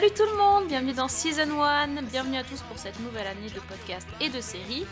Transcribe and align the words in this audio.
Salut 0.00 0.14
tout 0.14 0.24
le 0.24 0.38
monde, 0.38 0.66
bienvenue 0.66 0.94
dans 0.94 1.08
Season 1.08 1.62
1, 1.62 2.00
bienvenue 2.04 2.38
à 2.38 2.42
tous 2.42 2.62
pour 2.62 2.78
cette 2.78 2.98
nouvelle 3.00 3.26
année 3.26 3.50
de 3.50 3.60
podcast 3.60 4.08
et 4.18 4.30
de 4.30 4.40
série. 4.40 4.86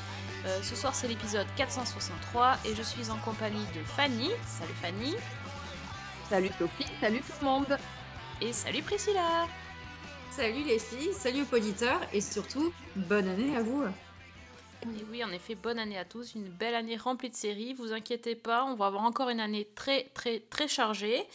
Euh, 0.44 0.60
ce 0.62 0.76
soir 0.76 0.94
c'est 0.94 1.08
l'épisode 1.08 1.46
463 1.56 2.58
et 2.66 2.74
je 2.74 2.82
suis 2.82 3.08
en 3.08 3.16
compagnie 3.16 3.64
de 3.74 3.82
Fanny. 3.84 4.28
Salut 4.44 4.74
Fanny. 4.82 5.14
Salut 6.28 6.50
Sophie, 6.58 6.92
salut 7.00 7.20
tout 7.20 7.32
le 7.40 7.46
monde. 7.46 7.78
Et 8.42 8.52
salut 8.52 8.82
Priscilla. 8.82 9.46
Salut 10.30 10.64
les 10.64 10.78
filles, 10.78 11.14
salut 11.14 11.46
aux 11.50 11.56
auditeurs 11.56 12.02
et 12.12 12.20
surtout, 12.20 12.70
bonne 12.94 13.28
année 13.28 13.56
à 13.56 13.62
vous. 13.62 13.84
Et 14.82 15.04
oui, 15.10 15.24
en 15.24 15.30
effet, 15.30 15.54
bonne 15.54 15.78
année 15.78 15.96
à 15.96 16.04
tous, 16.04 16.34
une 16.34 16.50
belle 16.50 16.74
année 16.74 16.98
remplie 16.98 17.30
de 17.30 17.34
séries. 17.34 17.72
Vous 17.72 17.94
inquiétez 17.94 18.34
pas, 18.34 18.66
on 18.66 18.74
va 18.74 18.88
avoir 18.88 19.04
encore 19.04 19.30
une 19.30 19.40
année 19.40 19.66
très 19.74 20.04
très 20.12 20.40
très 20.50 20.68
chargée. 20.68 21.26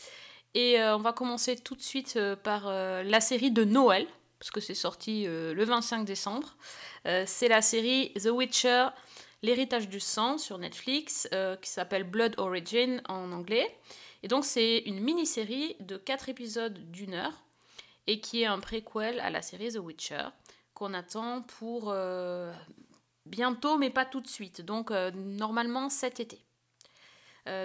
Et 0.53 0.80
euh, 0.80 0.95
on 0.95 0.99
va 0.99 1.13
commencer 1.13 1.55
tout 1.55 1.75
de 1.75 1.81
suite 1.81 2.13
euh, 2.16 2.35
par 2.35 2.67
euh, 2.67 3.02
la 3.03 3.21
série 3.21 3.52
de 3.52 3.63
Noël, 3.63 4.07
parce 4.39 4.52
que 4.52 4.61
c'est 4.61 4.75
sorti 4.75 5.23
le 5.25 5.63
25 5.63 6.03
décembre. 6.03 6.57
C'est 7.05 7.48
la 7.48 7.61
série 7.61 8.11
The 8.22 8.25
Witcher, 8.25 8.88
l'héritage 9.41 9.88
du 9.88 10.02
sang 10.02 10.38
sur 10.38 10.58
Netflix, 10.58 11.30
qui 11.61 11.69
s'appelle 11.69 12.03
Blood 12.03 12.36
Origin 12.38 13.02
en 13.08 13.31
anglais. 13.31 13.73
Et 14.22 14.28
donc 14.28 14.44
c'est 14.44 14.80
une 14.80 15.00
mini-série 15.00 15.78
de 15.80 15.95
4 15.95 16.28
épisodes 16.28 16.78
d'une 16.91 17.13
heure, 17.13 17.45
et 18.06 18.19
qui 18.19 18.41
est 18.41 18.45
un 18.45 18.59
préquel 18.59 19.22
à 19.22 19.30
la 19.30 19.41
série 19.41 19.72
The 19.72 19.78
Witcher, 19.78 20.25
qu'on 20.73 20.94
attend 20.94 21.44
pour 21.44 21.95
bientôt, 23.25 23.78
mais 23.78 23.91
pas 23.91 24.03
tout 24.03 24.19
de 24.19 24.28
suite. 24.28 24.59
Donc 24.59 24.91
normalement 24.91 25.88
cet 25.88 26.19
été. 26.19 26.44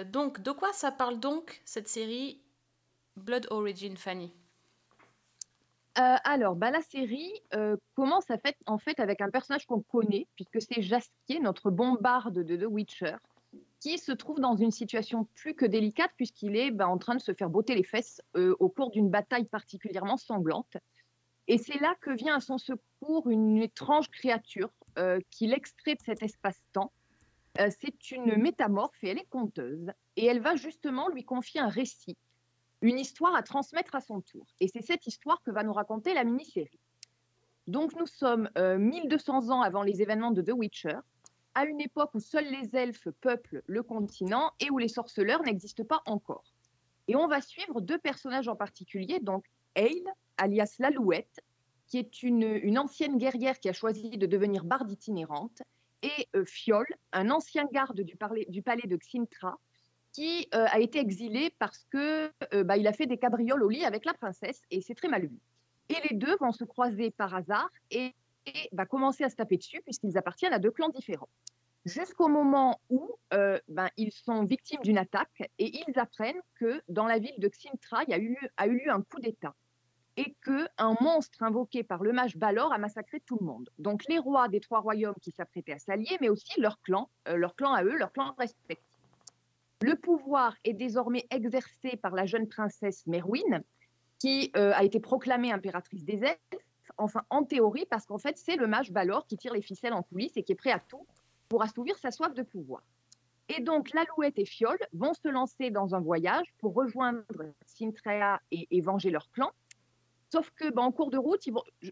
Donc 0.05 0.41
de 0.41 0.51
quoi 0.51 0.71
ça 0.71 0.93
parle 0.93 1.19
donc 1.19 1.61
cette 1.65 1.89
série 1.89 2.39
Blood 3.19 3.47
Origin, 3.49 3.95
Fanny 3.97 4.33
Euh, 5.97 6.15
alors, 6.23 6.55
bah, 6.55 6.71
la 6.71 6.81
série 6.81 7.33
euh, 7.53 7.75
commence 7.95 8.25
en 8.67 8.77
fait 8.77 8.99
avec 8.99 9.21
un 9.21 9.29
personnage 9.29 9.65
qu'on 9.65 9.81
connaît, 9.81 10.27
puisque 10.35 10.61
c'est 10.61 10.81
Jaskier, 10.81 11.39
notre 11.41 11.71
bombarde 11.71 12.43
de 12.43 12.55
The 12.55 12.69
Witcher, 12.69 13.15
qui 13.79 13.97
se 13.97 14.11
trouve 14.11 14.39
dans 14.39 14.55
une 14.55 14.71
situation 14.71 15.27
plus 15.35 15.55
que 15.55 15.65
délicate, 15.65 16.11
puisqu'il 16.15 16.55
est 16.55 16.71
bah, 16.71 16.87
en 16.87 16.97
train 16.97 17.15
de 17.15 17.21
se 17.21 17.33
faire 17.33 17.49
botter 17.49 17.75
les 17.75 17.83
fesses 17.83 18.21
euh, 18.37 18.55
au 18.59 18.69
cours 18.69 18.91
d'une 18.91 19.09
bataille 19.09 19.45
particulièrement 19.45 20.17
sanglante. 20.17 20.77
Et 21.47 21.57
c'est 21.57 21.79
là 21.79 21.95
que 22.01 22.11
vient 22.11 22.35
à 22.35 22.39
son 22.39 22.57
secours 22.57 23.29
une 23.29 23.57
étrange 23.57 24.09
créature 24.09 24.69
qui 25.31 25.47
l'extrait 25.47 25.95
de 25.95 26.01
cet 26.01 26.21
espace-temps. 26.21 26.91
C'est 27.55 28.11
une 28.11 28.35
métamorphe 28.35 29.01
et 29.01 29.09
elle 29.09 29.17
est 29.17 29.29
conteuse. 29.29 29.89
Et 30.17 30.25
elle 30.25 30.41
va 30.41 30.57
justement 30.57 31.07
lui 31.07 31.23
confier 31.23 31.61
un 31.61 31.69
récit 31.69 32.17
une 32.81 32.99
histoire 32.99 33.35
à 33.35 33.43
transmettre 33.43 33.95
à 33.95 34.01
son 34.01 34.21
tour. 34.21 34.45
Et 34.59 34.67
c'est 34.67 34.81
cette 34.81 35.05
histoire 35.07 35.41
que 35.43 35.51
va 35.51 35.63
nous 35.63 35.73
raconter 35.73 36.13
la 36.13 36.23
mini-série. 36.23 36.79
Donc 37.67 37.95
nous 37.95 38.07
sommes 38.07 38.49
euh, 38.57 38.77
1200 38.77 39.49
ans 39.49 39.61
avant 39.61 39.83
les 39.83 40.01
événements 40.01 40.31
de 40.31 40.41
The 40.41 40.53
Witcher, 40.53 40.99
à 41.55 41.65
une 41.65 41.81
époque 41.81 42.11
où 42.13 42.19
seuls 42.19 42.49
les 42.49 42.75
elfes 42.75 43.09
peuplent 43.21 43.61
le 43.65 43.83
continent 43.83 44.51
et 44.59 44.69
où 44.69 44.77
les 44.77 44.87
sorceleurs 44.87 45.43
n'existent 45.43 45.83
pas 45.83 46.01
encore. 46.05 46.53
Et 47.07 47.15
on 47.15 47.27
va 47.27 47.41
suivre 47.41 47.81
deux 47.81 47.97
personnages 47.97 48.47
en 48.47 48.55
particulier, 48.55 49.19
donc 49.19 49.45
Aile, 49.75 50.13
alias 50.37 50.75
l'Alouette, 50.79 51.41
qui 51.87 51.97
est 51.97 52.23
une, 52.23 52.77
ancienne 52.77 53.17
guerrière 53.17 53.59
qui 53.59 53.67
a 53.67 53.73
choisi 53.73 54.11
de 54.11 54.25
devenir 54.25 54.63
barde 54.63 54.91
itinérante, 54.91 55.61
et 56.01 56.27
euh, 56.35 56.45
Fiol, 56.45 56.87
un 57.11 57.29
ancien 57.29 57.65
garde 57.71 58.01
du, 58.01 58.15
du 58.47 58.61
palais 58.61 58.87
de 58.87 58.95
Xintra, 58.95 59.59
euh, 60.53 60.65
a 60.69 60.79
été 60.79 60.99
exilé 60.99 61.53
parce 61.59 61.85
que 61.91 62.31
euh, 62.53 62.63
bah, 62.63 62.77
il 62.77 62.87
a 62.87 62.93
fait 62.93 63.05
des 63.05 63.17
cabrioles 63.17 63.63
au 63.63 63.69
lit 63.69 63.85
avec 63.85 64.05
la 64.05 64.13
princesse 64.13 64.61
et 64.71 64.81
c'est 64.81 64.95
très 64.95 65.07
mal 65.07 65.25
vu. 65.25 65.39
Et 65.89 65.95
les 66.09 66.17
deux 66.17 66.35
vont 66.37 66.51
se 66.51 66.63
croiser 66.63 67.11
par 67.11 67.33
hasard 67.33 67.69
et, 67.91 68.13
et 68.45 68.69
bah, 68.71 68.85
commencer 68.85 69.23
à 69.23 69.29
se 69.29 69.35
taper 69.35 69.57
dessus 69.57 69.81
puisqu'ils 69.83 70.17
appartiennent 70.17 70.53
à 70.53 70.59
deux 70.59 70.71
clans 70.71 70.89
différents. 70.89 71.29
Jusqu'au 71.85 72.27
moment 72.27 72.81
où 72.89 73.15
euh, 73.33 73.59
ben, 73.69 73.89
ils 73.97 74.11
sont 74.11 74.43
victimes 74.43 74.81
d'une 74.83 74.97
attaque 74.97 75.49
et 75.57 75.81
ils 75.87 75.97
apprennent 75.97 76.41
que 76.55 76.81
dans 76.89 77.05
la 77.05 77.19
ville 77.19 77.39
de 77.39 77.47
Xintra, 77.47 78.03
il 78.03 78.09
y 78.09 78.13
a 78.13 78.19
eu, 78.19 78.37
a 78.57 78.67
eu 78.67 78.83
lieu 78.83 78.91
un 78.91 79.01
coup 79.01 79.19
d'État 79.19 79.55
et 80.17 80.35
qu'un 80.43 80.95
monstre 80.99 81.43
invoqué 81.43 81.83
par 81.83 82.03
le 82.03 82.11
mage 82.11 82.35
Balor 82.35 82.73
a 82.73 82.77
massacré 82.77 83.21
tout 83.21 83.37
le 83.39 83.45
monde. 83.45 83.69
Donc 83.77 84.03
les 84.09 84.19
rois 84.19 84.49
des 84.49 84.59
trois 84.59 84.81
royaumes 84.81 85.15
qui 85.21 85.31
s'apprêtaient 85.31 85.71
à 85.71 85.79
s'allier, 85.79 86.17
mais 86.19 86.27
aussi 86.27 86.59
leur 86.59 86.81
clan, 86.81 87.09
leur 87.25 87.55
clan 87.55 87.73
à 87.73 87.83
eux, 87.85 87.95
leur 87.95 88.11
clan 88.11 88.35
respectif. 88.37 88.88
Le 89.81 89.95
pouvoir 89.95 90.55
est 90.65 90.73
désormais 90.73 91.25
exercé 91.31 91.95
par 91.95 92.13
la 92.13 92.25
jeune 92.25 92.47
princesse 92.47 93.07
Merwin, 93.07 93.63
qui 94.19 94.51
euh, 94.57 94.73
a 94.75 94.83
été 94.83 94.99
proclamée 94.99 95.53
impératrice 95.53 96.03
des 96.03 96.21
elfes, 96.23 96.63
enfin 96.97 97.23
en 97.29 97.43
théorie, 97.45 97.85
parce 97.89 98.05
qu'en 98.05 98.17
fait 98.17 98.37
c'est 98.37 98.57
le 98.57 98.67
mage 98.67 98.91
Balor 98.91 99.25
qui 99.25 99.37
tire 99.37 99.53
les 99.53 99.61
ficelles 99.61 99.93
en 99.93 100.03
coulisses 100.03 100.35
et 100.35 100.43
qui 100.43 100.51
est 100.51 100.55
prêt 100.55 100.71
à 100.71 100.79
tout 100.79 101.07
pour 101.47 101.63
assouvir 101.63 101.97
sa 101.97 102.11
soif 102.11 102.33
de 102.33 102.43
pouvoir. 102.43 102.83
Et 103.47 103.61
donc 103.61 103.93
l'Alouette 103.93 104.37
et 104.37 104.45
Fiol 104.45 104.77
vont 104.91 105.13
se 105.13 105.29
lancer 105.29 105.71
dans 105.71 105.95
un 105.95 106.01
voyage 106.01 106.53
pour 106.59 106.73
rejoindre 106.73 107.23
Sintrea 107.65 108.41
et, 108.51 108.81
venger 108.81 109.09
leur 109.09 109.31
clan. 109.31 109.49
Sauf 110.31 110.51
que, 110.51 110.69
ben, 110.69 110.83
en 110.83 110.91
cours 110.91 111.09
de 111.09 111.17
route, 111.17 111.41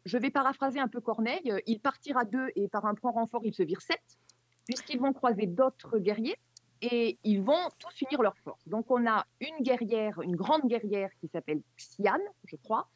je 0.05 0.17
vais 0.17 0.29
paraphraser 0.29 0.79
un 0.79 0.87
peu 0.89 1.01
Corneille, 1.01 1.51
euh, 1.51 1.59
ils 1.65 1.79
partirent 1.79 2.17
à 2.17 2.25
deux 2.25 2.49
et 2.55 2.67
par 2.67 2.85
un 2.85 2.93
point 2.93 3.11
renfort, 3.11 3.41
ils 3.45 3.55
se 3.55 3.63
virent 3.63 3.81
sept, 3.81 4.19
puisqu'ils 4.65 4.99
vont 4.99 5.13
croiser 5.13 5.47
d'autres 5.47 5.97
guerriers 5.97 6.37
et 6.81 7.17
ils 7.23 7.41
vont 7.41 7.69
tous 7.79 8.01
unir 8.01 8.21
leurs 8.21 8.37
forces. 8.37 8.67
Donc 8.67 8.89
on 8.91 9.07
a 9.07 9.25
une 9.41 9.63
guerrière, 9.63 10.21
une 10.21 10.35
grande 10.35 10.67
guerrière 10.67 11.09
qui 11.19 11.27
s'appelle 11.27 11.61
Xian, 11.77 12.19
je 12.45 12.55
crois, 12.55 12.87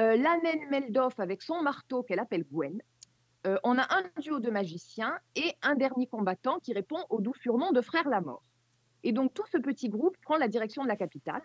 euh, 0.00 0.16
la 0.16 0.36
naine 0.38 0.68
Meldoff 0.70 1.18
avec 1.20 1.42
son 1.42 1.62
marteau 1.62 2.02
qu'elle 2.02 2.18
appelle 2.18 2.44
Gwen. 2.50 2.80
Euh, 3.46 3.56
on 3.64 3.78
a 3.78 3.86
un 3.94 4.20
duo 4.20 4.40
de 4.40 4.50
magiciens 4.50 5.18
et 5.34 5.54
un 5.62 5.74
dernier 5.74 6.06
combattant 6.06 6.58
qui 6.58 6.72
répond 6.72 7.04
au 7.08 7.20
doux 7.20 7.34
surnom 7.34 7.72
de 7.72 7.80
frère 7.80 8.08
la 8.08 8.20
mort. 8.20 8.42
Et 9.02 9.12
donc 9.12 9.32
tout 9.32 9.46
ce 9.50 9.58
petit 9.58 9.88
groupe 9.88 10.16
prend 10.22 10.36
la 10.36 10.48
direction 10.48 10.82
de 10.82 10.88
la 10.88 10.96
capitale, 10.96 11.42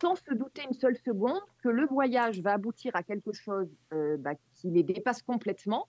sans 0.00 0.14
se 0.14 0.32
douter 0.34 0.62
une 0.68 0.74
seule 0.74 0.96
seconde 0.98 1.40
que 1.62 1.68
le 1.68 1.86
voyage 1.86 2.40
va 2.40 2.52
aboutir 2.52 2.94
à 2.94 3.02
quelque 3.02 3.32
chose 3.32 3.68
euh, 3.92 4.16
bah, 4.18 4.34
qui 4.54 4.70
les 4.70 4.82
dépasse 4.82 5.22
complètement. 5.22 5.88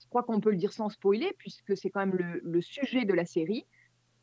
Je 0.00 0.08
crois 0.08 0.24
qu'on 0.24 0.40
peut 0.40 0.50
le 0.50 0.56
dire 0.56 0.72
sans 0.72 0.88
spoiler, 0.88 1.32
puisque 1.38 1.76
c'est 1.76 1.90
quand 1.90 2.00
même 2.00 2.16
le, 2.16 2.40
le 2.42 2.60
sujet 2.60 3.04
de 3.04 3.12
la 3.12 3.24
série 3.24 3.66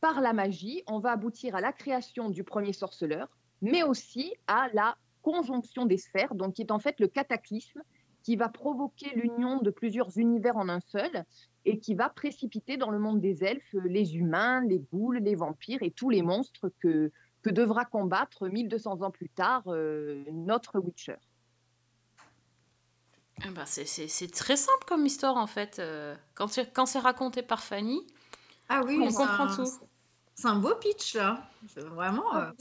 par 0.02 0.22
la 0.22 0.34
magie, 0.34 0.84
on 0.88 1.00
va 1.00 1.12
aboutir 1.12 1.56
à 1.56 1.62
la 1.62 1.74
création 1.74 2.30
du 2.30 2.44
premier 2.44 2.74
sorceleur, 2.74 3.28
mais 3.62 3.84
aussi 3.84 4.34
à 4.48 4.70
la 4.74 4.98
conjonction 5.22 5.86
des 5.86 5.98
sphères, 5.98 6.34
donc 6.36 6.54
qui 6.56 6.62
est 6.62 6.72
en 6.72 6.80
fait 6.80 7.00
le 7.00 7.08
cataclysme 7.08 7.82
qui 8.24 8.36
va 8.36 8.50
provoquer 8.50 9.12
l'union 9.16 9.58
de 9.62 9.70
plusieurs 9.70 10.18
univers 10.18 10.58
en 10.58 10.70
un 10.70 10.80
seul 10.82 11.26
et 11.66 11.80
qui 11.80 11.96
va 11.96 12.10
précipiter 12.10 12.78
dans 12.78 12.90
le 12.90 13.00
monde 13.00 13.20
des 13.22 13.44
elfes 13.44 13.74
les 13.86 14.16
humains, 14.16 14.62
les 14.66 14.80
ghouls, 14.92 15.20
les 15.20 15.36
vampires 15.36 15.82
et 15.82 15.92
tous 15.92 16.10
les 16.10 16.22
monstres 16.22 16.72
que, 16.80 17.12
que 17.42 17.50
devra 17.50 17.86
combattre 17.86 18.48
1200 18.48 19.02
ans 19.02 19.12
plus 19.12 19.30
tard 19.30 19.64
euh, 19.68 20.24
notre 20.32 20.80
Witcher. 20.80 21.16
Ah 23.42 23.48
bah, 23.56 23.66
c'est- 23.66 24.34
très 24.34 24.58
simple 24.58 24.84
comme 24.86 25.06
histoire 25.06 25.38
en 25.38 25.48
fait. 25.48 25.80
Euh, 25.80 26.16
quand 26.36 26.48
c'est 26.50 26.72
quand 26.74 26.86
c'est 26.86 27.00
raconté 27.00 27.42
par 27.42 27.64
Fanny, 27.64 28.06
Ah 28.68 28.82
oui, 28.86 28.98
on 29.02 29.06
comprend 29.08 29.46
un- 29.46 29.56
tout. 29.56 29.72
C'est 30.40 30.48
un 30.48 30.56
beau 30.56 30.74
pitch 30.76 31.16
là. 31.16 31.50
Vraiment. 31.76 32.34
euh, 32.38 32.52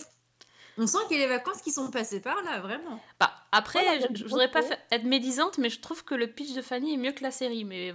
On 0.79 0.87
sent 0.89 0.99
qu'il 1.07 1.19
y 1.19 1.23
a 1.23 1.27
les 1.27 1.33
vacances 1.33 1.63
qui 1.63 1.71
sont 1.71 1.91
passées 1.93 2.21
par 2.21 2.43
là, 2.43 2.59
vraiment. 2.61 3.01
Bah, 3.21 3.31
après, 3.53 3.85
Voilà, 3.85 4.01
je, 4.13 4.17
je 4.17 4.25
voudrais 4.25 4.51
pas 4.51 4.63
être 4.91 5.05
médisante, 5.05 5.59
mais 5.59 5.71
je 5.71 5.81
trouve 5.81 6.05
que 6.05 6.17
le 6.17 6.27
pitch 6.27 6.55
de 6.55 6.63
Fanny 6.63 6.95
est 6.95 6.97
mieux 6.97 7.13
que 7.13 7.23
la 7.23 7.31
série. 7.31 7.65
Mais 7.65 7.93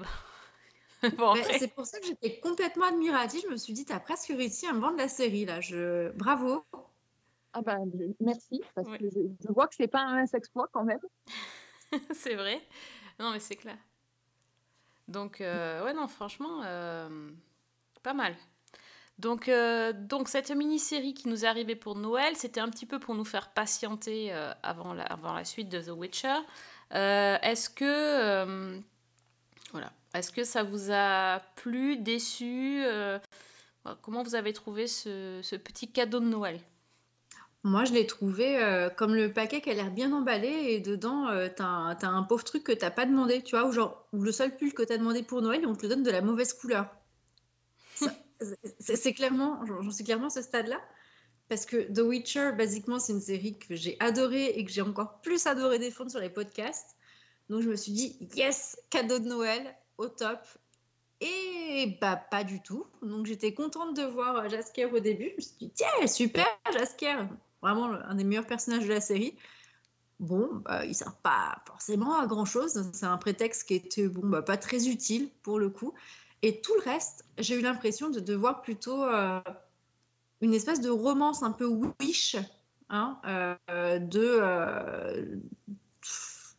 bon. 1.18 1.36
C'est 1.60 1.74
pour 1.74 1.86
ça 1.86 2.00
que 2.00 2.06
j'étais 2.06 2.40
complètement 2.40 2.86
admirative. 2.86 3.42
Je 3.44 3.50
me 3.50 3.58
suis 3.58 3.74
dit, 3.74 3.84
t'as 3.84 4.00
presque 4.00 4.30
réussi 4.30 4.66
à 4.68 4.74
me 4.74 4.80
vendre 4.80 4.98
la 4.98 5.10
série 5.10 5.44
là. 5.46 5.60
Je... 5.60 6.12
Bravo. 6.14 6.66
Ah 7.52 7.62
ben, 7.62 7.80
je- 7.94 8.14
merci, 8.22 8.62
parce 8.74 8.88
Ouais. 8.88 8.98
que 8.98 9.06
je, 9.10 9.20
je 9.46 9.52
vois 9.52 9.68
que 9.68 9.76
c'est 9.76 9.88
pas 9.88 10.00
un 10.02 10.16
mince 10.16 10.34
exploit 10.34 10.70
quand 10.72 10.86
même. 10.86 11.02
c'est 12.14 12.36
vrai. 12.36 12.62
Non, 13.20 13.32
mais 13.32 13.40
c'est 13.40 13.58
clair. 13.58 13.78
Donc, 15.10 15.42
euh, 15.42 15.84
ouais, 15.84 15.94
non, 15.94 16.08
franchement, 16.08 16.62
euh, 16.64 17.30
pas 18.02 18.14
mal. 18.14 18.36
Donc, 19.20 19.48
euh, 19.48 19.94
donc 19.94 20.28
cette 20.28 20.52
mini-série 20.52 21.14
qui 21.14 21.28
nous 21.28 21.46
est 21.46 21.48
arrivée 21.48 21.76
pour 21.76 21.96
Noël, 21.96 22.36
c'était 22.36 22.60
un 22.60 22.70
petit 22.70 22.86
peu 22.86 23.00
pour 23.00 23.16
nous 23.16 23.26
faire 23.26 23.50
patienter 23.50 24.34
euh, 24.34 24.52
avant, 24.64 24.94
la, 24.94 25.46
suite 25.46 25.70
de 25.70 25.82
The 25.82 25.90
Witcher. 25.90 26.40
Euh, 26.94 27.38
Est-ce 27.42 27.70
que, 27.70 28.82
voilà, 29.72 29.92
est-ce 30.14 30.32
que 30.32 30.44
ça 30.44 30.64
vous 30.64 30.92
a 30.92 31.42
plu, 31.56 31.98
déçu 31.98 32.84
Comment 34.02 34.24
vous 34.24 34.36
avez 34.36 34.54
trouvé 34.54 34.88
ce, 34.88 35.56
petit 35.58 35.92
cadeau 35.92 36.20
de 36.20 36.26
Noël? 36.26 36.60
Moi, 37.66 37.86
je 37.86 37.94
l'ai 37.94 38.06
trouvé 38.06 38.90
comme 38.98 39.16
le 39.16 39.32
paquet 39.32 39.62
qui 39.62 39.70
a 39.70 39.74
l'air 39.74 39.90
bien 39.90 40.12
emballé 40.12 40.50
et 40.50 40.80
dedans, 40.82 41.30
euh, 41.30 41.48
t'as 41.56 41.64
un, 41.64 41.96
t'as 41.96 42.10
un 42.10 42.24
pauvre 42.24 42.44
truc 42.44 42.64
que 42.64 42.74
t'as 42.74 42.92
pas 42.92 43.06
demandé, 43.06 43.42
tu 43.42 43.56
vois, 43.56 43.66
ou 43.66 43.72
genre 43.72 44.06
le 44.12 44.32
seul 44.34 44.56
pull 44.56 44.74
que 44.74 44.84
t'as 44.84 44.98
demandé 44.98 45.24
pour 45.24 45.42
Noël 45.42 45.66
on 45.66 45.76
te 45.76 45.84
le 45.84 45.90
donne 45.90 46.04
de 46.04 46.12
la 46.12 46.22
mauvaise 46.22 46.54
couleur. 46.54 46.88
C'est 48.80 49.14
clairement, 49.14 49.66
j'en 49.66 49.92
suis 49.92 50.04
clairement 50.04 50.28
à 50.28 50.32
ce 50.32 50.42
stade-là. 50.42 50.82
Parce 51.50 51.66
que 51.66 51.92
The 51.92 52.00
Witcher, 52.00 52.52
basiquement, 52.58 53.00
c'est 53.00 53.14
une 53.14 53.22
série 53.22 53.58
que 53.60 53.76
j'ai 53.76 53.98
adorée 54.00 54.52
et 54.56 54.64
que 54.66 54.72
j'ai 54.72 54.82
encore 54.82 55.20
plus 55.22 55.46
adoré 55.46 55.78
défendre 55.78 56.10
sur 56.10 56.20
les 56.20 56.30
podcasts. 56.30 56.96
Donc 57.50 57.62
je 57.62 57.70
me 57.70 57.76
suis 57.76 57.92
dit, 57.92 58.18
yes, 58.36 58.78
cadeau 58.90 59.20
de 59.20 59.28
Noël, 59.28 59.76
au 59.98 60.08
top. 60.08 60.40
Et 61.20 61.98
bah 62.02 62.16
pas 62.16 62.44
du 62.44 62.62
tout. 62.62 62.86
Donc 63.02 63.26
j'étais 63.26 63.54
contente 63.54 63.96
de 63.96 64.04
voir 64.04 64.50
Jaskier 64.50 64.86
au 64.86 65.00
début. 65.00 65.30
Je 65.32 65.36
me 65.36 65.42
suis 65.42 65.56
dit, 65.60 65.72
tiens, 65.72 66.08
super, 66.08 66.48
Jaskier. 66.74 67.16
Vraiment 67.62 67.86
un 67.86 68.16
des 68.16 68.24
meilleurs 68.24 68.48
personnages 68.48 68.86
de 68.86 68.94
la 68.94 69.02
série. 69.02 69.36
Bon, 70.20 70.50
bah, 70.66 70.86
il 70.86 70.90
ne 70.90 70.94
sert 70.94 71.16
pas 71.18 71.56
forcément 71.68 72.18
à 72.18 72.28
grand 72.28 72.46
chose. 72.46 72.90
C'est 72.94 73.06
un 73.06 73.18
prétexte 73.18 73.68
qui 73.68 73.76
était 73.76 74.08
bon, 74.08 74.28
bah, 74.28 74.42
pas 74.42 74.58
très 74.58 74.88
utile 74.88 75.30
pour 75.44 75.60
le 75.60 75.70
coup. 75.70 75.94
Et 76.44 76.60
tout 76.60 76.74
le 76.76 76.82
reste, 76.82 77.24
j'ai 77.38 77.56
eu 77.56 77.62
l'impression 77.62 78.10
de, 78.10 78.20
de 78.20 78.34
voir 78.36 78.62
plutôt 78.62 79.02
euh, 79.02 79.40
une 80.42 80.54
espèce 80.54 80.82
de 80.82 80.90
romance 80.90 81.42
un 81.42 81.52
peu 81.52 81.66
wish 81.66 82.36
hein, 82.90 83.18
euh, 83.26 83.98
de, 84.00 84.40
euh, 84.42 85.38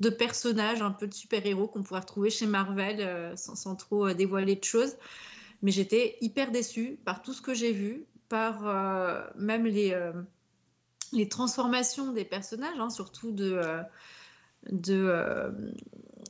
de 0.01 0.09
personnages, 0.09 0.81
un 0.81 0.91
peu 0.91 1.07
de 1.07 1.13
super-héros 1.13 1.69
qu'on 1.69 1.83
pourrait 1.83 2.01
retrouver 2.01 2.31
chez 2.31 2.47
Marvel 2.47 3.37
sans, 3.37 3.77
trop 3.77 4.11
dévoiler 4.15 4.57
de 4.57 4.65
choses. 4.65 4.97
Mais 5.61 5.71
j'étais 5.71 6.17
hyper 6.23 6.51
déçue 6.51 6.99
par 7.05 7.21
tout 7.21 7.35
ce 7.35 7.43
que 7.43 7.53
j'ai 7.53 7.73
vu, 7.73 8.07
par 8.31 8.63
même 9.37 9.67
les, 9.67 9.95
transformations 11.29 12.13
des 12.13 12.25
personnages, 12.25 12.81
hein, 12.81 12.89
surtout 12.89 13.33
de, 13.33 13.61
de, 14.71 15.51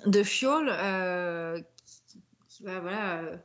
euh, 0.07 0.25
Fiol, 0.25 0.69
qui, 2.65 2.71
qui 2.71 2.75
va, 2.75 2.81
voilà, 2.81 3.19
euh, 3.23 3.37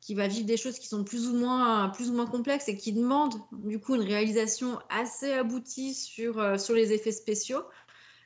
qui 0.00 0.14
va 0.14 0.28
vivre 0.28 0.46
des 0.46 0.56
choses 0.56 0.78
qui 0.78 0.86
sont 0.86 1.04
plus 1.04 1.28
ou 1.28 1.36
moins, 1.36 1.88
plus 1.90 2.10
ou 2.10 2.14
moins 2.14 2.26
complexes 2.26 2.68
et 2.68 2.76
qui 2.76 2.92
demandent 2.92 3.34
du 3.52 3.80
coup 3.80 3.94
une 3.94 4.02
réalisation 4.02 4.78
assez 4.88 5.32
aboutie 5.32 5.94
sur, 5.94 6.38
euh, 6.38 6.58
sur 6.58 6.74
les 6.74 6.92
effets 6.92 7.12
spéciaux. 7.12 7.62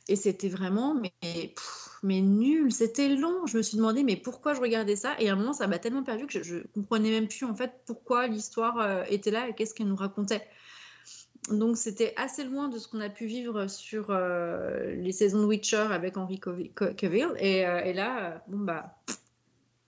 Et 0.09 0.17
c'était 0.17 0.49
vraiment 0.49 0.95
mais, 0.95 1.55
mais 2.03 2.21
nul, 2.21 2.73
c'était 2.73 3.09
long. 3.09 3.47
Je 3.47 3.59
me 3.59 3.63
suis 3.63 3.77
demandé 3.77 4.03
mais 4.03 4.17
pourquoi 4.17 4.55
je 4.55 4.61
regardais 4.61 4.97
ça? 4.97 5.15
Et 5.21 5.29
à 5.29 5.35
un 5.35 5.37
moment, 5.37 5.53
ça 5.53 5.67
m'a 5.69 5.79
tellement 5.79 6.03
perdu 6.03 6.27
que 6.27 6.43
je, 6.43 6.57
ne 6.57 6.63
comprenais 6.75 7.11
même 7.11 7.29
plus 7.29 7.45
en 7.45 7.55
fait 7.55 7.73
pourquoi 7.87 8.27
l'histoire 8.27 8.79
euh, 8.81 9.05
était 9.09 9.31
là 9.31 9.49
et 9.49 9.55
qu'est-ce 9.55 9.75
qu'elle 9.75 9.89
nous 9.89 9.97
racontait. 9.97 10.43
Donc 11.51 11.77
c'était 11.79 12.13
assez 12.17 12.45
loin 12.45 12.69
de 12.69 12.79
ce 12.79 12.89
qu'on 12.89 13.01
a 13.01 13.09
pu 13.09 13.27
vivre 13.27 13.67
sur 13.67 14.13
les 14.13 15.13
saisons 15.13 15.41
de 15.41 15.47
Witcher 15.47 15.87
avec 15.91 16.17
Henry 16.19 16.39
Cavill. 16.39 17.33
Et, 17.39 17.63
là, 17.95 18.45
bon 18.47 18.59
bah, 18.59 19.01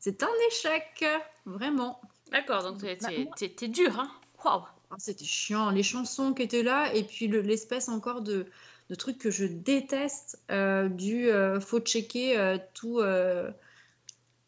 c'est 0.05 0.23
un 0.25 0.29
échec, 0.49 1.05
vraiment. 1.47 2.01
D'accord, 2.33 2.65
donc 2.65 2.81
t'es- 2.81 2.97
Bah, 2.97 3.09
t'es 3.09 3.25
moi- 3.25 3.35
t'es- 3.37 3.49
t'es 3.51 3.69
dur, 3.69 4.01
hein 4.01 4.11
Waouh 4.45 4.63
Ah, 4.91 4.97
C'était 4.99 5.25
chiant, 5.25 5.71
les 5.71 5.85
chansons 5.85 6.35
qui 6.35 6.43
étaient 6.43 6.65
là, 6.65 6.93
et 6.93 7.05
puis 7.05 7.29
le- 7.29 7.41
l'espèce 7.41 7.89
encore 7.89 8.21
de, 8.21 8.47
de 8.91 8.95
truc 8.97 9.17
que 9.19 9.31
je 9.31 9.45
déteste, 9.47 10.43
euh, 10.51 10.89
du 10.89 11.29
euh, 11.31 11.61
faut 11.61 11.79
checker 11.79 12.37
euh, 12.37 12.59
tout, 12.75 12.99
euh, 12.99 13.49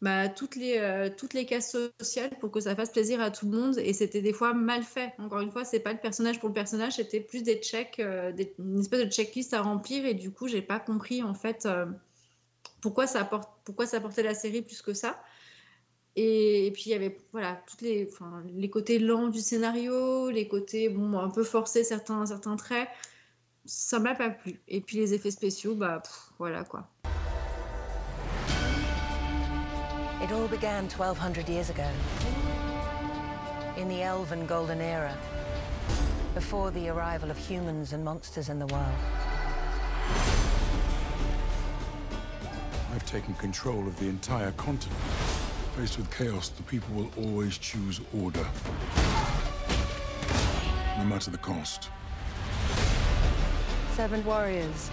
bah, 0.01 0.27
toutes, 0.27 0.57
les, 0.57 1.09
toutes 1.17 1.33
les 1.33 1.45
cases 1.45 1.75
sociales 2.01 2.31
pour 2.41 2.51
que 2.51 2.59
ça 2.59 2.75
fasse 2.75 2.91
plaisir 2.91 3.21
à 3.21 3.31
tout 3.31 3.49
le 3.49 3.57
monde, 3.57 3.77
et 3.79 3.93
c'était 3.93 4.21
des 4.21 4.33
fois 4.33 4.53
mal 4.53 4.83
fait. 4.83 5.13
Encore 5.19 5.39
une 5.39 5.51
fois, 5.51 5.63
c'est 5.63 5.79
pas 5.79 5.93
le 5.93 5.99
personnage 5.99 6.39
pour 6.41 6.49
le 6.49 6.53
personnage, 6.53 6.97
c'était 6.97 7.21
plus 7.21 7.43
des 7.43 7.55
checks, 7.61 8.01
des- 8.35 8.53
une 8.59 8.81
espèce 8.81 9.05
de 9.05 9.09
checklist 9.09 9.53
à 9.53 9.61
remplir, 9.61 10.05
et 10.05 10.13
du 10.15 10.31
coup, 10.31 10.47
j'ai 10.49 10.61
pas 10.61 10.79
compris 10.81 11.23
en 11.23 11.33
fait 11.33 11.65
pourquoi, 12.81 13.07
ça 13.07 13.21
apporte, 13.21 13.49
pourquoi 13.63 13.87
ça 13.87 13.97
apportait 13.97 14.21
la 14.21 14.35
série 14.35 14.61
plus 14.61 14.81
que 14.81 14.93
ça. 14.93 15.19
Et, 16.17 16.67
et 16.67 16.71
puis 16.71 16.83
il 16.85 16.91
y 16.91 16.95
avait 16.95 17.17
voilà 17.33 17.61
toutes 17.67 17.81
les 17.81 18.07
enfin, 18.09 18.41
les 18.55 18.69
côtés 18.69 18.99
lents 18.99 19.27
du 19.27 19.39
scénario, 19.39 20.29
les 20.29 20.47
côtés 20.47 20.87
bon 20.87 21.19
un 21.19 21.29
peu 21.29 21.43
forcés 21.43 21.83
certains 21.83 22.25
certains 22.25 22.55
traits, 22.55 22.87
ça 23.65 23.99
m'a 23.99 24.15
pas 24.15 24.29
plu. 24.29 24.61
Et 24.67 24.79
puis 24.79 24.97
les 24.97 25.13
effets 25.13 25.31
spéciaux 25.31 25.75
bah 25.75 25.99
pff, 26.01 26.31
voilà 26.39 26.63
quoi. 26.63 26.87
It 30.23 30.31
all 30.31 30.47
began 30.47 30.87
1200 30.87 31.47
years 31.49 31.69
ago, 31.69 31.83
in 33.77 33.87
the 33.89 34.01
Elven 34.01 34.47
Golden 34.47 34.81
Era, 34.81 35.13
before 36.33 36.71
the 36.71 36.89
arrival 36.89 37.29
of 37.29 37.37
humans 37.37 37.93
and 37.93 38.03
monsters 38.03 38.49
in 38.49 38.57
the 38.57 38.65
world. 38.67 38.95
I've 42.95 43.05
taken 43.05 43.33
control 43.35 43.85
of 43.85 43.99
the 43.99 44.07
entire 44.07 44.53
continent. 44.53 44.97
Faced 45.75 45.97
with 45.97 46.09
chaos, 46.09 46.47
the 46.47 46.63
people 46.63 46.95
will 46.95 47.11
always 47.17 47.57
choose 47.57 47.99
order. 48.17 48.47
No 50.97 51.03
matter 51.03 51.29
the 51.29 51.37
cost. 51.37 51.89
Seven 53.91 54.23
warriors, 54.23 54.89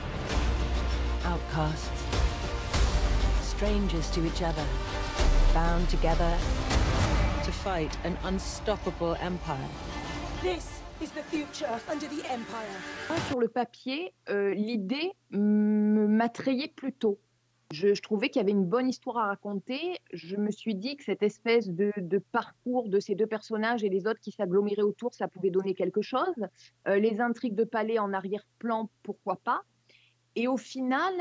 outcasts, 1.25 1.89
strangers 3.43 4.11
to 4.11 4.27
each 4.27 4.43
other, 4.43 4.65
bound 5.55 5.89
together 5.89 6.37
to 7.45 7.53
fight 7.53 7.97
an 8.03 8.19
unstoppable 8.25 9.15
empire. 9.21 9.69
This 10.43 10.81
is 11.01 11.13
the 11.13 11.23
future 11.23 11.81
under 11.89 12.09
the 12.09 12.29
Empire. 12.29 13.19
Sur 13.29 13.39
le 13.39 13.47
papier, 13.47 14.15
euh, 14.31 14.53
l'idée 14.53 15.13
m'attrayait 15.31 16.73
plutôt. 16.75 17.21
Je, 17.73 17.99
trouvais 18.03 18.29
qu'il 18.29 18.41
y 18.41 18.43
avait 18.45 18.53
une 18.53 18.67
bonne 18.67 18.89
histoire 18.89 19.17
à 19.17 19.27
raconter. 19.29 19.99
Je 20.13 20.37
me 20.37 20.51
suis 20.51 20.75
dit 20.75 20.97
que 20.97 21.05
cette 21.05 21.23
espèce 21.23 21.69
de, 21.71 21.91
de 21.97 22.19
parcours 22.19 22.91
de 22.91 23.01
ces 23.01 23.15
deux 23.15 23.27
personnages 23.27 23.83
et 23.83 23.89
les 23.89 24.07
autres 24.07 24.21
qui 24.21 24.31
s'aggloméraient 24.31 24.83
autour, 24.83 25.15
ça 25.15 25.27
pouvait 25.27 25.51
donner 25.51 25.75
quelque 25.75 26.03
chose. 26.03 26.35
Euh, 26.87 26.99
les 26.99 27.23
intrigues 27.23 27.55
de 27.55 27.65
palais 27.65 27.99
en 27.99 28.13
arrière-plan, 28.13 28.91
pourquoi 29.03 29.37
pas. 29.37 29.63
Et 30.37 30.49
au 30.49 30.59
final, 30.59 31.15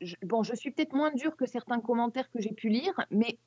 je, 0.00 0.16
bon, 0.22 0.42
je 0.42 0.54
suis 0.54 0.70
peut-être 0.70 0.94
moins 0.94 1.12
dure 1.12 1.36
que 1.36 1.44
certains 1.44 1.80
commentaires 1.80 2.30
que 2.30 2.40
j'ai 2.40 2.52
pu 2.52 2.70
lire, 2.70 2.94
mais 3.10 3.38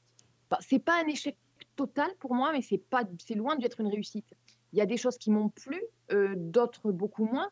bah, 0.52 0.60
c'est 0.62 0.80
pas 0.80 1.02
un 1.04 1.08
échec 1.08 1.38
total 1.76 2.12
pour 2.20 2.36
moi, 2.36 2.52
mais 2.52 2.62
c'est 2.62 2.78
pas, 2.78 3.04
c'est 3.18 3.36
loin 3.36 3.56
d'être 3.56 3.82
une 3.82 3.88
réussite. 3.88 4.36
Il 4.74 4.78
y 4.78 4.82
a 4.82 4.86
des 4.86 4.98
choses 4.98 5.18
qui 5.18 5.32
m'ont 5.32 5.50
plu, 5.50 5.82
euh, 6.12 6.36
d'autres 6.38 6.92
beaucoup 6.92 7.26
moins. 7.26 7.50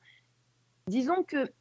Disons 0.88 1.24
que 1.24 1.52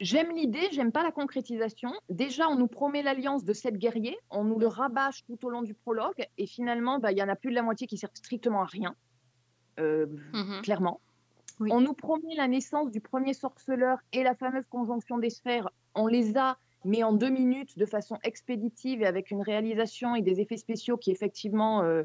j'aime 0.00 0.34
l'idée, 0.34 0.68
j'aime 0.72 0.92
pas 0.92 1.02
la 1.02 1.12
concrétisation. 1.12 1.92
Déjà, 2.08 2.48
on 2.48 2.56
nous 2.56 2.66
promet 2.66 3.02
l'alliance 3.02 3.44
de 3.44 3.52
sept 3.52 3.76
guerriers, 3.76 4.18
on 4.30 4.44
nous 4.44 4.58
le 4.58 4.66
rabâche 4.66 5.24
tout 5.24 5.38
au 5.44 5.50
long 5.50 5.62
du 5.62 5.74
prologue, 5.74 6.26
et 6.38 6.46
finalement, 6.46 6.98
bah, 6.98 7.12
il 7.12 7.18
y 7.18 7.22
en 7.22 7.28
a 7.28 7.36
plus 7.36 7.50
de 7.50 7.54
la 7.54 7.62
moitié 7.62 7.86
qui 7.86 7.98
servent 7.98 8.14
strictement 8.14 8.62
à 8.62 8.66
rien, 8.66 8.94
euh, 9.78 10.06
Mhm. 10.32 10.62
clairement. 10.62 11.00
Oui. 11.60 11.70
On 11.72 11.80
nous 11.82 11.92
promet 11.92 12.34
la 12.36 12.48
naissance 12.48 12.90
du 12.90 13.00
premier 13.00 13.34
sorceleur 13.34 13.98
et 14.12 14.22
la 14.22 14.34
fameuse 14.34 14.66
conjonction 14.66 15.18
des 15.18 15.28
sphères. 15.28 15.68
On 15.94 16.06
les 16.06 16.38
a, 16.38 16.58
mais 16.86 17.02
en 17.02 17.12
deux 17.12 17.28
minutes, 17.28 17.76
de 17.76 17.84
façon 17.84 18.16
expéditive 18.22 19.02
et 19.02 19.06
avec 19.06 19.30
une 19.30 19.42
réalisation 19.42 20.14
et 20.16 20.22
des 20.22 20.40
effets 20.40 20.56
spéciaux 20.56 20.96
qui 20.96 21.10
effectivement 21.10 21.82
euh, 21.82 22.04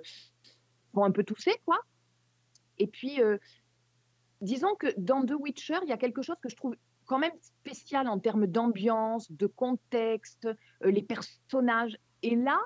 vont 0.94 1.06
un 1.06 1.12
peu 1.12 1.24
tousser, 1.24 1.54
quoi. 1.66 1.80
Et 2.78 2.88
puis, 2.88 3.22
euh, 3.22 3.38
disons 4.42 4.76
que 4.76 4.88
dans 4.98 5.26
The 5.26 5.36
Witcher, 5.40 5.78
il 5.84 5.90
y 5.90 5.94
a 5.94 5.98
quelque 5.98 6.22
chose 6.22 6.36
que 6.42 6.50
je 6.50 6.58
trouve 6.58 6.76
quand 7.06 7.20
même 7.20 7.34
spécial 7.42 8.08
en 8.08 8.20
termes 8.20 8.48
d'ambiance, 8.48 9.32
de 9.32 9.48
contexte, 9.48 10.46
euh, 10.46 10.92
les 10.92 11.04
personnages. 11.04 11.98
Et 12.24 12.36
là, 12.36 12.60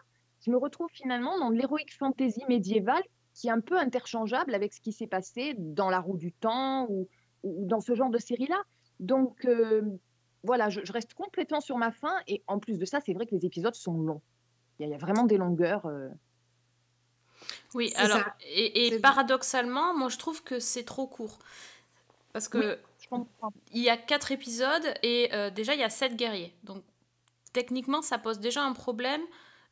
je 0.45 0.51
me 0.51 0.57
retrouve 0.57 0.89
finalement 0.91 1.37
dans 1.39 1.49
de 1.51 1.55
l'héroïque 1.55 1.95
fantasy 1.97 2.41
médiévale 2.47 3.03
qui 3.33 3.47
est 3.47 3.51
un 3.51 3.61
peu 3.61 3.77
interchangeable 3.77 4.53
avec 4.55 4.73
ce 4.73 4.81
qui 4.81 4.91
s'est 4.91 5.07
passé 5.07 5.55
dans 5.57 5.89
La 5.89 5.99
Roue 5.99 6.17
du 6.17 6.31
Temps 6.31 6.87
ou, 6.89 7.07
ou 7.43 7.65
dans 7.65 7.79
ce 7.81 7.95
genre 7.95 8.09
de 8.09 8.17
série-là. 8.17 8.61
Donc, 8.99 9.45
euh, 9.45 9.81
voilà, 10.43 10.69
je, 10.69 10.81
je 10.83 10.91
reste 10.91 11.13
complètement 11.13 11.61
sur 11.61 11.77
ma 11.77 11.91
faim. 11.91 12.15
Et 12.27 12.43
en 12.47 12.59
plus 12.59 12.77
de 12.77 12.85
ça, 12.85 12.99
c'est 12.99 13.13
vrai 13.13 13.25
que 13.25 13.35
les 13.35 13.45
épisodes 13.45 13.75
sont 13.75 13.93
longs. 13.93 14.21
Il 14.77 14.83
y 14.83 14.85
a, 14.85 14.87
il 14.87 14.91
y 14.91 14.95
a 14.95 14.97
vraiment 14.97 15.23
des 15.25 15.37
longueurs. 15.37 15.85
euh, 15.85 16.09
Oui, 17.73 17.93
alors, 17.95 18.17
ça. 18.19 18.35
et, 18.45 18.99
paradoxalement, 18.99 19.93
moi 19.97 20.09
je 20.09 20.17
trouve 20.17 20.43
que 20.43 20.59
c'est 20.59 20.83
trop 20.83 21.07
court. 21.07 21.39
Parce 22.33 22.47
que 22.47 22.57
Oui. 22.57 22.81
Comprends. 23.09 23.51
il 23.71 23.81
y 23.81 23.89
a 23.89 23.97
quatre 23.97 24.31
épisodes 24.31 24.93
et 25.03 25.29
euh, 25.33 25.49
déjà 25.49 25.73
il 25.73 25.79
y 25.79 25.83
a 25.83 25.89
sept 25.89 26.15
guerriers. 26.15 26.53
Donc 26.63 26.83
techniquement, 27.53 28.01
ça 28.01 28.17
pose 28.17 28.39
déjà 28.39 28.63
un 28.63 28.73
problème. 28.73 29.21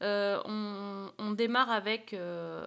Euh, 0.02 0.40
on, 0.46 1.12
on 1.18 1.32
démarre 1.32 1.72
avec 1.72 2.14
euh, 2.14 2.66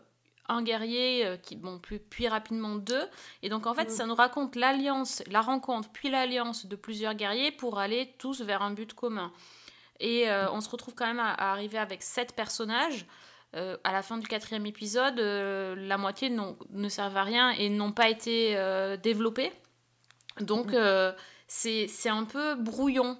un 0.48 0.62
guerrier, 0.62 1.38
qui, 1.42 1.54
bon, 1.56 1.78
puis, 1.78 1.98
puis 1.98 2.26
rapidement 2.28 2.74
deux. 2.74 3.04
Et 3.42 3.48
donc 3.48 3.66
en 3.66 3.74
fait, 3.74 3.84
Mm. 3.88 3.90
ça 3.92 4.06
nous 4.06 4.14
raconte 4.16 4.56
l'alliance, 4.56 5.22
la 5.30 5.40
rencontre, 5.40 5.88
puis 5.92 6.10
l'alliance 6.10 6.66
de 6.66 6.74
plusieurs 6.76 7.14
guerriers 7.14 7.52
pour 7.52 7.78
aller 7.78 8.14
tous 8.18 8.40
vers 8.42 8.62
un 8.62 8.72
but 8.72 8.92
commun. 8.94 9.32
Et 10.00 10.28
euh, 10.30 10.50
on 10.50 10.60
se 10.60 10.68
retrouve 10.70 10.94
quand 10.94 11.06
même 11.06 11.20
à, 11.20 11.32
à 11.32 11.52
arriver 11.52 11.78
avec 11.78 12.02
sept 12.02 12.34
personnages. 12.34 13.06
Euh, 13.56 13.76
à 13.82 13.92
la 13.92 14.02
fin 14.02 14.16
du 14.16 14.26
quatrième 14.28 14.64
épisode, 14.64 15.18
euh, 15.18 15.74
la 15.76 15.98
moitié 15.98 16.30
ne 16.30 16.88
servent 16.88 17.16
à 17.16 17.24
rien 17.24 17.50
et 17.50 17.68
n'ont 17.68 17.92
pas 17.92 18.08
été 18.08 18.54
développés. 19.02 19.52
Donc, 20.40 20.72
euh, 20.72 21.12
c'est 21.46 22.08
un 22.08 22.24
peu 22.24 22.54
brouillon. 22.54 23.18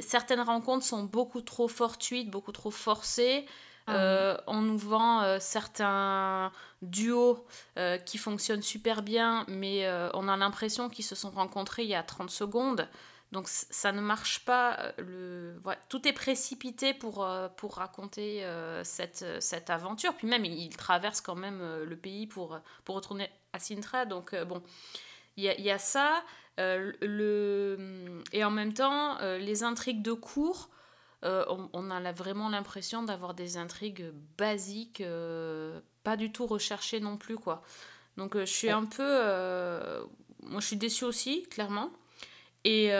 Certaines 0.00 0.40
rencontres 0.40 0.86
sont 0.86 1.04
beaucoup 1.04 1.42
trop 1.42 1.68
fortuites, 1.68 2.30
beaucoup 2.30 2.52
trop 2.52 2.70
forcées. 2.70 3.46
Ah. 3.86 3.96
Euh, 3.96 4.36
on 4.46 4.60
nous 4.60 4.78
vend 4.78 5.22
euh, 5.22 5.38
certains 5.40 6.52
duos 6.82 7.44
euh, 7.78 7.98
qui 7.98 8.16
fonctionnent 8.18 8.62
super 8.62 9.02
bien, 9.02 9.44
mais 9.48 9.88
on 10.14 10.28
a 10.28 10.36
l'impression 10.36 10.88
qu'ils 10.88 11.04
se 11.04 11.14
sont 11.14 11.30
rencontrés 11.30 11.82
il 11.82 11.88
y 11.88 11.94
a 11.94 12.02
30 12.02 12.30
secondes. 12.30 12.88
Donc 13.32 13.48
ça 13.48 13.92
ne 13.92 14.00
marche 14.02 14.44
pas. 14.44 14.92
Le... 14.98 15.58
voilà, 15.62 15.80
Tout 15.88 16.06
est 16.06 16.12
précipité 16.12 16.92
pour, 16.92 17.26
pour 17.56 17.76
raconter 17.76 18.46
cette, 18.84 19.24
cette 19.40 19.70
aventure. 19.70 20.14
Puis 20.14 20.26
même, 20.26 20.44
il, 20.44 20.76
traverse 20.76 21.22
quand 21.22 21.34
même 21.34 21.62
le 21.82 21.96
pays 21.96 22.26
pour, 22.26 22.60
pour 22.84 22.94
retourner 22.94 23.30
à 23.54 23.58
Sintra. 23.58 24.04
Donc 24.04 24.34
bon, 24.44 24.62
il 25.38 25.44
y 25.44 25.48
a, 25.48 25.54
il 25.54 25.64
y 25.64 25.70
a 25.70 25.78
ça. 25.78 26.22
Euh, 26.60 26.92
le... 27.00 28.22
Et 28.32 28.44
en 28.44 28.50
même 28.50 28.74
temps, 28.74 29.18
euh, 29.20 29.38
les 29.38 29.62
intrigues 29.62 30.02
de 30.02 30.12
cours, 30.12 30.70
euh, 31.24 31.44
on, 31.48 31.70
on 31.72 31.90
a 31.90 32.12
vraiment 32.12 32.48
l'impression 32.48 33.02
d'avoir 33.02 33.34
des 33.34 33.56
intrigues 33.56 34.12
basiques, 34.38 35.02
pas 36.04 36.16
du 36.16 36.32
tout 36.32 36.46
recherchées 36.46 37.00
non 37.00 37.16
plus, 37.16 37.36
quoi. 37.36 37.62
Donc 38.16 38.36
je 38.36 38.44
suis 38.44 38.70
un 38.70 38.84
peu... 38.84 40.06
Moi, 40.42 40.60
je 40.60 40.66
suis 40.66 40.76
déçue 40.76 41.04
aussi, 41.04 41.44
clairement. 41.44 41.90
Et... 42.64 42.90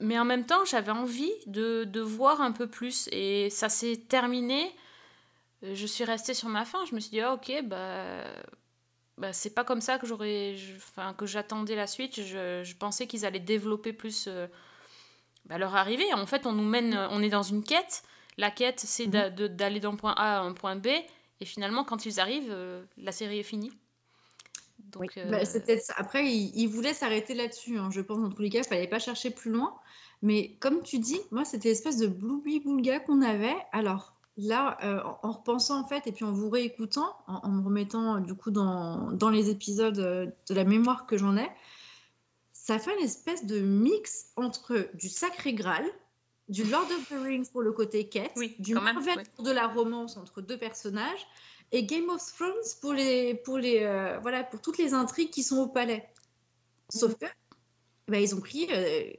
Mais 0.00 0.16
en 0.16 0.24
même 0.24 0.46
temps, 0.46 0.64
j'avais 0.64 0.92
envie 0.92 1.32
de, 1.46 1.82
de 1.82 2.00
voir 2.00 2.40
un 2.40 2.52
peu 2.52 2.68
plus. 2.68 3.08
Et 3.10 3.50
ça 3.50 3.68
s'est 3.68 3.96
terminé. 4.08 4.72
Je 5.62 5.86
suis 5.86 6.04
restée 6.04 6.34
sur 6.34 6.48
ma 6.48 6.64
faim. 6.64 6.78
Je 6.88 6.94
me 6.94 7.00
suis 7.00 7.10
dit, 7.10 7.20
ah, 7.20 7.34
ok, 7.34 7.64
bah, 7.64 8.22
bah, 9.18 9.32
c'est 9.32 9.50
pas 9.54 9.64
comme 9.64 9.80
ça 9.80 9.98
que 9.98 10.06
j'aurais, 10.06 10.56
enfin, 10.76 11.14
que 11.14 11.26
j'attendais 11.26 11.74
la 11.76 11.86
suite. 11.86 12.20
Je, 12.22 12.62
je 12.64 12.76
pensais 12.76 13.06
qu'ils 13.06 13.24
allaient 13.26 13.38
développer 13.40 13.92
plus 13.92 14.26
euh, 14.28 14.46
bah, 15.46 15.58
leur 15.58 15.74
arrivée. 15.74 16.12
En 16.14 16.26
fait, 16.26 16.46
on 16.46 16.52
nous 16.52 16.64
mène, 16.64 16.94
euh, 16.94 17.08
on 17.10 17.22
est 17.22 17.28
dans 17.28 17.42
une 17.42 17.62
quête. 17.62 18.02
La 18.36 18.50
quête, 18.50 18.80
c'est 18.80 19.06
de- 19.06 19.48
d'aller 19.48 19.80
d'un 19.80 19.96
point 19.96 20.12
A 20.16 20.38
à 20.38 20.40
un 20.40 20.52
point 20.52 20.76
B. 20.76 20.86
Et 21.40 21.44
finalement, 21.44 21.84
quand 21.84 22.06
ils 22.06 22.20
arrivent, 22.20 22.50
euh, 22.50 22.82
la 22.96 23.12
série 23.12 23.38
est 23.40 23.44
finie. 23.44 23.72
Donc, 24.78 25.02
Oui. 25.02 25.08
euh, 25.18 25.30
Bah, 25.30 25.44
ça. 25.44 25.60
Après, 25.96 26.26
il, 26.26 26.52
il 26.54 26.66
voulait 26.68 26.94
s'arrêter 26.94 27.34
là-dessus. 27.34 27.78
hein. 27.78 27.90
Je 27.90 28.00
pense, 28.00 28.20
dans 28.20 28.30
tous 28.30 28.42
les 28.42 28.50
cas, 28.50 28.60
il 28.60 28.64
fallait 28.64 28.88
pas 28.88 28.98
chercher 28.98 29.30
plus 29.30 29.50
loin. 29.50 29.74
Mais 30.22 30.56
comme 30.60 30.82
tu 30.82 30.98
dis, 30.98 31.20
moi, 31.30 31.44
c'était 31.44 31.68
l'espèce 31.68 31.96
de 31.98 32.06
bloubi-boulga 32.08 33.00
qu'on 33.00 33.22
avait. 33.22 33.56
Alors 33.72 34.14
là, 34.38 34.78
euh, 34.82 35.02
en, 35.02 35.28
en 35.28 35.32
repensant, 35.32 35.80
en 35.80 35.86
fait, 35.86 36.06
et 36.06 36.12
puis 36.12 36.24
en 36.24 36.32
vous 36.32 36.48
réécoutant, 36.48 37.14
en, 37.26 37.40
en 37.42 37.50
me 37.50 37.62
remettant, 37.62 38.20
du 38.20 38.34
coup, 38.34 38.50
dans, 38.50 39.12
dans 39.12 39.28
les 39.28 39.50
épisodes 39.50 39.98
euh, 39.98 40.26
de 40.48 40.54
la 40.54 40.64
mémoire 40.64 41.06
que 41.06 41.18
j'en 41.18 41.36
ai, 41.36 41.48
ça 42.52 42.78
fait 42.78 42.96
une 42.98 43.04
espèce 43.04 43.44
de 43.44 43.60
mix 43.60 44.30
entre 44.36 44.88
du 44.94 45.08
Sacré 45.08 45.54
Graal, 45.54 45.84
du 46.48 46.64
Lord 46.64 46.84
of 46.84 47.08
the 47.08 47.22
Rings 47.22 47.50
pour 47.50 47.62
le 47.62 47.72
côté 47.72 48.08
quête, 48.08 48.32
Oui, 48.36 48.54
du 48.58 48.74
Marvel 48.74 49.22
pour 49.34 49.44
de 49.44 49.50
la 49.50 49.66
romance 49.66 50.16
entre 50.16 50.40
deux 50.40 50.56
personnages, 50.56 51.26
et 51.72 51.84
Game 51.84 52.08
of 52.08 52.22
Thrones 52.34 52.52
pour 52.80 52.94
les 52.94 53.34
pour 53.34 53.58
les 53.58 53.82
euh, 53.82 54.18
voilà 54.20 54.42
pour 54.44 54.60
toutes 54.62 54.78
les 54.78 54.94
intrigues 54.94 55.28
qui 55.30 55.42
sont 55.42 55.58
au 55.58 55.66
palais. 55.66 56.08
Sauf 56.88 57.14
que 57.16 57.26
bah, 58.06 58.18
ils 58.18 58.34
ont 58.34 58.40
pris 58.40 58.66
euh, 58.70 59.10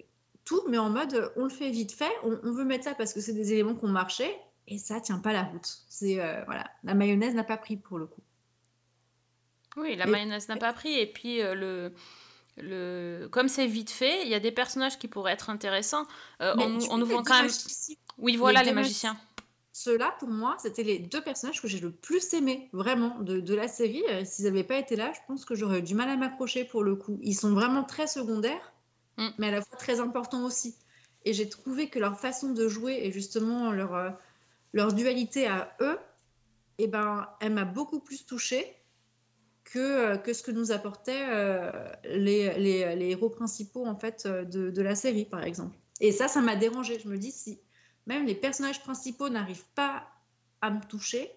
tout, 0.45 0.63
mais 0.67 0.79
en 0.79 0.89
mode 0.89 1.31
on 1.35 1.43
le 1.43 1.49
fait 1.49 1.69
vite 1.69 1.91
fait, 1.91 2.11
on, 2.23 2.39
on 2.43 2.51
veut 2.51 2.65
mettre 2.65 2.85
ça 2.85 2.95
parce 2.95 3.13
que 3.13 3.21
c'est 3.21 3.33
des 3.33 3.53
éléments 3.53 3.75
qui 3.75 3.85
ont 3.85 3.89
marché 3.89 4.25
et 4.69 4.77
ça 4.77 5.01
tient 5.01 5.19
pas 5.19 5.33
la 5.33 5.43
route. 5.43 5.67
C'est 5.89 6.21
euh, 6.21 6.43
voilà, 6.45 6.69
la 6.83 6.93
mayonnaise 6.93 7.35
n'a 7.35 7.43
pas 7.43 7.57
pris 7.57 7.75
pour 7.77 7.97
le 7.99 8.05
coup. 8.07 8.21
Oui, 9.77 9.95
la 9.95 10.05
Et- 10.07 10.09
mayonnaise 10.09 10.47
n'a 10.49 10.57
pas 10.57 10.73
pris. 10.73 10.93
Et 10.97 11.07
puis, 11.07 11.41
euh, 11.41 11.53
le, 11.55 11.93
le... 12.57 13.27
comme 13.31 13.47
c'est 13.47 13.67
vite 13.67 13.89
fait, 13.91 14.23
il 14.23 14.29
y 14.29 14.35
a 14.35 14.39
des 14.39 14.51
personnages 14.51 14.97
qui 14.97 15.07
pourraient 15.07 15.33
être 15.33 15.49
intéressants. 15.49 16.05
Euh, 16.41 16.53
on, 16.57 16.69
nous- 16.69 16.85
on 16.89 16.97
vend 17.03 17.23
quand 17.23 17.35
même. 17.35 17.43
magiciens- 17.45 17.95
Oui, 18.17 18.35
voilà, 18.37 18.59
les 18.61 18.65
les 18.67 18.71
deux 18.71 18.75
magiciens. 18.75 19.17
Ceux-là, 19.71 20.13
pour 20.19 20.27
moi, 20.27 20.57
c'était 20.59 20.83
les 20.83 20.99
deux 20.99 21.21
personnages 21.21 21.61
que 21.61 21.67
j'ai 21.69 21.79
le 21.79 21.91
plus 21.91 22.33
aimés, 22.33 22.69
vraiment, 22.73 23.17
de, 23.19 23.39
de 23.39 23.55
la 23.55 23.69
série. 23.69 24.03
Euh, 24.09 24.25
S'ils 24.25 24.43
n'avaient 24.45 24.65
pas 24.65 24.77
été 24.77 24.97
là, 24.97 25.13
je 25.13 25.19
pense 25.27 25.45
que 25.45 25.55
j'aurais 25.55 25.79
eu 25.79 25.83
du 25.83 25.95
mal 25.95 26.09
à 26.09 26.17
m'accrocher 26.17 26.65
pour 26.65 26.83
le 26.83 26.95
coup. 26.95 27.17
Ils 27.21 27.35
sont 27.35 27.53
vraiment 27.53 27.83
très 27.83 28.07
secondaires, 28.07 28.73
Mm. 29.17 29.27
mais 29.37 29.47
à 29.47 29.51
la 29.51 29.61
fois 29.61 29.77
très 29.77 29.99
importants 30.01 30.43
aussi. 30.45 30.75
Et 31.25 31.33
j'ai 31.33 31.47
trouvé 31.49 31.89
que 31.89 31.99
leur 31.99 32.17
façon 32.19 32.51
de 32.53 32.67
jouer 32.69 32.99
et 33.03 33.11
justement 33.11 33.71
leur, 33.71 34.17
leur 34.73 34.93
dualité 34.93 35.47
à 35.47 35.75
eux, 35.81 35.97
eh 36.77 36.87
ben, 36.87 37.27
elle 37.41 37.53
m'a 37.53 37.65
beaucoup 37.65 37.99
plus 37.99 38.25
touchée 38.25 38.75
que, 39.65 39.79
euh, 39.79 40.17
que 40.17 40.33
ce 40.33 40.41
que 40.43 40.51
nous 40.51 40.71
apportaient 40.71 41.25
euh, 41.29 41.71
les, 42.05 42.57
les- 42.57 42.95
les 42.95 43.09
héros 43.09 43.29
principaux 43.29 43.85
en 43.85 43.95
fait, 43.95 44.23
euh, 44.25 44.43
de, 44.45 44.69
de 44.69 44.81
la 44.81 44.95
série, 44.95 45.25
par 45.25 45.43
exemple. 45.43 45.75
Et 46.01 46.11
ça, 46.11 46.27
ça 46.27 46.41
m'a 46.41 46.55
dérangé. 46.55 46.97
Je 46.99 47.07
me 47.09 47.17
dis, 47.17 47.31
si 47.31 47.59
même 48.07 48.25
les 48.25 48.35
personnages 48.35 48.81
principaux 48.81 49.29
n'arrivent 49.29 49.67
pas 49.75 50.07
à 50.61 50.71
me 50.71 50.81
toucher, 50.81 51.29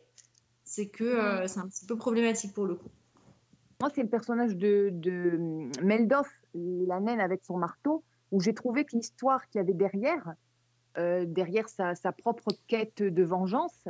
c'est 0.65 0.89
que 0.89 1.05
euh, 1.05 1.47
c'est 1.49 1.59
un 1.61 1.69
petit 1.69 1.85
peu 1.87 1.97
problématique 1.97 2.55
pour 2.55 2.65
le 2.67 2.77
coup. 2.77 2.89
Moi, 3.81 3.91
c'est 3.95 4.03
le 4.03 4.09
personnage 4.09 4.57
de, 4.57 4.91
de 4.93 5.37
Meldoff, 5.83 6.31
la 6.55 7.01
naine 7.01 7.21
avec 7.21 7.45
son 7.45 7.59
marteau, 7.59 8.05
où 8.31 8.41
j'ai 8.41 8.55
trouvé 8.55 8.85
que 8.85 8.97
l'histoire 8.97 9.47
qu'il 9.49 9.59
y 9.59 9.63
avait 9.63 9.75
derrière, 9.75 10.35
euh, 10.99 11.25
derrière 11.27 11.69
sa, 11.69 11.95
sa 11.95 12.13
propre 12.13 12.53
quête 12.67 13.03
de 13.03 13.23
vengeance, 13.23 13.85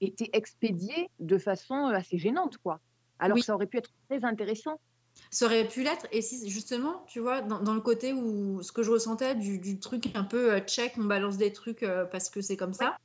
était 0.00 0.30
expédiée 0.32 1.08
de 1.20 1.38
façon 1.38 1.86
assez 1.86 2.18
gênante, 2.18 2.58
quoi. 2.58 2.80
Alors 3.18 3.36
Oui. 3.36 3.42
ça 3.42 3.54
aurait 3.54 3.66
pu 3.66 3.78
être 3.78 3.90
très 4.08 4.24
intéressant. 4.24 4.78
Ça 5.30 5.46
aurait 5.46 5.66
pu 5.66 5.82
l'être, 5.82 6.06
et 6.12 6.20
si 6.20 6.48
justement, 6.50 7.02
tu 7.08 7.20
vois, 7.20 7.40
dans, 7.40 7.60
dans 7.60 7.74
le 7.74 7.80
côté 7.80 8.12
où 8.12 8.60
ce 8.62 8.70
que 8.72 8.82
je 8.82 8.90
ressentais 8.90 9.34
du, 9.34 9.58
du 9.58 9.78
truc 9.78 10.14
un 10.14 10.24
peu 10.24 10.52
euh, 10.52 10.60
check, 10.60 10.92
on 10.98 11.04
balance 11.04 11.38
des 11.38 11.52
trucs 11.52 11.82
euh, 11.82 12.04
parce 12.04 12.28
que 12.28 12.42
c'est 12.42 12.56
comme 12.58 12.74
ça, 12.74 12.98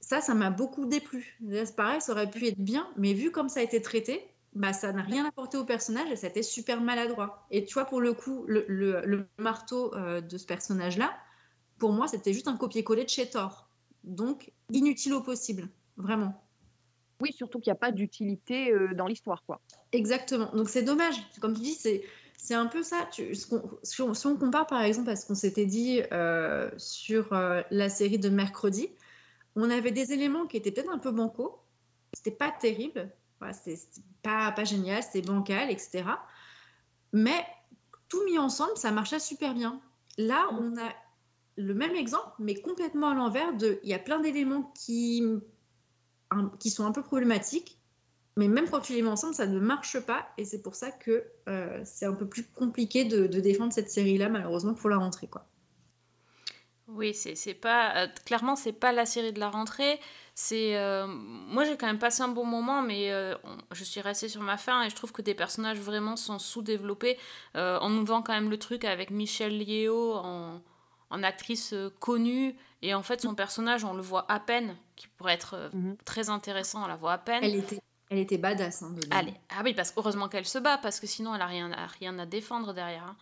ça, 0.00 0.20
ça 0.20 0.34
m'a 0.34 0.50
beaucoup 0.50 0.86
déplu. 0.86 1.38
C'est 1.48 1.76
pareil, 1.76 2.00
ça 2.00 2.12
aurait 2.12 2.28
pu 2.30 2.46
être 2.48 2.58
bien, 2.58 2.88
mais 2.96 3.14
vu 3.14 3.30
comme 3.30 3.48
ça 3.48 3.60
a 3.60 3.62
été 3.62 3.80
traité, 3.80 4.26
bah, 4.54 4.72
ça 4.72 4.92
n'a 4.92 5.02
rien 5.02 5.24
apporté 5.26 5.56
au 5.56 5.64
personnage 5.64 6.10
et 6.10 6.16
ça 6.16 6.26
a 6.26 6.30
été 6.30 6.42
super 6.42 6.80
maladroit. 6.80 7.46
Et 7.50 7.64
tu 7.64 7.74
vois, 7.74 7.84
pour 7.86 8.00
le 8.00 8.12
coup, 8.12 8.44
le, 8.48 8.64
le- 8.68 9.02
le 9.04 9.26
marteau 9.38 9.94
euh, 9.94 10.20
de 10.20 10.36
ce 10.36 10.46
personnage-là, 10.46 11.16
pour 11.78 11.92
moi, 11.92 12.08
c'était 12.08 12.32
juste 12.32 12.48
un 12.48 12.56
copier-coller 12.56 13.04
de 13.04 13.08
chez 13.08 13.28
Thor. 13.28 13.68
Donc, 14.04 14.52
inutile 14.70 15.14
au 15.14 15.20
possible, 15.22 15.68
vraiment. 15.96 16.40
Oui, 17.20 17.32
surtout 17.32 17.60
qu'il 17.60 17.70
n'y 17.70 17.76
a 17.76 17.78
pas 17.78 17.92
d'utilité 17.92 18.72
euh, 18.72 18.94
dans 18.94 19.06
l'histoire, 19.06 19.42
quoi. 19.46 19.60
Exactement. 19.92 20.50
Donc 20.54 20.68
c'est 20.68 20.82
dommage. 20.82 21.14
Comme 21.40 21.54
tu 21.54 21.60
dis, 21.62 21.74
c'est 21.74 22.02
c'est 22.36 22.54
un 22.54 22.66
peu 22.66 22.82
ça. 22.82 23.08
Tu- 23.12 23.34
ce 23.34 23.46
qu'on- 23.46 23.70
si, 23.82 24.02
on, 24.02 24.12
si 24.12 24.26
on 24.26 24.36
compare 24.36 24.66
par 24.66 24.82
exemple 24.82 25.08
à 25.08 25.16
ce 25.16 25.24
qu'on 25.26 25.34
s'était 25.36 25.64
dit 25.64 26.02
euh, 26.12 26.68
sur 26.76 27.32
euh, 27.32 27.62
la 27.70 27.88
série 27.88 28.18
de 28.18 28.28
mercredi, 28.28 28.90
on 29.56 29.70
avait 29.70 29.92
des 29.92 30.12
éléments 30.12 30.46
qui 30.46 30.56
étaient 30.56 30.72
peut-être 30.72 30.90
un 30.90 30.98
peu 30.98 31.12
bancaux. 31.12 31.60
C'était 32.12 32.32
pas 32.36 32.50
terrible. 32.50 33.10
Voilà, 33.38 33.54
c'était 33.54 33.80
pas, 34.22 34.50
pas 34.52 34.64
génial, 34.64 35.02
c'était 35.02 35.22
bancal, 35.22 35.70
etc. 35.70 36.04
Mais 37.12 37.46
tout 38.08 38.22
mis 38.24 38.38
ensemble, 38.38 38.76
ça 38.76 38.90
marchait 38.90 39.20
super 39.20 39.54
bien. 39.54 39.80
Là, 40.18 40.48
on 40.52 40.76
a 40.76 40.92
le 41.56 41.74
même 41.74 41.94
exemple, 41.94 42.32
mais 42.38 42.54
complètement 42.54 43.10
à 43.10 43.14
l'envers. 43.14 43.54
De, 43.54 43.78
il 43.82 43.88
y 43.88 43.94
a 43.94 43.98
plein 43.98 44.20
d'éléments 44.20 44.72
qui, 44.74 45.22
qui 46.58 46.70
sont 46.70 46.84
un 46.84 46.92
peu 46.92 47.02
problématiques. 47.02 47.78
Mais 48.36 48.48
même 48.48 48.68
quand 48.68 48.80
tu 48.80 48.94
les 48.94 49.02
mets 49.02 49.08
ensemble, 49.08 49.34
ça 49.34 49.46
ne 49.46 49.60
marche 49.60 50.00
pas. 50.00 50.26
Et 50.38 50.44
c'est 50.44 50.60
pour 50.60 50.74
ça 50.74 50.90
que 50.90 51.24
euh, 51.48 51.80
c'est 51.84 52.06
un 52.06 52.14
peu 52.14 52.26
plus 52.26 52.44
compliqué 52.44 53.04
de, 53.04 53.26
défendre 53.26 53.72
cette 53.72 53.90
série-là, 53.90 54.28
malheureusement, 54.28 54.74
pour 54.74 54.90
la 54.90 54.96
rentrée. 54.96 55.28
Quoi. 55.28 55.46
Oui, 56.88 57.14
c'est 57.14 57.36
c'est 57.36 57.54
pas. 57.54 57.96
euh, 57.96 58.08
clairement, 58.26 58.56
c'est 58.56 58.72
pas 58.72 58.92
la 58.92 59.06
série 59.06 59.32
de 59.32 59.38
la 59.38 59.50
rentrée. 59.50 60.00
C'est. 60.34 60.76
euh, 60.76 61.06
moi, 61.06 61.64
j'ai 61.64 61.76
quand 61.76 61.86
même 61.86 62.00
passé 62.00 62.22
un 62.22 62.28
bon 62.28 62.44
moment, 62.44 62.82
mais 62.82 63.12
je 63.70 63.84
suis 63.84 64.00
restée 64.00 64.28
sur 64.28 64.42
ma 64.42 64.56
faim 64.56 64.82
et 64.82 64.90
je 64.90 64.96
trouve 64.96 65.12
que 65.12 65.22
des 65.22 65.34
personnages 65.34 65.78
vraiment 65.78 66.16
sont 66.16 66.40
sous-développés. 66.40 67.16
On 67.54 67.88
nous 67.88 68.04
vend 68.04 68.20
quand 68.22 68.34
même 68.34 68.50
le 68.50 68.58
truc 68.58 68.84
avec 68.84 69.10
Michelle 69.10 69.62
Yeo 69.62 70.14
en, 70.14 70.60
en 71.10 71.22
actrice 71.22 71.72
euh, 71.72 71.90
connue. 72.00 72.54
Et 72.82 72.94
en 72.94 73.02
fait, 73.02 73.20
son 73.20 73.34
personnage, 73.34 73.84
on 73.84 73.94
le 73.94 74.02
voit 74.02 74.30
à 74.30 74.40
peine, 74.40 74.76
qui 74.96 75.08
pourrait 75.08 75.34
être 75.34 75.54
euh, 75.54 75.68
Mhm. 75.72 75.96
très 76.04 76.28
intéressant, 76.30 76.84
on 76.84 76.86
la 76.86 76.96
voit 76.96 77.12
à 77.12 77.18
peine. 77.18 77.42
Elle 77.44 77.56
était, 77.56 77.80
elle 78.10 78.18
était 78.18 78.38
badass. 78.38 78.82
Hein. 78.82 78.94
Allez. 79.10 79.34
Ah 79.50 79.62
oui, 79.64 79.74
parce 79.74 79.92
heureusement 79.96 80.28
qu'elle 80.28 80.46
se 80.46 80.58
bat, 80.58 80.78
parce 80.78 81.00
que 81.00 81.06
sinon 81.06 81.34
elle 81.34 81.42
a 81.42 81.46
rien, 81.46 81.72
à- 81.72 81.86
rien 81.86 82.18
à 82.18 82.26
défendre 82.26 82.72
derrière. 82.74 83.04
hein. 83.04 83.16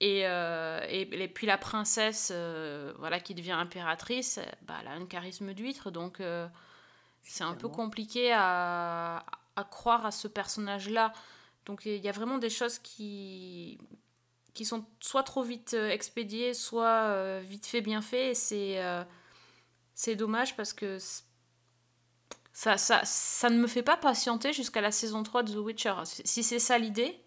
Et, 0.00 0.22
euh, 0.26 0.84
et, 0.88 1.02
et 1.02 1.28
puis 1.28 1.46
la 1.46 1.56
princesse, 1.56 2.32
euh, 2.34 2.92
voilà, 2.98 3.20
qui 3.20 3.32
devient 3.34 3.52
impératrice, 3.52 4.40
bah, 4.62 4.74
elle 4.80 4.88
a 4.88 4.92
un 4.92 5.06
charisme 5.06 5.54
d'huître, 5.54 5.92
donc 5.92 6.18
euh, 6.20 6.48
c'est 7.22 7.44
un 7.44 7.54
peu 7.54 7.68
compliqué 7.68 8.32
à, 8.34 9.24
à 9.54 9.64
croire 9.64 10.04
à 10.04 10.10
ce 10.10 10.26
personnage-là. 10.26 11.12
Donc 11.64 11.86
il 11.86 12.04
y 12.04 12.08
a 12.08 12.12
vraiment 12.12 12.38
des 12.38 12.50
choses 12.50 12.78
qui, 12.80 13.78
qui 14.54 14.64
sont 14.64 14.86
soit 15.00 15.24
trop 15.24 15.42
vite 15.42 15.74
euh, 15.74 15.90
expédiées, 15.90 16.54
soit 16.54 17.04
euh, 17.10 17.42
vite 17.44 17.66
fait, 17.66 17.80
bien 17.82 18.02
fait. 18.02 18.30
Et 18.32 18.34
c'est 18.34 18.82
euh, 18.82 19.04
c'est 19.94 20.16
dommage 20.16 20.56
parce 20.56 20.72
que 20.74 20.98
ça, 22.52 22.78
ça, 22.78 23.02
ça 23.04 23.50
ne 23.50 23.58
me 23.58 23.66
fait 23.66 23.82
pas 23.82 23.96
patienter 23.96 24.52
jusqu'à 24.52 24.80
la 24.80 24.90
saison 24.92 25.22
3 25.22 25.42
de 25.42 25.52
The 25.52 25.56
Witcher. 25.56 25.94
Si 26.04 26.42
c'est 26.42 26.58
ça 26.58 26.78
l'idée, 26.78 27.20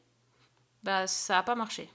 bah 0.83 1.07
ça 1.07 1.35
n'a 1.35 1.43
pas 1.43 1.55
marché. 1.55 1.89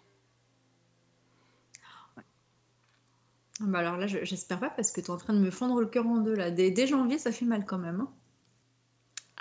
Ah 3.60 3.64
Bah 3.66 3.78
alors 3.78 3.96
là, 3.96 4.06
je- 4.06 4.24
j'espère 4.26 4.60
pas 4.60 4.68
parce 4.68 4.92
que 4.92 5.00
tu 5.00 5.06
es 5.06 5.10
en 5.10 5.16
train 5.16 5.32
de 5.32 5.38
me 5.38 5.50
fondre 5.50 5.80
le 5.80 5.86
cœur 5.86 6.06
en 6.06 6.18
deux 6.18 6.34
là. 6.34 6.50
Dès, 6.50 6.70
dès 6.70 6.86
janvier, 6.86 7.18
ça 7.18 7.32
fait 7.32 7.46
mal 7.46 7.64
quand 7.64 7.78
même. 7.78 8.02
hein. 8.02 8.12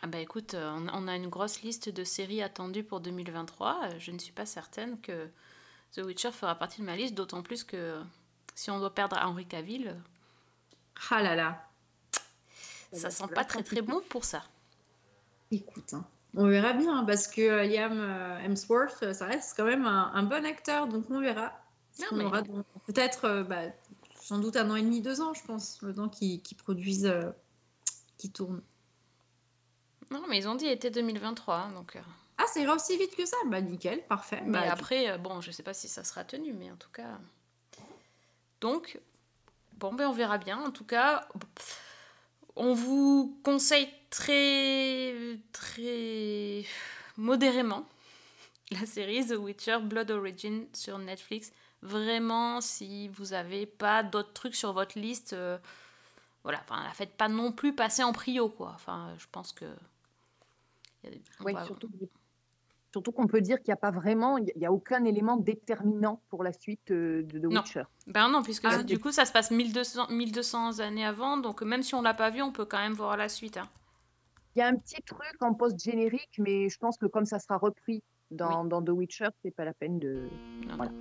Ah 0.01 0.07
bah 0.07 0.19
écoute, 0.19 0.53
on 0.55 0.87
on 0.89 1.07
a 1.07 1.15
une 1.15 1.29
grosse 1.29 1.61
liste 1.61 1.87
de 1.89 2.03
séries 2.03 2.41
attendues 2.41 2.83
pour 2.83 2.99
2023. 2.99 3.79
Euh, 3.85 3.99
Je 3.99 4.11
ne 4.11 4.17
suis 4.19 4.33
pas 4.33 4.45
certaine 4.45 4.99
que 5.01 5.29
The 5.95 5.99
Witcher 5.99 6.31
fera 6.31 6.55
partie 6.55 6.81
de 6.81 6.85
ma 6.85 6.95
liste, 6.95 7.15
d'autant 7.15 7.41
plus 7.41 7.63
que 7.63 8.01
si 8.55 8.71
on 8.71 8.79
doit 8.79 8.93
perdre 8.93 9.17
Henry 9.21 9.45
Cavill, 9.45 9.95
Ah 11.09 11.21
là 11.21 11.35
là. 11.35 11.67
ça 12.93 13.03
va 13.07 13.09
sent 13.11 13.27
pas 13.33 13.43
très 13.45 13.63
très 13.63 13.81
bon 13.81 14.01
pour 14.09 14.23
ça. 14.25 14.43
Écoute, 15.51 15.93
hein, 15.93 16.05
on 16.35 16.47
verra 16.47 16.73
bien 16.73 16.99
hein, 16.99 17.03
parce 17.05 17.27
que 17.27 17.41
euh, 17.41 17.63
Liam 17.65 17.99
euh, 17.99 18.39
Hemsworth, 18.39 19.03
euh, 19.03 19.13
ça 19.13 19.25
reste 19.25 19.53
quand 19.57 19.65
même 19.65 19.85
un, 19.85 20.11
un 20.13 20.23
bon 20.23 20.45
acteur, 20.45 20.87
donc 20.87 21.05
on 21.09 21.19
verra. 21.19 21.51
Non, 21.99 22.07
On 22.11 22.15
mais- 22.15 22.23
aura 22.23 22.41
peut-être, 22.87 23.43
bah, 23.43 23.63
sans 24.15 24.39
doute 24.39 24.55
un 24.55 24.69
an 24.69 24.75
et 24.77 24.81
demi, 24.81 25.01
deux 25.01 25.19
ans, 25.19 25.33
je 25.33 25.43
pense, 25.43 25.81
le 25.81 25.93
temps 25.93 26.07
qu'ils 26.07 26.41
produisent, 26.57 27.05
euh, 27.05 27.31
qu'ils 28.17 28.31
tournent. 28.31 28.61
Non, 30.09 30.23
mais 30.29 30.37
ils 30.37 30.47
ont 30.47 30.55
dit 30.55 30.67
été 30.67 30.89
2023, 30.89 31.55
hein, 31.55 31.71
donc... 31.73 31.97
euh, 31.97 32.01
Ah, 32.41 32.47
ça 32.53 32.59
ira 32.59 32.73
aussi 32.75 32.97
vite 32.97 33.15
que 33.15 33.25
ça 33.25 33.37
Bah 33.47 33.61
nickel, 33.61 34.01
parfait. 34.07 34.41
Mais 34.45 34.51
Bah, 34.53 34.71
après, 34.71 35.11
euh, 35.11 35.17
bon, 35.17 35.41
je 35.41 35.51
sais 35.51 35.63
pas 35.63 35.73
si 35.73 35.87
ça 35.87 36.03
sera 36.03 36.23
tenu, 36.23 36.53
mais 36.53 36.71
en 36.71 36.75
tout 36.77 36.89
cas. 36.91 37.19
Donc, 38.61 38.99
bon, 39.77 39.93
ben 39.93 40.07
on 40.07 40.11
verra 40.13 40.37
bien. 40.37 40.59
En 40.63 40.71
tout 40.71 40.85
cas, 40.85 41.27
on 42.55 42.73
vous 42.73 43.39
conseille 43.43 43.89
très, 44.09 45.15
très 45.51 46.63
modérément 47.17 47.85
la 48.71 48.85
série 48.85 49.25
The 49.27 49.31
Witcher 49.37 49.79
Blood 49.83 50.11
Origin 50.11 50.65
sur 50.73 50.97
Netflix. 50.97 51.51
Vraiment, 51.83 52.61
si 52.61 53.07
vous 53.09 53.27
n'avez 53.27 53.65
pas 53.65 54.03
d'autres 54.03 54.33
trucs 54.33 54.55
sur 54.55 54.73
votre 54.73 54.99
liste, 54.99 55.33
euh, 55.33 55.57
voilà, 56.43 56.61
enfin, 56.63 56.83
la 56.83 56.91
faites 56.93 57.15
pas 57.17 57.27
non 57.27 57.51
plus 57.51 57.73
passer 57.75 58.03
en 58.03 58.13
prio, 58.13 58.49
quoi. 58.49 58.71
Enfin, 58.75 59.13
je 59.17 59.25
pense 59.31 59.51
que. 59.51 59.65
il 61.03 61.09
y 61.09 61.13
a 61.13 61.15
des- 61.15 61.21
on 61.39 61.43
Oui, 61.45 61.53
va- 61.53 61.65
surtout, 61.65 61.89
surtout 62.91 63.11
qu'on 63.11 63.27
peut 63.27 63.41
dire 63.41 63.57
qu'il 63.57 63.69
n'y 63.69 63.73
a 63.73 63.77
pas 63.77 63.91
vraiment, 63.91 64.37
il 64.37 64.51
n'y 64.55 64.65
a 64.65 64.71
aucun 64.71 65.03
élément 65.05 65.37
déterminant 65.37 66.21
pour 66.29 66.43
la 66.43 66.51
suite 66.53 66.91
euh, 66.91 67.23
de 67.23 67.39
The 67.39 67.43
Non. 67.43 67.61
Witcher. 67.61 67.83
Ben 68.07 68.27
non, 68.29 68.43
puisque 68.43 68.65
Ah, 68.65 68.83
du 68.83 68.99
coup 68.99 69.11
ça 69.11 69.25
se 69.25 69.31
passe 69.31 69.51
1200, 69.51 70.07
1200 70.09 70.79
années 70.79 71.05
avant, 71.05 71.37
donc 71.37 71.61
même 71.61 71.83
si 71.83 71.95
on 71.95 72.01
l'a 72.01 72.13
pas 72.13 72.29
vu, 72.29 72.41
on 72.41 72.51
peut 72.51 72.65
quand 72.65 72.79
même 72.79 72.93
voir 72.93 73.15
la 73.17 73.29
suite. 73.29 73.57
hein. 73.57 73.67
Il 74.55 74.59
y 74.59 74.61
a 74.61 74.67
un 74.67 74.75
petit 74.75 75.01
truc 75.03 75.35
en 75.41 75.53
post-générique, 75.53 76.35
mais 76.37 76.67
je 76.67 76.77
pense 76.77 76.97
que 76.97 77.05
comme 77.05 77.25
ça 77.25 77.39
sera 77.39 77.57
repris 77.57 78.03
dans, 78.31 78.65
dans 78.65 78.81
The 78.81 78.89
Witcher, 78.89 79.27
c'est 79.43 79.51
pas 79.55 79.63
la 79.63 79.73
peine 79.73 79.97
de. 79.99 80.27
Non, 80.67 80.75
Voilà. 80.75 80.91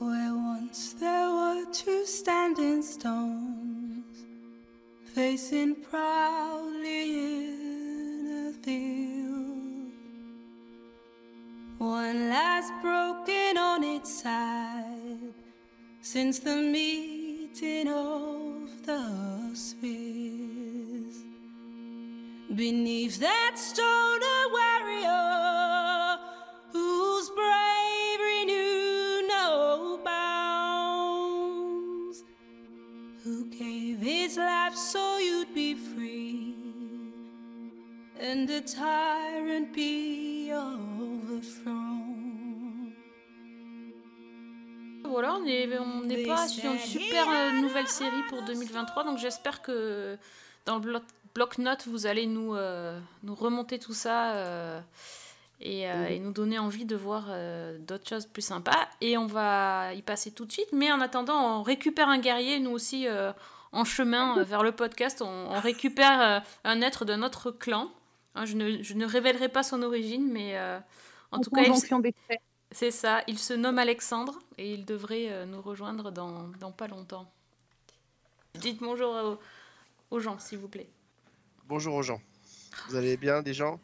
Where 0.00 0.32
once 0.32 0.94
there 0.98 1.28
were 1.28 1.66
two 1.72 2.06
standing 2.06 2.80
stones, 2.82 4.02
facing 5.14 5.74
proudly 5.74 7.18
in 7.18 8.48
a 8.48 8.52
field. 8.64 9.19
One 11.80 12.28
last 12.28 12.72
broken 12.82 13.56
on 13.56 13.82
its 13.82 14.22
side 14.22 15.32
since 16.02 16.38
the 16.38 16.56
meeting 16.56 17.88
of 17.88 18.84
the 18.84 19.50
spheres. 19.54 21.24
Beneath 22.54 23.18
that 23.20 23.52
stone, 23.54 24.20
a 24.20 24.48
warrior 24.58 26.18
whose 26.70 27.30
bravery 27.30 28.44
knew 28.44 29.26
no 29.26 29.98
bounds, 30.04 31.14
who 33.24 33.46
gave 33.46 34.00
his 34.00 34.36
life 34.36 34.74
so 34.74 35.16
you'd 35.16 35.54
be 35.54 35.72
free 35.72 36.54
and 38.20 38.50
a 38.50 38.60
tyrant 38.60 39.72
be 39.72 40.52
overthrown. 40.52 40.89
Voilà, 45.04 45.34
on 45.34 45.40
n'est 45.40 45.78
on 45.78 46.02
n'est 46.02 46.24
pas 46.26 46.46
sur 46.48 46.70
une 46.70 46.78
super 46.78 47.24
euh, 47.28 47.50
nouvelle 47.60 47.88
série 47.88 48.22
pour 48.28 48.42
2023, 48.42 49.04
donc 49.04 49.18
j'espère 49.18 49.60
que 49.60 50.16
dans 50.66 50.76
le 50.76 50.80
bloc- 50.82 51.02
bloc-notes, 51.34 51.86
vous 51.88 52.06
allez 52.06 52.26
nous, 52.26 52.54
euh, 52.54 52.98
nous 53.24 53.34
remonter 53.34 53.78
tout 53.80 53.92
ça 53.92 54.34
euh, 54.34 54.80
et, 55.60 55.90
euh, 55.90 56.06
et 56.06 56.18
nous 56.20 56.32
donner 56.32 56.58
envie 56.60 56.84
de 56.84 56.94
voir 56.94 57.26
d'autres 57.80 58.08
choses 58.08 58.26
plus 58.26 58.42
sympas. 58.42 58.88
Et 59.00 59.16
on 59.18 59.26
va 59.26 59.92
y 59.94 60.02
passer 60.02 60.30
tout 60.30 60.44
de 60.44 60.52
suite, 60.52 60.68
mais 60.72 60.92
en 60.92 61.00
attendant, 61.00 61.58
on 61.58 61.62
récupère 61.62 62.08
un 62.08 62.18
guerrier, 62.18 62.60
nous 62.60 62.70
aussi, 62.70 63.06
en 63.72 63.84
chemin 63.84 64.42
vers 64.44 64.62
le 64.62 64.72
podcast. 64.72 65.22
On, 65.22 65.26
on 65.50 65.58
récupère 65.60 66.42
un 66.64 66.80
être 66.82 67.04
de 67.04 67.14
notre 67.16 67.50
clan. 67.50 67.90
Hein, 68.36 68.44
je, 68.44 68.54
ne, 68.54 68.80
je 68.82 68.94
ne 68.94 69.04
révélerai 69.06 69.48
pas 69.48 69.64
son 69.64 69.82
origine, 69.82 70.30
mais 70.30 70.56
en 71.32 71.40
tout 71.40 71.50
cas, 71.50 71.62
il, 71.62 72.12
c'est 72.72 72.90
ça, 72.90 73.22
il 73.26 73.38
se 73.38 73.52
nomme 73.52 73.78
Alexandre 73.78 74.38
et 74.58 74.72
il 74.72 74.84
devrait 74.84 75.30
euh, 75.30 75.46
nous 75.46 75.60
rejoindre 75.60 76.10
dans, 76.12 76.48
dans 76.60 76.72
pas 76.72 76.86
longtemps. 76.88 77.30
Dites 78.54 78.80
bonjour 78.80 79.14
aux, 79.14 79.38
aux 80.16 80.20
gens, 80.20 80.38
s'il 80.38 80.58
vous 80.58 80.68
plaît. 80.68 80.88
Bonjour 81.66 81.94
aux 81.94 82.02
gens. 82.02 82.20
Vous 82.88 82.96
allez 82.96 83.16
bien, 83.16 83.42
des 83.42 83.54
gens 83.54 83.80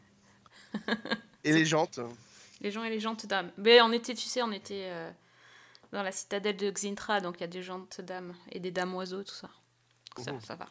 Et 1.44 1.52
les 1.52 1.64
jantes 1.64 2.00
Les 2.60 2.70
gens 2.70 2.84
et 2.84 2.90
les 2.90 3.00
gentes 3.00 3.26
dames. 3.26 3.50
Mais 3.58 3.80
on 3.80 3.92
était, 3.92 4.14
tu 4.14 4.26
sais, 4.26 4.42
on 4.42 4.52
était 4.52 4.88
euh, 4.90 5.10
dans 5.92 6.02
la 6.02 6.12
citadelle 6.12 6.56
de 6.56 6.70
Xintra, 6.70 7.20
donc 7.20 7.36
il 7.38 7.40
y 7.42 7.44
a 7.44 7.48
des 7.48 7.62
gentes 7.62 8.00
dames 8.00 8.34
et 8.50 8.60
des 8.60 8.70
dames 8.72 8.94
oiseaux, 8.94 9.22
tout 9.22 9.34
ça. 9.34 9.50
Ça, 10.18 10.32
Mhm. 10.32 10.40
ça 10.40 10.56
va. 10.56 10.66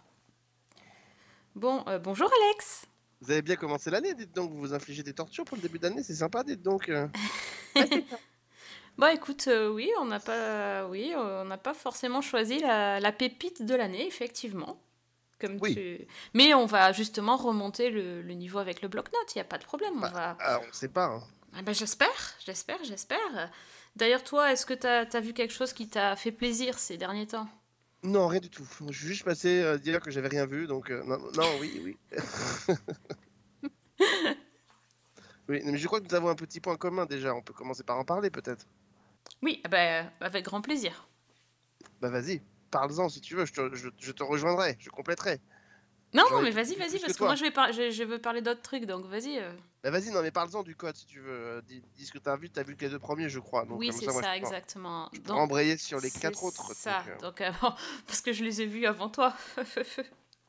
Bon, 1.55 1.83
euh, 1.87 1.99
bonjour 1.99 2.29
Alex 2.49 2.85
Vous 3.21 3.31
avez 3.31 3.41
bien 3.41 3.55
commencé 3.55 3.89
l'année, 3.89 4.13
dites 4.13 4.33
donc. 4.35 4.51
Vous 4.51 4.59
vous 4.59 4.73
infligez 4.73 5.03
des 5.03 5.13
tortures 5.13 5.45
pour 5.45 5.55
le 5.57 5.61
début 5.61 5.79
d'année, 5.79 6.03
c'est 6.03 6.15
sympa, 6.15 6.43
dites 6.43 6.61
donc. 6.61 6.89
euh. 6.89 7.07
Bah 8.97 9.13
écoute, 9.13 9.47
euh, 9.49 9.69
oui, 9.69 9.89
on 9.99 10.05
n'a 10.05 10.21
pas, 10.21 10.87
oui, 10.87 11.13
on 11.17 11.43
n'a 11.43 11.57
pas 11.57 11.73
forcément 11.73 12.21
choisi 12.21 12.59
la, 12.59 13.01
la 13.01 13.11
pépite 13.11 13.61
de 13.61 13.75
l'année, 13.75 14.07
effectivement. 14.07 14.81
Comme 15.37 15.57
Oui. 15.61 15.75
tu... 15.75 16.07
Mais 16.33 16.53
on 16.53 16.65
va 16.65 16.93
justement 16.93 17.35
remonter 17.35 17.89
le, 17.89 18.21
le 18.21 18.33
niveau 18.35 18.57
avec 18.57 18.81
le 18.81 18.87
bloc-notes, 18.87 19.35
il 19.35 19.37
n'y 19.37 19.41
a 19.41 19.45
pas 19.45 19.57
de 19.57 19.65
problème. 19.65 19.95
On 19.97 19.99
Bah, 19.99 20.11
va... 20.13 20.37
ah, 20.39 20.61
on 20.65 20.71
sait 20.71 20.87
pas. 20.87 21.07
hein. 21.07 21.23
Ah 21.57 21.61
ben, 21.61 21.73
j'espère, 21.75 22.35
j'espère, 22.45 22.81
j'espère. 22.85 23.51
D'ailleurs, 23.97 24.23
toi, 24.23 24.51
est-ce 24.53 24.65
que 24.65 24.73
tu 24.73 24.87
as, 24.87 25.19
vu 25.19 25.33
quelque 25.33 25.53
chose 25.53 25.73
qui 25.73 25.89
t'a 25.89 26.15
fait 26.15 26.31
plaisir 26.31 26.79
ces 26.79 26.95
derniers 26.95 27.27
temps? 27.27 27.47
Non, 28.03 28.27
rien 28.27 28.39
du 28.39 28.49
tout. 28.49 28.67
Je 28.89 28.97
suis 28.97 29.07
juste 29.07 29.23
passé 29.23 29.61
euh, 29.63 29.77
dire 29.77 29.99
que 29.99 30.11
j'avais 30.11 30.27
rien 30.27 30.45
vu, 30.45 30.67
donc 30.67 30.91
euh, 30.91 31.03
non, 31.05 31.17
non, 31.35 31.49
oui, 31.59 31.81
oui. 31.83 31.97
oui, 35.49 35.61
mais 35.65 35.77
je 35.77 35.87
crois 35.87 35.99
que 36.01 36.05
nous 36.07 36.15
avons 36.15 36.29
un 36.29 36.35
petit 36.35 36.59
point 36.59 36.75
commun 36.77 37.05
déjà. 37.05 37.33
On 37.35 37.41
peut 37.41 37.53
commencer 37.53 37.83
par 37.83 37.97
en 37.97 38.05
parler 38.05 38.29
peut-être. 38.29 38.65
Oui, 39.41 39.61
ah 39.63 39.69
ben, 39.69 40.11
avec 40.19 40.45
grand 40.45 40.61
plaisir. 40.61 41.07
Bah 42.01 42.09
vas-y, 42.09 42.41
parle-en 42.71 43.09
si 43.09 43.21
tu 43.21 43.35
veux. 43.35 43.45
Je 43.45 43.53
te, 43.53 43.73
je- 43.75 43.89
je 43.99 44.11
te 44.11 44.23
rejoindrai, 44.23 44.75
je 44.79 44.89
compléterai. 44.89 45.39
Non, 46.15 46.41
mais 46.41 46.51
vas-y, 46.51 46.75
vas-y, 46.75 46.99
parce 46.99 47.13
que 47.13 47.23
moi, 47.23 47.35
je, 47.35 47.43
vais 47.43 47.51
par- 47.51 47.71
je, 47.73 47.91
je 47.91 48.03
veux 48.03 48.19
parler 48.19 48.41
d'autres 48.41 48.61
trucs, 48.61 48.85
donc 48.85 49.05
vas-y. 49.05 49.39
euh. 49.39 49.51
Bah 49.83 49.91
vas-y, 49.91 50.09
non 50.09 50.21
mais 50.23 50.31
parle-en 50.31 50.63
du 50.63 50.75
code 50.75 50.95
si 50.95 51.05
tu 51.05 51.19
veux. 51.19 51.29
Euh, 51.31 51.61
Dis, 51.67 51.83
dis 51.95 52.05
ce 52.07 52.11
que 52.11 52.17
t'as 52.17 52.35
vu. 52.37 52.49
T'as 52.49 52.63
vu 52.63 52.75
les 52.79 52.89
deux 52.89 52.97
premiers, 52.99 53.29
je 53.29 53.39
crois. 53.39 53.65
Donc, 53.65 53.77
oui, 53.79 53.91
c'est 53.93 54.05
moi, 54.11 54.23
ça, 54.23 54.33
je 54.33 54.37
exactement. 54.39 55.09
Je 55.13 55.19
Donc, 55.19 55.37
embrayer 55.37 55.77
sur 55.77 55.99
les 55.99 56.09
quatre 56.09 56.43
autres. 56.43 56.73
ça, 56.73 57.03
euh, 57.07 57.19
donc, 57.19 57.41
euh, 57.41 57.51
parce 58.07 58.21
que 58.21 58.33
je 58.33 58.43
les 58.43 58.61
ai 58.61 58.65
vus 58.65 58.85
avant 58.87 59.09
toi. 59.09 59.35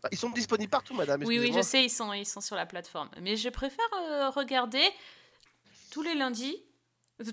bah, 0.02 0.08
ils 0.10 0.16
sont 0.18 0.30
disponibles 0.30 0.70
partout, 0.70 0.94
madame. 0.94 1.22
oui, 1.24 1.38
oui, 1.38 1.52
je 1.54 1.60
sais, 1.60 1.84
ils 1.84 1.90
sont, 1.90 2.12
ils 2.12 2.24
sont 2.26 2.40
sur 2.40 2.56
la 2.56 2.64
plateforme. 2.66 3.10
Mais 3.20 3.36
je 3.36 3.48
préfère 3.50 3.84
euh, 3.94 4.30
regarder 4.30 4.82
tous 5.90 6.02
les 6.02 6.14
lundis, 6.14 6.56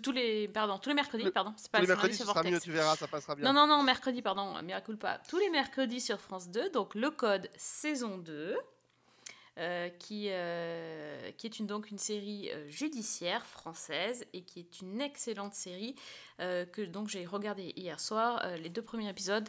tous 0.01 0.11
les, 0.11 0.47
pardon, 0.47 0.77
tous 0.77 0.89
les 0.89 0.95
mercredis, 0.95 1.29
pardon, 1.31 1.53
c'est 1.57 1.71
pas 1.71 1.79
Tous 1.79 1.83
les 1.83 1.87
mercredis, 1.87 2.15
ce 2.15 2.25
sera 2.25 2.43
mieux, 2.43 2.59
tu 2.59 2.71
verras, 2.71 2.95
ça 2.95 3.07
passera 3.07 3.35
bien. 3.35 3.45
Non, 3.45 3.53
non, 3.53 3.67
non, 3.67 3.83
mercredi, 3.83 4.21
pardon, 4.21 4.61
miracle 4.61 4.95
pas. 4.97 5.19
Tous 5.29 5.39
les 5.39 5.49
mercredis 5.49 6.01
sur 6.01 6.19
France 6.19 6.49
2, 6.49 6.69
donc 6.69 6.95
le 6.95 7.11
code 7.11 7.49
saison 7.57 8.17
2, 8.17 8.55
euh, 9.59 9.89
qui, 9.99 10.29
euh, 10.31 11.31
qui 11.37 11.45
est 11.45 11.59
une, 11.59 11.67
donc 11.67 11.91
une 11.91 11.99
série 11.99 12.49
euh, 12.51 12.67
judiciaire 12.69 13.45
française 13.45 14.25
et 14.33 14.41
qui 14.41 14.59
est 14.61 14.81
une 14.81 14.99
excellente 14.99 15.53
série 15.53 15.95
euh, 16.39 16.65
que 16.65 16.81
donc 16.81 17.07
j'ai 17.07 17.25
regardé 17.25 17.71
hier 17.75 17.99
soir, 17.99 18.41
euh, 18.43 18.57
les 18.57 18.69
deux 18.69 18.81
premiers 18.81 19.09
épisodes, 19.09 19.47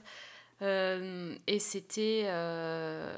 euh, 0.61 1.35
et 1.47 1.59
c'était 1.59 2.25
euh, 2.27 3.17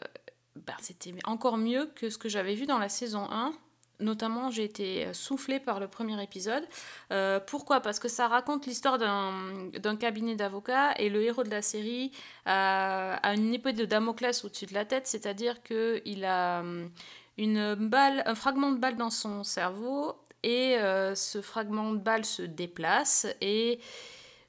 ben, 0.54 0.76
c'était 0.80 1.12
encore 1.24 1.56
mieux 1.56 1.86
que 1.94 2.08
ce 2.08 2.18
que 2.18 2.28
j'avais 2.28 2.54
vu 2.54 2.66
dans 2.66 2.78
la 2.78 2.88
saison 2.88 3.26
1. 3.30 3.52
Notamment, 3.98 4.50
j'ai 4.50 4.64
été 4.64 5.12
soufflée 5.14 5.58
par 5.58 5.80
le 5.80 5.88
premier 5.88 6.22
épisode. 6.22 6.64
Euh, 7.12 7.40
pourquoi? 7.40 7.80
Parce 7.80 7.98
que 7.98 8.08
ça 8.08 8.28
raconte 8.28 8.66
l'histoire 8.66 8.98
d'un 8.98 9.96
cabinet 9.96 10.36
d'avocats 10.36 10.92
et 10.98 11.08
le 11.08 11.22
héros 11.22 11.44
de 11.44 11.50
la 11.50 11.62
série 11.62 12.12
a, 12.44 13.18
une 13.34 13.54
épée 13.54 13.72
de 13.72 13.84
Damoclès 13.84 14.44
au-dessus 14.44 14.66
de 14.66 14.74
la 14.74 14.84
tête, 14.84 15.06
c'est-à-dire 15.06 15.62
qu'il 15.62 16.24
a 16.24 16.60
hum, 16.60 16.90
une 17.38 17.74
balle, 17.74 18.22
un 18.26 18.34
fragment 18.34 18.72
de 18.72 18.78
balle 18.78 18.96
dans 18.96 19.10
son 19.10 19.44
cerveau 19.44 20.16
et 20.42 20.76
euh, 20.78 21.14
ce 21.14 21.40
fragment 21.40 21.92
de 21.92 21.98
balle 21.98 22.24
se 22.24 22.42
déplace 22.42 23.26
et 23.40 23.80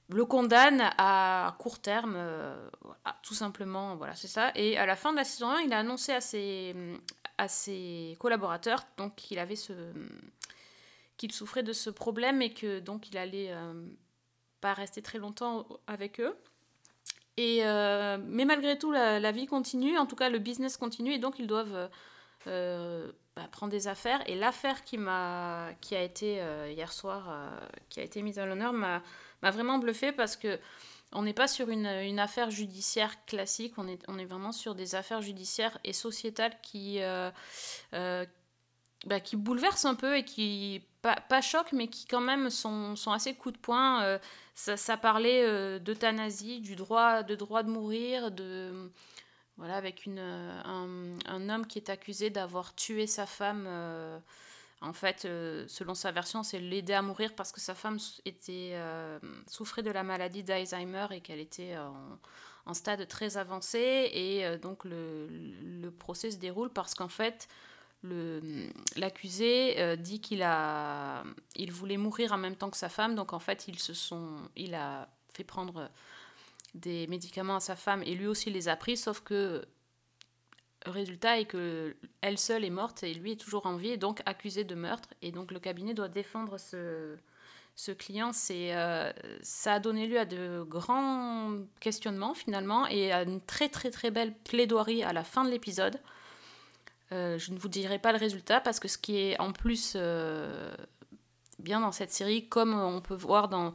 le 0.10 0.26
condamne 0.26 0.90
à 0.98 1.56
court 1.60 1.80
terme, 1.80 2.16
euh, 2.16 2.70
tout 3.24 3.34
simplement, 3.34 3.96
voilà, 3.96 4.16
c'est 4.16 4.28
ça. 4.28 4.52
Et 4.56 4.78
à 4.78 4.86
la 4.86 4.96
fin 4.96 5.12
de 5.12 5.18
la 5.18 5.24
saison 5.24 5.50
1, 5.50 5.62
il 5.62 5.74
a 5.74 5.80
annoncé 5.80 6.14
à 6.14 6.22
ses, 6.22 6.74
à 7.38 7.48
ses 7.48 8.18
collaborateurs 8.20 8.84
donc 8.98 9.16
qu'il 9.16 9.40
avait 9.40 9.56
ce 9.56 9.74
qu'il 11.18 11.32
souffrait 11.32 11.64
de 11.64 11.74
ce 11.74 11.90
problème 11.90 12.42
et 12.42 12.54
que 12.54 12.80
donc 12.80 13.10
il 13.10 13.18
allait 13.18 13.52
euh, 13.52 13.74
pas 14.62 14.74
rester 14.74 15.02
très 15.02 15.18
longtemps 15.18 15.68
avec 15.88 16.20
eux. 16.20 16.36
Et 17.36 17.66
euh, 17.66 18.18
mais 18.24 18.46
malgré 18.46 18.78
tout, 18.78 18.92
la, 18.92 19.32
vie 19.32 19.46
continue, 19.46 19.98
en 19.98 20.06
tout 20.06 20.16
cas 20.16 20.30
le 20.30 20.40
business 20.40 20.78
continue, 20.78 21.14
et 21.14 21.20
donc 21.20 21.38
ils 21.38 21.46
doivent 21.46 21.90
euh, 22.48 23.12
bah, 23.36 23.48
prendre 23.52 23.72
des 23.72 23.88
affaires. 23.88 24.28
Et 24.28 24.36
l'affaire 24.36 24.84
qui 24.84 24.98
m'a, 24.98 25.70
qui 25.82 25.96
a 25.96 26.02
été 26.02 26.42
hier 26.70 26.92
soir, 26.92 27.30
qui 27.90 28.00
a 28.00 28.04
été 28.04 28.22
mise 28.24 28.40
à 28.40 28.46
l'honneur, 28.46 28.74
m'a 28.74 29.02
vraiment 29.42 29.78
bluffé 29.78 30.12
parce 30.12 30.36
que 30.36 30.60
on 31.14 31.22
n'est 31.22 31.34
pas 31.34 31.48
sur 31.48 31.70
une, 31.70 31.86
une 31.86 32.20
affaire 32.20 32.52
judiciaire 32.52 33.26
classique, 33.26 33.74
on 33.78 33.88
est, 33.88 34.04
on 34.08 34.20
est 34.20 34.26
vraiment 34.26 34.52
sur 34.52 34.76
des 34.76 34.96
affaires 34.96 35.22
judiciaires 35.22 35.78
et 35.84 35.94
sociétales 35.94 36.56
qui, 36.62 37.02
euh, 37.02 37.32
euh, 37.94 38.26
bah, 39.06 39.20
qui 39.20 39.38
bouleversent 39.38 39.86
un 39.86 39.96
peu 39.96 40.18
et 40.18 40.24
qui, 40.24 40.84
pas, 41.02 41.16
pas 41.16 41.42
choquent, 41.42 41.72
mais 41.72 41.88
qui 41.88 42.06
quand 42.06 42.22
même 42.22 42.50
sont, 42.50 42.96
sont 42.96 43.12
assez 43.12 43.36
coup 43.36 43.52
de 43.52 43.58
poing. 43.58 44.04
Euh, 44.04 44.20
ça, 44.56 44.98
parlait 44.98 45.80
d'euthanasie, 45.80 46.62
du 46.62 46.76
droit 46.76 47.22
de, 47.22 47.36
droit 47.36 47.62
de 47.62 47.70
mourir, 47.70 48.32
de, 48.32 48.92
voilà, 49.56 49.76
avec 49.76 50.08
une, 50.08 50.18
un, 50.18 51.20
un 51.28 51.50
homme 51.50 51.68
qui 51.68 51.78
est 51.78 51.92
accusé 51.92 52.32
d'avoir 52.32 52.74
tué 52.74 53.06
sa 53.06 53.28
femme. 53.28 53.68
En 54.82 54.94
fait, 54.94 55.26
euh, 55.26 55.66
selon 55.68 55.96
sa 55.96 56.12
version, 56.12 56.44
c'est 56.44 56.60
l'aider 56.60 56.94
à 56.94 57.02
mourir 57.02 57.34
parce 57.36 57.52
que 57.52 57.60
sa 57.60 57.74
femme 57.74 57.98
était, 58.26 58.72
euh, 58.74 59.18
souffrait 59.48 59.82
de 59.82 59.90
la 59.90 60.04
maladie 60.04 60.44
d'Alzheimer 60.44 61.08
et 61.12 61.22
qu'elle 61.22 61.40
était 61.40 61.76
en, 62.66 62.74
stade 62.74 63.08
très 63.08 63.38
avancé. 63.38 64.10
Et 64.14 64.46
euh, 64.46 64.58
donc, 64.58 64.86
le, 64.86 65.28
le 65.30 65.90
procès 65.90 66.32
se 66.32 66.38
déroule 66.38 66.70
parce 66.70 66.94
qu'en 66.94 67.08
fait, 67.08 67.48
l'accusé 68.96 69.98
dit 69.98 70.22
qu'il 70.22 70.44
a, 70.44 71.24
il 71.56 71.72
voulait 71.72 71.98
mourir 71.98 72.32
en 72.32 72.38
même 72.38 72.56
temps 72.56 72.70
que 72.70 72.78
sa 72.78 72.90
femme. 72.90 73.16
Donc, 73.16 73.34
en 73.34 73.40
fait, 73.40 73.68
ils 73.68 73.80
se 73.80 73.96
sont, 73.96 74.38
il 74.56 74.76
a 74.76 75.10
fait 75.34 75.44
prendre 75.44 75.90
des 76.76 77.08
médicaments 77.08 77.56
à 77.56 77.60
sa 77.60 77.76
femme 77.76 78.04
et 78.04 78.14
lui 78.14 78.28
aussi 78.28 78.52
les 78.52 78.68
a 78.68 78.76
pris, 78.76 78.96
sauf 78.96 79.22
que 79.22 79.66
résultat 80.92 81.40
est 81.40 81.46
que 81.46 81.96
elle 82.22 82.38
seule 82.38 82.64
est 82.64 82.70
morte 82.70 83.04
et 83.04 83.14
lui 83.14 83.34
est 83.34 83.40
toujours 83.40 83.66
en 83.66 83.78
vie 83.78 83.90
et 83.90 83.98
donc 83.98 84.22
accusé 84.26 84.64
de 84.64 84.76
meurtre 84.76 85.10
et 85.22 85.32
donc 85.32 85.52
le 85.52 85.60
cabinet 85.60 85.94
doit 85.94 86.08
défendre 86.08 86.58
ce, 86.58 87.18
client. 87.94 88.32
Euh, 88.52 89.14
ça 89.42 89.74
a 89.74 89.80
donné 89.80 90.08
lieu 90.08 90.20
à 90.20 90.26
de 90.26 90.64
grands 90.68 91.52
questionnements 91.80 92.34
finalement 92.34 92.88
et 92.88 93.12
à 93.12 93.24
une 93.24 93.42
très 93.42 93.70
très 93.70 93.92
très 93.92 94.12
belle 94.12 94.34
plaidoirie 94.34 95.04
à 95.04 95.14
la 95.14 95.24
fin 95.24 95.44
de 95.44 95.50
l'épisode. 95.50 96.00
Euh, 97.12 97.38
je 97.38 97.52
ne 97.52 97.58
vous 97.58 97.70
dirai 97.70 98.00
pas 98.00 98.12
le 98.12 98.18
résultat 98.18 98.60
parce 98.60 98.80
que 98.80 98.88
ce 98.88 98.98
qui 98.98 99.18
est 99.18 99.40
en 99.40 99.54
plus 99.54 99.94
euh, 99.96 100.76
bien 101.60 101.80
dans 101.80 101.92
cette 101.92 102.12
série, 102.12 102.48
comme 102.50 102.74
on 102.74 103.02
peut 103.02 103.16
voir 103.16 103.48
dans 103.48 103.74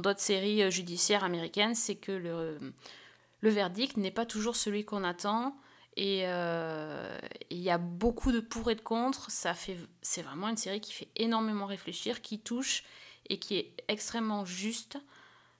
d'autres 0.00 0.20
séries 0.20 0.70
judiciaires 0.70 1.24
américaines, 1.24 1.74
c'est 1.74 1.96
que 1.96 2.12
le 2.12 3.50
verdict 3.50 3.96
n'est 3.96 4.10
pas 4.10 4.26
toujours 4.26 4.56
celui 4.56 4.84
qu'on 4.84 5.04
attend. 5.04 5.56
Et 5.96 6.22
euh, 6.26 7.18
il 7.50 7.58
y 7.60 7.70
a 7.70 7.78
beaucoup 7.78 8.32
de 8.32 8.40
pour 8.40 8.70
et 8.70 8.74
de 8.74 8.80
contre. 8.80 9.30
Ça 9.30 9.54
fait, 9.54 9.76
c'est 10.02 10.22
vraiment 10.22 10.48
une 10.48 10.56
série 10.56 10.80
qui 10.80 10.92
fait 10.92 11.08
énormément 11.16 11.66
réfléchir, 11.66 12.20
qui 12.20 12.40
touche 12.40 12.82
et 13.28 13.38
qui 13.38 13.56
est 13.56 13.72
extrêmement 13.88 14.44
juste, 14.44 14.98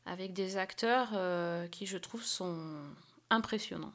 avec 0.06 0.32
des 0.32 0.56
acteurs 0.56 1.10
euh, 1.14 1.66
qui, 1.68 1.86
je 1.86 1.96
trouve, 1.98 2.22
sont 2.22 2.58
impressionnants. 3.30 3.92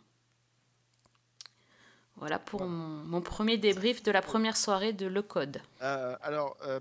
Voilà 2.16 2.40
pour 2.40 2.62
mon, 2.66 3.04
mon 3.06 3.22
premier 3.22 3.58
débrief 3.58 4.04
de 4.04 4.12
la 4.12 4.22
première 4.22 4.58
soirée 4.58 4.92
de 4.92 5.06
Le 5.08 5.22
Code. 5.22 5.62
Euh, 5.82 6.16
alors, 6.22 6.58
euh, 6.64 6.80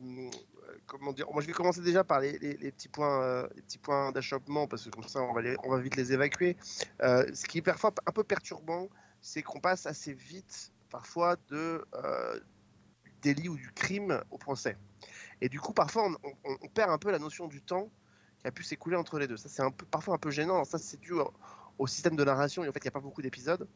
comment 0.87 1.13
dire 1.13 1.27
Moi, 1.33 1.43
je 1.43 1.47
vais 1.47 1.53
commencer 1.53 1.81
déjà 1.81 2.03
par 2.03 2.21
les, 2.21 2.39
les- 2.39 2.57
les 2.57 2.73
petits 2.73 2.89
points, 2.89 3.23
euh, 3.23 3.49
les 3.55 3.63
petits 3.63 3.79
points 3.79 4.11
d'achoppement 4.13 4.67
parce 4.67 4.85
que 4.85 4.91
comme 4.91 5.05
ça, 5.07 5.21
on 5.21 5.33
va, 5.33 5.43
les- 5.43 5.57
on 5.63 5.71
va 5.71 5.79
vite 5.79 5.95
les 5.97 6.13
évacuer. 6.13 6.57
Ce 7.01 7.47
qui 7.47 7.59
est 7.59 7.63
parfois 7.63 7.93
un 8.07 8.13
peu 8.13 8.25
perturbant, 8.25 8.89
c'est 9.21 9.43
qu'on 9.43 9.61
passe 9.61 9.87
assez 9.87 10.13
vite, 10.13 10.73
parfois, 10.91 11.37
de 11.49 11.85
euh, 11.95 12.41
du 13.05 13.13
délit 13.23 13.49
ou 13.49 13.57
du 13.57 13.71
crime 13.73 14.23
au 14.31 14.39
procès. 14.39 14.77
Et 15.41 15.49
du 15.49 15.61
coup, 15.61 15.73
parfois, 15.73 16.11
on, 16.45 16.69
perd 16.69 16.91
un 16.91 16.99
peu 16.99 17.11
la 17.11 17.19
notion 17.19 17.47
du 17.47 17.63
temps 17.63 17.89
qui 18.41 18.47
a 18.47 18.51
pu 18.51 18.63
s'écouler 18.63 18.97
entre 18.97 19.19
les 19.19 19.27
deux. 19.27 19.37
Ça, 19.37 19.49
c'est 19.49 19.63
un 19.63 19.71
peu, 19.71 19.87
parfois 19.87 20.15
un 20.15 20.19
peu 20.19 20.31
gênant. 20.31 20.65
Ça, 20.65 20.79
c'est 20.79 21.01
dû 21.01 21.13
au, 21.79 21.87
système 21.87 22.17
de 22.17 22.25
narration. 22.25 22.65
Et 22.65 22.69
en 22.69 22.73
fait, 22.73 22.81
il 22.81 22.87
n'y 22.87 22.89
a 22.89 22.93
pas 22.93 23.01
beaucoup 23.01 23.23
d'épisodes. 23.23 23.69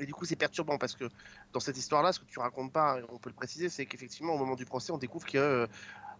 Et 0.00 0.06
du 0.06 0.14
coup, 0.14 0.24
c'est 0.24 0.36
perturbant 0.36 0.76
parce 0.78 0.94
que 0.94 1.08
dans 1.52 1.60
cette 1.60 1.76
histoire-là, 1.76 2.12
ce 2.12 2.20
que 2.20 2.24
tu 2.24 2.38
racontes 2.38 2.72
pas, 2.72 2.98
on 3.10 3.18
peut 3.18 3.30
le 3.30 3.34
préciser, 3.34 3.68
c'est 3.68 3.86
qu'effectivement, 3.86 4.34
au 4.34 4.38
moment 4.38 4.56
du 4.56 4.64
procès, 4.64 4.92
on 4.92 4.98
découvre 4.98 5.26
que 5.26 5.38
euh, 5.38 5.66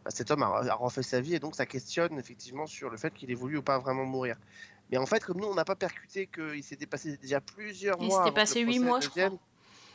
bah, 0.04 0.10
cet 0.10 0.30
homme 0.30 0.44
a, 0.44 0.46
a 0.46 0.74
refait 0.74 1.02
sa 1.02 1.20
vie 1.20 1.34
et 1.34 1.40
donc 1.40 1.56
ça 1.56 1.66
questionne 1.66 2.16
effectivement 2.18 2.66
sur 2.66 2.88
le 2.88 2.96
fait 2.96 3.12
qu'il 3.12 3.32
ait 3.32 3.34
voulu 3.34 3.58
ou 3.58 3.62
pas 3.62 3.78
vraiment 3.78 4.04
mourir. 4.04 4.36
Mais 4.90 4.98
en 4.98 5.06
fait, 5.06 5.24
comme 5.24 5.38
nous, 5.38 5.46
on 5.48 5.54
n'a 5.54 5.64
pas 5.64 5.76
percuté 5.76 6.26
qu'il 6.26 6.62
s'était 6.62 6.86
passé 6.86 7.16
déjà 7.16 7.40
plusieurs 7.40 7.96
Il 8.00 8.06
mois. 8.08 8.10
s'était 8.10 8.20
avant 8.20 8.30
que 8.30 8.34
passé 8.34 8.60
huit 8.60 8.78
mois, 8.78 9.00
je 9.00 9.08
crois. 9.08 9.30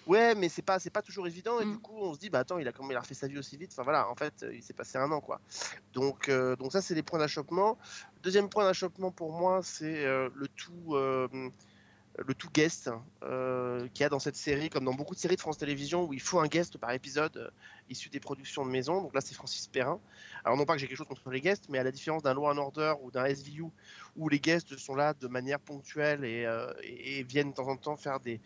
Ouais, 0.07 0.33
mais 0.33 0.49
c'est 0.49 0.63
pas 0.63 0.79
c'est 0.79 0.89
pas 0.89 1.03
toujours 1.03 1.27
évident 1.27 1.59
et 1.59 1.65
Mm. 1.65 1.71
du 1.73 1.77
coup 1.77 1.95
on 1.99 2.15
se 2.15 2.19
dit 2.19 2.31
bah 2.31 2.39
attends 2.39 2.57
il 2.57 2.67
a 2.67 2.71
comment 2.71 2.89
il 2.89 2.95
a 2.97 2.99
refait 3.01 3.13
sa 3.13 3.27
vie 3.27 3.37
aussi 3.37 3.57
vite 3.57 3.69
enfin 3.73 3.83
voilà 3.83 4.09
en 4.09 4.15
fait 4.15 4.33
euh, 4.41 4.55
il 4.55 4.63
s'est 4.63 4.73
passé 4.73 4.97
un 4.97 5.11
an 5.11 5.21
quoi 5.21 5.39
donc 5.93 6.29
euh, 6.29 6.55
donc 6.55 6.71
ça 6.71 6.81
c'est 6.81 6.95
les 6.95 7.03
points 7.03 7.19
d'achoppement 7.19 7.77
deuxième 8.23 8.49
point 8.49 8.63
d'achoppement 8.63 9.11
pour 9.11 9.31
moi 9.31 9.59
c'est 9.61 10.05
euh, 10.05 10.29
le 10.33 10.47
tout 10.47 10.95
le 12.17 12.33
tout 12.33 12.49
guest 12.53 12.89
euh, 13.23 13.87
qu'il 13.93 14.01
y 14.01 14.03
a 14.03 14.09
dans 14.09 14.19
cette 14.19 14.35
série 14.35 14.69
comme 14.69 14.83
dans 14.85 14.93
beaucoup 14.93 15.15
de 15.15 15.19
séries 15.19 15.35
de 15.35 15.41
France 15.41 15.57
Télévisions 15.57 16.03
où 16.05 16.13
il 16.13 16.19
faut 16.19 16.39
un 16.39 16.47
guest 16.47 16.77
par 16.77 16.91
épisode 16.91 17.37
euh, 17.37 17.49
issu 17.89 18.09
des 18.09 18.19
productions 18.19 18.65
de 18.65 18.71
maison 18.71 19.01
donc 19.01 19.13
là 19.13 19.21
c'est 19.21 19.35
Francis 19.35 19.67
Perrin 19.67 19.99
alors 20.43 20.57
non 20.57 20.65
pas 20.65 20.73
que 20.73 20.79
j'ai 20.79 20.87
quelque 20.87 20.97
chose 20.97 21.07
contre 21.07 21.29
les 21.29 21.39
guests 21.39 21.65
mais 21.69 21.77
à 21.77 21.83
la 21.83 21.91
différence 21.91 22.23
d'un 22.23 22.33
Law 22.33 22.47
and 22.47 22.57
Order 22.57 22.93
ou 23.03 23.11
d'un 23.11 23.25
SVU 23.25 23.65
où 24.17 24.27
les 24.27 24.39
guests 24.39 24.77
sont 24.77 24.95
là 24.95 25.13
de 25.13 25.27
manière 25.27 25.59
ponctuelle 25.59 26.25
et, 26.25 26.45
euh, 26.45 26.71
et- 26.83 27.19
et 27.19 27.23
viennent 27.23 27.51
de 27.51 27.55
temps 27.55 27.67
en 27.69 27.77
temps 27.77 27.95
faire 27.95 28.19
des 28.19 28.41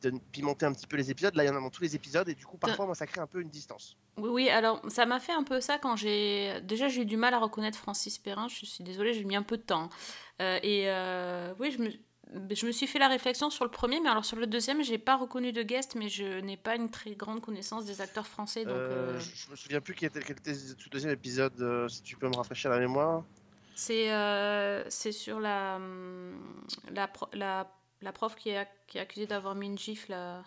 de 0.00 0.12
pimenter 0.30 0.64
un 0.64 0.72
petit 0.72 0.86
peu 0.86 0.96
les 0.96 1.10
épisodes. 1.10 1.34
Là, 1.34 1.42
il 1.42 1.48
y 1.48 1.50
en 1.50 1.56
a 1.56 1.60
dans 1.60 1.70
tous 1.70 1.82
les 1.82 1.96
épisodes 1.96 2.28
et 2.28 2.36
du 2.36 2.46
coup, 2.46 2.56
parfois, 2.56 2.86
moi, 2.86 2.94
ça 2.94 3.04
crée 3.04 3.20
un 3.20 3.26
peu 3.26 3.40
une 3.40 3.48
distance. 3.48 3.96
Oui, 4.16 4.28
oui, 4.28 4.48
alors 4.48 4.80
ça 4.88 5.06
m'a 5.06 5.18
fait 5.18 5.32
un 5.32 5.42
peu 5.42 5.60
ça 5.60 5.76
quand 5.78 5.96
j'ai. 5.96 6.60
Déjà, 6.62 6.86
j'ai 6.86 7.02
eu 7.02 7.04
du 7.04 7.16
mal 7.16 7.34
à 7.34 7.38
reconnaître 7.40 7.76
Francis 7.76 8.16
Perrin, 8.16 8.46
je 8.46 8.64
suis 8.64 8.84
désolée, 8.84 9.12
j'ai 9.12 9.24
mis 9.24 9.34
un 9.34 9.42
peu 9.42 9.56
de 9.56 9.62
temps. 9.62 9.88
Euh, 10.40 10.60
et 10.62 10.84
euh, 10.88 11.52
oui, 11.58 11.72
je 11.72 11.78
me... 11.82 11.90
je 12.50 12.66
me 12.66 12.72
suis 12.72 12.86
fait 12.86 12.98
la 12.98 13.08
réflexion 13.08 13.50
sur 13.50 13.64
le 13.64 13.70
premier, 13.70 14.00
mais 14.00 14.08
alors 14.08 14.24
sur 14.24 14.36
le 14.36 14.46
deuxième, 14.46 14.82
j'ai 14.82 14.98
pas 14.98 15.16
reconnu 15.16 15.52
de 15.52 15.62
guest, 15.62 15.94
mais 15.94 16.08
je 16.08 16.40
n'ai 16.40 16.56
pas 16.56 16.76
une 16.76 16.90
très 16.90 17.12
grande 17.14 17.40
connaissance 17.40 17.84
des 17.86 18.00
acteurs 18.00 18.26
français. 18.26 18.64
Donc, 18.64 18.74
Euh, 18.90 18.90
euh, 18.90 19.18
Je 19.18 19.50
me 19.50 19.56
souviens 19.56 19.80
plus 19.80 19.94
quel 19.94 20.08
était, 20.08 20.20
quel 20.22 20.36
était 20.36 20.54
ce 20.54 20.88
deuxième 20.90 21.12
épisode, 21.12 21.60
euh, 21.60 21.88
si 21.88 22.02
tu 22.02 22.16
peux 22.16 22.28
me 22.28 22.36
rafraîchir 22.36 22.70
la 22.70 22.78
mémoire. 22.78 23.24
c'est 23.74 24.12
euh, 24.12 24.84
c'est 24.90 25.12
sur 25.12 25.40
la, 25.40 25.76
hum, 25.76 26.62
la, 26.90 27.10
la, 27.32 27.70
la 28.02 28.12
prof 28.12 28.34
qui 28.36 28.50
est, 28.50 28.62
ac- 28.62 28.68
qui 28.86 28.98
est 28.98 29.00
accusée 29.00 29.26
d'avoir 29.26 29.54
mis 29.54 29.66
une 29.66 29.78
gifle. 29.78 30.12
à- 30.12 30.42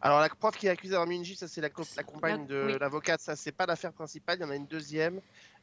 Alors, 0.00 0.20
la 0.20 0.28
prof 0.28 0.56
qui 0.56 0.66
est 0.66 0.70
accusée 0.70 0.92
d'avoir 0.92 1.08
mis 1.08 1.16
une 1.16 1.24
gifle, 1.24 1.38
ça 1.40 1.48
c'est 1.48 1.60
la, 1.60 1.70
co- 1.70 1.82
la 1.96 2.04
compagne 2.04 2.46
de 2.46 2.56
oui. 2.66 2.78
l'avocate, 2.80 3.20
ça 3.20 3.34
c'est 3.34 3.50
pas 3.52 3.66
l'affaire 3.66 3.92
principale, 3.92 4.38
il 4.38 4.42
y 4.42 4.44
en 4.44 4.50
a 4.50 4.56
une 4.56 4.66
deuxième. 4.66 5.20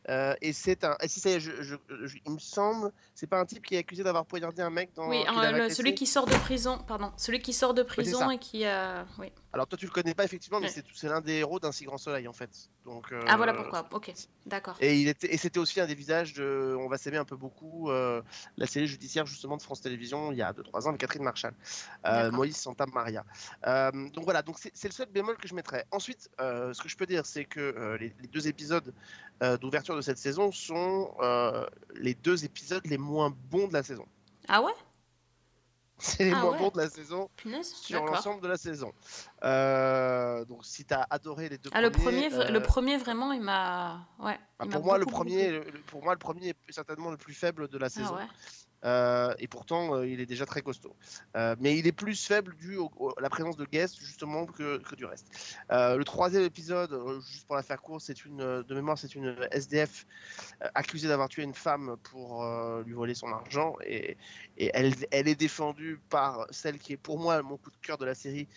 Euh, 0.10 0.36
et 0.42 0.54
c'est 0.54 0.84
un. 0.84 0.96
Et 1.02 1.08
si 1.08 1.20
ça 1.20 1.40
je, 1.40 1.52
je- 1.62 1.76
je- 2.04 2.18
il 2.26 2.32
me 2.32 2.38
semble, 2.38 2.92
c'est 3.16 3.26
pas 3.28 3.40
un 3.40 3.46
type 3.46 3.66
qui 3.66 3.74
est 3.76 3.80
accusé 3.80 4.04
d'avoir 4.04 4.26
poignardé 4.26 4.62
un 4.62 4.70
mec 4.70 4.92
dans. 4.96 5.10
Oui, 5.10 5.24
un- 5.28 5.52
le- 5.52 5.70
celui 5.70 5.96
qui 5.96 6.06
sort 6.06 6.26
de 6.28 6.36
prison, 6.36 6.78
pardon, 6.88 7.12
celui 7.18 7.40
qui 7.42 7.54
sort 7.54 7.74
de 7.74 7.82
prison 7.82 8.30
et 8.30 8.38
qui 8.38 8.66
a. 8.66 9.06
Oui. 9.18 9.32
Alors, 9.56 9.68
toi, 9.68 9.78
tu 9.78 9.86
le 9.86 9.92
connais 9.92 10.14
pas 10.14 10.26
effectivement, 10.26 10.60
mais 10.60 10.68
Ouais. 10.68 10.84
c'est 10.94 11.08
l'un 11.08 11.22
des 11.22 11.36
héros 11.36 11.62
d'un 11.62 11.72
si 11.72 11.86
grand 11.86 11.98
soleil 11.98 12.28
en 12.28 12.34
fait. 12.34 12.50
Donc, 12.84 13.14
Ah 13.26 13.38
voilà 13.38 13.54
euh, 13.54 13.56
pourquoi, 13.56 13.88
ok, 13.94 14.14
d'accord. 14.46 14.76
Et 14.82 15.00
il 15.00 15.08
était, 15.08 15.34
et 15.34 15.38
c'était 15.38 15.60
aussi 15.60 15.80
un 15.80 15.88
des 15.88 15.96
visages 15.96 16.34
de, 16.34 16.76
on 16.78 16.90
va 16.90 16.98
s'aimer 16.98 17.16
un 17.16 17.24
peu 17.24 17.38
beaucoup, 17.38 17.90
euh, 17.90 18.22
la 18.58 18.68
série 18.68 18.86
judiciaire 18.88 19.26
justement 19.26 19.56
de 19.56 19.62
France 19.62 19.80
Télévisions 19.80 20.34
il 20.34 20.38
y 20.38 20.42
a 20.42 20.52
2-3 20.52 20.84
ans 20.84 20.90
avec 20.90 21.00
Catherine 21.00 21.24
Marchal, 21.24 21.54
euh. 22.06 22.32
Moïse 22.32 22.58
Santa 22.58 22.86
Maria. 22.86 23.24
Euh, 23.66 23.92
donc 24.10 24.26
voilà, 24.26 24.42
donc 24.42 24.58
c'est 24.60 24.88
le 24.90 24.94
seul 24.94 25.08
bémol 25.10 25.38
que 25.38 25.48
je 25.48 25.56
mettrais. 25.56 25.86
Ensuite, 25.92 26.30
euh, 26.42 26.74
ce 26.74 26.82
que 26.82 26.90
je 26.90 26.98
peux 26.98 27.06
dire, 27.06 27.26
c'est 27.26 27.46
que 27.46 27.62
euh, 27.62 27.98
les, 27.98 28.14
les 28.20 28.28
deux 28.28 28.50
épisodes 28.50 28.94
euh, 29.42 29.58
d'ouverture 29.58 29.96
de 29.96 30.02
cette 30.02 30.18
saison 30.18 30.52
sont 30.52 31.16
euh, 31.22 31.66
les 31.96 32.14
deux 32.14 32.44
épisodes 32.44 32.86
les 32.86 32.98
moins 32.98 33.34
bons 33.50 33.70
de 33.70 33.74
la 33.74 33.84
saison. 33.84 34.06
Ah 34.50 34.62
ouais? 34.62 34.74
C'est 35.98 36.26
les 36.26 36.32
Ah 36.34 36.42
moins 36.42 36.52
ouais. 36.52 36.60
bons 36.60 36.70
de 36.72 36.78
la 36.78 36.90
saison 36.90 37.30
Punaise, 37.38 37.74
sur 37.74 38.04
l'ensemble 38.06 38.42
de 38.42 38.48
la 38.50 38.58
saison. 38.58 38.92
Euh, 39.44 40.44
donc 40.46 40.66
si 40.66 40.84
tu 40.86 40.94
as 40.94 41.08
adoré 41.10 41.48
les 41.50 41.58
deux 41.58 41.70
Ah, 41.74 41.82
le 41.82 41.90
premier, 41.90 42.28
premiers, 42.30 42.30
vra- 42.30 42.52
le 42.52 42.60
euh, 42.60 42.62
premier 42.62 42.98
vraiment, 42.98 43.32
il 43.32 43.42
m'a. 43.42 44.06
Ouais. 44.20 44.38
Il 44.64 44.70
pour 44.70 44.84
moi, 44.84 44.98
le 44.98 45.06
premier, 45.06 45.52
le- 45.52 45.64
pour 45.88 46.04
moi, 46.04 46.14
le 46.14 46.20
premier 46.20 46.50
est 46.50 46.56
certainement 46.70 47.12
le 47.12 47.18
plus 47.18 47.34
faible 47.34 47.68
de 47.70 47.78
la 47.78 47.90
saison. 47.90 48.16
Ah 48.18 48.24
ouais. 48.24 48.28
Euh, 48.84 49.34
et 49.40 49.48
pourtant, 49.48 49.96
euh, 49.96 50.08
il 50.08 50.20
est 50.20 50.26
déjà 50.26 50.46
très 50.46 50.62
costaud. 50.62 50.96
Euh, 51.36 51.56
mais 51.60 51.78
il 51.78 51.88
est 51.88 51.92
plus 51.92 52.24
faible 52.24 52.56
dû 52.56 52.76
au- 52.78 52.92
au- 52.98 53.10
à 53.18 53.22
la 53.22 53.30
présence 53.30 53.56
de 53.58 53.66
guests, 53.66 53.98
justement, 54.00 54.46
que, 54.46 54.78
que 54.78 54.96
du 54.96 55.06
reste. 55.06 55.28
Le 55.70 56.04
troisième 56.04 56.44
épisode, 56.44 56.92
juste 57.28 57.48
pour 57.48 57.56
la 57.56 57.64
faire 57.64 57.82
courte, 57.82 58.02
c'est 58.06 58.26
une, 58.26 58.38
de 58.64 58.76
mémoire, 58.76 58.98
c'est 58.98 59.16
une 59.16 59.36
SDF 59.52 60.06
accusée 60.76 61.08
d'avoir 61.08 61.30
tué 61.30 61.44
une 61.44 61.54
femme 61.56 61.96
pour 62.04 62.46
lui 62.86 62.94
voler 62.94 63.16
son 63.16 63.28
argent. 63.32 63.76
Et, 63.86 64.18
et 64.58 64.70
elle, 64.74 64.94
elle 65.12 65.28
est 65.28 65.36
défendue 65.36 66.00
par 66.10 66.46
celle 66.52 66.78
qui 66.78 66.94
est 66.94 66.98
pour 66.98 67.18
moi 67.20 67.42
mon 67.42 67.58
coup 67.58 67.72
de 67.72 67.78
cœur 67.82 67.98
de 67.98 68.06
la 68.06 68.14
série, 68.16 68.48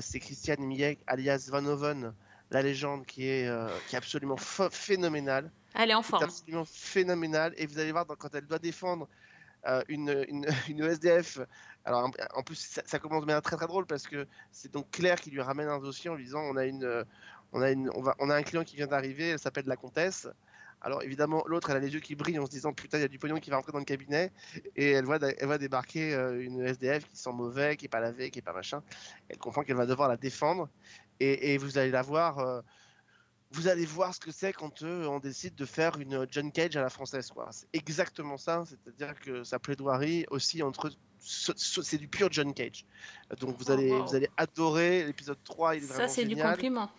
c'est 0.00 0.20
Christiane 0.20 0.60
Miek, 0.64 0.98
alias 1.06 1.48
Van 1.50 1.64
Hoven, 1.66 2.14
la 2.50 2.62
légende 2.62 3.04
qui 3.06 3.26
est, 3.26 3.50
qui 3.88 3.96
est 3.96 3.98
absolument 3.98 4.36
ph- 4.36 4.70
phénoménale 4.70 5.50
Elle 5.74 5.90
est 5.90 5.94
en 5.94 6.02
c'est 6.02 6.10
forme. 6.10 6.24
absolument 6.24 6.64
phénoménal. 6.64 7.52
Et 7.56 7.66
vous 7.66 7.78
allez 7.78 7.92
voir 7.92 8.06
quand 8.06 8.34
elle 8.34 8.46
doit 8.46 8.58
défendre 8.58 9.08
euh, 9.66 9.82
une, 9.88 10.24
une, 10.28 10.46
une 10.68 10.82
SDF. 10.82 11.38
Alors 11.84 12.10
en, 12.34 12.42
plus, 12.42 12.80
ça, 12.84 12.98
commence 12.98 13.26
manière 13.26 13.42
très 13.42 13.56
très 13.56 13.66
drôle 13.66 13.86
parce 13.86 14.06
que 14.06 14.26
c'est 14.52 14.72
donc 14.72 14.90
Claire 14.90 15.20
qui 15.20 15.30
lui 15.30 15.42
ramène 15.42 15.68
un 15.68 15.78
dossier 15.80 16.08
en 16.08 16.14
lui 16.14 16.24
disant 16.24 16.40
on 16.40 16.56
a 16.56 16.64
une, 16.64 17.04
on 17.52 17.60
a 17.60 17.70
une, 17.70 17.90
on 17.94 18.00
va, 18.00 18.14
on 18.18 18.30
a 18.30 18.34
un 18.36 18.42
client 18.42 18.64
qui 18.64 18.76
vient 18.76 18.86
d'arriver. 18.86 19.30
Elle 19.30 19.38
s'appelle 19.38 19.66
la 19.66 19.76
comtesse. 19.76 20.26
Alors 20.80 21.02
évidemment, 21.02 21.42
l'autre, 21.46 21.70
elle 21.70 21.76
a 21.76 21.80
les 21.80 21.92
yeux 21.94 22.00
qui 22.00 22.14
brillent 22.14 22.38
en 22.38 22.46
se 22.46 22.50
disant 22.50 22.72
putain, 22.72 22.98
il 22.98 23.02
y 23.02 23.04
a 23.04 23.08
du 23.08 23.18
pognon 23.18 23.36
qui 23.38 23.50
va 23.50 23.56
rentrer 23.56 23.72
dans 23.72 23.78
le 23.78 23.84
cabinet. 23.84 24.32
Et 24.76 24.92
elle 24.92 25.04
voit, 25.04 25.18
elle 25.18 25.46
voit 25.46 25.58
débarquer 25.58 26.14
euh, 26.14 26.42
une 26.42 26.62
SDF 26.62 27.08
qui 27.08 27.16
sent 27.16 27.32
mauvais, 27.32 27.76
qui 27.76 27.86
est 27.86 27.88
pas 27.88 28.00
lavée, 28.00 28.30
qui 28.30 28.38
est 28.38 28.42
pas 28.42 28.52
machin. 28.52 28.82
Elle 29.28 29.38
comprend 29.38 29.62
qu'elle 29.62 29.76
va 29.76 29.86
devoir 29.86 30.08
la 30.08 30.16
défendre. 30.16 30.68
Et, 31.20 31.54
et 31.54 31.58
vous 31.58 31.78
allez 31.78 31.90
la 31.90 32.02
voir. 32.02 32.38
euh, 32.38 32.60
vous 33.54 33.68
allez 33.68 33.86
voir 33.86 34.14
ce 34.14 34.20
que 34.20 34.30
c'est 34.32 34.52
quand 34.52 34.82
euh, 34.82 35.06
on 35.06 35.18
décide 35.20 35.54
de 35.54 35.64
faire 35.64 35.96
une 35.98 36.26
John 36.30 36.50
Cage 36.52 36.76
à 36.76 36.82
la 36.82 36.90
française. 36.90 37.30
C'est 37.52 37.68
exactement 37.72 38.36
ça, 38.36 38.64
c'est-à-dire 38.66 39.18
que 39.20 39.44
sa 39.44 39.58
plaidoirie 39.58 40.26
aussi 40.30 40.62
entre... 40.62 40.90
ce- 41.20 41.52
ce- 41.56 41.82
C'est 41.82 41.98
du 41.98 42.08
pur 42.08 42.28
John 42.30 42.52
Cage. 42.52 42.84
Donc 43.40 43.56
vous 43.58 43.66
Oh, 43.68 43.72
allez, 43.72 43.90
wow. 43.90 44.04
vous 44.06 44.14
allez 44.14 44.28
adorer 44.36 45.04
l'épisode 45.06 45.38
3, 45.44 45.76
il 45.76 45.84
est 45.84 45.86
Ça, 45.86 46.08
c'est 46.08 46.24
du 46.24 46.36
compliment. 46.36 46.90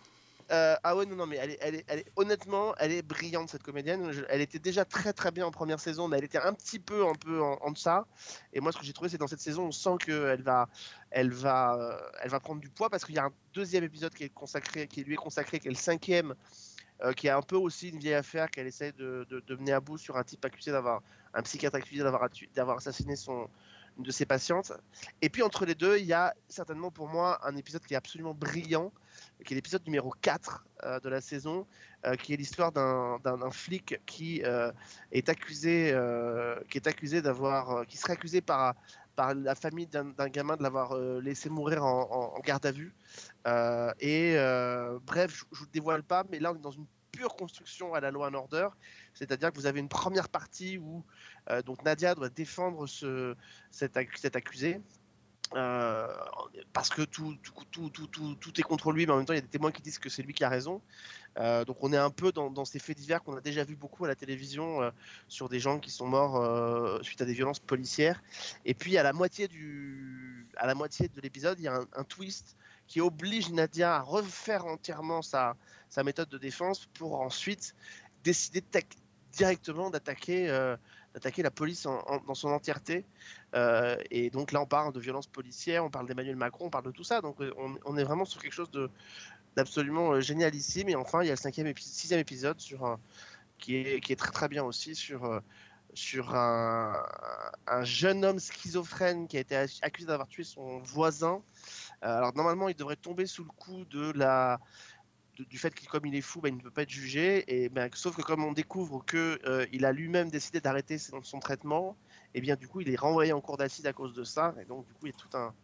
Euh, 0.52 0.76
ah 0.84 0.94
ouais, 0.94 1.06
non, 1.06 1.16
non, 1.16 1.26
mais 1.26 1.36
elle 1.36 1.74
est, 1.74 2.06
honnêtement, 2.14 2.72
elle 2.78 2.92
est 2.92 3.02
brillante 3.02 3.50
cette 3.50 3.64
comédienne. 3.64 4.12
Elle 4.28 4.40
était 4.40 4.60
déjà 4.60 4.84
très 4.84 5.12
très 5.12 5.32
bien 5.32 5.44
en 5.44 5.50
première 5.50 5.80
saison, 5.80 6.06
mais 6.06 6.18
elle 6.18 6.24
était 6.24 6.38
un 6.38 6.52
petit 6.52 6.78
peu, 6.78 7.04
un 7.08 7.14
peu 7.14 7.42
en, 7.42 7.54
en 7.60 7.70
deçà. 7.72 8.06
Et 8.52 8.60
moi, 8.60 8.70
ce 8.70 8.78
que 8.78 8.84
j'ai 8.84 8.92
trouvé, 8.92 9.08
c'est 9.10 9.18
dans 9.18 9.26
cette 9.26 9.40
saison, 9.40 9.64
on 9.66 9.72
sent 9.72 9.96
qu'elle 10.04 10.42
va, 10.42 10.68
elle 11.10 11.32
va, 11.32 11.74
euh, 11.74 12.10
elle 12.22 12.30
va 12.30 12.38
prendre 12.38 12.60
du 12.60 12.68
poids 12.70 12.90
parce 12.90 13.04
qu'il 13.04 13.16
y 13.16 13.18
a 13.18 13.24
un 13.24 13.32
deuxième 13.54 13.82
épisode 13.82 14.14
qui 14.14 14.22
est 14.22 14.28
consacré, 14.28 14.86
qui 14.86 15.02
lui 15.02 15.14
est 15.14 15.16
consacré, 15.16 15.58
qui 15.58 15.66
est 15.66 15.72
le 15.72 15.76
cinquième, 15.76 16.34
euh, 17.02 17.12
qui 17.12 17.26
est 17.26 17.30
un 17.30 17.42
peu 17.42 17.56
aussi 17.56 17.88
une 17.88 17.98
vieille 17.98 18.14
affaire 18.14 18.48
qu'elle 18.48 18.68
essaie 18.68 18.92
de, 18.92 19.26
de- 19.28 19.40
de 19.40 19.56
mener 19.56 19.72
à 19.72 19.80
bout 19.80 19.98
sur 19.98 20.16
un 20.16 20.22
type 20.22 20.44
accusé 20.44 20.70
d'avoir, 20.70 21.02
un 21.34 21.42
psychiatre 21.42 21.76
accusé 21.76 22.04
d'avoir 22.54 22.76
assassiné 22.76 23.16
son 23.16 23.48
une 23.98 24.04
de 24.04 24.10
ses 24.10 24.26
patientes. 24.26 24.72
Et 25.22 25.30
puis 25.30 25.42
entre 25.42 25.64
les 25.64 25.74
deux, 25.74 25.98
il 25.98 26.04
y 26.04 26.12
a 26.12 26.34
certainement 26.48 26.90
pour 26.90 27.08
moi 27.08 27.40
un 27.46 27.56
épisode 27.56 27.82
qui 27.84 27.94
est 27.94 27.96
absolument 27.96 28.34
brillant, 28.34 28.92
qui 29.44 29.54
est 29.54 29.56
l'épisode 29.56 29.84
numéro 29.86 30.12
4 30.22 30.66
euh, 30.84 31.00
de 31.00 31.08
la 31.08 31.20
saison, 31.20 31.66
euh, 32.04 32.14
qui 32.16 32.32
est 32.32 32.36
l'histoire 32.36 32.72
d'un, 32.72 33.50
flic 33.50 34.00
qui 34.06 34.42
euh, 34.44 34.72
est 35.12 35.28
accusé, 35.28 35.94
qui 36.70 36.78
est 36.78 36.86
accusé 36.86 37.22
d'avoir, 37.22 37.86
qui 37.86 37.96
serait 37.96 38.14
accusé 38.14 38.40
par 38.40 38.74
par 39.14 39.34
la 39.34 39.54
famille 39.54 39.86
d'un, 39.86 40.12
gamin 40.28 40.56
de 40.56 40.62
l'avoir 40.62 40.94
laissé 41.22 41.48
mourir 41.48 41.82
en, 41.82 42.02
en- 42.02 42.36
en 42.36 42.40
garde 42.40 42.66
à 42.66 42.70
vue. 42.70 42.94
Et 44.00 44.34
bref, 45.06 45.30
je, 45.34 45.44
je 45.52 45.58
vous 45.60 45.64
le 45.64 45.70
dévoile 45.72 46.02
pas, 46.02 46.24
mais 46.30 46.38
là 46.38 46.52
on 46.52 46.56
est 46.56 46.60
dans 46.60 46.70
une 46.70 46.86
pure 47.12 47.34
construction 47.34 47.94
à 47.94 48.00
la 48.00 48.10
loi 48.10 48.28
and 48.28 48.34
order, 48.34 48.68
c'est-à-dire 49.14 49.50
que 49.50 49.56
vous 49.56 49.64
avez 49.64 49.80
une 49.80 49.88
première 49.88 50.28
partie 50.28 50.76
où 50.76 51.02
donc 51.64 51.82
Nadia 51.82 52.14
doit 52.14 52.28
défendre 52.28 52.86
ce, 52.86 53.34
cet 53.70 53.96
accusé. 53.96 54.82
Euh, 55.54 56.08
parce 56.72 56.88
que 56.88 57.02
tout, 57.02 57.36
est 58.56 58.62
contre 58.62 58.92
lui, 58.92 59.06
mais 59.06 59.12
en 59.12 59.16
même 59.16 59.26
temps, 59.26 59.32
il 59.32 59.36
y 59.36 59.38
a 59.38 59.42
des 59.42 59.48
témoins 59.48 59.70
qui 59.70 59.82
disent 59.82 59.98
que 59.98 60.08
c'est 60.08 60.22
lui 60.22 60.34
qui 60.34 60.44
a 60.44 60.48
raison. 60.48 60.80
Euh, 61.38 61.64
donc, 61.64 61.76
on 61.80 61.92
est 61.92 61.98
un 61.98 62.10
peu 62.10 62.32
dans, 62.32 62.64
ces 62.64 62.78
faits 62.78 62.96
divers 62.96 63.22
qu'on 63.22 63.36
a 63.36 63.40
déjà 63.40 63.64
vu 63.64 63.76
beaucoup 63.76 64.04
à 64.04 64.08
la 64.08 64.14
télévision 64.14 64.82
euh, 64.82 64.90
sur 65.28 65.48
des 65.48 65.60
gens 65.60 65.78
qui 65.78 65.90
sont 65.90 66.06
morts 66.06 67.04
suite 67.04 67.20
à 67.22 67.24
des 67.24 67.32
violences 67.32 67.60
policières. 67.60 68.22
Et 68.64 68.74
puis, 68.74 68.98
à 68.98 69.02
la 69.02 69.12
moitié, 69.12 69.48
de 69.48 71.20
l'épisode, 71.20 71.58
il 71.60 71.64
y 71.64 71.68
a 71.68 71.80
un, 71.94 72.04
twist 72.04 72.56
qui 72.86 73.00
oblige 73.00 73.50
Nadia 73.50 73.96
à 73.96 74.00
refaire 74.00 74.66
entièrement 74.66 75.22
sa, 75.22 75.56
méthode 76.04 76.28
de 76.28 76.38
défense 76.38 76.86
pour 76.94 77.20
ensuite 77.20 77.74
décider 78.24 78.62
directement 79.32 79.90
d'attaquer 79.90 80.50
d'attaquer 81.16 81.42
la 81.42 81.50
police 81.50 81.84
dans 81.84 82.34
son 82.34 82.50
entièreté. 82.50 83.06
Euh, 83.54 83.96
et 84.10 84.28
donc 84.28 84.52
là, 84.52 84.60
on 84.60 84.66
parle 84.66 84.92
de 84.92 85.00
violence 85.00 85.26
policière, 85.26 85.82
on 85.82 85.88
parle 85.88 86.06
d'Emmanuel 86.06 86.36
Macron, 86.36 86.66
on 86.66 86.70
parle 86.70 86.84
de 86.84 86.90
tout 86.90 87.04
ça. 87.04 87.22
Donc 87.22 87.40
euh, 87.40 87.50
on, 87.86 87.96
est 87.96 88.04
vraiment 88.04 88.26
sur 88.26 88.42
quelque 88.42 88.52
chose 88.52 88.70
d'absolument 89.56 90.12
euh, 90.12 90.20
génialissime. 90.20 90.90
Et 90.90 90.94
enfin, 90.94 91.22
il 91.22 91.26
y 91.26 91.30
a 91.30 91.32
le 91.32 91.38
cinquième 91.38 91.72
sixième 91.78 92.20
épisode 92.20 92.60
sur 92.60 92.98
qui 93.58 93.76
est 93.76 94.00
qui 94.00 94.12
est 94.12 94.16
très 94.16 94.30
très 94.30 94.48
bien 94.48 94.62
aussi 94.62 94.94
sur 94.94 95.40
sur 95.94 96.34
un, 96.34 97.02
un 97.66 97.84
jeune 97.84 98.22
homme 98.22 98.38
schizophrène 98.38 99.26
qui 99.26 99.38
a 99.38 99.40
été 99.40 99.54
ac- 99.54 99.78
accusé 99.80 100.06
d'avoir 100.06 100.28
tué 100.28 100.44
son 100.44 100.80
voisin. 100.80 101.42
Alors 102.02 102.34
normalement, 102.36 102.68
il 102.68 102.76
devrait 102.76 102.96
tomber 102.96 103.24
sous 103.24 103.44
le 103.44 103.50
coup 103.56 103.86
de 103.86 104.12
la 104.12 104.60
du 105.44 105.58
fait 105.58 105.74
que 105.74 105.86
comme 105.86 106.06
il 106.06 106.14
est 106.14 106.20
fou, 106.20 106.40
bah, 106.40 106.48
il 106.48 106.56
ne 106.56 106.60
peut 106.60 106.70
pas 106.70 106.82
être 106.82 106.90
jugé. 106.90 107.44
Et 107.48 107.68
ben, 107.68 107.90
sauf 107.94 108.16
que 108.16 108.22
comme 108.22 108.44
on 108.44 108.52
découvre 108.52 109.04
que 109.04 109.38
euh, 109.44 109.66
il 109.72 109.84
a 109.84 109.92
lui-même 109.92 110.30
décidé 110.30 110.60
d'arrêter 110.60 110.98
son, 110.98 111.40
traitement, 111.40 111.96
et 112.34 112.40
bien 112.40 112.56
du 112.56 112.68
coup 112.68 112.80
il 112.80 112.90
est 112.90 112.96
renvoyé 112.96 113.32
en 113.32 113.40
cour 113.40 113.56
d'assises 113.56 113.86
à 113.86 113.92
cause 113.92 114.14
de 114.14 114.24
ça. 114.24 114.54
Et 114.60 114.64
donc 114.64 114.86
du 114.86 114.92
coup 114.94 115.06
il 115.06 115.12
y 115.12 115.14
a 115.14 115.18
tout 115.18 115.36
un 115.36 115.54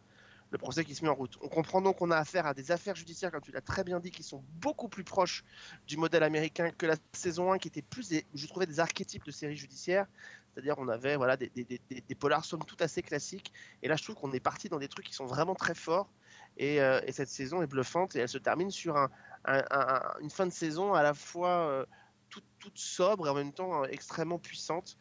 le 0.53 0.59
procès 0.59 0.85
qui 0.85 0.93
se 0.93 1.03
met 1.03 1.09
en 1.09 1.15
route. 1.15 1.35
On 1.41 1.47
comprend 1.47 1.81
donc 1.81 1.97
qu'on 1.97 2.11
a 2.11 2.17
affaire 2.17 2.45
à 2.45 2.53
des 2.53 2.71
affaires 2.71 2.95
judiciaires, 2.95 3.31
comme 3.31 3.41
tu 3.41 3.51
l'as 3.51 3.61
très 3.61 3.83
bien 3.83 3.99
dit, 3.99 4.11
qui 4.11 4.21
sont 4.21 4.43
beaucoup 4.61 4.87
plus 4.87 5.03
proches 5.03 5.43
du 5.87 5.97
modèle 5.97 6.21
américain 6.21 6.69
que 6.69 6.85
la 6.85 6.95
saison 7.11 7.51
1, 7.51 7.57
qui 7.57 7.69
était 7.69 7.81
plus, 7.81 8.09
des, 8.09 8.23
je 8.35 8.45
trouvais, 8.45 8.67
des 8.67 8.79
archétypes 8.79 9.25
de 9.25 9.31
séries 9.31 9.57
judiciaires. 9.57 10.05
C'est-à-dire 10.53 10.75
on 10.77 10.87
avait 10.89 11.15
voilà, 11.15 11.37
des, 11.37 11.49
des, 11.49 11.81
des, 11.89 12.15
polars 12.15 12.45
somme 12.45 12.63
toute 12.63 12.83
assez 12.83 13.01
classiques. 13.01 13.51
Et 13.81 13.87
là 13.87 13.95
je 13.95 14.03
trouve 14.03 14.15
qu'on 14.15 14.31
est 14.31 14.39
parti 14.39 14.69
dans 14.69 14.77
des 14.77 14.87
trucs 14.87 15.07
qui 15.07 15.15
sont 15.15 15.25
vraiment 15.25 15.55
très 15.55 15.73
forts. 15.73 16.07
Et, 16.57 16.79
euh, 16.79 17.01
et 17.07 17.11
cette 17.11 17.29
saison 17.29 17.63
est 17.63 17.67
bluffante 17.67 18.15
et 18.15 18.19
elle 18.19 18.29
se 18.29 18.37
termine 18.37 18.69
sur 18.69 18.95
un, 18.95 19.09
un- 19.45 19.63
un- 19.71 20.01
une 20.21 20.29
fin 20.29 20.45
de 20.45 20.51
saison 20.51 20.93
à 20.93 21.03
la 21.03 21.13
fois 21.13 21.49
euh, 21.67 21.85
toute, 22.29 22.45
toute 22.59 22.77
sobre 22.77 23.27
et 23.27 23.29
en 23.29 23.35
même 23.35 23.53
temps 23.53 23.83
euh, 23.83 23.87
extrêmement 23.89 24.39
puissante. 24.39 24.97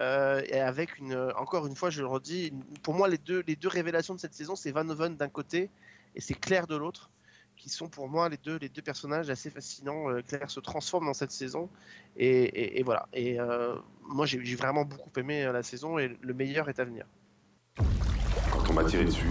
Euh, 0.00 0.42
et 0.48 0.58
avec 0.60 0.98
une, 0.98 1.14
encore 1.36 1.66
une 1.68 1.76
fois, 1.76 1.88
je 1.88 2.00
le 2.02 2.08
redis, 2.08 2.52
pour 2.82 2.94
moi, 2.94 3.06
les 3.08 3.18
deux, 3.18 3.44
les 3.46 3.54
deux 3.54 3.68
révélations 3.68 4.14
de 4.14 4.18
cette 4.20 4.34
saison, 4.34 4.56
c'est 4.56 4.72
Van 4.72 4.88
Oven 4.88 5.16
d'un 5.16 5.28
côté 5.28 5.70
et 6.16 6.20
c'est 6.20 6.34
Claire 6.34 6.66
de 6.66 6.74
l'autre, 6.74 7.10
qui 7.56 7.68
sont 7.68 7.88
pour 7.88 8.08
moi 8.08 8.28
les 8.28 8.36
deux, 8.36 8.56
les 8.58 8.68
deux 8.68 8.82
personnages 8.82 9.30
assez 9.30 9.50
fascinants. 9.50 10.06
Claire 10.26 10.50
se 10.50 10.58
transforme 10.58 11.06
dans 11.06 11.14
cette 11.14 11.30
saison 11.30 11.70
et, 12.16 12.78
et- 12.80 12.82
voilà. 12.82 13.08
Et 13.12 13.38
moi, 14.02 14.26
j'ai 14.26 14.56
vraiment 14.56 14.84
beaucoup 14.84 15.10
aimé 15.16 15.44
la 15.44 15.62
saison 15.62 15.96
et 16.00 16.18
le 16.20 16.34
meilleur 16.34 16.68
est 16.68 16.80
à 16.80 16.84
venir. 16.84 17.06
Quand 18.50 18.70
on 18.70 18.72
m'a 18.72 18.84
tiré 18.84 19.04
dessus, 19.04 19.28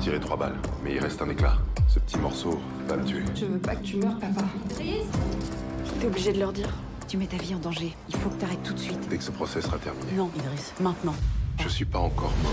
tiré 0.00 0.18
trois 0.18 0.36
balles. 0.36 0.56
Mais 0.82 0.94
il 0.94 0.98
reste 0.98 1.20
un 1.22 1.28
éclat. 1.28 1.56
Ce 1.88 1.98
petit 1.98 2.18
morceau 2.18 2.58
va 2.88 2.96
me 2.96 3.04
tuer. 3.04 3.22
Je 3.34 3.44
veux 3.44 3.58
pas 3.58 3.76
que 3.76 3.82
tu 3.82 3.96
meurs, 3.96 4.18
papa. 4.18 4.42
T'es 4.78 6.06
obligé 6.06 6.32
de 6.32 6.38
leur 6.40 6.52
dire. 6.52 6.68
Tu 7.06 7.16
mets 7.16 7.26
ta 7.26 7.36
vie 7.36 7.54
en 7.54 7.58
danger. 7.58 7.94
Il 8.08 8.16
faut 8.16 8.30
que 8.30 8.40
t'arrêtes 8.40 8.62
tout 8.62 8.72
de 8.72 8.78
suite. 8.78 9.08
Dès 9.08 9.18
que 9.18 9.24
ce 9.24 9.30
procès 9.30 9.60
sera 9.60 9.78
terminé. 9.78 10.12
Non, 10.12 10.30
Idriss, 10.36 10.72
maintenant. 10.80 11.14
Je 11.58 11.68
suis 11.68 11.84
pas 11.84 11.98
encore 11.98 12.32
mort. 12.42 12.52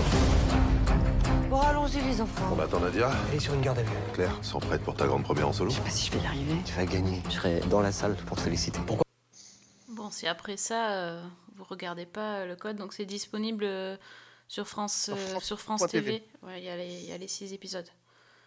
Bon, 1.48 1.60
allons-y, 1.60 2.02
les 2.02 2.20
enfants. 2.20 2.54
On 2.54 2.60
attend 2.60 2.80
Nadia 2.80 3.10
Elle 3.30 3.36
est 3.36 3.40
sur 3.40 3.54
une 3.54 3.62
garde 3.62 3.78
à 3.78 3.82
vue. 3.82 3.90
Claire, 4.12 4.36
sans 4.42 4.60
prête 4.60 4.82
pour 4.82 4.94
ta 4.94 5.06
grande 5.06 5.22
première 5.22 5.48
en 5.48 5.52
solo 5.52 5.70
Je 5.70 5.76
sais 5.76 5.82
pas 5.82 5.90
si 5.90 6.06
je 6.10 6.12
vais 6.18 6.22
y 6.22 6.26
arriver. 6.26 6.56
Tu 6.66 6.74
vas 6.74 6.84
gagner. 6.84 7.22
Je 7.28 7.34
serai 7.34 7.60
dans 7.70 7.80
la 7.80 7.92
salle 7.92 8.16
pour 8.26 8.36
te 8.36 8.42
féliciter. 8.42 8.80
Pourquoi 8.86 9.04
Bon, 9.88 10.10
si 10.10 10.26
après 10.26 10.58
ça, 10.58 10.90
euh, 10.90 11.24
vous 11.56 11.64
regardez 11.64 12.04
pas 12.04 12.40
euh, 12.40 12.46
le 12.46 12.56
code, 12.56 12.76
donc 12.76 12.92
c'est 12.92 13.06
disponible 13.06 13.64
euh, 13.64 13.96
sur 14.48 14.66
France, 14.66 15.10
euh, 15.10 15.14
Sur 15.16 15.28
France- 15.30 15.44
sur 15.44 15.60
France 15.60 15.80
TV. 15.88 16.22
Ouais, 16.42 16.60
il 16.60 16.64
y, 16.64 16.68
a 16.68 16.76
les- 16.76 17.00
il 17.02 17.08
y 17.08 17.12
a 17.12 17.18
les 17.18 17.28
six 17.28 17.52
épisodes. 17.52 17.88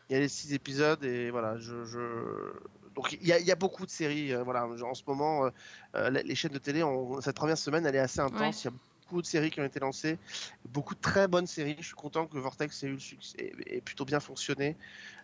Il 0.10 0.14
y 0.14 0.16
a 0.18 0.20
les 0.20 0.28
six 0.28 0.54
épisodes 0.54 1.02
et 1.06 1.30
voilà, 1.32 1.58
je, 1.58 1.86
je- 1.86 2.54
donc 2.96 3.14
il 3.14 3.26
y, 3.26 3.32
a, 3.32 3.40
il 3.40 3.46
y 3.46 3.52
a 3.52 3.56
beaucoup 3.56 3.86
de 3.86 3.92
séries. 3.92 4.34
euh, 4.34 4.44
voilà, 4.44 4.66
en 4.68 4.94
ce 4.94 5.04
moment, 5.08 5.46
euh, 5.46 5.50
euh, 5.96 6.10
les 6.10 6.36
chaînes 6.36 6.52
de 6.52 6.58
télé, 6.58 6.84
ont- 6.84 7.22
cette 7.22 7.36
première 7.36 7.58
semaine, 7.58 7.86
elle 7.86 7.96
est 7.96 8.00
assez 8.00 8.20
intense. 8.20 8.64
Il 8.64 8.66
y 8.66 8.68
a 8.70 8.74
beaucoup 9.06 9.22
de 9.22 9.28
séries 9.28 9.52
qui 9.52 9.62
ont 9.62 9.66
été 9.66 9.80
lancées, 9.80 10.18
beaucoup 10.66 10.96
de 10.96 11.00
très 11.02 11.28
bonnes 11.30 11.48
séries. 11.48 11.76
Je 11.80 11.86
suis 11.86 11.96
content 11.96 12.28
que 12.28 12.38
Vortex 12.38 12.84
ait 12.84 12.88
eu 12.88 12.94
le 12.94 13.00
succès 13.00 13.54
et 13.68 13.80
plutôt 13.80 14.04
bien 14.04 14.20
fonctionné. 14.20 14.76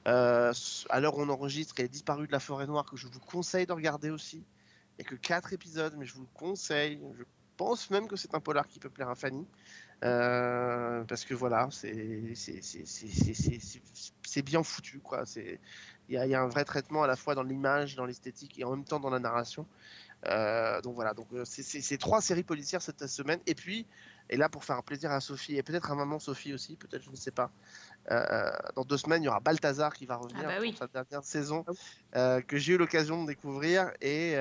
Euh, 0.08 0.54
à 0.90 1.00
l'heure 1.02 1.18
où 1.18 1.22
on 1.22 1.30
enregistre, 1.30 1.74
il 1.80 1.82
y 1.82 1.86
a 1.86 1.88
Disparu 1.90 2.28
de 2.28 2.32
la 2.32 2.40
forêt 2.40 2.68
noire 2.68 2.86
que 2.86 2.96
je 2.96 3.08
vous 3.08 3.20
conseille 3.20 3.66
de 3.66 3.74
regarder 3.74 4.10
aussi. 4.10 4.38
Il 4.98 5.02
n'y 5.02 5.08
a 5.08 5.10
que 5.10 5.16
quatre 5.16 5.52
épisodes, 5.54 5.96
mais 5.98 6.06
je 6.06 6.14
vous 6.14 6.22
le 6.22 6.28
conseille. 6.34 7.00
Je 7.18 7.24
pense 7.58 7.90
même 7.90 8.08
que 8.08 8.16
c'est 8.16 8.34
un 8.36 8.40
polar 8.40 8.68
qui 8.68 8.80
peut 8.80 8.90
plaire 8.90 9.10
à 9.10 9.16
Fanny. 9.16 9.46
Euh, 10.04 11.04
parce 11.06 11.26
que 11.26 11.34
voilà, 11.34 11.70
c'est 11.72 11.92
bien 14.44 14.64
foutu. 14.64 15.02
Il 16.08 16.16
y, 16.16 16.18
a- 16.18 16.26
il 16.26 16.30
y 16.30 16.36
a 16.36 16.42
un 16.42 16.48
vrai 16.48 16.66
traitement 16.66 17.04
à 17.04 17.08
la 17.08 17.16
fois 17.16 17.36
dans 17.36 17.44
l'image, 17.44 17.96
dans 17.96 18.06
l'esthétique 18.06 18.58
et 18.60 18.64
en 18.64 18.76
même 18.76 18.86
temps 18.86 19.00
dans 19.00 19.10
la 19.10 19.20
narration. 19.20 19.66
Euh, 20.28 20.82
donc 20.82 20.96
voilà, 20.96 21.14
donc 21.14 21.28
euh, 21.34 21.44
c'est- 21.46 21.98
trois 21.98 22.22
séries 22.22 22.44
policières 22.44 22.82
cette 22.82 23.08
semaine. 23.08 23.40
Et 23.46 23.56
puis 23.56 23.88
Et 24.30 24.38
là, 24.38 24.50
pour 24.50 24.66
faire 24.66 24.84
plaisir 24.84 25.12
à 25.12 25.22
Sophie 25.22 25.56
et 25.56 25.64
peut-être 25.64 25.92
à 25.92 25.96
maman 25.96 26.20
Sophie 26.20 26.54
aussi, 26.54 26.76
peut-être, 26.76 27.04
je 27.04 27.12
ne 27.12 27.16
sais 27.16 27.32
pas. 27.32 27.52
euh, 28.12 28.52
dans 28.76 28.84
deux 28.84 28.98
semaines, 28.98 29.24
il 29.24 29.26
y 29.26 29.30
aura 29.30 29.40
Balthazar 29.40 29.94
qui 29.94 30.06
va 30.06 30.18
revenir 30.18 30.48
bah 30.48 30.58
oui. 30.60 30.72
pour 30.72 30.80
sa 30.80 30.88
dernière 30.88 31.24
saison 31.24 31.64
euh, 32.16 32.42
que 32.42 32.58
j'ai 32.58 32.74
eu 32.74 32.78
l'occasion 32.78 33.24
de 33.24 33.28
découvrir 33.28 33.92
et 34.02 34.36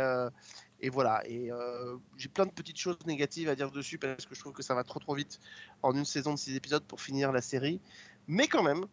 et 0.80 0.90
voilà. 0.90 1.22
Et 1.26 1.50
euh, 1.50 1.96
j'ai 2.16 2.28
plein 2.28 2.46
de 2.46 2.50
petites 2.50 2.78
choses 2.78 2.98
négatives 3.06 3.48
à 3.48 3.54
dire 3.54 3.70
dessus 3.70 3.98
parce 3.98 4.26
que 4.26 4.34
je 4.34 4.40
trouve 4.40 4.52
que 4.52 4.62
ça 4.62 4.74
va 4.74 4.84
trop 4.84 5.00
trop 5.00 5.14
vite 5.14 5.40
en 5.82 5.94
une 5.94 6.04
saison 6.04 6.34
de 6.34 6.38
six 6.38 6.54
épisodes 6.56 6.84
pour 6.84 7.00
finir 7.00 7.32
la 7.32 7.40
série. 7.40 7.80
Mais 8.28 8.46
quand 8.46 8.62
même, 8.62 8.84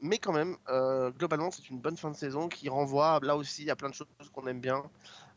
mais 0.00 0.18
quand 0.18 0.32
même, 0.32 0.56
euh, 0.68 1.10
globalement, 1.10 1.50
c'est 1.50 1.70
une 1.70 1.78
bonne 1.78 1.96
fin 1.96 2.10
de 2.10 2.16
saison 2.16 2.48
qui 2.48 2.68
renvoie 2.68 3.20
là 3.22 3.36
aussi 3.36 3.70
à 3.70 3.76
plein 3.76 3.88
de 3.88 3.94
choses 3.94 4.08
qu'on 4.32 4.46
aime 4.46 4.60
bien. 4.60 4.82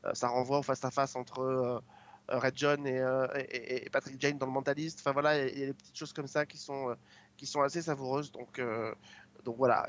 Euh, 0.06 0.14
ça 0.14 0.28
renvoie 0.28 0.60
au 0.60 0.64
face 0.64 0.84
à 0.84 0.92
face 0.92 1.16
entre 1.16 1.82
Red 2.28 2.54
John 2.58 2.88
et, 2.88 3.90
Patrick 3.92 4.20
Jane 4.20 4.38
dans 4.38 4.46
le 4.46 4.52
Mentaliste. 4.52 5.00
Enfin 5.00 5.12
voilà, 5.12 5.48
il 5.48 5.60
y 5.60 5.64
a 5.64 5.68
des 5.68 5.74
petites 5.74 5.98
choses 5.98 6.14
comme 6.14 6.28
ça 6.28 6.46
qui 6.46 6.58
sont 6.58 6.96
qui 7.38 7.46
sont 7.46 7.62
assez 7.62 7.82
savoureuses. 7.82 8.32
Donc 8.32 8.62
donc 9.44 9.58
voilà. 9.58 9.88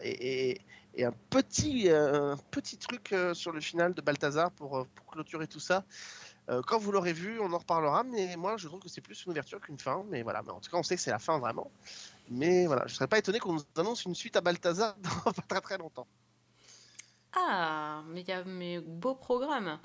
Et 0.97 1.05
un 1.05 1.13
petit 1.31 1.89
euh, 1.89 2.37
petit 2.51 2.79
truc 2.79 3.13
euh, 3.13 3.35
sur 3.35 3.53
le 3.53 3.61
final 3.61 3.95
de 3.95 4.01
Balthazar 4.01 4.51
pour, 4.53 4.79
euh, 4.79 4.89
clôturer 5.11 5.47
tout 5.47 5.61
ça. 5.61 5.85
Quand 6.67 6.77
vous 6.77 6.93
l'aurez 6.93 7.15
vu, 7.15 7.41
on 7.41 7.51
en 7.55 7.57
reparlera, 7.57 8.05
mais 8.05 8.37
moi 8.37 8.59
je 8.59 8.69
trouve 8.69 8.79
que 8.79 8.89
c'est 8.91 9.01
plus 9.01 9.25
une 9.25 9.33
ouverture 9.33 9.59
qu'une 9.63 9.79
fin. 9.79 10.05
Mais 10.11 10.23
voilà, 10.23 10.43
mais 10.43 10.51
en 10.51 10.61
tout 10.61 10.71
cas, 10.71 10.77
on 10.77 10.83
sait 10.83 10.95
que 10.95 11.01
c'est 11.01 11.11
la 11.11 11.19
fin 11.19 11.39
vraiment. 11.39 11.71
Mais 12.29 12.67
voilà, 12.67 12.87
je 12.87 12.95
serais 12.95 13.07
pas 13.07 13.17
étonné 13.17 13.39
qu'on 13.39 13.55
nous 13.55 13.63
annonce 13.79 14.05
une 14.05 14.15
suite 14.15 14.37
à 14.37 14.43
Balthazar 14.43 14.95
dans 15.25 15.33
pas 15.33 15.43
très 15.49 15.61
très 15.63 15.79
longtemps. 15.79 16.07
Ah, 17.33 18.03
mais 18.09 18.21
il 18.21 18.29
y 18.29 18.33
a 18.33 18.45
mes 18.45 18.79
beaux 18.79 19.15
programmes. 19.15 19.79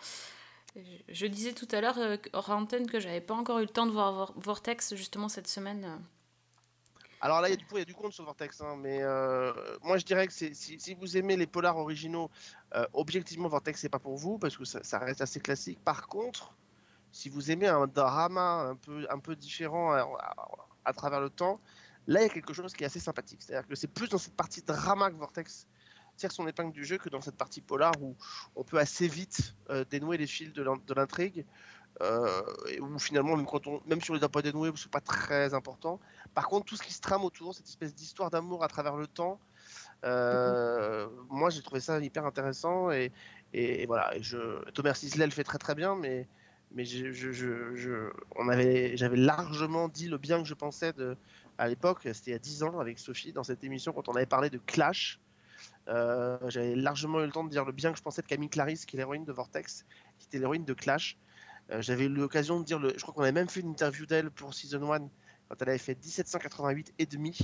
Je, 1.07 1.27
disais 1.27 1.53
tout 1.53 1.67
à 1.71 1.79
l'heure 1.79 1.97
hors 2.33 2.49
antenne 2.49 2.87
que 2.87 2.99
j'avais 2.99 3.21
pas 3.21 3.35
encore 3.35 3.59
eu 3.59 3.63
le 3.63 3.69
temps 3.69 3.85
de 3.85 3.91
voir 3.91 4.11
Vor- 4.11 4.33
Vortex 4.35 4.95
justement 4.95 5.29
cette 5.29 5.47
semaine. 5.47 6.01
Alors 7.21 7.41
là, 7.41 7.49
il 7.49 7.51
y 7.51 7.53
a 7.53 7.57
du 7.57 7.65
pour, 7.65 7.77
il 7.77 7.81
y 7.81 7.83
a 7.83 7.85
du 7.85 7.93
contre 7.93 8.13
sur 8.15 8.23
Vortex, 8.23 8.61
hein, 8.61 8.75
mais 8.77 8.99
euh, 9.01 9.51
moi 9.83 9.97
je 9.97 10.05
dirais 10.05 10.25
que 10.25 10.33
si, 10.33 10.95
vous 10.99 11.17
aimez 11.17 11.35
les 11.35 11.47
polars 11.47 11.77
originaux, 11.77 12.29
euh, 12.75 12.85
objectivement 12.93 13.49
Vortex 13.49 13.81
c'est 13.81 13.89
pas 13.89 13.99
pour 13.99 14.15
vous 14.15 14.37
parce 14.37 14.55
que 14.55 14.63
ça, 14.63 14.99
reste 14.99 15.21
assez 15.21 15.39
classique. 15.41 15.79
Par 15.83 16.07
contre, 16.07 16.55
si 17.11 17.27
vous 17.27 17.51
aimez 17.51 17.67
un 17.67 17.87
drama 17.87 18.73
un 19.09 19.19
peu, 19.19 19.35
différent 19.35 19.91
à, 19.91 20.07
à- 20.85 20.93
travers 20.93 21.19
le 21.19 21.29
temps, 21.29 21.59
là 22.07 22.21
il 22.21 22.23
y 22.23 22.25
a 22.27 22.29
quelque 22.29 22.53
chose 22.53 22.73
qui 22.73 22.83
est 22.83 22.87
assez 22.87 22.99
sympathique. 23.01 23.41
C'est-à-dire 23.41 23.67
que 23.67 23.75
c'est 23.75 23.87
plus 23.87 24.07
dans 24.07 24.17
cette 24.17 24.35
partie 24.35 24.61
drama 24.61 25.09
que 25.11 25.15
Vortex 25.15 25.67
tire 26.15 26.31
son 26.31 26.47
épingle 26.47 26.71
du 26.71 26.85
jeu 26.85 26.97
que 26.97 27.09
dans 27.09 27.21
cette 27.21 27.37
partie 27.37 27.61
polar 27.61 27.93
où 28.01 28.15
on 28.55 28.63
peut 28.63 28.77
assez 28.77 29.07
vite 29.07 29.55
euh, 29.69 29.83
dénouer 29.89 30.17
les 30.17 30.27
fils 30.27 30.53
de 30.53 30.61
l'in- 30.63 30.81
de 30.85 30.93
l'intrigue. 30.93 31.45
euh, 32.01 32.41
où 32.79 32.99
finalement, 32.99 33.35
même, 33.35 33.45
quand 33.45 33.67
on, 33.67 33.81
même 33.85 33.99
on 34.09 34.13
les 34.13 34.29
pas 34.29 34.41
dénoués, 34.41 34.71
c'est 34.75 34.91
pas 34.91 35.01
très 35.01 35.53
important. 35.53 35.99
Par 36.33 36.47
contre, 36.47 36.65
tout 36.65 36.75
ce 36.77 36.83
qui 36.83 36.93
se 36.93 37.01
trame 37.01 37.23
autour, 37.23 37.55
cette 37.55 37.67
espèce 37.67 37.93
d'histoire 37.95 38.29
d'amour 38.29 38.63
à 38.63 38.67
travers 38.67 38.95
le 38.95 39.07
temps, 39.07 39.41
euh, 40.05 41.09
moi 41.29 41.49
j'ai 41.49 41.61
trouvé 41.61 41.81
ça 41.81 41.99
hyper 41.99 42.25
intéressant 42.25 42.91
et, 42.91 43.11
et, 43.53 43.83
et 43.83 43.85
voilà. 43.87 44.15
Et 44.15 44.23
je, 44.23 44.69
Thomas 44.71 44.93
Sisley 44.95 45.25
le 45.25 45.31
fait 45.31 45.43
très 45.43 45.57
très 45.57 45.75
bien, 45.75 45.95
mais 45.95 46.29
mais 46.71 46.85
je, 46.85 47.11
je, 47.11 47.31
je, 47.31 47.75
je- 47.75 48.11
on 48.35 48.47
avait, 48.49 48.95
j'avais 48.97 49.17
largement 49.17 49.89
dit 49.89 50.07
le 50.07 50.17
bien 50.19 50.39
que 50.41 50.47
je 50.47 50.53
pensais 50.53 50.93
de, 50.93 51.17
à 51.57 51.67
l'époque, 51.67 52.01
c'était 52.13 52.31
il 52.31 52.33
y 52.33 52.35
a 52.35 52.39
10 52.39 52.63
ans 52.63 52.79
avec 52.79 52.99
Sophie 52.99 53.33
dans 53.33 53.43
cette 53.43 53.63
émission 53.63 53.91
quand 53.93 54.07
on 54.09 54.13
avait 54.15 54.25
parlé 54.27 54.49
de 54.51 54.59
Clash. 54.59 55.19
Euh, 55.87 56.37
j'avais 56.49 56.75
largement 56.75 57.21
eu 57.21 57.25
le 57.25 57.31
temps 57.31 57.43
de 57.43 57.49
dire 57.49 57.65
le 57.65 57.71
bien 57.71 57.91
que 57.91 57.97
je 57.97 58.03
pensais 58.03 58.21
de 58.21 58.27
Camille 58.27 58.49
Clarisse, 58.49 58.85
qui 58.85 58.95
est 58.95 58.99
l'héroïne 58.99 59.25
de 59.25 59.31
Vortex, 59.33 59.85
qui 60.19 60.27
était 60.27 60.39
l'héroïne 60.39 60.65
de 60.65 60.73
Clash. 60.73 61.17
Euh, 61.71 61.81
j'avais 61.81 62.05
eu 62.05 62.09
l'occasion 62.09 62.59
de 62.59 62.65
dire, 62.65 62.79
le, 62.79 62.93
je 62.97 63.01
crois 63.01 63.13
qu'on 63.13 63.21
avait 63.23 63.31
même 63.31 63.49
fait 63.49 63.61
une 63.61 63.69
interview 63.71 64.05
d'elle 64.05 64.31
pour 64.31 64.53
Season 64.53 64.91
1 64.93 65.09
quand 65.49 65.55
elle 65.61 65.69
avait 65.69 65.77
fait 65.77 65.95
1788 65.95 66.93
et 66.99 67.05
demi. 67.05 67.37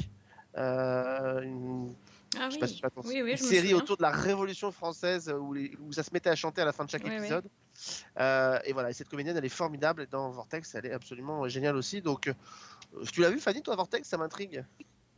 Euh, 0.58 1.42
une, 1.42 1.94
Ah 2.40 2.50
je 2.50 2.52
sais 2.52 2.56
oui. 2.56 2.60
pas 2.60 2.68
si 2.68 2.76
tu 2.76 2.82
t'attends, 2.82 3.02
Oui, 3.04 3.22
oui, 3.22 3.32
une 3.32 3.38
je 3.38 3.44
me 3.44 3.50
série 3.50 3.74
autour 3.74 3.98
de 3.98 4.04
la 4.04 4.12
Révolution 4.12 4.72
française 4.72 5.30
où, 5.38 5.52
les- 5.54 5.76
où 5.82 5.92
ça 5.92 6.04
se 6.04 6.12
mettait 6.14 6.30
à 6.30 6.36
chanter 6.36 6.62
à 6.62 6.66
la 6.66 6.72
fin 6.72 6.86
de 6.86 6.90
chaque 6.90 7.04
Oui, 7.04 7.10
oui. 7.12 7.18
épisode. 7.18 7.46
Euh, 8.20 8.60
et 8.64 8.72
voilà, 8.72 8.90
et 8.90 8.94
cette 8.94 9.10
comédienne, 9.10 9.36
elle 9.36 9.44
est 9.46 9.50
formidable. 9.50 10.04
Et 10.04 10.08
dans 10.08 10.30
Vortex, 10.32 10.76
elle 10.76 10.86
est 10.86 10.94
absolument 10.94 11.48
géniale 11.50 11.76
aussi. 11.76 12.02
Donc, 12.02 12.28
euh, 12.28 12.34
tu 13.12 13.20
l'as 13.22 13.30
vu, 13.32 13.40
Fanny, 13.40 13.62
toi, 13.62 13.76
Vortex? 13.76 14.08
Ça 14.08 14.18
m'intrigue. 14.18 14.64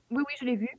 Oui, 0.10 0.24
oui, 0.28 0.34
je 0.40 0.46
l'ai 0.46 0.56
vu. 0.56 0.70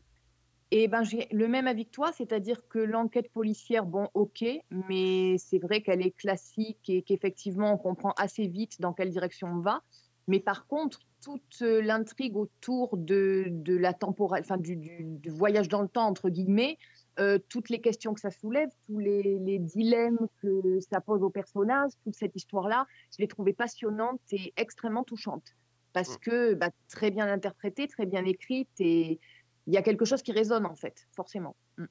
Et 0.70 0.86
ben, 0.88 1.02
j'ai 1.02 1.28
le 1.30 1.48
même 1.48 1.66
avis 1.66 1.86
que 1.86 1.92
toi, 1.92 2.12
c'est-à-dire 2.12 2.66
que 2.68 2.78
l'enquête 2.78 3.30
policière, 3.32 3.86
bon, 3.86 4.10
ok, 4.12 4.44
mais 4.70 5.38
c'est 5.38 5.58
vrai 5.58 5.80
qu'elle 5.82 6.02
est 6.04 6.10
classique 6.10 6.90
et 6.90 7.02
qu'effectivement, 7.02 7.72
on 7.72 7.78
comprend 7.78 8.12
assez 8.18 8.46
vite 8.48 8.78
dans 8.80 8.92
quelle 8.92 9.10
direction 9.10 9.48
on 9.48 9.60
va. 9.60 9.82
Mais 10.28 10.40
par 10.40 10.66
contre, 10.66 11.00
toute 11.22 11.62
euh, 11.62 11.80
l'intrigue 11.82 12.36
autour 12.36 12.96
de, 12.96 13.46
de 13.48 13.76
la 13.76 13.92
enfin, 14.00 14.56
du, 14.56 14.76
du- 14.76 15.02
du 15.04 15.30
voyage 15.30 15.68
dans 15.68 15.82
le 15.82 15.88
temps, 15.88 16.06
entre 16.06 16.28
guillemets, 16.28 16.78
euh, 17.18 17.38
toutes 17.48 17.70
les 17.70 17.80
questions 17.80 18.14
que 18.14 18.20
ça 18.20 18.30
soulève, 18.30 18.68
tous 18.86 18.98
les, 19.00 19.38
les 19.40 19.58
dilemmes 19.58 20.28
que 20.40 20.78
ça 20.80 21.00
pose 21.00 21.22
aux 21.22 21.30
personnages, 21.30 21.90
toute 22.04 22.14
cette 22.14 22.36
histoire-là, 22.36 22.86
je 23.12 23.22
l'ai 23.22 23.26
trouvée 23.28 23.52
passionnante 23.52 24.20
et 24.30 24.52
extrêmement 24.56 25.02
touchante. 25.02 25.56
Parce 25.92 26.16
que 26.18 26.54
bah, 26.54 26.70
très 26.88 27.10
bien 27.10 27.26
interprétée, 27.26 27.88
très 27.88 28.06
bien 28.06 28.24
écrite 28.24 28.68
et 28.78 29.18
il 29.66 29.74
y 29.74 29.76
a 29.76 29.82
quelque 29.82 30.04
chose 30.04 30.22
qui 30.22 30.30
résonne 30.32 30.64
en 30.66 30.76
fait, 30.76 31.08
forcément. 31.16 31.56
Mm. 31.78 31.86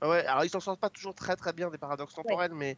Ah 0.00 0.08
Ouais, 0.08 0.24
alors 0.26 0.44
ils 0.44 0.50
s'en 0.50 0.60
sortent 0.60 0.80
pas 0.80 0.90
toujours 0.90 1.14
très 1.14 1.36
très 1.36 1.52
bien 1.52 1.70
des 1.70 1.78
paradoxes 1.78 2.14
temporels, 2.14 2.54
mais 2.54 2.76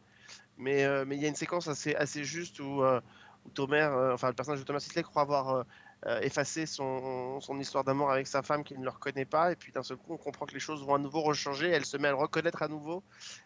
mais 0.57 0.83
euh, 0.85 1.05
mais 1.05 1.15
il 1.15 1.21
y 1.21 1.25
a 1.25 1.29
une 1.29 1.35
séquence 1.35 1.67
assez 1.67 1.95
assez 1.95 2.23
juste 2.23 2.59
où, 2.59 2.83
euh, 2.83 2.99
où 3.45 3.73
euh, 3.73 4.13
enfin 4.13 4.27
le 4.29 4.33
personnage 4.33 4.59
de 4.59 4.65
Thomas 4.65 4.79
Sisley 4.79 5.03
croit 5.03 5.23
avoir 5.23 5.49
euh, 5.49 5.63
euh, 6.07 6.19
effacé 6.21 6.65
son, 6.65 7.39
histoire 7.59 7.83
d'amour 7.83 8.11
avec 8.11 8.27
sa 8.27 8.41
femme 8.41 8.63
qui 8.63 8.77
ne 8.77 8.83
le 8.83 8.89
reconnaît 8.89 9.25
pas, 9.25 9.51
et 9.51 9.55
puis 9.55 9.71
d'un 9.71 9.83
seul 9.83 9.97
coup 9.97 10.13
on 10.13 10.17
comprend 10.17 10.45
que 10.45 10.53
les 10.53 10.59
choses 10.59 10.83
vont 10.83 10.95
à 10.95 10.99
nouveau 10.99 11.21
rechanger, 11.21 11.69
elle 11.69 11.85
se 11.85 11.97
met 11.97 12.07
à 12.07 12.11
le 12.11 12.17
reconnaître 12.17 12.63
à 12.63 12.67
nouveau, 12.67 13.03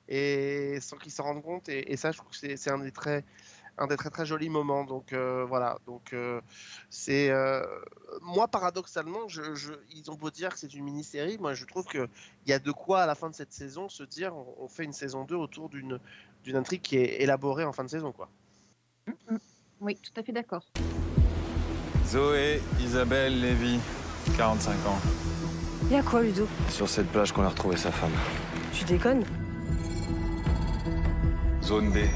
et 0.07 0.79
sans 0.81 0.97
qu'il 0.97 1.11
s'en 1.11 1.23
rende 1.23 1.43
compte, 1.43 1.69
et, 1.69 1.97
ça 1.97 2.11
je 2.11 2.17
trouve 2.17 2.31
que 2.31 2.55
c'est 2.55 2.71
un 2.71 2.79
des 2.79 2.91
très 2.91 3.23
un 3.77 3.87
des 3.87 3.97
très 3.97 4.09
très 4.09 4.25
jolis 4.25 4.47
moments. 4.47 4.85
Donc 4.85 5.13
voilà, 5.13 5.79
donc 5.85 6.15
c'est 6.89 7.29
moi 8.21 8.47
paradoxalement, 8.47 9.27
je, 9.27 9.73
ils 9.91 10.09
ont 10.09 10.15
beau 10.15 10.29
dire 10.29 10.53
que 10.53 10.59
c'est 10.59 10.73
une 10.73 10.85
mini-série, 10.85 11.37
moi 11.37 11.53
je 11.53 11.65
trouve 11.65 11.85
que 11.85 12.07
il 12.45 12.49
y 12.49 12.53
a 12.53 12.59
de 12.59 12.71
quoi 12.71 13.01
à 13.01 13.05
la 13.05 13.15
fin 13.15 13.29
de 13.29 13.35
cette 13.35 13.51
saison 13.51 13.89
se 13.89 14.03
dire 14.03 14.33
on, 14.35 14.67
fait 14.69 14.85
une 14.85 14.93
saison 14.93 15.25
2 15.25 15.35
autour 15.35 15.69
d'une 15.69 15.99
d'une 16.43 16.55
intrigue 16.55 16.81
qui 16.81 16.97
est 16.97 17.21
élaborée 17.21 17.65
en 17.65 17.73
fin 17.73 17.83
de 17.83 17.89
saison 17.89 18.13
quoi. 18.13 18.29
Oui, 19.81 19.97
tout 20.01 20.19
à 20.19 20.23
fait 20.23 20.31
d'accord. 20.31 20.63
Zoé 22.07 22.61
Isabelle 22.79 23.39
Lévy, 23.39 23.79
45 24.37 24.71
ans. 24.87 24.99
Y 25.89 25.95
a 25.95 26.01
quoi, 26.01 26.21
Ludo 26.23 26.47
Sur 26.69 26.89
cette 26.89 27.07
plage 27.11 27.31
qu'on 27.31 27.43
a 27.43 27.49
retrouvé 27.49 27.77
sa 27.77 27.91
femme. 27.91 28.11
Tu 28.73 28.85
déconnes? 28.85 29.23
Zone 31.61 31.91
D. 31.91 32.09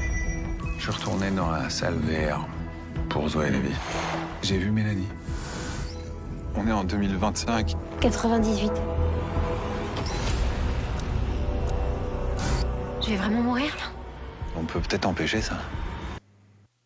Je 0.78 0.82
suis 0.82 0.92
retourné 0.92 1.30
dans 1.30 1.50
la 1.50 1.68
salle 1.70 1.94
VR 1.94 2.46
pour 3.08 3.28
Zoé 3.28 3.50
Lévy. 3.50 3.74
J'ai 4.42 4.58
vu 4.58 4.70
Mélanie. 4.70 5.08
On 6.56 6.66
est 6.66 6.72
en 6.72 6.84
2025. 6.84 7.74
98. 8.00 8.72
Je 13.02 13.08
vais 13.08 13.16
vraiment 13.16 13.42
mourir 13.42 13.74
là? 13.78 13.86
On 14.56 14.64
peut 14.64 14.80
peut-être 14.80 15.06
empêcher 15.06 15.42
ça. 15.42 15.58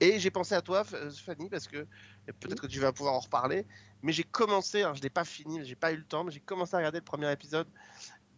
Et 0.04 0.18
j'ai 0.20 0.30
pensé 0.30 0.54
à 0.54 0.60
toi, 0.60 0.82
F- 0.82 1.18
Fanny, 1.22 1.48
parce 1.48 1.66
que 1.66 1.86
peut-être 2.26 2.60
que 2.60 2.66
tu 2.66 2.78
vas 2.78 2.92
pouvoir 2.92 3.14
en 3.14 3.20
reparler, 3.20 3.66
mais 4.02 4.12
j'ai 4.12 4.22
commencé, 4.22 4.82
alors 4.82 4.94
je 4.94 5.02
l'ai 5.02 5.08
pas 5.08 5.24
fini, 5.24 5.64
j'ai 5.64 5.76
pas 5.76 5.92
eu 5.92 5.96
le 5.96 6.04
temps, 6.04 6.24
mais 6.24 6.30
j'ai 6.30 6.40
commencé 6.40 6.74
à 6.74 6.78
regarder 6.78 6.98
le 6.98 7.04
premier 7.04 7.32
épisode 7.32 7.66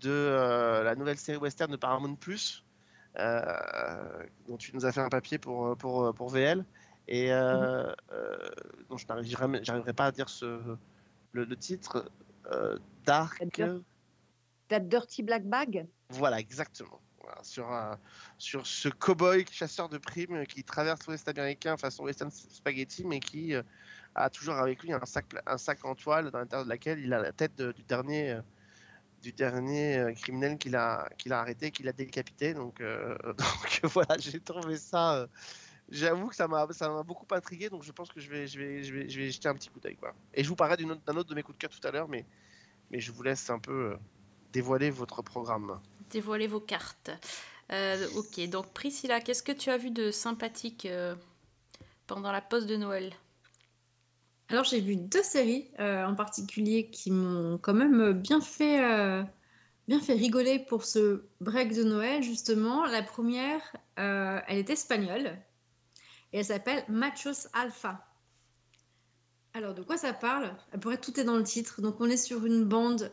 de 0.00 0.10
euh, 0.10 0.84
la 0.84 0.94
nouvelle 0.94 1.18
série 1.18 1.38
western 1.38 1.72
de 1.72 1.76
Paramount 1.76 2.14
Plus, 2.14 2.64
euh, 3.18 4.22
dont 4.46 4.56
tu 4.56 4.72
nous 4.74 4.86
as 4.86 4.92
fait 4.92 5.00
un 5.00 5.08
papier 5.08 5.38
pour, 5.38 5.76
pour, 5.76 6.14
pour 6.14 6.28
VL, 6.28 6.64
et 7.08 7.32
euh, 7.32 7.92
euh, 8.12 8.36
dont 8.88 8.96
je 8.96 9.06
n'arriverai 9.08 9.92
pas 9.92 10.06
à 10.06 10.12
dire 10.12 10.28
ce, 10.28 10.76
le, 11.32 11.44
le 11.44 11.56
titre, 11.56 12.08
euh, 12.52 12.78
Dark. 13.04 13.42
That 14.68 14.80
Dirty 14.80 15.22
Black 15.22 15.44
Bag? 15.44 15.88
Voilà, 16.10 16.38
exactement. 16.38 17.00
Sur, 17.42 17.68
sur 18.38 18.66
ce 18.66 18.88
cow-boy 18.88 19.46
chasseur 19.50 19.88
de 19.88 19.98
primes 19.98 20.46
qui 20.46 20.64
traverse 20.64 21.06
l'Ouest 21.06 21.28
américain 21.28 21.76
façon 21.76 22.04
Western 22.04 22.30
Spaghetti, 22.30 23.04
mais 23.04 23.20
qui 23.20 23.54
euh, 23.54 23.62
a 24.14 24.30
toujours 24.30 24.54
avec 24.54 24.82
lui 24.82 24.92
un 24.92 25.04
sac, 25.04 25.26
un 25.46 25.58
sac 25.58 25.84
en 25.84 25.94
toile 25.94 26.30
dans 26.30 26.38
l'intérieur 26.38 26.64
de 26.64 26.70
laquelle 26.70 26.98
il 26.98 27.12
a 27.12 27.20
la 27.20 27.32
tête 27.32 27.60
du 27.60 27.82
dernier, 27.82 28.32
euh, 28.32 28.42
du 29.22 29.32
dernier 29.32 29.98
euh, 29.98 30.12
criminel 30.12 30.58
qu'il 30.58 30.76
a, 30.76 31.08
qu'il 31.18 31.32
a 31.32 31.40
arrêté, 31.40 31.70
qu'il 31.70 31.88
a 31.88 31.92
décapité. 31.92 32.54
Donc, 32.54 32.82
voilà, 33.82 34.16
j'ai 34.18 34.40
trouvé 34.40 34.76
ça. 34.76 35.28
J'avoue 35.88 36.28
que 36.28 36.34
ça 36.36 36.48
m'a 36.48 36.66
beaucoup 37.02 37.26
intrigué, 37.30 37.68
donc 37.70 37.84
je 37.84 37.92
pense 37.92 38.10
que 38.10 38.20
je 38.20 38.28
vais, 38.28 38.46
je 38.46 38.58
vais, 38.58 38.82
je 38.82 38.92
vais, 38.92 39.08
je 39.08 39.20
vais 39.20 39.30
jeter 39.30 39.48
un 39.48 39.54
petit 39.54 39.68
coup 39.68 39.78
d'œil. 39.80 39.96
Et 40.34 40.42
je 40.42 40.48
vous 40.48 40.56
parlerai 40.56 40.76
d'une 40.76 40.92
autre- 40.92 41.02
d'un 41.04 41.16
autre 41.16 41.28
de 41.30 41.34
mes 41.34 41.42
coups 41.42 41.56
de 41.58 41.60
cœur 41.60 41.70
tout 41.70 41.86
à 41.86 41.92
l'heure, 41.92 42.08
mais, 42.08 42.26
mais 42.90 42.98
je 42.98 43.12
vous 43.12 43.22
laisse 43.22 43.48
un 43.50 43.58
peu 43.60 43.96
dévoiler 44.52 44.90
votre 44.90 45.22
programme. 45.22 45.80
Dévoilez 46.10 46.46
vos 46.46 46.60
cartes. 46.60 47.10
Euh, 47.72 48.06
ok, 48.14 48.48
donc 48.48 48.72
Priscilla, 48.72 49.20
qu'est-ce 49.20 49.42
que 49.42 49.52
tu 49.52 49.70
as 49.70 49.76
vu 49.76 49.90
de 49.90 50.12
sympathique 50.12 50.86
euh, 50.86 51.16
pendant 52.06 52.30
la 52.30 52.40
pause 52.40 52.66
de 52.66 52.76
Noël? 52.76 53.12
Alors 54.48 54.62
j'ai 54.62 54.80
vu 54.80 54.94
deux 54.94 55.24
séries 55.24 55.68
euh, 55.80 56.04
en 56.04 56.14
particulier 56.14 56.88
qui 56.88 57.10
m'ont 57.10 57.58
quand 57.58 57.74
même 57.74 58.12
bien 58.12 58.40
fait, 58.40 58.78
bien 59.88 60.00
fait 60.00 60.12
rigoler 60.12 60.60
pour 60.60 60.84
ce 60.84 61.24
break 61.40 61.74
de 61.74 61.82
Noël 61.82 62.22
justement. 62.22 62.86
La 62.86 63.02
première, 63.02 63.60
elle 63.96 64.58
est 64.58 64.70
espagnole 64.70 65.36
et 66.32 66.38
elle 66.38 66.44
s'appelle 66.44 66.84
Machos 66.88 67.48
Alpha. 67.52 68.06
Alors 69.54 69.74
de 69.74 69.82
quoi 69.82 69.96
ça 69.96 70.12
parle? 70.12 70.54
Peu 70.70 70.78
près 70.78 70.98
tout 70.98 71.18
est 71.18 71.24
dans 71.24 71.36
le 71.36 71.42
titre. 71.42 71.82
Donc 71.82 72.00
on 72.00 72.08
est 72.08 72.16
sur 72.16 72.46
une 72.46 72.64
bande 72.64 73.10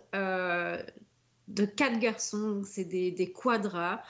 de 1.47 1.65
quatre 1.65 1.99
garçons, 1.99 2.63
c'est 2.65 2.85
des, 2.85 3.11
des 3.11 3.31
quadras 3.31 4.01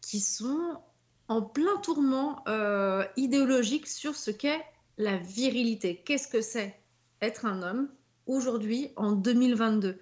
qui 0.00 0.20
sont 0.20 0.80
en 1.28 1.42
plein 1.42 1.76
tourment 1.78 2.42
euh, 2.48 3.04
idéologique 3.16 3.86
sur 3.86 4.16
ce 4.16 4.30
qu'est 4.30 4.60
la 4.98 5.16
virilité. 5.16 6.02
Qu'est-ce 6.04 6.28
que 6.28 6.40
c'est 6.42 6.78
être 7.22 7.46
un 7.46 7.62
homme 7.62 7.88
aujourd'hui 8.26 8.90
en 8.96 9.12
2022 9.12 9.98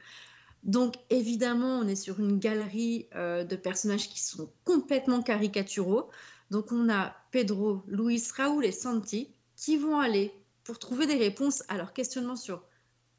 Donc 0.65 0.95
évidemment, 1.11 1.79
on 1.79 1.87
est 1.87 1.97
sur 1.97 2.19
une 2.19 2.39
galerie 2.39 3.09
euh, 3.15 3.45
de 3.45 3.57
personnages 3.57 4.09
qui 4.09 4.21
sont 4.21 4.51
complètement 4.65 5.23
caricaturaux. 5.23 6.09
Donc 6.51 6.73
on 6.73 6.89
a 6.89 7.15
Pedro, 7.31 7.83
Luis, 7.89 8.25
Raoul 8.35 8.65
et 8.65 8.73
Santi 8.73 9.29
qui 9.55 9.77
vont 9.77 9.99
aller 9.99 10.33
pour 10.65 10.79
trouver 10.79 11.07
des 11.07 11.17
réponses 11.17 11.63
à 11.69 11.77
leurs 11.77 11.93
questionnements 11.93 12.37
sur 12.37 12.63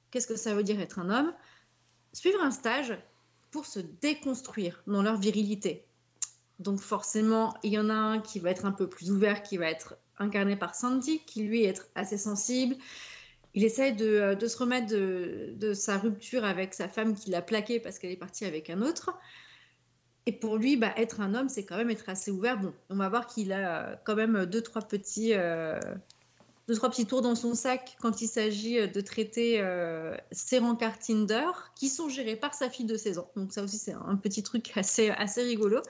qu'est-ce 0.09 0.27
que 0.27 0.35
ça 0.35 0.55
veut 0.55 0.63
dire 0.63 0.79
être 0.79 0.99
un 0.99 1.09
homme, 1.09 1.33
suivre 2.13 2.41
un 2.41 2.51
stage 2.51 2.97
pour 3.51 3.65
se 3.65 3.79
déconstruire 3.79 4.83
dans 4.87 5.01
leur 5.01 5.17
virilité. 5.17 5.85
Donc 6.59 6.79
forcément, 6.79 7.55
il 7.63 7.71
y 7.71 7.79
en 7.79 7.89
a 7.89 7.93
un 7.93 8.19
qui 8.19 8.39
va 8.39 8.51
être 8.51 8.65
un 8.65 8.71
peu 8.71 8.87
plus 8.87 9.11
ouvert, 9.11 9.43
qui 9.43 9.57
va 9.57 9.69
être 9.69 9.97
incarné 10.17 10.55
par 10.55 10.75
Sandy, 10.75 11.21
qui 11.25 11.43
lui 11.43 11.63
est 11.63 11.89
assez 11.95 12.17
sensible. 12.17 12.75
Il 13.53 13.63
essaye 13.63 13.95
de, 13.95 14.35
de 14.39 14.47
se 14.47 14.57
remettre 14.57 14.87
de, 14.87 15.73
sa 15.73 15.97
rupture 15.97 16.43
avec 16.45 16.73
sa 16.73 16.87
femme 16.87 17.15
qui 17.15 17.31
l'a 17.31 17.41
plaqué 17.41 17.79
parce 17.79 17.97
qu'elle 17.97 18.11
est 18.11 18.17
partie 18.17 18.45
avec 18.45 18.69
un 18.69 18.81
autre. 18.81 19.17
Et 20.25 20.33
pour 20.33 20.57
lui, 20.57 20.77
bah, 20.77 20.93
être 20.97 21.21
un 21.21 21.33
homme, 21.33 21.49
c'est 21.49 21.65
quand 21.65 21.77
même 21.77 21.89
être 21.89 22.09
assez 22.09 22.29
ouvert. 22.29 22.59
Bon, 22.59 22.73
on 22.89 22.97
va 22.97 23.09
voir 23.09 23.25
qu'il 23.25 23.51
a 23.53 23.99
quand 24.05 24.15
même 24.15 24.45
deux, 24.45 24.61
trois 24.61 24.81
petits, 24.83 25.33
euh, 25.33 25.79
deux, 26.69 26.75
trois 26.75 26.91
petits 26.91 27.07
tours 27.07 27.23
dans 27.23 27.33
son 27.33 27.55
sac 27.55 27.97
quand 27.99 28.21
il 28.21 28.27
s'agit 28.27 28.87
de 28.87 29.01
traiter 29.01 29.59
euh, 29.59 30.15
ses 30.31 30.59
rencarts 30.59 30.99
Tinder 30.99 31.47
qui 31.75 31.89
sont 31.89 32.09
gérés 32.09 32.35
par 32.35 32.53
sa 32.53 32.69
fille 32.69 32.85
de 32.85 32.95
16 32.95 33.17
ans. 33.17 33.31
Donc 33.35 33.51
ça 33.51 33.63
aussi, 33.63 33.79
c'est 33.79 33.93
un 33.93 34.15
petit 34.15 34.43
truc 34.43 34.71
assez, 34.77 35.09
assez 35.09 35.41
rigolo 35.41 35.81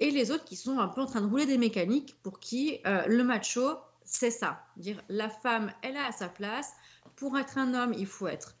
et 0.00 0.10
les 0.10 0.32
autres 0.32 0.44
qui 0.44 0.56
sont 0.56 0.80
un 0.80 0.88
peu 0.88 1.02
en 1.02 1.06
train 1.06 1.20
de 1.20 1.28
rouler 1.28 1.46
des 1.46 1.56
mécaniques 1.56 2.16
pour 2.24 2.40
qui 2.40 2.80
euh, 2.84 3.06
le 3.06 3.22
macho, 3.22 3.76
c'est 4.04 4.32
ça. 4.32 4.60
Dire 4.76 5.00
la 5.08 5.28
femme, 5.28 5.72
elle 5.82 5.96
a 5.96 6.08
à 6.08 6.12
sa 6.12 6.28
place. 6.28 6.72
Pour 7.14 7.38
être 7.38 7.56
un 7.56 7.72
homme, 7.74 7.94
il 7.96 8.06
faut 8.06 8.26
être 8.26 8.56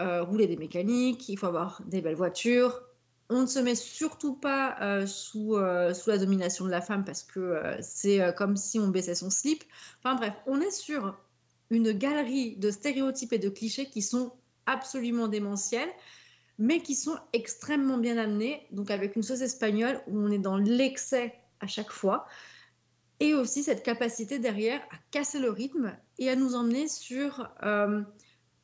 euh, 0.00 0.24
rouler 0.24 0.48
des 0.48 0.56
mécaniques, 0.56 1.28
il 1.28 1.38
faut 1.38 1.46
avoir 1.46 1.82
des 1.86 2.00
belles 2.00 2.16
voitures. 2.16 2.82
On 3.28 3.42
ne 3.42 3.46
se 3.46 3.58
met 3.58 3.74
surtout 3.74 4.34
pas 4.34 4.76
euh, 4.80 5.06
sous, 5.06 5.56
euh, 5.56 5.92
sous 5.94 6.10
la 6.10 6.18
domination 6.18 6.64
de 6.64 6.70
la 6.70 6.80
femme 6.80 7.04
parce 7.04 7.22
que 7.22 7.40
euh, 7.40 7.76
c'est 7.80 8.20
comme 8.36 8.56
si 8.56 8.78
on 8.78 8.88
baissait 8.88 9.16
son 9.16 9.30
slip. 9.30 9.64
Enfin 9.98 10.14
bref, 10.14 10.34
on 10.46 10.60
est 10.60 10.70
sur 10.70 11.18
une 11.70 11.92
galerie 11.92 12.56
de 12.56 12.70
stéréotypes 12.70 13.32
et 13.32 13.38
de 13.38 13.48
clichés 13.48 13.86
qui 13.90 14.02
sont 14.02 14.32
absolument 14.66 15.28
démentiels 15.28 15.90
mais 16.58 16.80
qui 16.80 16.94
sont 16.94 17.18
extrêmement 17.32 17.98
bien 17.98 18.16
amenés, 18.16 18.66
donc 18.70 18.90
avec 18.90 19.14
une 19.16 19.22
sauce 19.22 19.42
espagnole 19.42 20.00
où 20.06 20.18
on 20.18 20.30
est 20.30 20.38
dans 20.38 20.56
l'excès 20.56 21.34
à 21.60 21.66
chaque 21.66 21.90
fois, 21.90 22.26
et 23.20 23.34
aussi 23.34 23.62
cette 23.62 23.82
capacité 23.82 24.38
derrière 24.38 24.80
à 24.90 24.96
casser 25.10 25.38
le 25.38 25.50
rythme 25.50 25.94
et 26.18 26.30
à 26.30 26.36
nous 26.36 26.54
emmener 26.54 26.88
sur 26.88 27.48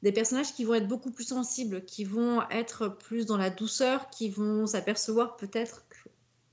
des 0.02 0.12
personnages 0.12 0.54
qui 0.54 0.64
vont 0.64 0.74
être 0.74 0.88
beaucoup 0.88 1.10
plus 1.10 1.24
sensibles, 1.24 1.84
qui 1.84 2.04
vont 2.04 2.42
être 2.50 2.88
plus 2.88 3.26
dans 3.26 3.36
la 3.36 3.50
douceur, 3.50 4.10
qui 4.10 4.28
vont 4.30 4.66
s'apercevoir 4.66 5.36
peut-être 5.36 5.84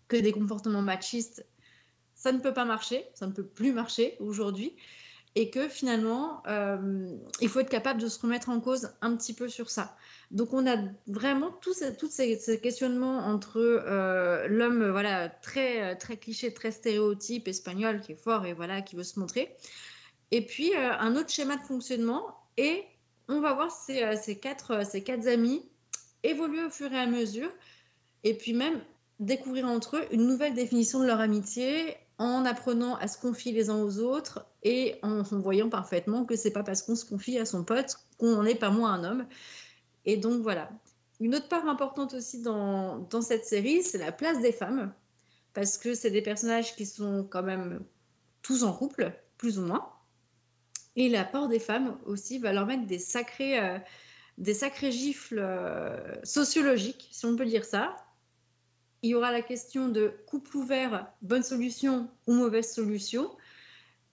que, 0.08 0.18
des 0.18 0.32
comportements 0.32 0.82
machistes, 0.82 1.46
ça 2.16 2.32
ne 2.32 2.40
peut 2.40 2.54
pas 2.54 2.66
marcher, 2.66 3.06
ça 3.14 3.28
ne 3.28 3.32
peut 3.32 3.46
plus 3.46 3.74
marcher 3.74 4.18
aujourd'hui, 4.20 4.76
et 5.36 5.52
que 5.52 5.68
finalement, 5.68 6.42
euh, 6.48 7.16
il 7.42 7.50
faut 7.50 7.60
être 7.60 7.70
capable 7.70 8.02
de 8.02 8.08
se 8.08 8.20
remettre 8.20 8.50
en 8.50 8.60
cause 8.60 8.92
un 9.02 9.16
petit 9.16 9.34
peu 9.34 9.48
sur 9.48 9.70
ça. 9.70 9.96
Donc 10.32 10.54
on 10.54 10.66
a 10.68 10.78
vraiment 11.08 11.52
tous 11.62 11.74
ces, 11.74 11.96
tous 11.96 12.10
ces 12.10 12.60
questionnements 12.60 13.20
entre 13.20 13.60
euh, 13.60 14.48
l'homme 14.48 14.90
voilà 14.90 15.30
très 15.30 15.96
très 15.98 16.18
cliché, 16.18 16.54
très 16.54 16.72
stéréotype 16.72 17.48
espagnol 17.48 18.02
qui 18.02 18.14
est 18.14 18.22
fort 18.24 18.46
et 18.46 18.54
voilà 18.54 18.82
qui 18.82 18.96
veut 18.96 19.04
se 19.04 19.20
montrer, 19.20 19.56
et 20.32 20.46
puis 20.46 20.74
euh, 20.76 20.92
un 21.00 21.16
autre 21.16 21.30
schéma 21.30 21.58
de 21.58 21.64
fonctionnement 21.64 22.36
et 22.58 22.84
on 23.30 23.40
va 23.40 23.54
voir 23.54 23.72
ces, 23.72 24.04
euh, 24.04 24.16
ces 24.22 24.38
quatre 24.38 24.74
amis 25.28 25.64
évoluer 26.24 26.64
au 26.66 26.70
fur 26.70 26.92
et 26.92 27.00
à 27.00 27.06
mesure 27.06 27.50
et 28.24 28.34
puis 28.34 28.54
même 28.54 28.82
découvrir 29.20 29.68
entre 29.68 29.98
eux 29.98 30.06
une 30.12 30.28
nouvelle 30.28 30.54
définition 30.54 31.00
de 31.00 31.06
leur 31.06 31.22
amitié 31.22 31.96
en 32.18 32.44
apprenant 32.44 32.96
à 32.96 33.08
se 33.08 33.18
confier 33.18 33.54
les 33.54 33.70
uns 33.70 33.82
aux 33.82 34.00
autres 34.00 34.46
et 34.64 35.00
en, 35.04 35.20
en 35.20 35.40
voyant 35.40 35.70
parfaitement 35.70 36.26
que 36.26 36.36
c'est 36.36 36.52
pas 36.52 36.64
parce 36.64 36.82
qu'on 36.82 36.96
se 36.96 37.06
confie 37.06 37.38
à 37.38 37.46
son 37.46 37.64
pote 37.64 37.96
qu'on 38.18 38.36
n'en 38.36 38.46
est 38.46 38.56
pas 38.56 38.70
moins 38.70 38.94
un 38.94 39.04
homme. 39.06 39.28
Et 40.06 40.18
donc 40.18 40.42
voilà. 40.42 40.70
Une 41.22 41.36
autre 41.36 41.48
part 41.48 41.68
importante 41.68 42.14
aussi 42.14 42.42
dans, 42.42 43.00
dans 43.00 43.22
cette 43.22 43.46
série, 43.46 43.84
c'est 43.84 43.98
la 43.98 44.12
place 44.12 44.40
des 44.42 44.54
femmes, 44.54 44.94
parce 45.54 45.78
que 45.78 45.94
c'est 45.94 46.12
des 46.12 46.22
personnages 46.22 46.76
qui 46.76 46.86
sont 46.86 47.26
quand 47.30 47.44
même 47.44 47.84
tous 48.42 48.64
en 48.64 48.74
couple, 48.74 49.12
plus 49.38 49.60
ou 49.60 49.64
moins. 49.64 49.90
Et 50.96 51.10
la 51.10 51.24
part 51.24 51.48
des 51.48 51.60
femmes 51.60 51.98
aussi 52.06 52.40
va 52.40 52.52
leur 52.54 52.66
mettre 52.66 52.86
des 52.86 53.00
sacrés, 53.00 53.60
euh, 53.60 53.78
des 54.38 54.54
sacrés 54.54 54.92
gifles 54.92 55.40
euh, 55.40 56.16
sociologiques, 56.24 57.08
si 57.12 57.26
on 57.26 57.36
peut 57.36 57.46
dire 57.46 57.66
ça. 57.66 57.96
Il 59.02 59.12
y 59.12 59.16
aura 59.16 59.32
la 59.32 59.42
question 59.42 59.88
de 59.88 60.14
couple 60.26 60.58
ouvert, 60.58 61.08
bonne 61.22 61.44
solution 61.44 62.10
ou 62.28 62.34
mauvaise 62.34 62.74
solution. 62.74 63.32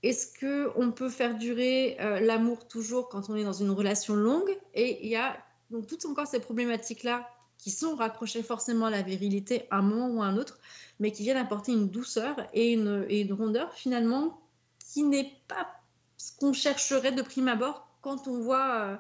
Est-ce 0.03 0.39
qu'on 0.39 0.93
peut 0.93 1.09
faire 1.09 1.37
durer 1.37 1.97
euh, 2.01 2.21
l'amour 2.21 2.69
toujours 2.69 3.09
quand 3.09 3.29
on 3.31 3.35
est 3.35 3.43
dans 3.43 3.53
une 3.53 3.71
relation 3.71 4.15
longue? 4.15 4.57
Et 4.75 5.05
il 5.05 5.11
y 5.11 5.17
a 5.17 5.37
donc 5.71 5.87
toutes 5.87 6.05
encore 6.05 6.29
ces 6.29 6.39
problématiques-là 6.39 7.29
qui 7.59 7.71
sont 7.71 7.97
raccrochées 7.97 8.43
forcément 8.43 8.87
à 8.87 8.91
la 8.91 9.03
virilité 9.03 9.67
à 9.71 9.79
un 9.79 9.83
moment 9.83 10.09
ou 10.09 10.23
à 10.23 10.27
un 10.27 10.37
autre, 10.37 10.61
mais 11.01 11.11
qui 11.11 11.23
viennent 11.23 11.37
apporter 11.37 11.73
une 11.73 11.89
douceur 11.89 12.37
et 12.53 12.73
une, 12.73 13.07
et 13.09 13.23
une 13.23 13.33
rondeur 13.33 13.73
finalement 13.73 14.41
qui 14.93 15.03
n'est 15.03 15.33
pas 15.49 15.67
ce 16.27 16.33
qu'on 16.39 16.53
chercherait 16.53 17.13
de 17.13 17.23
prime 17.23 17.47
abord 17.49 17.89
quand 18.01 18.27
on 18.27 18.41
voit 18.41 18.81
euh, 18.81 18.97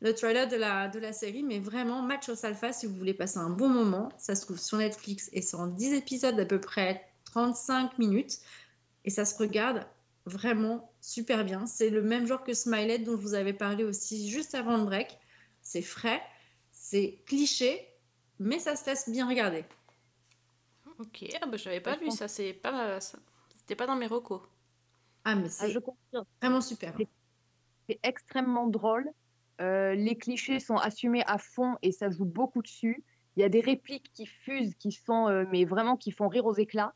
le 0.00 0.14
trailer 0.14 0.46
de 0.46 0.56
la, 0.56 0.88
de 0.88 0.98
la 0.98 1.12
série, 1.14 1.42
mais 1.42 1.58
vraiment 1.58 2.02
Machos 2.02 2.44
Alpha, 2.44 2.72
si 2.72 2.86
vous 2.86 2.94
voulez 2.94 3.14
passer 3.14 3.38
un 3.38 3.48
bon 3.48 3.68
moment, 3.70 4.10
ça 4.18 4.34
se 4.34 4.42
trouve 4.44 4.58
sur 4.58 4.76
Netflix 4.76 5.30
et 5.32 5.40
c'est 5.40 5.56
en 5.56 5.68
10 5.68 5.94
épisodes 5.94 6.36
d'à 6.36 6.44
peu 6.44 6.60
près 6.60 7.06
35 7.24 7.98
minutes 7.98 8.40
et 9.06 9.10
ça 9.10 9.24
se 9.24 9.38
regarde 9.38 9.86
vraiment 10.26 10.92
super 11.00 11.44
bien. 11.46 11.64
C'est 11.66 11.88
le 11.88 12.02
même 12.02 12.26
genre 12.26 12.44
que 12.44 12.52
Smiley 12.52 12.98
dont 12.98 13.12
je 13.16 13.22
vous 13.22 13.34
avais 13.34 13.54
parlé 13.54 13.82
aussi 13.84 14.28
juste 14.30 14.54
avant 14.54 14.76
le 14.76 14.84
break 14.84 15.18
c'est 15.62 15.82
frais, 15.82 16.22
c'est 16.70 17.18
cliché, 17.26 17.88
mais 18.38 18.58
ça 18.58 18.76
se 18.76 18.84
laisse 18.86 19.08
bien 19.08 19.26
regarder. 19.28 19.64
Ok, 20.98 21.24
ah 21.40 21.46
bah, 21.46 21.56
j'avais 21.56 21.80
pas 21.80 21.96
vu 21.96 22.10
ça, 22.10 22.28
c'est 22.28 22.52
pas, 22.52 23.00
ça- 23.00 23.18
c'était 23.58 23.74
pas 23.74 23.86
dans 23.86 23.96
mes 23.96 24.06
recos. 24.06 24.42
Ah, 25.28 25.34
mais 25.34 25.48
c'est 25.48 25.70
je 25.70 25.78
confirme. 25.80 26.24
vraiment 26.40 26.60
super. 26.60 26.94
C'est- 26.96 27.08
C'est 27.88 28.00
extrêmement 28.02 28.66
drôle. 28.66 29.08
Euh, 29.60 29.94
les 29.94 30.16
clichés 30.16 30.58
sont 30.60 30.76
assumés 30.76 31.22
à 31.26 31.38
fond 31.38 31.76
et 31.82 31.92
ça 31.92 32.10
joue 32.10 32.24
beaucoup 32.24 32.62
dessus. 32.62 33.02
Il 33.36 33.40
y 33.40 33.44
a 33.44 33.48
des 33.48 33.60
répliques 33.60 34.10
qui 34.12 34.26
fusent, 34.26 34.74
qui 34.74 34.90
sont, 34.92 35.28
euh, 35.28 35.44
mais 35.52 35.64
vraiment 35.64 35.96
qui 35.96 36.10
font 36.10 36.28
rire 36.28 36.46
aux 36.46 36.54
éclats. 36.54 36.94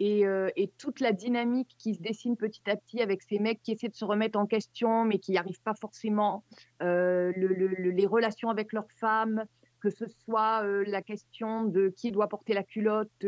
Et, 0.00 0.26
euh, 0.26 0.50
et 0.56 0.68
toute 0.76 0.98
la 1.00 1.12
dynamique 1.12 1.74
qui 1.78 1.94
se 1.94 2.00
dessine 2.02 2.36
petit 2.36 2.68
à 2.68 2.74
petit 2.76 3.00
avec 3.00 3.22
ces 3.22 3.38
mecs 3.38 3.62
qui 3.62 3.70
essaient 3.72 3.88
de 3.88 3.94
se 3.94 4.04
remettre 4.04 4.38
en 4.38 4.46
question, 4.46 5.04
mais 5.04 5.18
qui 5.18 5.30
n'y 5.32 5.38
arrivent 5.38 5.62
pas 5.62 5.74
forcément. 5.80 6.42
Le- 6.80 7.32
le- 7.32 7.54
le- 7.68 7.90
les 7.90 8.06
relations 8.06 8.50
avec 8.50 8.72
leurs 8.72 8.90
femmes, 8.98 9.44
que 9.80 9.90
ce 9.90 10.06
soit 10.24 10.64
la 10.86 11.00
question 11.02 11.64
de 11.64 11.90
qui 11.96 12.10
doit 12.10 12.28
porter 12.28 12.54
la 12.54 12.64
culotte 12.64 13.24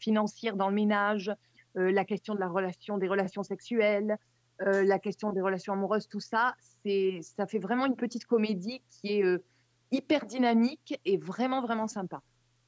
financière 0.00 0.56
dans 0.56 0.68
le 0.68 0.74
ménage, 0.74 1.30
la 1.74 2.04
question 2.04 2.34
de 2.34 2.40
la 2.40 2.48
relation, 2.48 2.98
des 2.98 3.08
relations 3.08 3.42
sexuelles, 3.42 4.18
euh, 4.62 4.82
la 4.84 4.98
question 4.98 5.32
des 5.32 5.40
relations 5.40 5.72
amoureuses, 5.72 6.06
tout 6.06 6.20
ça, 6.20 6.54
c'est, 6.84 7.20
ça 7.22 7.46
fait 7.46 7.58
vraiment 7.58 7.86
une 7.86 7.96
petite 7.96 8.26
comédie 8.26 8.82
qui 8.90 9.18
est 9.18 9.24
euh, 9.24 9.42
hyper 9.90 10.26
dynamique 10.26 11.00
et 11.06 11.16
vraiment, 11.16 11.62
vraiment 11.62 11.88
sympa. 11.88 12.20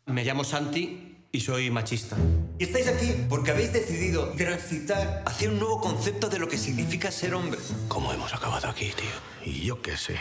Me 0.07 0.23
llamo 0.25 0.43
Santi 0.43 0.99
y 1.31 1.41
soy 1.41 1.71
machista. 1.71 2.17
Y 2.59 2.65
estáis 2.65 2.89
aquí 2.89 3.13
porque 3.29 3.51
habéis 3.51 3.73
decidido 3.73 4.31
transitar 4.37 5.23
hacia 5.27 5.51
un 5.51 5.59
nuevo 5.59 5.81
concepto 5.81 6.29
de 6.29 6.39
lo 6.39 6.49
que 6.49 6.57
significa 6.57 7.11
ser 7.11 7.35
hombre. 7.35 7.61
¿Cómo 7.89 8.13
hemos 8.13 8.35
acabado 8.35 8.69
aquí, 8.69 8.91
tío? 8.97 9.45
Y 9.45 9.67
yo 9.67 9.81
qué 9.81 9.97
sé? 9.97 10.17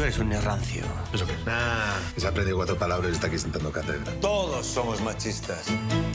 Tú 0.00 0.04
eres 0.04 0.18
un 0.18 0.32
rancio. 0.32 0.82
¿Eso 1.12 1.26
qué? 1.26 1.34
Ah, 1.46 2.00
se 2.16 2.26
ha 2.26 2.30
aprendido 2.30 2.56
cuatro 2.56 2.74
palabras 2.78 3.10
y 3.10 3.12
está 3.12 3.26
aquí 3.26 3.36
sentando 3.36 3.70
cátedra. 3.70 4.10
Todos 4.22 4.64
somos 4.64 5.02
machistas. 5.02 5.66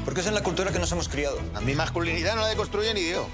Porque 0.03 0.21
es 0.21 0.27
en 0.27 0.33
la 0.33 0.41
cultura 0.41 0.71
que 0.71 0.79
nos 0.79 0.91
hemos 0.91 1.07
criado. 1.07 1.37
A 1.53 1.61
mi 1.61 1.75
masculinidad 1.75 2.33
no 2.33 2.41
la 2.41 2.47
deconstruye 2.47 2.95
ni 2.95 3.01
Dios. 3.01 3.27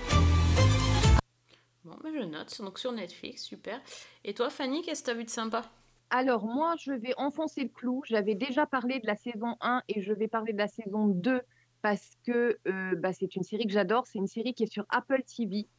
Bon, 1.85 1.95
mais 2.03 2.13
je 2.13 2.25
note. 2.25 2.53
Donc 2.61 2.79
sur 2.79 2.91
Netflix, 2.91 3.43
super. 3.43 3.79
Et 4.25 4.33
toi, 4.33 4.49
Fanny, 4.49 4.81
qu'est-ce 4.81 5.03
que 5.03 5.05
tu 5.05 5.11
as 5.11 5.13
vu 5.13 5.23
de 5.23 5.29
sympa? 5.29 5.63
Alors, 6.09 6.43
moi, 6.45 6.75
je 6.77 6.91
vais 6.91 7.13
enfoncer 7.15 7.61
le 7.61 7.69
clou. 7.69 8.03
J'avais 8.05 8.35
déjà 8.35 8.65
parlé 8.65 8.99
de 8.99 9.07
la 9.07 9.15
saison 9.15 9.55
1 9.61 9.83
et 9.87 10.01
je 10.01 10.11
vais 10.11 10.27
parler 10.27 10.51
de 10.51 10.57
la 10.57 10.67
saison 10.67 11.07
2 11.07 11.39
parce 11.81 12.17
que 12.27 12.59
euh, 12.67 12.95
bah, 12.97 13.13
c'est 13.13 13.37
une 13.37 13.43
série 13.43 13.67
que 13.67 13.71
j'adore. 13.71 14.05
C'est 14.05 14.19
une 14.19 14.27
série 14.27 14.53
qui 14.53 14.63
est 14.63 14.73
sur 14.73 14.85
Apple 14.89 15.23
TV 15.23 15.69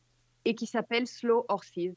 et 0.47 0.55
qui 0.55 0.67
s'appelle 0.67 1.07
Slow 1.07 1.45
Horses. 1.51 1.93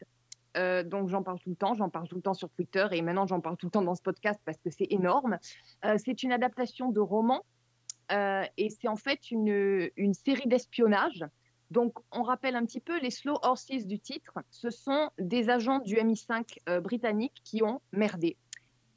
Euh, 0.55 0.83
donc 0.83 1.09
j'en 1.09 1.23
parle 1.23 1.39
tout 1.39 1.49
le 1.49 1.55
temps, 1.55 1.73
j'en 1.73 1.89
parle 1.89 2.07
tout 2.07 2.15
le 2.15 2.21
temps 2.21 2.33
sur 2.33 2.49
Twitter 2.49 2.87
et 2.91 3.01
maintenant 3.01 3.27
j'en 3.27 3.41
parle 3.41 3.57
tout 3.57 3.67
le 3.67 3.71
temps 3.71 3.81
dans 3.81 3.95
ce 3.95 4.01
podcast 4.01 4.39
parce 4.45 4.57
que 4.57 4.69
c'est 4.69 4.87
énorme. 4.89 5.37
Euh, 5.83 5.97
c'est 6.03 6.23
une 6.23 6.31
adaptation 6.31 6.91
de 6.91 6.99
roman 6.99 7.43
euh, 8.11 8.43
et 8.57 8.69
c'est 8.69 8.87
en 8.87 8.95
fait 8.95 9.31
une, 9.31 9.89
série 10.13 10.47
d'espionnage. 10.47 11.25
Donc 11.71 11.97
on 12.11 12.21
rappelle 12.21 12.55
un 12.55 12.65
petit 12.65 12.79
peu 12.79 12.99
les 12.99 13.11
Slow 13.11 13.37
Horses 13.41 13.85
du 13.85 13.99
titre. 13.99 14.33
Ce 14.49 14.69
sont 14.69 15.09
des 15.17 15.49
agents 15.49 15.79
du 15.79 15.95
MI5 15.95 16.57
euh, 16.69 16.79
britannique 16.79 17.41
qui 17.43 17.63
ont 17.63 17.81
merdé 17.91 18.37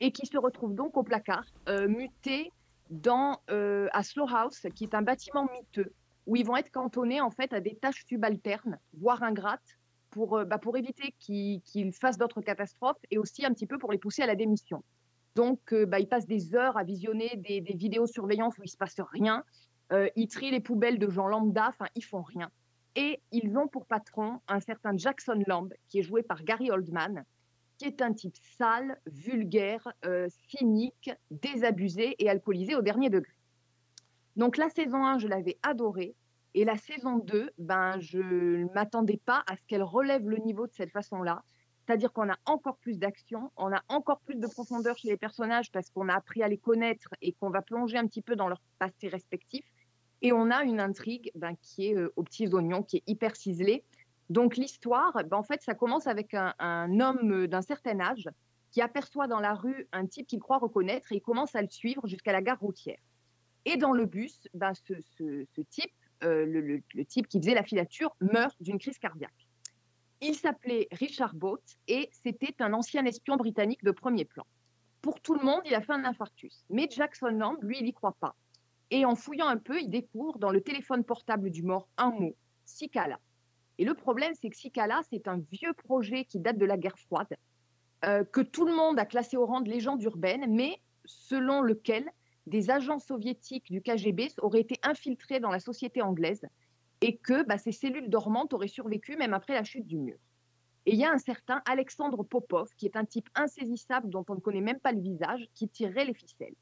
et 0.00 0.12
qui 0.12 0.26
se 0.26 0.38
retrouvent 0.38 0.74
donc 0.74 0.96
au 0.96 1.02
placard, 1.02 1.44
mutés 1.88 2.52
dans, 2.88 3.40
à 3.48 4.02
Slow 4.04 4.28
House, 4.28 4.64
qui 4.76 4.84
est 4.84 4.94
un 4.94 5.02
bâtiment 5.02 5.48
miteux, 5.52 5.92
où 6.26 6.36
ils 6.36 6.46
vont 6.46 6.56
être 6.56 6.70
cantonnés 6.70 7.20
en 7.20 7.30
fait 7.30 7.52
à 7.52 7.58
des 7.58 7.74
tâches 7.74 8.04
subalternes, 8.06 8.78
voire 8.96 9.24
ingrates, 9.24 9.76
pour, 10.18 10.36
euh, 10.36 10.44
bah, 10.44 10.58
pour 10.58 10.76
éviter 10.76 11.14
qu'ils 11.20 11.92
fassent 11.92 12.18
d'autres 12.18 12.40
catastrophes 12.40 12.98
et 13.12 13.18
aussi 13.18 13.46
un 13.46 13.52
petit 13.52 13.66
peu 13.66 13.78
pour 13.78 13.92
les 13.92 13.98
pousser 13.98 14.22
à 14.22 14.26
la 14.26 14.34
démission. 14.34 14.82
Donc, 15.36 15.72
euh, 15.72 15.86
bah, 15.86 16.00
ils 16.00 16.08
passent 16.08 16.26
des 16.26 16.56
heures 16.56 16.76
à 16.76 16.82
visionner 16.82 17.36
des, 17.36 17.60
des 17.60 17.74
vidéosurveillances 17.74 18.58
où 18.58 18.62
il 18.62 18.66
ne 18.66 18.70
se 18.70 18.76
passe 18.76 18.96
rien. 19.12 19.44
Euh, 19.92 20.08
ils 20.16 20.26
trient 20.26 20.50
les 20.50 20.58
poubelles 20.58 20.98
de 20.98 21.08
gens 21.08 21.28
lambda, 21.28 21.68
enfin, 21.68 21.86
ils 21.94 22.04
font 22.04 22.22
rien. 22.22 22.50
Et 22.96 23.20
ils 23.30 23.56
ont 23.56 23.68
pour 23.68 23.86
patron 23.86 24.40
un 24.48 24.58
certain 24.58 24.96
Jackson 24.96 25.40
Lamb, 25.46 25.72
qui 25.88 26.00
est 26.00 26.02
joué 26.02 26.24
par 26.24 26.42
Gary 26.42 26.72
Oldman, 26.72 27.24
qui 27.78 27.84
est 27.84 28.02
un 28.02 28.12
type 28.12 28.34
sale, 28.58 29.00
vulgaire, 29.06 29.86
cynique, 30.48 31.12
désabusé 31.30 32.16
et 32.18 32.28
alcoolisé 32.28 32.74
au 32.74 32.82
dernier 32.82 33.08
degré. 33.08 33.32
Donc 34.34 34.56
la 34.56 34.68
saison 34.68 35.04
1, 35.04 35.18
je 35.18 35.28
l'avais 35.28 35.58
adorée. 35.62 36.16
Et 36.58 36.64
la 36.64 36.76
saison 36.76 37.18
2, 37.18 37.52
ben, 37.58 38.00
je 38.00 38.18
ne 38.18 38.66
m'attendais 38.74 39.20
pas 39.24 39.44
à 39.46 39.56
ce 39.56 39.62
qu'elle 39.68 39.84
relève 39.84 40.28
le 40.28 40.38
niveau 40.38 40.66
de 40.66 40.72
cette 40.72 40.90
façon-là. 40.90 41.44
C'est-à-dire 41.86 42.12
qu'on 42.12 42.28
a 42.28 42.36
encore 42.46 42.78
plus 42.78 42.98
d'action, 42.98 43.52
on 43.56 43.72
a 43.72 43.80
encore 43.86 44.18
plus 44.18 44.34
de 44.34 44.46
profondeur 44.48 44.98
chez 44.98 45.06
les 45.06 45.16
personnages 45.16 45.70
parce 45.70 45.88
qu'on 45.88 46.08
a 46.08 46.14
appris 46.16 46.42
à 46.42 46.48
les 46.48 46.58
connaître 46.58 47.10
et 47.22 47.30
qu'on 47.30 47.50
va 47.50 47.62
plonger 47.62 47.96
un 47.96 48.08
petit 48.08 48.22
peu 48.22 48.34
dans 48.34 48.48
leur 48.48 48.60
passé 48.80 49.06
respectif. 49.06 49.64
Et 50.20 50.32
on 50.32 50.50
a 50.50 50.64
une 50.64 50.80
intrigue 50.80 51.30
ben, 51.36 51.54
qui 51.62 51.90
est 51.90 51.96
euh, 51.96 52.12
aux 52.16 52.24
petits 52.24 52.48
oignons, 52.48 52.82
qui 52.82 52.96
est 52.96 53.04
hyper 53.06 53.36
ciselée. 53.36 53.84
Donc 54.28 54.56
l'histoire, 54.56 55.12
ben, 55.12 55.36
en 55.36 55.44
fait, 55.44 55.62
ça 55.62 55.74
commence 55.74 56.08
avec 56.08 56.34
un, 56.34 57.00
homme 57.00 57.46
d'un 57.46 57.62
certain 57.62 58.00
âge 58.00 58.28
qui 58.72 58.82
aperçoit 58.82 59.28
dans 59.28 59.38
la 59.38 59.54
rue 59.54 59.86
un 59.92 60.06
type 60.06 60.26
qu'il 60.26 60.40
croit 60.40 60.58
reconnaître 60.58 61.12
et 61.12 61.18
il 61.18 61.22
commence 61.22 61.54
à 61.54 61.62
le 61.62 61.70
suivre 61.70 62.08
jusqu'à 62.08 62.32
la 62.32 62.42
gare 62.42 62.58
routière. 62.58 62.98
Et 63.64 63.76
dans 63.76 63.92
le 63.92 64.06
bus, 64.06 64.48
ben, 64.54 64.72
ce 64.74 65.62
type, 65.70 65.92
euh, 66.24 66.44
le, 66.46 67.04
type 67.04 67.28
qui 67.28 67.38
faisait 67.38 67.54
la 67.54 67.62
filature, 67.62 68.14
meurt 68.20 68.56
d'une 68.60 68.78
crise 68.78 68.98
cardiaque. 68.98 69.48
Il 70.20 70.34
s'appelait 70.34 70.88
Richard 70.92 71.34
Boat 71.34 71.62
et 71.86 72.08
c'était 72.12 72.54
un 72.60 72.72
ancien 72.72 73.04
espion 73.04 73.36
britannique 73.36 73.84
de 73.84 73.92
premier 73.92 74.24
plan. 74.24 74.44
Pour 75.00 75.20
tout 75.20 75.34
le 75.34 75.44
monde, 75.44 75.62
il 75.64 75.74
a 75.74 75.80
fait 75.80 75.92
un 75.92 76.04
infarctus. 76.04 76.64
Mais 76.70 76.88
Jackson 76.90 77.28
Lamb, 77.28 77.56
lui, 77.62 77.78
il 77.78 77.84
n'y 77.84 77.92
croit 77.92 78.16
pas. 78.18 78.34
Et 78.90 79.04
en 79.04 79.14
fouillant 79.14 79.46
un 79.46 79.58
peu, 79.58 79.80
il 79.80 79.90
découvre 79.90 80.38
dans 80.38 80.50
le 80.50 80.60
téléphone 80.60 81.04
portable 81.04 81.50
du 81.50 81.62
mort 81.62 81.88
un 81.98 82.10
mot, 82.10 82.34
Sikala. 82.64 83.20
Et 83.78 83.84
le 83.84 83.94
problème, 83.94 84.32
c'est 84.40 84.50
que 84.50 84.56
Sikala, 84.56 85.00
c'est 85.10 85.28
un 85.28 85.38
vieux 85.52 85.72
projet 85.72 86.24
qui 86.24 86.40
date 86.40 86.58
de 86.58 86.64
la 86.64 86.76
guerre 86.76 86.98
froide, 86.98 87.36
euh, 88.04 88.24
que 88.24 88.40
tout 88.40 88.66
le 88.66 88.74
monde 88.74 88.98
a 88.98 89.04
classé 89.04 89.36
au 89.36 89.46
rang 89.46 89.60
de 89.60 89.70
légende 89.70 90.02
urbaine, 90.02 90.46
mais 90.48 90.80
selon 91.04 91.60
lequel 91.60 92.10
des 92.48 92.70
agents 92.70 92.98
soviétiques 92.98 93.70
du 93.70 93.82
KGB 93.82 94.28
auraient 94.42 94.60
été 94.60 94.78
infiltrés 94.82 95.40
dans 95.40 95.50
la 95.50 95.60
société 95.60 96.02
anglaise 96.02 96.46
et 97.00 97.16
que 97.16 97.44
bah, 97.44 97.58
ces 97.58 97.72
cellules 97.72 98.10
dormantes 98.10 98.52
auraient 98.52 98.68
survécu 98.68 99.16
même 99.16 99.34
après 99.34 99.54
la 99.54 99.64
chute 99.64 99.86
du 99.86 99.98
mur. 99.98 100.16
Et 100.86 100.92
il 100.92 100.98
y 100.98 101.04
a 101.04 101.12
un 101.12 101.18
certain 101.18 101.60
Alexandre 101.66 102.22
Popov, 102.24 102.70
qui 102.76 102.86
est 102.86 102.96
un 102.96 103.04
type 103.04 103.28
insaisissable 103.34 104.08
dont 104.08 104.24
on 104.28 104.36
ne 104.36 104.40
connaît 104.40 104.62
même 104.62 104.80
pas 104.80 104.92
le 104.92 105.00
visage, 105.00 105.46
qui 105.54 105.68
tirerait 105.68 106.06
les 106.06 106.14
ficelles. 106.14 106.54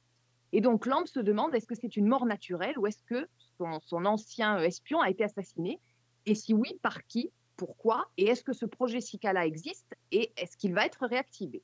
Et 0.53 0.61
donc 0.61 0.87
Lamb 0.87 1.07
se 1.07 1.21
demande 1.21 1.55
est-ce 1.55 1.67
que 1.67 1.75
c'est 1.75 1.97
une 1.97 2.07
mort 2.07 2.27
naturelle 2.27 2.79
ou 2.79 2.87
est-ce 2.87 3.03
que 3.05 3.29
son, 3.59 4.05
ancien 4.05 4.59
espion 4.59 5.01
a 5.01 5.11
été 5.11 5.25
assassiné? 5.25 5.81
Et 6.25 6.35
si 6.35 6.55
oui, 6.55 6.79
par 6.83 7.07
qui? 7.07 7.31
Pourquoi? 7.57 8.11
Et 8.17 8.25
est-ce 8.25 8.43
que 8.43 8.53
ce 8.53 8.67
projet 8.67 9.01
Sikala 9.01 9.47
existe? 9.47 9.95
Et 10.11 10.33
est-ce 10.37 10.57
qu'il 10.57 10.75
va 10.75 10.87
être 10.87 11.07
réactivé? 11.07 11.63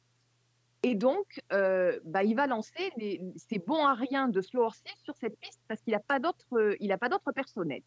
Et 0.83 0.95
donc, 0.95 1.41
euh, 1.53 2.01
bah, 2.05 2.25
il 2.25 2.35
va 2.35 2.47
lancer 2.47 2.93
les- 2.97 3.21
ses 3.37 3.59
bons 3.59 3.85
à 3.85 3.95
rien 3.95 4.29
de 4.29 4.41
Slow 4.41 4.63
Horses 4.63 4.83
sur 5.05 5.15
cette 5.17 5.39
piste 5.39 5.61
parce 5.69 5.81
qu'il 5.81 5.93
n'a 5.93 5.99
a 5.99 6.99
pas 6.99 7.09
d'autre 7.09 7.33
personnel. 7.33 7.83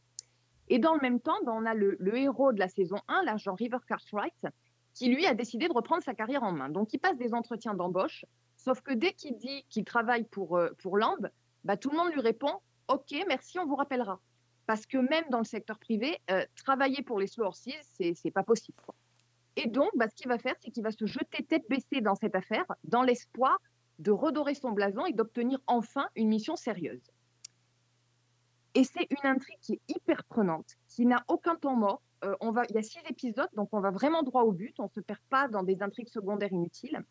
Et 0.68 0.80
dans 0.80 0.94
le 0.94 1.02
même 1.02 1.20
temps, 1.20 1.38
ben, 1.46 1.52
on 1.54 1.66
a 1.66 1.74
le, 1.74 1.98
héros 2.18 2.54
de 2.54 2.60
la 2.60 2.70
saison 2.70 2.98
1, 3.08 3.24
l'agent 3.24 3.54
River 3.54 3.78
Cartwright, 3.88 4.48
qui 4.94 5.10
lui 5.10 5.26
a 5.26 5.34
décidé 5.34 5.68
de 5.68 5.74
reprendre 5.74 6.04
sa 6.04 6.14
carrière 6.14 6.44
en 6.44 6.54
main. 6.54 6.70
Donc 6.70 6.94
il 6.94 7.00
passe 7.00 7.18
des 7.18 7.34
entretiens 7.34 7.74
d'embauche, 7.74 8.26
sauf 8.56 8.82
que 8.82 8.94
dès 8.94 9.12
qu'il 9.14 9.38
dit 9.38 9.66
qu'il 9.70 9.84
travaille 9.84 10.24
pour, 10.24 10.58
euh, 10.58 10.70
pour 10.82 10.98
Lamb, 10.98 11.30
bah, 11.66 11.78
tout 11.78 11.90
le 11.90 11.98
monde 11.98 12.14
lui 12.14 12.22
répond 12.22 12.62
Ok, 12.88 13.16
merci, 13.28 13.58
on 13.58 13.66
vous 13.66 13.76
rappellera. 13.76 14.20
Parce 14.68 14.86
que 14.86 14.98
même 14.98 15.26
dans 15.32 15.40
le 15.40 15.44
secteur 15.44 15.80
privé, 15.80 16.20
euh, 16.30 16.46
travailler 16.56 17.02
pour 17.02 17.20
les 17.20 17.28
Slow 17.28 17.46
Horses, 17.46 17.68
c'est 17.92 18.32
pas 18.32 18.44
possible. 18.44 18.78
Et 19.56 19.68
donc, 19.68 19.90
bah, 19.96 20.08
ce 20.10 20.16
qu'il 20.16 20.28
va 20.28 20.38
faire, 20.38 20.56
c'est 20.60 20.72
qu'il 20.72 20.84
va 20.84 20.92
se 20.92 21.06
jeter 21.06 21.44
tête 21.44 21.64
baissée 21.70 22.02
dans 22.02 22.16
cette 22.16 22.36
affaire, 22.36 22.66
dans 22.84 23.04
l'espoir 23.04 23.58
de 24.00 24.12
redorer 24.12 24.56
son 24.56 24.72
blason 24.72 25.06
et 25.06 25.14
d'obtenir 25.14 25.60
enfin 25.68 26.08
une 26.16 26.28
mission 26.28 26.56
sérieuse. 26.56 27.12
Et 28.74 28.84
c'est 28.84 29.08
une 29.10 29.30
intrigue 29.30 29.58
qui 29.62 29.74
est 29.74 29.82
hyper 29.88 30.26
prenante, 30.26 30.76
qui 30.90 31.06
n'a 31.06 31.24
aucun 31.30 31.56
temps 31.56 31.78
mort. 31.78 32.02
Euh, 32.26 32.36
on 32.42 32.52
va, 32.52 32.64
il 32.70 32.76
y 32.76 32.78
a 32.78 32.84
six 32.84 33.00
épisodes, 33.10 33.50
donc 33.56 33.70
on 33.72 33.80
va 33.80 33.92
vraiment 33.92 34.22
droit 34.22 34.44
au 34.44 34.52
but. 34.52 34.76
On 34.80 34.84
ne 34.84 34.90
se 34.90 35.00
perd 35.00 35.20
pas 35.30 35.48
dans 35.48 35.64
des 35.64 35.82
intrigues 35.82 36.10
secondaires 36.10 36.52
inutiles. 36.52 37.02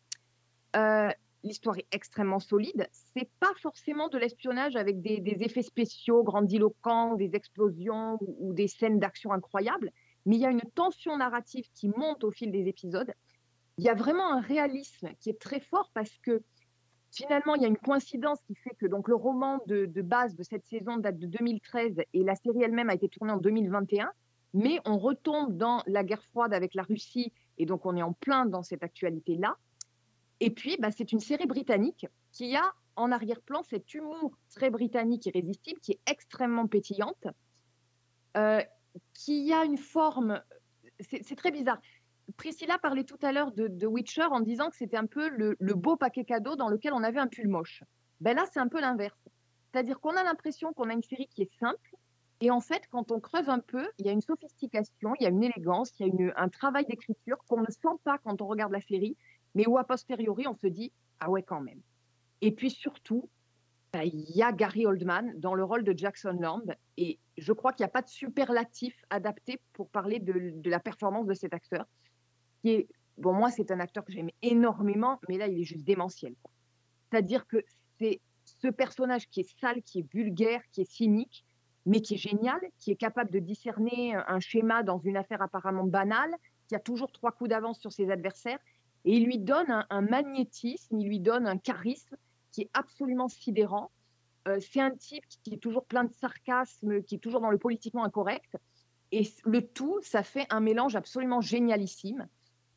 Euh, 0.75 1.09
L'histoire 1.45 1.77
est 1.77 1.85
extrêmement 1.91 2.39
solide. 2.39 2.89
C'est 2.91 3.29
pas 3.39 3.53
forcément 3.61 4.09
de 4.09 4.17
l'espionnage 4.17 4.75
avec 4.75 4.99
des, 5.01 5.21
effets 5.41 5.61
spéciaux 5.61 6.23
grandiloquents, 6.23 7.13
des 7.13 7.35
explosions 7.35 8.17
ou 8.19 8.51
des 8.53 8.67
scènes 8.67 8.97
d'action 8.97 9.31
incroyables, 9.31 9.91
mais 10.25 10.35
il 10.35 10.41
y 10.41 10.45
a 10.45 10.51
une 10.51 10.61
tension 10.73 11.17
narrative 11.17 11.65
qui 11.73 11.89
monte 11.89 12.23
au 12.23 12.31
fil 12.31 12.51
des 12.51 12.67
épisodes. 12.67 13.11
Il 13.77 13.83
y 13.83 13.89
a 13.89 13.93
vraiment 13.93 14.31
un 14.31 14.41
réalisme 14.41 15.09
qui 15.19 15.29
est 15.29 15.39
très 15.39 15.59
fort 15.59 15.91
parce 15.93 16.17
que 16.19 16.41
finalement, 17.11 17.55
il 17.55 17.61
y 17.61 17.65
a 17.65 17.67
une 17.67 17.77
coïncidence 17.77 18.39
qui 18.47 18.55
fait 18.55 18.75
que 18.77 18.85
donc, 18.85 19.07
le 19.07 19.15
roman 19.15 19.61
de, 19.67 19.85
base 20.01 20.35
de 20.35 20.43
cette 20.43 20.65
saison 20.65 20.97
date 20.97 21.17
de 21.17 21.27
2013 21.27 22.01
et 22.13 22.23
la 22.23 22.35
série 22.35 22.63
elle-même 22.63 22.89
a 22.89 22.93
été 22.93 23.07
tournée 23.09 23.33
en 23.33 23.37
2021. 23.37 24.11
Mais 24.53 24.79
on 24.85 24.97
retombe 24.97 25.57
dans 25.57 25.83
la 25.85 26.03
guerre 26.03 26.23
froide 26.23 26.53
avec 26.53 26.75
la 26.75 26.83
Russie 26.83 27.33
et 27.57 27.65
donc 27.65 27.85
on 27.85 27.95
est 27.95 28.01
en 28.01 28.13
plein 28.13 28.45
dans 28.45 28.63
cette 28.63 28.83
actualité-là. 28.83 29.57
Et 30.39 30.49
puis, 30.49 30.77
bah, 30.79 30.91
c'est 30.91 31.11
une 31.11 31.19
série 31.19 31.45
britannique 31.45 32.07
qui 32.31 32.55
a 32.55 32.73
en 32.95 33.11
arrière-plan 33.11 33.63
cet 33.63 33.93
humour 33.93 34.37
très 34.49 34.69
britannique 34.69 35.25
irrésistible 35.25 35.79
qui 35.81 35.93
est 35.93 35.99
extrêmement 36.05 36.67
pétillante, 36.67 37.27
euh, 38.37 38.61
qui 39.13 39.53
a 39.53 39.63
une 39.63 39.77
forme. 39.77 40.41
C'est 40.99 41.35
très 41.35 41.51
bizarre. 41.51 41.79
Priscilla 42.37 42.77
parlait 42.79 43.03
tout 43.03 43.19
à 43.21 43.31
l'heure 43.31 43.51
de, 43.51 43.85
Witcher 43.85 44.25
en 44.31 44.39
disant 44.39 44.69
que 44.69 44.75
c'était 44.75 44.97
un 44.97 45.05
peu 45.05 45.29
le, 45.29 45.55
beau 45.73 45.95
paquet 45.95 46.23
cadeau 46.23 46.55
dans 46.55 46.69
lequel 46.69 46.93
on 46.93 47.03
avait 47.03 47.19
un 47.19 47.27
pull 47.27 47.47
moche. 47.47 47.83
Ben 48.21 48.35
là, 48.35 48.45
c'est 48.51 48.59
un 48.59 48.67
peu 48.67 48.79
l'inverse. 48.79 49.27
C'est-à-dire 49.71 49.99
qu'on 49.99 50.15
a 50.15 50.23
l'impression 50.23 50.73
qu'on 50.73 50.89
a 50.89 50.93
une 50.93 51.03
série 51.03 51.27
qui 51.27 51.43
est 51.43 51.59
simple, 51.59 51.95
et 52.41 52.51
en 52.51 52.59
fait, 52.59 52.83
quand 52.89 53.11
on 53.11 53.19
creuse 53.19 53.49
un 53.49 53.59
peu, 53.59 53.87
il 53.97 54.05
y 54.05 54.09
a 54.09 54.11
une 54.11 54.21
sophistication, 54.21 55.13
il 55.19 55.23
y 55.23 55.25
a 55.25 55.29
une 55.29 55.43
élégance, 55.43 55.91
il 55.99 56.07
y 56.07 56.29
a 56.29 56.33
un 56.35 56.49
travail 56.49 56.85
d'écriture 56.85 57.37
qu'on 57.47 57.61
ne 57.61 57.71
sent 57.71 57.97
pas 58.03 58.17
quand 58.17 58.41
on 58.41 58.47
regarde 58.47 58.71
la 58.71 58.81
série, 58.81 59.15
mais 59.53 59.67
où 59.67 59.77
a 59.77 59.83
posteriori, 59.85 60.47
on 60.47 60.55
se 60.55 60.67
dit 60.67 60.91
Ah 61.19 61.29
ouais, 61.29 61.43
quand 61.43 61.61
même. 61.61 61.81
Et 62.41 62.51
puis 62.51 62.69
surtout, 62.69 63.29
il 64.03 64.29
y 64.31 64.41
a 64.41 64.51
Gary 64.51 64.85
Oldman 64.85 65.33
dans 65.39 65.53
le 65.53 65.63
rôle 65.63 65.83
de 65.83 65.97
Jackson 65.97 66.37
Lamb, 66.39 66.73
et 66.97 67.19
je 67.37 67.53
crois 67.53 67.71
qu'il 67.73 67.83
n'y 67.83 67.89
a 67.89 67.91
pas 67.91 68.01
de 68.01 68.09
superlatif 68.09 68.95
adapté 69.09 69.59
pour 69.73 69.89
parler 69.89 70.19
de, 70.19 70.69
la 70.69 70.79
performance 70.79 71.27
de 71.27 71.33
cet 71.33 71.53
acteur, 71.53 71.85
bon, 73.17 73.33
moi, 73.33 73.51
c'est 73.51 73.71
un 73.71 73.79
acteur 73.79 74.03
que 74.03 74.11
j'aime 74.11 74.29
énormément, 74.41 75.19
mais 75.29 75.37
là, 75.37 75.47
il 75.47 75.59
est 75.59 75.63
juste 75.63 75.83
démentiel. 75.83 76.35
C'est-à-dire 77.09 77.47
que 77.47 77.63
c'est 77.99 78.21
ce 78.43 78.67
personnage 78.67 79.27
qui 79.29 79.41
est 79.41 79.59
sale, 79.59 79.81
qui 79.83 79.99
est 79.99 80.13
vulgaire, 80.13 80.61
qui 80.71 80.81
est 80.81 80.91
cynique, 80.91 81.45
mais 81.85 82.01
qui 82.01 82.15
est 82.15 82.17
génial, 82.17 82.59
qui 82.77 82.91
est 82.91 82.95
capable 82.95 83.31
de 83.31 83.39
discerner 83.39 84.15
un 84.15 84.39
schéma 84.39 84.83
dans 84.83 84.97
une 84.97 85.17
affaire 85.17 85.41
apparemment 85.41 85.85
banale, 85.85 86.33
qui 86.67 86.75
a 86.75 86.79
toujours 86.79 87.11
trois 87.11 87.31
coups 87.31 87.51
d'avance 87.51 87.79
sur 87.79 87.91
ses 87.91 88.09
adversaires, 88.09 88.59
et 89.03 89.17
il 89.17 89.25
lui 89.25 89.37
donne 89.37 89.85
un 89.87 90.01
magnétisme, 90.01 90.99
il 90.99 91.07
lui 91.07 91.19
donne 91.19 91.45
un 91.45 91.59
charisme 91.59 92.15
qui 92.55 92.61
est 92.61 92.69
absolument 92.73 93.27
sidérant. 93.27 93.91
Euh, 94.47 94.59
c'est 94.61 94.79
un 94.79 94.91
type 94.91 95.25
qui 95.43 95.55
est 95.55 95.57
toujours 95.57 95.85
plein 95.85 96.05
de 96.05 96.13
sarcasme, 96.13 97.03
qui 97.03 97.15
est 97.15 97.19
toujours 97.19 97.41
dans 97.41 97.49
le 97.49 97.57
politiquement 97.57 98.05
incorrect. 98.05 98.55
Et 99.11 99.29
le 99.43 99.61
tout, 99.67 99.99
ça 100.01 100.23
fait 100.23 100.47
un 100.49 100.61
mélange 100.61 100.95
absolument 100.95 101.41
génialissime. 101.41 102.29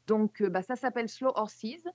Donc, 0.08 0.42
euh, 0.42 0.50
bah, 0.50 0.62
ça 0.62 0.74
s'appelle 0.74 1.08
Slow 1.08 1.30
Horses. 1.36 1.86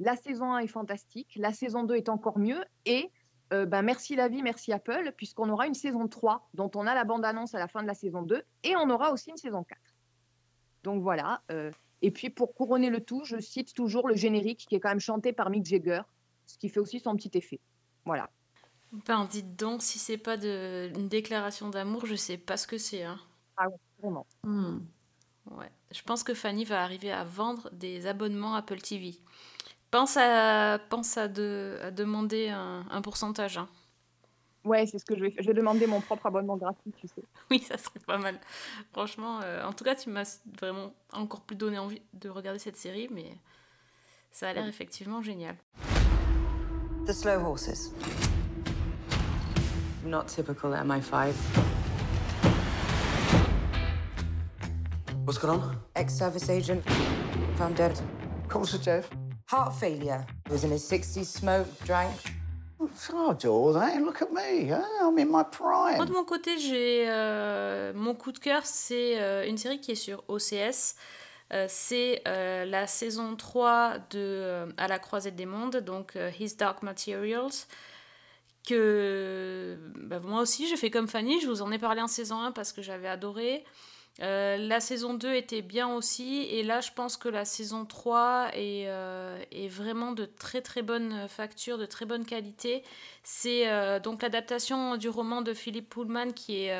La 0.00 0.16
saison 0.16 0.52
1 0.52 0.58
est 0.58 0.66
fantastique, 0.66 1.30
la 1.36 1.52
saison 1.52 1.84
2 1.84 1.94
est 1.94 2.08
encore 2.08 2.40
mieux. 2.40 2.64
Et 2.86 3.08
euh, 3.52 3.66
bah, 3.66 3.82
merci 3.82 4.16
la 4.16 4.26
vie, 4.26 4.42
merci 4.42 4.72
Apple, 4.72 5.12
puisqu'on 5.16 5.48
aura 5.48 5.68
une 5.68 5.74
saison 5.74 6.08
3 6.08 6.48
dont 6.54 6.70
on 6.74 6.88
a 6.88 6.94
la 6.94 7.04
bande-annonce 7.04 7.54
à 7.54 7.60
la 7.60 7.68
fin 7.68 7.82
de 7.82 7.86
la 7.86 7.94
saison 7.94 8.22
2. 8.22 8.42
Et 8.64 8.74
on 8.74 8.90
aura 8.90 9.12
aussi 9.12 9.30
une 9.30 9.36
saison 9.36 9.62
4. 9.62 9.80
Donc 10.82 11.02
voilà. 11.02 11.42
euh, 11.52 11.70
et 12.02 12.10
puis 12.10 12.30
pour 12.30 12.54
couronner 12.54 12.90
le 12.90 13.00
tout, 13.00 13.24
je 13.24 13.38
cite 13.38 13.74
toujours 13.74 14.08
le 14.08 14.14
générique 14.14 14.66
qui 14.68 14.74
est 14.74 14.80
quand 14.80 14.88
même 14.88 15.00
chanté 15.00 15.32
par 15.32 15.50
Mick 15.50 15.64
Jagger, 15.64 16.02
ce 16.48 16.58
qui 16.58 16.68
fait 16.68 16.80
aussi 16.80 16.98
son 16.98 17.14
petit 17.14 17.30
effet. 17.34 17.60
Voilà. 18.04 18.28
Ben, 19.06 19.26
dites 19.26 19.54
donc, 19.54 19.82
si 19.82 19.98
c'est 19.98 20.18
pas 20.18 20.36
de, 20.36 20.90
une 20.96 21.08
déclaration 21.08 21.68
d'amour, 21.68 22.06
je 22.06 22.14
sais 22.16 22.38
pas 22.38 22.56
ce 22.56 22.66
que 22.66 22.78
c'est. 22.78 23.04
Hein. 23.04 23.20
Ah 23.56 23.68
ouais, 23.68 23.76
vraiment. 24.02 24.26
Hmm. 24.42 24.78
Ouais. 25.50 25.70
Je 25.92 26.02
pense 26.02 26.22
que 26.24 26.34
Fanny 26.34 26.64
va 26.64 26.82
arriver 26.82 27.12
à 27.12 27.24
vendre 27.24 27.70
des 27.72 28.06
abonnements 28.06 28.54
Apple 28.54 28.80
TV. 28.80 29.14
Pense 29.90 30.16
à, 30.18 30.78
pense 30.90 31.16
à, 31.18 31.28
de, 31.28 31.78
à 31.82 31.90
demander 31.90 32.48
un, 32.48 32.86
un 32.90 33.00
pourcentage. 33.02 33.58
hein. 33.58 33.68
Ouais, 34.64 34.86
c'est 34.86 34.98
ce 34.98 35.04
que 35.04 35.16
je 35.16 35.20
vais 35.22 35.30
faire. 35.30 35.42
Je 35.42 35.48
vais 35.48 35.54
demander 35.54 35.86
mon 35.86 36.00
propre 36.00 36.26
abonnement 36.26 36.56
gratuit, 36.56 36.92
tu 36.92 37.08
sais. 37.08 37.22
Oui, 37.50 37.60
ça 37.60 37.78
serait 37.78 38.00
pas 38.00 38.18
mal. 38.18 38.38
Franchement, 38.92 39.40
euh, 39.42 39.64
en 39.64 39.72
tout 39.72 39.84
cas, 39.84 39.94
tu 39.94 40.10
m'as 40.10 40.40
vraiment 40.60 40.92
encore 41.12 41.42
plus 41.42 41.56
donné 41.56 41.78
envie 41.78 42.02
de 42.14 42.28
regarder 42.28 42.58
cette 42.58 42.76
série, 42.76 43.08
mais 43.10 43.38
ça 44.30 44.48
a 44.48 44.52
l'air 44.52 44.66
effectivement 44.66 45.22
génial. 45.22 45.56
The 47.08 47.14
slow 47.14 47.40
horses. 47.40 47.90
Not 50.04 50.28
typical 50.28 50.72
MI5. 50.72 51.32
What's 55.24 55.38
going 55.38 55.58
on? 55.58 55.78
Ex-service 55.96 56.50
agent 56.50 56.84
found 57.56 57.76
dead. 57.76 57.98
Death? 58.84 59.08
Heart 59.46 59.74
failure. 59.76 60.26
He 60.48 60.52
was 60.52 60.64
in 60.64 60.70
his 60.70 60.84
60s, 60.84 61.24
smoked, 61.24 61.82
drank. 61.86 62.12
Moi, 62.78 62.88
prime. 65.44 66.04
de 66.04 66.12
mon 66.12 66.24
côté, 66.26 66.58
j'ai 66.58 67.06
euh, 67.08 67.94
mon 67.94 68.14
coup 68.14 68.32
de 68.32 68.38
cœur, 68.38 68.66
c'est 68.66 69.18
euh, 69.18 69.48
une 69.48 69.56
série 69.56 69.80
qui 69.80 69.92
est 69.92 69.94
sur 69.94 70.24
OCS. 70.28 70.94
Euh, 71.52 71.66
c'est 71.68 72.22
euh, 72.28 72.64
la 72.66 72.86
saison 72.86 73.34
3 73.34 73.98
de 74.10 74.18
euh, 74.18 74.66
À 74.76 74.86
la 74.86 74.98
croisée 74.98 75.30
des 75.30 75.46
mondes, 75.46 75.76
donc 75.78 76.16
His 76.38 76.56
Dark 76.56 76.82
Materials. 76.82 77.66
Que 78.66 79.78
bah, 79.96 80.20
moi 80.20 80.42
aussi, 80.42 80.68
j'ai 80.68 80.76
fait 80.76 80.90
comme 80.90 81.08
Fanny, 81.08 81.40
je 81.40 81.46
vous 81.46 81.62
en 81.62 81.72
ai 81.72 81.78
parlé 81.78 82.02
en 82.02 82.06
saison 82.06 82.40
1 82.40 82.52
parce 82.52 82.72
que 82.72 82.82
j'avais 82.82 83.08
adoré. 83.08 83.64
La 84.20 84.80
saison 84.80 85.14
2 85.14 85.32
était 85.34 85.62
bien 85.62 85.94
aussi, 85.94 86.42
et 86.50 86.64
là 86.64 86.80
je 86.80 86.90
pense 86.90 87.16
que 87.16 87.28
la 87.28 87.44
saison 87.44 87.84
3 87.84 88.48
est, 88.52 88.88
est 89.52 89.68
vraiment 89.68 90.10
de 90.10 90.24
très 90.24 90.60
très 90.60 90.82
bonne 90.82 91.28
facture, 91.28 91.78
de 91.78 91.86
très 91.86 92.04
bonne 92.04 92.26
qualité. 92.26 92.82
C'est 93.22 94.00
donc 94.00 94.22
l'adaptation 94.22 94.96
du 94.96 95.08
roman 95.08 95.40
de 95.40 95.54
Philippe 95.54 95.88
Pullman 95.88 96.32
qui 96.32 96.64
est, 96.64 96.76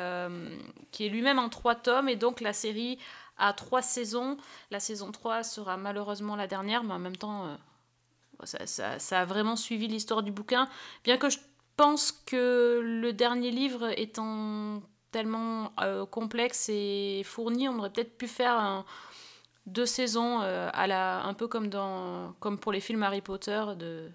qui 0.91 1.05
est 1.05 1.09
lui-même 1.09 1.39
en 1.39 1.47
trois 1.47 1.75
tomes, 1.75 2.09
et 2.09 2.17
donc 2.17 2.41
la 2.41 2.51
série 2.51 2.99
a 3.39 3.53
trois 3.53 3.81
saisons. 3.81 4.37
La 4.69 4.79
saison 4.79 5.11
3 5.11 5.43
sera 5.43 5.77
malheureusement 5.77 6.35
la 6.35 6.47
dernière, 6.47 6.83
mais 6.83 6.93
en 6.93 6.99
même 6.99 7.15
temps, 7.15 7.45
euh, 7.45 7.55
ça, 8.65 9.19
a 9.19 9.25
vraiment 9.25 9.55
suivi 9.55 9.87
l'histoire 9.87 10.23
du 10.23 10.31
bouquin, 10.31 10.69
bien 11.03 11.17
que 11.17 11.29
je 11.29 11.39
pense 11.75 12.11
que 12.11 12.81
le 12.83 13.13
dernier 13.13 13.51
livre 13.51 13.89
étant 13.97 14.81
tellement 15.11 15.73
euh, 15.81 16.05
complexe 16.05 16.69
et 16.69 17.23
fourni, 17.25 17.67
on 17.67 17.79
aurait 17.79 17.89
peut-être 17.89 18.17
pu 18.17 18.27
faire 18.27 18.85
deux 19.65 19.85
saisons 19.85 20.41
euh, 20.41 20.69
à 20.73 20.87
la, 20.87 21.23
un 21.23 21.33
peu 21.33 21.47
comme, 21.47 21.69
dans, 21.69 22.33
comme 22.39 22.59
pour 22.59 22.71
les 22.71 22.79
films 22.79 23.03
Harry 23.03 23.21
Potter, 23.21 23.63
de, 23.77 24.11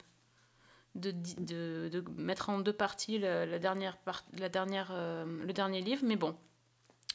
mettre 2.17 2.51
en 2.51 2.61
deux 2.61 2.73
parties 2.73 3.19
la, 3.19 3.59
dernière 3.59 3.99
la 4.39 4.49
dernière, 4.49 4.93
le 4.93 5.53
dernier 5.53 5.81
livre. 5.81 6.03
Mais 6.05 6.17
bon, 6.17 6.37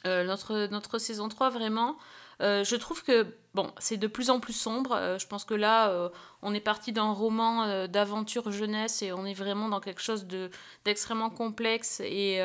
euh, 0.06 0.24
notre, 0.24 0.66
notre 0.70 0.98
saison 0.98 1.28
3, 1.28 1.50
vraiment, 1.50 1.98
euh, 2.40 2.64
je 2.64 2.76
trouve 2.76 3.04
que 3.04 3.26
bon, 3.52 3.70
c'est 3.78 3.98
de 3.98 4.06
plus 4.06 4.30
en 4.30 4.40
plus 4.40 4.54
sombre. 4.54 4.92
Euh, 4.92 5.18
je 5.18 5.26
pense 5.26 5.44
que 5.44 5.54
là, 5.54 6.10
on 6.42 6.54
est 6.54 6.60
parti 6.60 6.92
d'un 6.92 7.12
roman 7.12 7.86
d'aventure 7.86 8.50
jeunesse 8.50 9.02
et 9.02 9.12
on 9.12 9.26
est 9.26 9.34
vraiment 9.34 9.68
dans 9.68 9.80
quelque 9.80 10.00
chose 10.00 10.26
de, 10.26 10.50
d'extrêmement 10.84 11.30
complexe 11.30 12.00
et, 12.00 12.38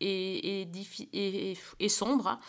et, 0.00 0.68
et, 1.80 1.88
sombre. 1.88 2.40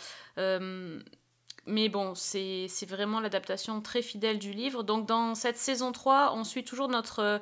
mais 1.67 1.89
bon, 1.89 2.15
c'est 2.15 2.67
vraiment 2.87 3.19
l'adaptation 3.19 3.81
très 3.81 4.01
fidèle 4.01 4.39
du 4.39 4.51
livre. 4.51 4.83
Donc 4.83 5.05
dans 5.05 5.35
cette 5.35 5.57
saison 5.57 5.91
3, 5.91 6.33
on 6.35 6.43
suit 6.43 6.63
toujours 6.63 6.87
notre 6.87 7.39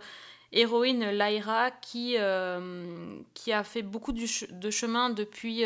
héroïne 0.51 1.11
Lyra 1.11 1.71
qui, 1.71 2.17
qui 3.33 3.53
a 3.53 3.63
fait 3.63 3.81
beaucoup 3.81 4.11
de 4.11 4.69
chemin 4.69 5.09
depuis 5.09 5.63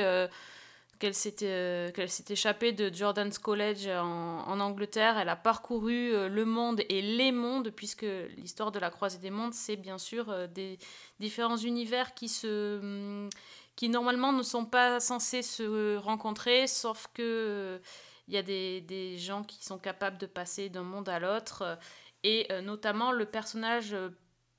qu'elle 1.01 1.15
s'était 1.15 1.47
euh, 1.47 2.07
s'est 2.07 2.31
échappée 2.31 2.73
de 2.73 2.93
Jordan's 2.93 3.39
College 3.39 3.87
en, 3.87 4.59
Angleterre. 4.59 5.17
Elle 5.17 5.29
a 5.29 5.35
parcouru 5.35 6.13
euh, 6.13 6.29
le 6.29 6.45
monde 6.45 6.81
et 6.89 7.01
les 7.01 7.31
mondes, 7.31 7.71
puisque 7.71 8.05
l'histoire 8.37 8.71
de 8.71 8.77
la 8.77 8.91
croisée 8.91 9.17
des 9.17 9.31
mondes, 9.31 9.55
c'est 9.55 9.77
bien 9.77 9.97
sûr 9.97 10.29
euh, 10.29 10.45
des 10.45 10.77
différents 11.19 11.57
univers 11.57 12.11
hum, 12.43 13.29
qui 13.75 13.89
normalement 13.89 14.31
ne 14.31 14.43
sont 14.43 14.65
pas 14.65 14.99
censés 14.99 15.41
se 15.41 15.97
rencontrer, 15.97 16.67
sauf 16.67 17.07
que 17.15 17.81
il 18.27 18.35
y 18.35 18.37
a 18.37 18.43
des, 18.43 19.17
gens 19.17 19.43
qui 19.43 19.65
sont 19.65 19.79
capables 19.79 20.19
de 20.19 20.27
passer 20.27 20.69
d'un 20.69 20.83
monde 20.83 21.09
à 21.09 21.19
l'autre, 21.19 21.79
et 22.23 22.47
notamment 22.61 23.11
le 23.11 23.25
personnage, 23.25 23.93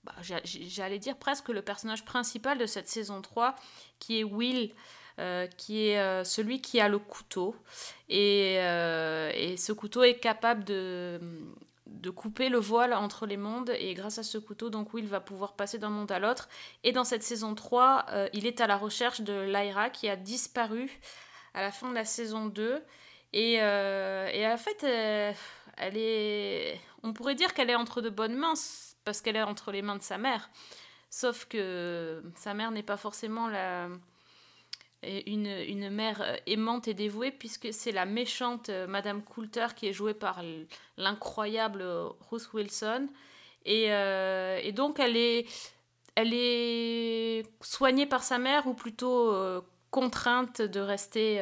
bah, 0.05 0.12
j'a- 0.20 0.43
j'allais 0.45 0.99
dire 0.99 1.16
presque 1.16 1.49
le 1.49 1.62
personnage 1.62 2.05
principal 2.05 2.59
de 2.59 2.66
cette 2.66 2.88
saison 2.88 3.22
3, 3.22 3.55
qui 3.99 4.18
est 4.18 4.24
Will, 4.24 4.74
euh, 5.18 5.46
qui 5.46 5.88
est 5.88 5.98
euh, 6.00 6.24
celui 6.24 6.60
qui 6.60 6.80
a 6.80 6.88
le 6.88 6.98
couteau. 6.98 7.54
Et, 8.08 8.56
euh, 8.60 9.30
et 9.34 9.56
ce 9.56 9.72
couteau 9.72 10.02
est 10.02 10.18
capable 10.18 10.64
de, 10.64 11.20
de 11.86 12.10
couper 12.10 12.48
le 12.48 12.58
voile 12.58 12.94
entre 12.94 13.26
les 13.26 13.36
mondes. 13.36 13.70
Et 13.78 13.92
grâce 13.94 14.18
à 14.18 14.22
ce 14.22 14.38
couteau, 14.38 14.70
donc 14.70 14.94
Will 14.94 15.06
va 15.06 15.20
pouvoir 15.20 15.52
passer 15.52 15.78
d'un 15.78 15.90
monde 15.90 16.10
à 16.10 16.18
l'autre. 16.18 16.48
Et 16.82 16.92
dans 16.92 17.04
cette 17.04 17.22
saison 17.22 17.54
3, 17.54 18.06
euh, 18.08 18.28
il 18.32 18.46
est 18.46 18.60
à 18.60 18.66
la 18.66 18.76
recherche 18.76 19.20
de 19.20 19.42
Lyra 19.42 19.90
qui 19.90 20.08
a 20.08 20.16
disparu 20.16 20.90
à 21.54 21.60
la 21.60 21.70
fin 21.70 21.90
de 21.90 21.94
la 21.94 22.04
saison 22.06 22.46
2. 22.46 22.82
Et, 23.34 23.54
et 23.54 24.46
en 24.46 24.56
fait, 24.58 24.84
elle 25.78 25.96
est... 25.96 26.78
on 27.02 27.14
pourrait 27.14 27.34
dire 27.34 27.54
qu'elle 27.54 27.70
est 27.70 27.74
entre 27.74 28.02
de 28.02 28.10
bonnes 28.10 28.34
mains 28.34 28.52
parce 29.04 29.20
qu'elle 29.22 29.36
est 29.36 29.42
entre 29.42 29.72
les 29.72 29.82
mains 29.82 29.96
de 29.96 30.02
sa 30.02 30.18
mère. 30.18 30.50
Sauf 31.08 31.46
que 31.46 32.22
sa 32.36 32.54
mère 32.54 32.70
n'est 32.70 32.82
pas 32.82 32.96
forcément 32.96 33.48
la, 33.48 33.88
une, 35.03 35.46
une 35.46 35.90
mère 35.90 36.22
euh, 36.22 36.36
aimante 36.46 36.88
et 36.88 36.94
dévouée, 36.94 37.30
puisque 37.30 37.72
c'est 37.72 37.92
la 37.92 38.07
méchante 38.07 38.68
euh, 38.68 38.86
Madame 38.86 39.22
Coulter 39.22 39.68
qui 39.74 39.88
est 39.88 39.92
jouée 39.92 40.14
par 40.14 40.42
l'incroyable 40.96 41.82
euh, 41.82 42.09
Ruth 42.30 42.53
Wilson. 42.53 43.09
Et, 43.64 43.84
et 43.84 44.72
donc, 44.72 44.98
elle 44.98 45.16
est, 45.16 45.46
elle 46.16 46.34
est 46.34 47.44
soignée 47.61 48.07
par 48.07 48.24
sa 48.24 48.38
mère, 48.38 48.66
ou 48.66 48.74
plutôt 48.74 49.32
contrainte 49.92 50.61
de 50.61 50.80
rester 50.80 51.40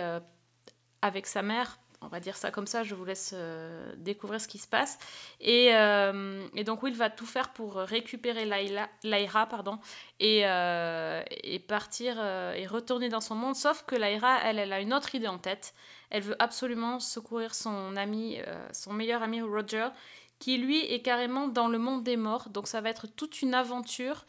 avec 1.01 1.27
sa 1.27 1.41
mère. 1.41 1.80
On 2.03 2.09
va 2.09 2.19
dire 2.19 2.37
ça 2.37 2.51
comme 2.51 2.67
ça, 2.67 2.83
je 2.83 2.95
vous 2.95 3.05
laisse 3.05 3.33
euh, 3.35 3.93
découvrir 3.99 4.41
ce 4.41 4.49
qui 4.49 4.57
se 4.57 4.67
passe. 4.67 4.99
Et, 5.39 5.75
euh, 5.75 6.47
et 6.55 6.65
donc 6.65 6.83
Will 6.83 6.95
va 6.95 7.11
tout 7.11 7.27
faire 7.27 7.53
pour 7.53 7.75
récupérer 7.75 8.47
Layla, 8.47 8.89
Lyra 9.05 9.45
pardon, 9.45 9.79
et, 10.19 10.47
euh, 10.47 11.23
et 11.43 11.59
partir 11.59 12.19
et 12.19 12.67
retourner 12.67 13.11
dans 13.11 13.21
son 13.21 13.35
monde. 13.35 13.55
Sauf 13.55 13.85
que 13.87 13.97
Lyra, 13.97 14.39
elle, 14.45 14.59
elle 14.59 14.73
a 14.73 14.81
une 14.81 14.95
autre 14.95 15.15
idée 15.15 15.29
en 15.29 15.39
tête. 15.39 15.75
Elle 16.09 16.23
veut 16.23 16.37
absolument 16.39 17.01
secourir 17.01 17.55
son 17.55 17.95
ami, 17.97 18.39
son 18.73 18.95
meilleur 18.95 19.23
ami 19.23 19.43
Roger, 19.43 19.89
qui 20.39 20.57
lui 20.57 20.81
est 20.81 21.03
carrément 21.03 21.49
dans 21.49 21.69
le 21.69 21.79
monde 21.79 22.03
des 22.03 22.17
morts. 22.17 22.49
Donc 22.49 22.67
ça 22.67 22.81
va 22.81 22.89
être 22.89 23.09
toute 23.09 23.43
une 23.43 23.53
aventure 23.53 24.25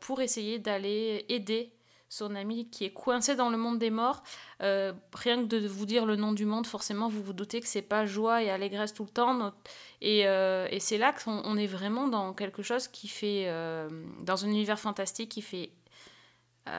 pour 0.00 0.22
essayer 0.22 0.58
d'aller 0.58 1.26
aider 1.28 1.75
son 2.08 2.34
ami 2.34 2.68
qui 2.70 2.84
est 2.84 2.92
coincé 2.92 3.34
dans 3.34 3.50
le 3.50 3.56
monde 3.56 3.78
des 3.78 3.90
morts. 3.90 4.22
Euh, 4.62 4.92
rien 5.12 5.42
que 5.42 5.46
de 5.46 5.66
vous 5.66 5.86
dire 5.86 6.06
le 6.06 6.16
nom 6.16 6.32
du 6.32 6.44
monde, 6.44 6.66
forcément, 6.66 7.08
vous 7.08 7.22
vous 7.22 7.32
doutez 7.32 7.60
que 7.60 7.66
c'est 7.66 7.82
pas 7.82 8.06
joie 8.06 8.42
et 8.42 8.50
allégresse 8.50 8.94
tout 8.94 9.04
le 9.04 9.10
temps. 9.10 9.52
Et, 10.00 10.26
euh, 10.26 10.68
et 10.70 10.80
c'est 10.80 10.98
là 10.98 11.12
qu'on 11.12 11.42
on 11.44 11.56
est 11.56 11.66
vraiment 11.66 12.08
dans 12.08 12.32
quelque 12.32 12.62
chose 12.62 12.88
qui 12.88 13.08
fait, 13.08 13.44
euh, 13.46 13.88
dans 14.20 14.44
un 14.44 14.48
univers 14.48 14.78
fantastique 14.78 15.30
qui 15.30 15.42
fait 15.42 15.70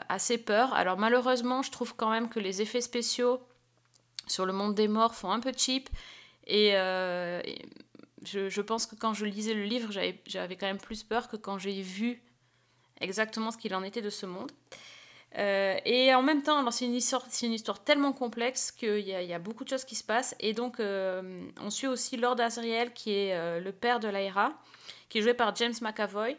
assez 0.09 0.38
peur. 0.38 0.73
Alors 0.73 0.97
malheureusement, 0.97 1.61
je 1.61 1.71
trouve 1.71 1.95
quand 1.95 2.09
même 2.09 2.28
que 2.28 2.41
les 2.41 2.61
effets 2.61 2.82
spéciaux 2.82 3.39
sur 4.28 4.45
le 4.45 4.51
monde 4.51 4.75
des 4.75 4.89
morts 4.89 5.15
font 5.15 5.32
un 5.32 5.39
peu 5.39 5.53
cheap. 5.55 5.89
Et, 6.45 6.73
je, 8.23 8.49
je 8.49 8.61
pense 8.61 8.86
que 8.86 8.95
quand 8.95 9.13
je 9.13 9.25
lisais 9.25 9.53
le 9.53 9.63
livre, 9.63 9.91
j'avais 10.25 10.55
quand 10.57 10.65
même 10.65 10.80
plus 10.80 11.03
peur 11.03 11.30
que 11.30 11.38
quand 11.38 11.57
j'ai 11.57 11.82
vu 11.82 12.21
exactement 12.99 13.51
ce 13.51 13.57
qu'il 13.57 13.73
en 13.75 13.84
était 13.84 14.01
de 14.01 14.09
ce 14.09 14.25
monde. 14.25 14.51
Euh, 15.38 15.77
et 15.85 16.13
en 16.15 16.23
même 16.23 16.41
temps, 16.41 16.69
c'est 16.71 16.85
une 16.85 16.95
histoire, 16.95 17.23
une 17.43 17.53
histoire 17.53 17.83
tellement 17.83 18.11
complexe 18.11 18.71
qu'il 18.71 18.99
y, 18.99 19.13
a- 19.33 19.39
beaucoup 19.39 19.63
de 19.63 19.69
choses 19.69 19.85
qui 19.85 19.95
se 19.95 20.03
passent. 20.03 20.35
Et 20.39 20.53
donc, 20.53 20.79
euh, 20.79 21.43
on 21.61 21.69
suit 21.69 21.88
aussi 21.88 22.17
Lord 22.17 22.39
Asriel, 22.39 22.91
qui 22.93 23.11
est 23.11 23.35
euh, 23.35 23.59
le 23.59 23.71
père 23.71 23.99
de 23.99 24.07
Lyra, 24.07 24.53
qui 25.09 25.19
est 25.19 25.21
joué 25.21 25.35
par 25.35 25.55
James 25.55 25.75
McAvoy, 25.81 26.35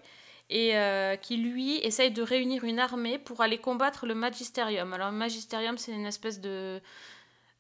et 0.51 0.73
qui 1.21 1.37
lui 1.37 1.77
essaye 1.77 2.11
de 2.11 2.23
réunir 2.23 2.65
une 2.65 2.79
armée 2.79 3.19
pour 3.19 3.43
aller 3.43 3.59
combattre 3.59 4.07
le 4.07 4.15
Magisterium. 4.15 4.95
Alors, 4.95 5.11
le 5.11 5.17
Magisterium, 5.17 5.77
c'est 5.77 5.93
une 5.93 6.07
espèce 6.07 6.41
de 6.41 6.81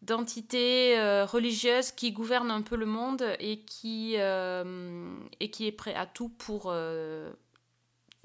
d'entité 0.01 0.97
religieuse 1.25 1.91
qui 1.91 2.13
gouverne 2.13 2.51
un 2.51 2.63
peu 2.63 2.77
le 2.77 2.87
monde 2.87 3.37
et 3.41 3.59
qui, 3.59 4.15
et 4.15 5.51
qui 5.51 5.67
est 5.67 5.73
prêt 5.73 5.95
à 5.95 6.07
tout 6.07 6.31
pour 6.31 6.73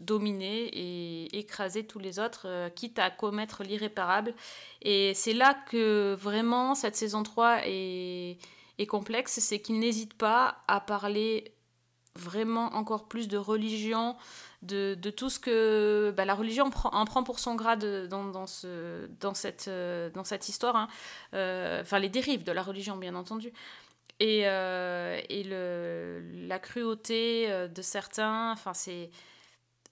dominer 0.03 0.69
et 0.73 1.37
écraser 1.37 1.85
tous 1.85 1.99
les 1.99 2.19
autres, 2.19 2.47
euh, 2.47 2.69
quitte 2.69 2.99
à 2.99 3.09
commettre 3.09 3.63
l'irréparable. 3.63 4.33
Et 4.81 5.13
c'est 5.13 5.33
là 5.33 5.53
que 5.53 6.15
vraiment 6.19 6.75
cette 6.75 6.95
saison 6.95 7.23
3 7.23 7.61
est, 7.65 8.37
complexe, 8.87 9.39
c'est 9.39 9.61
qu'il 9.61 9.79
n'hésite 9.79 10.13
pas 10.13 10.57
à 10.67 10.81
parler 10.81 11.53
vraiment 12.15 12.65
encore 12.75 13.07
plus 13.07 13.29
de 13.29 13.37
religion, 13.37 14.17
de, 14.61 14.95
tout 15.15 15.29
ce 15.29 15.39
que 15.39 16.13
bah, 16.15 16.25
la 16.25 16.35
religion 16.35 16.69
prend, 16.69 16.89
en 16.89 17.05
prend 17.05 17.23
pour 17.23 17.39
son 17.39 17.55
grade 17.55 18.07
dans, 18.07 18.45
euh, 18.65 19.07
cette 20.23 20.49
histoire. 20.49 20.75
hein. 20.75 20.87
Euh, 21.33 21.81
Enfin, 21.81 21.99
les 21.99 22.09
dérives 22.09 22.43
de 22.43 22.51
la 22.51 22.61
religion, 22.61 22.97
bien 22.97 23.15
entendu. 23.15 23.53
Et, 24.19 24.41
la 24.43 25.21
cruauté 26.59 27.67
de 27.73 27.81
certains, 27.81 28.51
enfin, 28.51 28.73
c'est 28.73 29.09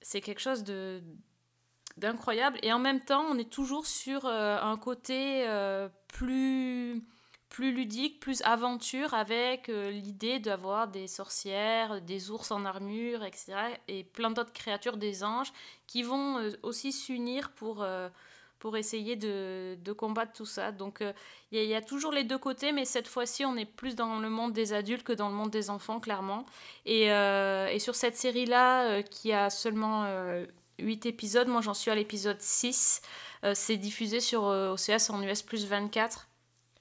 c'est 0.01 0.21
quelque 0.21 0.41
chose 0.41 0.63
de 0.63 1.01
d'incroyable. 1.97 2.57
Et 2.63 2.71
en 2.71 2.79
même 2.79 3.01
temps, 3.01 3.25
on 3.29 3.37
est 3.37 3.49
toujours 3.49 3.85
sur 3.85 4.25
euh, 4.25 4.57
un 4.61 4.77
côté 4.77 5.47
euh, 5.47 5.89
plus 6.07 7.03
plus 7.49 7.73
ludique, 7.73 8.21
plus 8.21 8.41
aventure, 8.43 9.13
avec 9.13 9.67
euh, 9.67 9.91
l'idée 9.91 10.39
d'avoir 10.39 10.87
des 10.87 11.07
sorcières, 11.07 12.01
des 12.01 12.31
ours 12.31 12.49
en 12.49 12.63
armure, 12.63 13.25
etc. 13.25 13.55
Et 13.89 14.05
plein 14.05 14.31
d'autres 14.31 14.53
créatures, 14.53 14.95
des 14.95 15.25
anges, 15.25 15.51
qui 15.85 16.01
vont 16.01 16.49
aussi 16.63 16.93
s'unir 16.93 17.51
pour, 17.51 17.85
pour 18.61 18.77
essayer 18.77 19.15
de, 19.15 19.75
combattre 19.97 20.33
tout 20.33 20.45
ça. 20.45 20.71
Donc 20.71 21.01
euh, 21.01 21.13
il 21.51 21.63
y, 21.63 21.73
a- 21.73 21.81
toujours 21.81 22.11
les 22.11 22.23
deux 22.23 22.37
côtés, 22.37 22.71
mais 22.71 22.85
cette 22.85 23.07
fois-ci, 23.07 23.43
on 23.43 23.57
est 23.57 23.65
plus 23.65 23.95
dans 23.95 24.19
le 24.19 24.29
monde 24.29 24.53
des 24.53 24.71
adultes 24.71 25.03
que 25.03 25.13
dans 25.13 25.29
le 25.29 25.33
monde 25.33 25.49
des 25.49 25.71
enfants, 25.71 25.99
clairement. 25.99 26.45
Et, 26.85 27.11
euh, 27.11 27.77
sur 27.79 27.95
cette 27.95 28.15
série-là, 28.15 28.83
euh, 28.83 29.01
qui 29.01 29.33
a 29.33 29.49
seulement 29.49 30.05
8 30.77 31.07
épisodes, 31.07 31.47
moi 31.47 31.61
j'en 31.61 31.73
suis 31.73 31.89
à 31.89 31.95
l'épisode 31.95 32.39
6, 32.39 33.01
euh, 33.43 33.53
c'est 33.55 33.77
diffusé 33.77 34.19
sur 34.19 34.43
OCS 34.43 35.09
en 35.09 35.21
US 35.23 35.41
plus 35.41 35.65
24. 35.65 36.27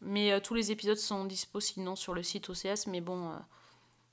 Mais 0.03 0.39
tous 0.43 0.55
les 0.55 0.71
épisodes 0.73 0.99
sont 0.99 1.25
dispo 1.25 1.61
sinon 1.61 1.97
sur 1.97 2.13
le 2.13 2.23
site 2.23 2.51
OCS. 2.51 2.89
Mais 2.89 3.01
bon, 3.01 3.33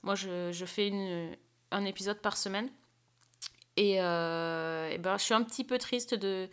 moi 0.02 0.14
je, 0.14 0.64
fais 0.66 0.88
une, 0.88 1.36
un 1.70 1.84
épisode 1.84 2.20
par 2.20 2.38
semaine. 2.38 2.70
Et, 3.76 3.96
et 3.96 4.98
ben, 4.98 5.16
je 5.18 5.22
suis 5.22 5.34
un 5.34 5.42
petit 5.42 5.64
peu 5.64 5.78
triste 5.78 6.14
de, 6.14 6.48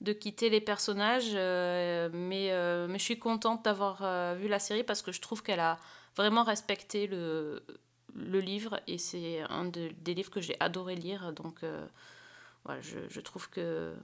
de 0.00 0.12
quitter 0.12 0.50
les 0.50 0.60
personnages. 0.60 1.32
euh, 1.34 2.08
mais, 2.12 2.52
euh, 2.52 2.86
mais 2.88 2.98
je 2.98 3.04
suis 3.04 3.18
contente 3.18 3.64
d'avoir 3.64 4.02
euh, 4.02 4.34
vu 4.38 4.48
la 4.48 4.58
série 4.58 4.84
parce 4.84 5.02
que 5.02 5.12
je 5.12 5.20
trouve 5.20 5.42
qu'elle 5.42 5.60
a 5.60 5.78
vraiment 6.16 6.42
respecté 6.42 7.06
le, 7.06 7.62
livre. 8.14 8.80
Et 8.86 8.98
c'est 8.98 9.40
un 9.50 9.66
de- 9.66 9.90
des 10.00 10.14
livres 10.14 10.30
que 10.30 10.40
j'ai 10.40 10.56
adoré 10.60 10.94
lire. 10.96 11.32
Donc 11.32 11.64
voilà, 12.64 12.80
je, 12.80 13.20
trouve 13.20 13.48
que 13.50 13.94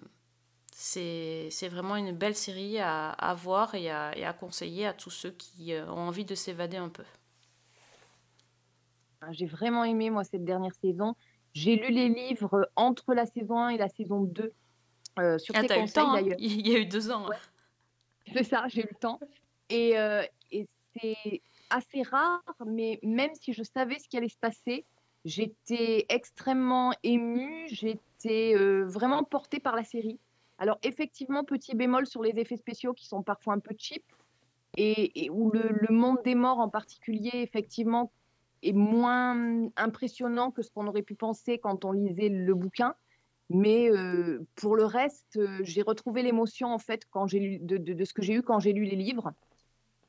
c'est 0.73 1.51
vraiment 1.71 1.97
une 1.97 2.13
belle 2.13 2.37
série 2.37 2.79
à, 2.79 3.37
voir 3.39 3.75
et 3.75 3.91
à, 3.91 4.17
et 4.17 4.25
à 4.25 4.33
conseiller 4.33 4.87
à 4.87 4.93
tous 4.93 5.11
ceux 5.11 5.31
qui 5.31 5.73
ont 5.89 6.09
envie 6.09 6.25
de 6.25 6.35
s'évader 6.35 6.77
un 6.77 6.89
peu. 6.89 7.05
Ah, 9.21 9.33
J'ai 9.33 9.47
vraiment 9.47 9.85
aimé, 9.85 10.11
moi, 10.11 10.25
cette 10.25 10.45
dernière 10.45 10.75
saison. 10.75 11.17
J'ai 11.55 11.77
lu 11.77 11.91
les 11.91 12.09
livres 12.09 12.71
entre 12.77 13.15
la 13.15 13.27
saison 13.27 13.59
1 13.59 13.71
et 13.71 13.79
la 13.79 13.89
saison 13.89 14.21
2. 14.23 14.53
Euh, 15.19 15.39
sur 15.39 15.55
Ah, 15.57 15.63
tes 15.63 15.75
conseils, 15.75 16.03
hein. 16.05 16.13
d'ailleurs. 16.15 16.37
il 16.39 16.67
y 16.67 16.75
a 16.77 16.79
eu 16.79 16.87
deux 16.87 17.11
ans. 17.11 17.27
hein. 17.31 17.37
C'est 18.33 18.45
ça, 18.45 18.65
j'ai 18.69 18.83
eu 18.83 18.89
le 18.91 18.97
temps. 18.99 19.21
Et, 19.71 19.99
euh, 19.99 20.23
et 20.53 20.67
c'est 20.95 21.41
assez 21.71 22.03
rare, 22.03 22.43
mais 22.65 22.99
même 23.03 23.31
si 23.35 23.53
je 23.53 23.63
savais 23.63 23.99
ce 23.99 24.09
qui 24.09 24.17
allait 24.17 24.29
se 24.29 24.37
passer, 24.39 24.85
j'étais 25.25 26.07
extrêmement 26.09 26.93
émue, 27.03 27.67
j'étais 27.69 28.55
euh, 28.57 28.85
vraiment 28.87 29.25
portée 29.25 29.59
par 29.61 29.75
la 29.77 29.85
série. 29.85 30.19
Alors 30.59 30.79
effectivement, 30.83 31.45
petit 31.45 31.75
bémol 31.75 32.07
sur 32.07 32.23
les 32.23 32.31
effets 32.39 32.57
spéciaux 32.57 32.95
qui 32.95 33.07
sont 33.07 33.23
parfois 33.23 33.55
un 33.55 33.59
peu 33.59 33.75
cheap, 33.79 34.05
et, 34.77 35.25
et 35.25 35.31
où 35.31 35.51
le, 35.51 35.69
le 35.71 35.95
monde 35.95 36.19
des 36.25 36.35
morts 36.35 36.59
en 36.59 36.69
particulier, 36.69 37.31
effectivement, 37.35 38.11
est 38.63 38.73
moins 38.73 39.69
impressionnant 39.77 40.51
que 40.51 40.63
ce 40.63 40.71
qu'on 40.71 40.87
aurait 40.87 41.03
pu 41.03 41.15
penser 41.15 41.59
quand 41.59 41.85
on 41.85 41.93
lisait 41.93 42.29
le 42.29 42.55
bouquin. 42.55 42.95
Mais 43.49 43.91
pour 44.57 44.77
le 44.77 44.85
reste, 44.85 45.39
j'ai 45.63 45.83
retrouvé 45.83 46.23
l'émotion 46.23 46.69
en 46.69 46.79
fait 46.79 47.07
quand 47.11 47.27
j'ai 47.27 47.39
lu 47.39 47.59
de, 47.61 48.05
ce 48.05 48.13
que 48.13 48.23
j'ai 48.23 48.35
eu 48.35 48.43
quand 48.43 48.59
j'ai 48.59 48.73
lu 48.73 48.85
les 48.85 48.97
livres. 48.97 49.33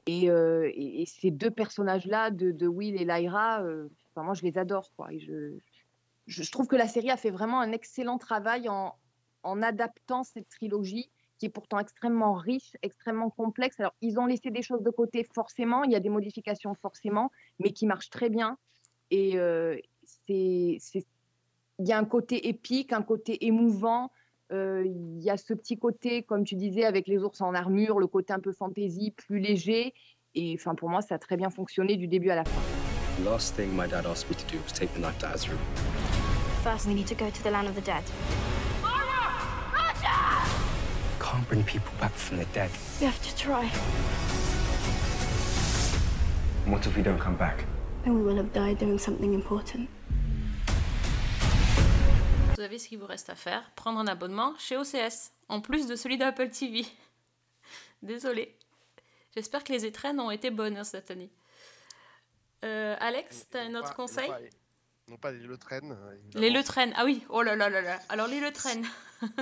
Et, 0.07 1.05
ces 1.05 1.31
deux 1.31 1.51
personnages-là, 1.51 2.31
de, 2.31 2.67
Will 2.67 2.99
et 2.99 3.05
Lyra, 3.05 3.63
enfin, 4.11 4.23
moi 4.23 4.33
je 4.33 4.43
les 4.43 4.57
adore. 4.57 4.91
Quoi. 4.95 5.13
Et 5.13 5.19
je, 5.19 6.51
trouve 6.51 6.67
que 6.67 6.75
la 6.75 6.87
série 6.87 7.11
a 7.11 7.17
fait 7.17 7.29
vraiment 7.29 7.59
un 7.59 7.71
excellent 7.71 8.17
travail 8.17 8.69
en, 8.69 8.95
adaptant 9.61 10.23
cette 10.23 10.49
trilogie 10.49 11.09
qui 11.37 11.45
est 11.45 11.49
pourtant 11.49 11.79
extrêmement 11.79 12.33
riche, 12.33 12.75
extrêmement 12.81 13.29
complexe. 13.29 13.79
Alors 13.79 13.93
ils 14.01 14.19
ont 14.19 14.25
laissé 14.25 14.49
des 14.49 14.63
choses 14.63 14.81
de 14.81 14.89
côté 14.89 15.25
forcément, 15.33 15.83
il 15.83 15.91
y 15.91 15.95
a 15.95 15.99
des 15.99 16.09
modifications 16.09 16.73
forcément, 16.73 17.31
mais 17.59 17.71
qui 17.71 17.85
marchent 17.85 18.09
très 18.09 18.29
bien. 18.29 18.57
Et 19.11 19.37
c'est- 20.03 21.05
il 21.79 21.87
y 21.87 21.91
a 21.93 21.97
un 21.97 22.05
côté 22.05 22.47
épique, 22.47 22.93
un 22.93 23.01
côté 23.03 23.45
émouvant. 23.45 24.11
euh, 24.51 24.83
Il 24.85 25.21
y 25.23 25.29
a 25.29 25.37
ce 25.37 25.53
petit 25.53 25.77
côté, 25.77 26.23
comme 26.23 26.43
tu 26.43 26.55
disais, 26.55 26.85
avec 26.85 27.07
les 27.07 27.17
ours 27.19 27.39
en 27.41 27.53
armure, 27.53 27.99
le 27.99 28.07
côté 28.07 28.33
un 28.33 28.39
peu 28.39 28.51
fantaisie, 28.51 29.11
plus 29.11 29.39
léger. 29.39 29.93
Et 30.35 30.55
enfin, 30.59 30.75
pour 30.75 30.89
moi, 30.89 31.01
ça 31.01 31.15
a 31.15 31.19
très 31.19 31.37
bien 31.37 31.49
fonctionné 31.49 31.95
du 31.97 32.07
début 32.07 32.29
à 32.29 32.35
la 32.35 32.43
fin. 32.45 32.61
The 33.19 33.25
last 33.25 33.55
thing 33.55 33.69
my 33.75 33.87
dad 33.87 34.05
asked 34.05 34.29
me 34.29 34.35
to 34.35 34.45
do 34.51 34.57
was 34.63 34.71
take 34.71 34.93
the 34.93 34.99
knife 34.99 35.17
to 35.19 35.27
Azra. 35.27 35.55
First, 36.63 36.87
we 36.87 36.93
need 36.93 37.07
to 37.07 37.15
go 37.15 37.29
to 37.29 37.43
the 37.43 37.49
land 37.51 37.67
of 37.67 37.75
the 37.75 37.81
dead. 37.81 38.03
Can't 41.19 41.47
bring 41.49 41.63
people 41.63 41.91
back 41.99 42.13
from 42.13 42.37
the 42.37 42.45
dead. 42.53 42.69
We 42.99 43.05
have 43.07 43.19
to 43.21 43.35
try. 43.35 43.65
What 46.65 46.85
if 46.85 46.95
we 46.95 47.03
don't 47.03 47.19
come 47.19 47.35
back? 47.35 47.65
Then 48.03 48.15
we 48.15 48.23
will 48.23 48.35
have 48.37 48.51
died 48.53 48.77
doing 48.79 48.97
something 48.99 49.33
important. 49.33 49.89
Vous 52.57 52.63
savez 52.63 52.79
ce 52.79 52.87
qu'il 52.87 52.97
vous 52.97 53.05
reste 53.05 53.29
à 53.29 53.35
faire 53.35 53.69
Prendre 53.75 53.99
un 53.99 54.07
abonnement 54.07 54.55
chez 54.57 54.77
OCS, 54.77 55.31
en 55.47 55.61
plus 55.61 55.85
de 55.85 55.95
celui 55.95 56.17
d'Apple 56.17 56.49
TV. 56.49 56.87
Désolée. 58.01 58.57
J'espère 59.35 59.63
que 59.63 59.71
les 59.71 59.85
étrennes 59.85 60.19
ont 60.19 60.31
été 60.31 60.49
bonnes 60.49 60.75
hein, 60.75 60.83
cette 60.83 61.11
année. 61.11 61.29
Euh, 62.65 62.95
Alex, 62.99 63.45
t'as 63.51 63.61
un 63.61 63.75
autre 63.75 63.89
Pas- 63.89 63.93
conseil 63.93 64.31
Non, 65.07 65.17
pas 65.17 65.31
les 65.33 65.45
Le 65.45 65.55
Train. 65.59 65.81
Les. 66.33 66.49
Le 66.49 66.63
Train. 66.63 66.89
Ah 66.95 67.05
oui, 67.05 67.23
oh 67.29 67.43
là 67.43 67.55
là 67.55 67.69
là 67.69 67.79
là. 67.81 67.99
Alors 68.09 68.25
les 68.25 68.39
Le 68.39 68.51
Train. 68.51 68.81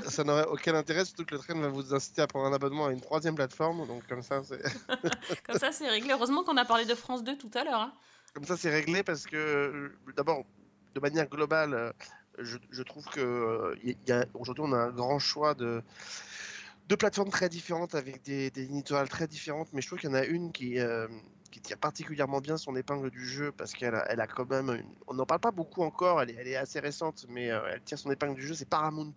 Ça 0.10 0.26
n'aurait 0.26 0.48
aucun 0.48 0.76
intérêt, 0.76 1.06
surtout 1.06 1.24
que 1.24 1.36
Le 1.36 1.40
Train 1.40 1.58
va 1.58 1.70
vous 1.70 1.94
inciter 1.94 2.22
à 2.22 2.28
prendre 2.28 2.48
un 2.48 2.54
abonnement 2.54 2.88
à 2.88 2.92
une 2.92 3.00
troisième 3.00 3.36
plateforme. 3.36 3.88
Donc, 3.88 4.06
comme 4.08 4.24
ça, 4.24 4.42
c'est. 4.44 4.62
Comme 5.46 5.58
ça, 5.58 5.72
c'est 5.72 5.88
réglé. 5.90 6.12
Heureusement 6.12 6.44
qu'on 6.44 6.58
a 6.58 6.66
parlé 6.66 6.84
de 6.84 6.96
France 6.96 7.24
2 7.24 7.38
tout 7.38 7.52
à 7.54 7.64
l'heure. 7.64 7.80
hein. 7.80 7.94
Comme 8.34 8.44
ça, 8.44 8.58
c'est 8.58 8.72
réglé 8.72 9.04
parce 9.04 9.26
que, 9.26 9.38
euh, 9.38 9.98
d'abord, 10.18 10.44
de 10.94 11.00
manière 11.00 11.30
globale, 11.30 11.74
euh, 11.74 11.92
je, 12.40 12.84
trouve 12.84 13.06
que 13.06 13.20
euh, 13.20 14.26
aujourd'hui, 14.34 14.64
on 14.68 14.74
a 14.74 14.78
un 14.78 14.92
grand 14.92 15.20
choix 15.20 15.54
de, 15.54 15.82
plateformes 16.96 17.30
très 17.30 17.50
différentes 17.50 17.96
avec 17.96 18.22
des, 18.24 18.52
des 18.52 18.68
très 19.10 19.28
différentes, 19.28 19.70
mais 19.74 19.82
je 19.82 19.88
trouve 19.88 20.00
qu'il 20.00 20.10
y 20.10 20.14
en 20.14 20.16
a 20.16 20.26
une 20.26 20.52
qui, 20.52 20.80
euh, 20.80 21.08
tient 21.62 21.78
particulièrement 21.78 22.42
bien 22.42 22.58
son 22.58 22.76
épingle 22.76 23.10
du 23.10 23.26
jeu 23.26 23.52
parce 23.52 23.74
qu'elle 23.74 23.96
a, 23.96 24.28
quand 24.28 24.50
même. 24.50 24.70
une- 24.70 24.94
On 25.08 25.14
n'en 25.14 25.26
parle 25.26 25.40
pas 25.42 25.52
beaucoup 25.52 25.84
encore, 25.84 26.22
elle 26.22 26.32
est, 26.48 26.56
assez 26.56 26.80
récente, 26.80 27.26
mais 27.30 27.52
euh, 27.52 27.62
elle 27.72 27.82
tient 27.82 27.98
son 27.98 28.12
épingle 28.12 28.36
du 28.36 28.46
jeu, 28.46 28.54
c'est 28.54 28.68
Paramount 28.68 29.14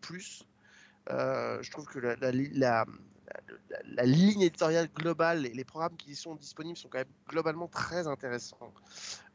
je 1.09 1.71
trouve 1.71 1.87
que 1.87 1.99
la- 1.99 2.85
la- 3.85 4.05
ligne 4.05 4.43
éditoriale 4.43 4.89
globale 4.95 5.47
et 5.47 5.53
les 5.53 5.65
programmes 5.65 5.97
qui 5.97 6.11
y 6.11 6.17
sont 6.17 6.35
disponibles 6.35 6.77
sont 6.77 6.89
quand 6.89 6.99
même 6.99 7.13
globalement 7.29 7.69
très 7.69 8.07
intéressants. 8.07 8.73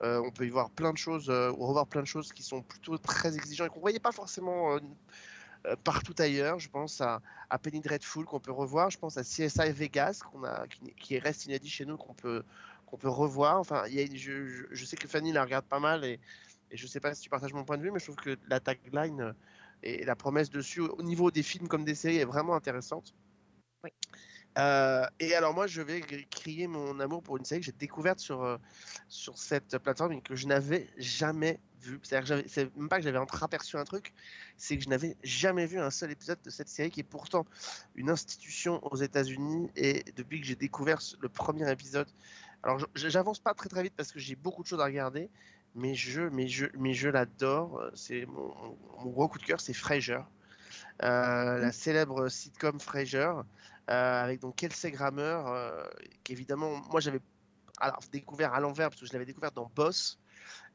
Euh, 0.02 0.22
on 0.24 0.32
peut 0.32 0.46
y 0.46 0.50
voir 0.50 0.70
plein 0.70 0.92
de 0.92 0.98
choses, 0.98 1.30
euh, 1.30 1.52
ou 1.52 1.66
revoir 1.66 1.88
plein 1.88 2.02
de 2.02 2.08
choses 2.08 2.32
qui 2.34 2.44
sont 2.44 2.62
plutôt 2.62 2.98
très 2.98 3.36
exigeants 3.36 3.66
et 3.66 3.70
qu'on 3.70 3.78
ne 3.78 3.82
voyait 3.82 4.00
pas 4.00 4.12
forcément 4.12 4.76
euh, 4.76 5.76
partout 5.84 6.16
ailleurs. 6.18 6.60
Je 6.60 6.70
pense 6.70 7.02
à, 7.02 7.22
Penny 7.62 7.82
Dreadful 7.82 8.26
qu'on 8.26 8.40
peut 8.40 8.52
revoir, 8.52 8.90
je 8.90 8.98
pense 8.98 9.18
à 9.18 9.24
CSI 9.24 9.72
Vegas 9.72 10.22
qui, 10.98 11.20
reste 11.20 11.46
inédit 11.46 11.70
chez 11.70 11.86
nous 11.86 11.98
qu'on 11.98 12.14
peut, 12.14 12.44
revoir. 13.04 13.60
Enfin, 13.60 13.84
je, 13.88 14.86
sais 14.86 14.96
que 14.96 15.08
Fanny 15.08 15.32
la 15.32 15.44
regarde 15.44 15.66
pas 15.66 15.80
mal 15.80 16.04
et, 16.04 16.20
je 16.72 16.88
sais 16.88 17.00
pas 17.00 17.14
si 17.14 17.22
tu 17.22 17.30
partages 17.30 17.54
mon 17.54 17.66
point 17.66 17.78
de 17.78 17.84
vue, 17.84 17.92
mais 17.92 18.00
je 18.00 18.06
trouve 18.06 18.16
que 18.16 18.36
la 18.48 18.60
tagline 18.60 19.36
et 19.84 20.04
la 20.06 20.16
promesse 20.16 20.50
dessus 20.50 20.80
au 20.80 21.04
niveau 21.04 21.30
des 21.30 21.44
films 21.44 21.68
comme 21.68 21.86
des 21.86 21.94
séries 21.94 22.18
est 22.18 22.26
vraiment 22.26 22.56
intéressante. 22.56 23.14
Euh, 24.58 25.06
et 25.20 25.34
alors 25.34 25.54
moi, 25.54 25.66
je 25.66 25.82
vais 25.82 26.02
crier 26.30 26.68
mon 26.68 27.00
amour 27.00 27.24
pour 27.24 27.38
une 27.38 27.46
série 27.46 27.62
que 27.62 27.66
j'ai 27.66 27.72
découverte 27.72 28.20
sur, 28.20 28.44
euh, 28.44 28.58
sur 29.08 29.38
cette 29.38 29.78
plateforme 29.80 30.14
et 30.14 30.22
que 30.22 30.36
je 30.36 30.48
n'avais 30.48 30.88
jamais 30.98 31.60
vue. 31.82 32.00
C'est-à-dire 32.04 32.44
c'est 32.48 32.76
même 32.76 32.88
pas 32.88 32.98
que 32.98 33.04
j'avais 33.04 33.18
entreaperçu 33.18 33.78
un 33.78 33.84
truc, 33.84 34.14
c'est 34.58 34.78
que 34.78 34.84
je 34.84 34.90
n'avais 34.90 35.18
jamais 35.24 35.66
vu 35.66 35.80
un 35.80 35.90
seul 35.90 36.12
épisode 36.12 36.40
de 36.44 36.50
cette 36.50 36.70
série 36.70 36.92
qui 36.92 37.00
est 37.00 37.04
pourtant 37.04 37.46
une 37.96 38.10
institution 38.10 38.80
aux 38.86 38.96
États-Unis. 38.96 39.72
Et 39.76 40.04
depuis 40.16 40.40
que 40.40 40.46
j'ai 40.46 40.56
découvert 40.56 41.00
le 41.20 41.30
premier 41.30 41.70
épisode, 41.72 42.08
alors 42.62 42.88
j'avance 42.96 43.40
pas 43.40 43.54
très 43.56 43.70
très 43.70 43.84
vite 43.84 43.94
parce 43.98 44.12
que 44.12 44.20
j'ai 44.20 44.36
beaucoup 44.36 44.62
de 44.62 44.68
choses 44.68 44.80
à 44.82 44.86
regarder, 44.86 45.30
mais 45.76 45.96
je, 45.96 46.22
mais 46.22 46.48
je, 46.48 46.68
mais 46.78 46.94
je 46.94 47.10
l'adore. 47.10 47.84
C'est 47.96 48.28
mon, 48.28 48.78
gros 49.10 49.28
coup 49.28 49.40
de 49.40 49.44
cœur, 49.46 49.60
c'est 49.60 49.74
Frasier. 49.74 50.20
Euh, 51.02 51.58
la 51.58 51.72
célèbre 51.72 52.30
sitcom 52.30 52.80
Frasier, 52.80 53.32
avec 53.88 54.40
donc 54.40 54.56
Kelsey 54.56 54.92
Grammer, 54.92 55.42
euh, 55.46 55.84
qu'évidemment, 56.24 56.82
moi 56.90 57.00
j'avais 57.00 57.20
découvert 58.12 58.54
à 58.54 58.60
l'envers 58.60 58.90
parce 58.90 59.02
que 59.02 59.08
je 59.08 59.14
l'avais 59.14 59.26
découvert 59.26 59.52
dans 59.52 59.70
Boss, 59.76 60.20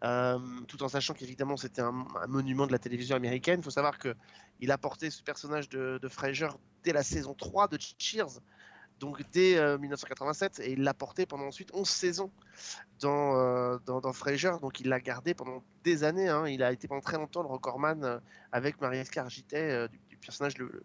euh, 0.05 0.39
tout 0.67 0.83
en 0.83 0.89
sachant 0.89 1.15
qu'évidemment 1.15 1.57
c'était 1.57 1.81
un, 1.81 2.07
monument 2.29 2.67
de 2.67 2.73
la 2.73 2.79
télévision 2.79 3.17
américaine. 3.17 3.61
Il 3.61 3.65
faut 3.65 3.71
savoir 3.71 3.99
que 3.99 4.15
il 4.61 4.71
a 4.71 4.79
porté 4.79 5.11
ce 5.11 5.23
personnage 5.23 5.69
de, 5.69 5.99
de 6.03 6.09
Frasier 6.09 6.49
dès 6.83 6.93
la 6.93 7.03
saison 7.03 7.35
3 7.35 7.69
de 7.69 7.79
Cheers, 7.99 8.41
donc 8.99 9.23
dès 9.31 9.57
euh, 9.57 9.79
1987, 9.79 10.61
et 10.61 10.73
il 10.73 10.83
l'a 10.83 10.95
porté 10.95 11.27
pendant 11.27 11.47
ensuite 11.47 11.71
11 11.73 11.89
saisons 11.89 12.31
dans, 13.01 13.37
euh, 13.37 14.13
Frasier, 14.13 14.53
donc 14.61 14.81
il 14.81 14.89
l'a 14.89 15.01
gardé 15.01 15.35
pendant 15.35 15.63
des 15.85 16.05
années. 16.05 16.29
hein. 16.29 16.47
Il 16.49 16.63
a 16.63 16.73
été 16.73 16.89
pendant 16.89 17.01
très 17.01 17.17
longtemps 17.17 17.43
le 17.43 17.49
recordman 17.49 18.05
euh, 18.05 18.19
avec 18.53 18.81
Marie-Escar 18.81 19.27
Argitet, 19.27 19.71
euh, 19.71 19.89
du, 19.89 19.99
du 20.09 20.17
personnage 20.17 20.59
le, 20.59 20.83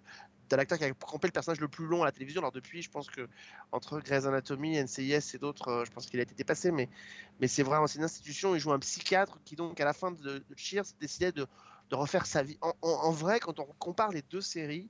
de 0.54 0.58
l'acteur 0.58 0.78
qui 0.78 0.86
a 0.86 0.94
campé 0.94 1.28
le 1.28 1.32
personnage 1.34 1.60
le 1.60 1.68
plus 1.68 1.86
long 1.88 2.04
à 2.04 2.06
la 2.06 2.12
télévision. 2.12 2.42
Alors 2.42 2.52
depuis, 2.52 2.82
je 2.82 2.90
pense 2.90 3.10
que 3.10 3.28
entre 3.72 4.00
Grey's 4.02 4.26
Anatomy, 4.26 4.78
NCIS 4.78 5.36
et 5.36 5.40
d'autres, 5.40 5.68
euh, 5.70 5.86
je 5.86 5.92
pense 5.92 6.06
qu'il 6.08 6.20
a 6.20 6.24
été 6.24 6.36
dépassé, 6.36 6.72
mais, 6.72 6.90
mais 7.40 7.48
c'est 7.48 7.64
vraiment 7.64 7.88
c'est 7.88 8.00
une 8.00 8.06
institution. 8.06 8.56
Il 8.56 8.60
joue 8.60 8.72
un 8.74 8.80
psychiatre 8.80 9.40
qui 9.46 9.56
donc 9.56 9.80
à 9.82 9.86
la 9.86 9.94
fin 9.94 10.12
de, 10.12 10.40
de 10.40 10.46
Cheers 10.56 10.86
décidait 11.00 11.32
de, 11.32 11.48
de 11.90 11.96
refaire 11.96 12.26
sa 12.26 12.44
vie. 12.44 12.58
En, 12.62 12.74
en- 12.82 12.90
en 12.90 13.12
vrai, 13.12 13.40
quand 13.40 13.60
on 13.60 13.66
compare 13.80 14.12
les 14.12 14.22
deux 14.24 14.42
séries, 14.42 14.90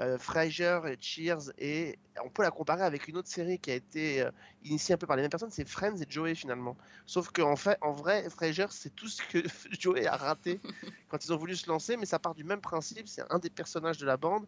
euh, 0.00 0.18
Frasier 0.18 0.80
et 0.88 0.96
Cheers, 1.00 1.52
et 1.58 1.98
on 2.24 2.28
peut 2.30 2.42
la 2.42 2.50
comparer 2.50 2.82
avec 2.82 3.06
une 3.08 3.16
autre 3.16 3.28
série 3.28 3.60
qui 3.60 3.70
a 3.70 3.74
été 3.74 4.22
euh, 4.22 4.30
initiée 4.62 4.94
un 4.94 4.98
peu 4.98 5.06
par 5.06 5.16
les 5.16 5.22
mêmes 5.22 5.30
personnes, 5.30 5.50
c'est 5.52 5.68
Friends 5.68 5.96
et 5.98 6.06
Joey 6.08 6.34
finalement. 6.34 6.76
Sauf 7.06 7.30
qu'en 7.30 7.54
fait, 7.56 7.78
en 7.80 7.92
vrai, 7.92 8.28
Frasier, 8.28 8.66
c'est 8.70 8.94
tout 8.94 9.08
ce 9.08 9.22
que 9.22 9.38
Joey 9.78 10.06
a 10.06 10.16
raté 10.16 10.60
quand 11.08 11.24
ils 11.24 11.32
ont 11.32 11.36
voulu 11.36 11.54
se 11.56 11.68
lancer, 11.70 11.96
mais 11.96 12.06
ça 12.06 12.18
part 12.18 12.34
du 12.34 12.42
même 12.44 12.60
principe. 12.60 13.06
C'est 13.08 13.22
un 13.30 13.38
des 13.38 13.50
personnages 13.50 13.98
de 13.98 14.06
la 14.06 14.16
bande 14.16 14.46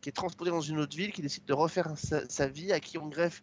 qui 0.00 0.08
est 0.08 0.12
transporté 0.12 0.50
dans 0.50 0.60
une 0.60 0.78
autre 0.78 0.96
ville, 0.96 1.12
qui 1.12 1.22
décide 1.22 1.44
de 1.44 1.52
refaire 1.52 1.92
sa, 1.96 2.46
vie, 2.46 2.72
à 2.72 2.80
qui 2.80 2.98
on 2.98 3.08
greffe 3.08 3.42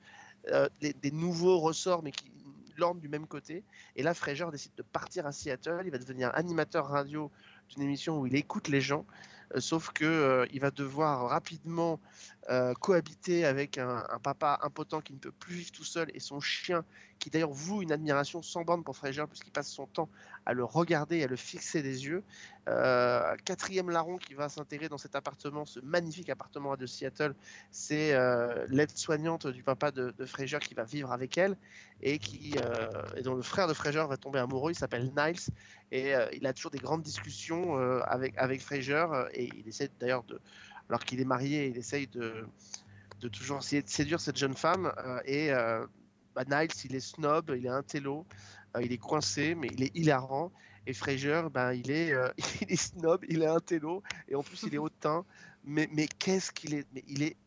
euh, 0.49 0.67
des, 0.81 1.11
nouveaux 1.11 1.59
ressorts, 1.59 2.03
mais 2.03 2.11
qui 2.11 2.31
l'ornent 2.77 2.99
du 2.99 3.09
même 3.09 3.27
côté. 3.27 3.63
Et 3.95 4.03
là, 4.03 4.13
Frasier 4.13 4.45
décide 4.51 4.73
de 4.75 4.83
partir 4.83 5.25
à 5.25 5.31
Seattle. 5.31 5.83
Il 5.85 5.91
va 5.91 5.97
devenir 5.97 6.31
animateur 6.33 6.87
radio 6.87 7.31
d'une 7.69 7.83
émission 7.83 8.19
où 8.19 8.27
il 8.27 8.35
écoute 8.35 8.67
les 8.67 8.81
gens. 8.81 9.05
Euh, 9.55 9.59
sauf 9.59 9.91
que 9.91 10.05
euh, 10.05 10.45
il 10.51 10.59
va 10.59 10.71
devoir 10.71 11.29
rapidement 11.29 11.99
euh, 12.49 12.73
cohabiter 12.73 13.45
avec 13.45 13.77
un, 13.77 14.03
papa 14.21 14.59
impotent 14.63 15.01
qui 15.01 15.13
ne 15.13 15.19
peut 15.19 15.31
plus 15.31 15.55
vivre 15.55 15.71
tout 15.71 15.83
seul 15.83 16.09
et 16.13 16.19
son 16.19 16.39
chien 16.39 16.83
qui 17.19 17.29
d'ailleurs 17.29 17.51
voue 17.51 17.81
une 17.81 17.91
admiration 17.91 18.41
sans 18.41 18.63
borne 18.63 18.83
pour 18.83 18.97
Frasier 18.97 19.23
puisqu'il 19.27 19.51
passe 19.51 19.69
son 19.69 19.87
temps 19.87 20.09
à 20.45 20.53
le 20.53 20.63
regarder 20.63 21.17
et 21.17 21.23
à 21.23 21.27
le 21.27 21.35
fixer 21.35 21.81
des 21.81 22.05
yeux. 22.05 22.23
Euh, 22.69 23.35
quatrième 23.43 23.89
larron 23.89 24.17
qui 24.17 24.35
va 24.35 24.47
s'intégrer 24.47 24.87
dans 24.87 24.97
cet 24.97 25.15
appartement, 25.15 25.65
ce 25.65 25.81
magnifique 25.81 26.29
appartement 26.29 26.77
de 26.77 26.85
Seattle, 26.85 27.35
c'est 27.71 28.13
euh, 28.13 28.65
l'aide-soignante 28.69 29.47
du 29.47 29.63
papa 29.63 29.91
de, 29.91 30.13
de 30.17 30.25
Frasier 30.25 30.59
qui 30.59 30.73
va 30.73 30.85
vivre 30.85 31.11
avec 31.11 31.37
elle 31.37 31.57
euh, 32.05 32.17
et 33.17 33.21
dont 33.21 33.35
le 33.35 33.41
frère 33.41 33.67
de 33.67 33.73
Frasier 33.73 34.05
va 34.07 34.15
tomber 34.15 34.39
amoureux. 34.39 34.71
Il 34.71 34.75
s'appelle 34.75 35.11
Niles 35.15 35.51
et 35.91 36.13
il 36.31 36.47
a 36.47 36.53
toujours 36.53 36.71
des 36.71 36.79
grandes 36.79 37.01
discussions 37.01 37.75
avec 38.03 38.37
avec 38.37 38.61
Frasier 38.61 39.05
euh, 39.11 39.27
et 39.33 39.49
il 39.57 39.67
essaie 39.67 39.89
d'ailleurs 39.99 40.23
de 40.23 40.39
alors 40.87 41.03
qu'il 41.03 41.19
est 41.19 41.25
marié, 41.25 41.67
il 41.67 41.77
essaye 41.77 42.07
de 42.07 42.47
toujours 43.31 43.59
essayer 43.59 43.81
de 43.81 43.89
séduire 43.89 44.19
cette 44.19 44.37
jeune 44.37 44.53
femme 44.53 44.91
et 45.25 45.51
bah, 46.35 46.43
Niles 46.49 46.71
il 46.85 46.95
est 46.95 46.99
snob, 46.99 47.53
il 47.57 47.65
est 47.65 47.69
un 47.69 47.83
télo, 47.83 48.25
il 48.81 48.91
est 48.91 48.97
coincé 48.97 49.55
mais 49.55 49.67
il 49.67 49.83
est 49.83 49.95
hilarant 49.95 50.51
et 50.87 50.93
Frasier 50.93 51.43
ben 51.51 51.73
il 51.73 51.91
est 51.91 52.13
euh, 52.13 52.29
il 52.61 52.71
est 52.71 52.75
snob, 52.75 53.23
il 53.29 53.41
est 53.43 53.47
un 53.47 53.59
télo 53.59 54.03
et 54.27 54.35
en 54.35 54.43
plus 54.43 54.63
il 54.63 54.75
est 54.75 54.77
hautain 54.79 55.25
mais 55.63 55.89
mais 55.93 56.07
qu'est-ce 56.07 56.51
qu'il 56.51 56.73
est 56.73 56.87
mais 56.93 57.03
il 57.07 57.23
est 57.23 57.37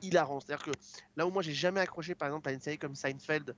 hilarant. 0.00 0.40
C'est-à-dire 0.40 0.64
que 0.66 0.70
là 1.16 1.26
où 1.26 1.30
moi 1.30 1.42
j'ai 1.42 1.54
jamais 1.54 1.80
accroché 1.80 2.14
par 2.14 2.28
exemple 2.28 2.48
à 2.48 2.52
une 2.52 2.60
série 2.60 2.78
comme 2.78 2.94
Seinfeld 2.94 3.54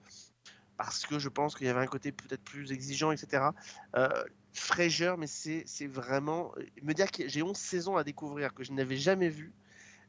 parce 0.76 1.06
que 1.06 1.18
je 1.18 1.28
pense 1.28 1.54
qu'il 1.56 1.66
y 1.66 1.70
avait 1.70 1.80
un 1.80 1.86
côté 1.86 2.12
peut-être 2.12 2.42
plus 2.42 2.72
exigeant, 2.72 3.12
etc. 3.12 3.52
Euh, 3.96 4.08
Frasier, 4.54 5.14
mais 5.18 5.26
c'est 5.26 5.86
vraiment 5.86 6.52
me 6.82 6.92
dire 6.94 7.10
que 7.10 7.28
j'ai 7.28 7.42
11 7.42 7.56
saisons 7.56 7.96
à 7.96 8.04
découvrir 8.04 8.54
que 8.54 8.64
je 8.64 8.72
n'avais 8.72 8.96
jamais 8.96 9.28
vu. 9.28 9.52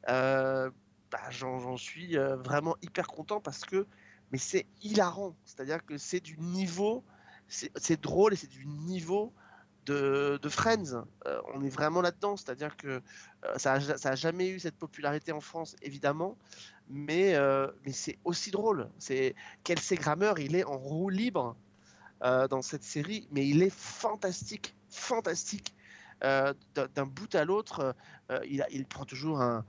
euh, 0.09 0.71
bah, 1.11 1.29
j'en 1.29 1.59
j'en 1.59 1.77
suis 1.77 2.17
euh, 2.17 2.37
vraiment 2.37 2.77
hyper 2.81 3.07
content 3.07 3.41
parce 3.41 3.65
que 3.65 3.85
mais 4.31 4.37
c'est 4.37 4.65
hilarant. 4.81 5.35
C'est-à-dire 5.45 5.85
que 5.85 5.97
c'est 5.97 6.21
du 6.21 6.37
niveau, 6.39 7.03
c'est 7.51 8.01
drôle 8.01 8.33
et 8.33 8.35
c'est 8.35 8.49
du 8.49 8.65
niveau 8.65 9.33
de, 9.85 10.39
Friends. 10.49 11.05
Euh, 11.25 11.41
on 11.53 11.63
est 11.63 11.69
vraiment 11.69 12.01
là-dedans. 12.01 12.37
C'est-à-dire 12.37 12.77
que 12.77 12.87
euh, 12.87 13.57
ça, 13.57 13.73
a, 13.73 13.79
ça 13.97 14.09
a 14.11 14.15
jamais 14.15 14.49
eu 14.49 14.59
cette 14.59 14.77
popularité 14.77 15.31
en 15.31 15.41
France, 15.41 15.75
évidemment, 15.81 16.37
mais, 16.89 17.35
euh, 17.35 17.67
mais 17.85 17.91
c'est 17.91 18.17
aussi 18.23 18.51
drôle. 18.51 18.89
C'est 18.99 19.35
Kelsey 19.63 19.95
Grammer, 19.95 20.33
il 20.39 20.55
est 20.55 20.63
en 20.63 20.77
roue 20.77 21.09
libre 21.09 21.55
dans 22.21 22.61
cette 22.61 22.83
série, 22.83 23.27
mais 23.31 23.47
il 23.47 23.63
est 23.63 23.73
fantastique, 23.73 24.75
fantastique. 24.91 25.73
D'un 26.21 27.05
bout 27.07 27.33
à 27.33 27.45
l'autre, 27.45 27.95
il, 28.45 28.85
prend 28.85 29.05
toujours 29.05 29.41
un, 29.41 29.65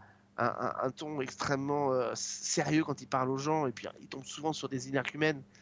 ton 0.94 1.22
extrêmement 1.22 2.14
sérieux 2.14 2.84
quand 2.84 3.00
il 3.00 3.08
parle 3.08 3.30
aux 3.30 3.38
gens, 3.38 3.66
et 3.66 3.72
puis 3.72 3.86
il 4.00 4.06
tombe 4.06 4.26
souvent 4.26 4.52
sur 4.52 4.68
des 4.68 4.90
inercumènes. 4.90 5.42
Euh, 5.42 5.61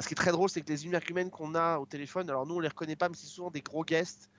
ce 0.00 0.08
qui 0.08 0.14
est 0.14 0.16
très 0.16 0.32
drôle, 0.32 0.48
c'est 0.48 0.62
que 0.62 0.68
les 0.68 0.86
inercumènes 0.86 1.30
qu'on 1.30 1.54
a 1.54 1.78
au 1.78 1.86
téléphone, 1.86 2.30
alors 2.30 2.46
nous 2.46 2.54
on 2.54 2.60
les 2.60 2.68
reconnaît 2.68 2.96
pas, 2.96 3.08
mais 3.08 3.16
c'est 3.16 3.26
souvent 3.26 3.50
des 3.50 3.62
gros 3.62 3.84
guests 3.84 4.30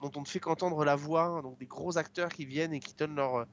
dont 0.00 0.10
on 0.16 0.20
ne 0.20 0.26
fait 0.26 0.40
qu'entendre 0.40 0.84
la 0.84 0.96
voix, 0.96 1.24
hein, 1.24 1.42
donc 1.42 1.58
des 1.58 1.66
gros 1.66 1.98
acteurs 1.98 2.30
qui 2.30 2.44
viennent 2.44 2.72
et 2.72 2.80
qui 2.80 2.94
donnent 2.94 3.16
leurs 3.16 3.46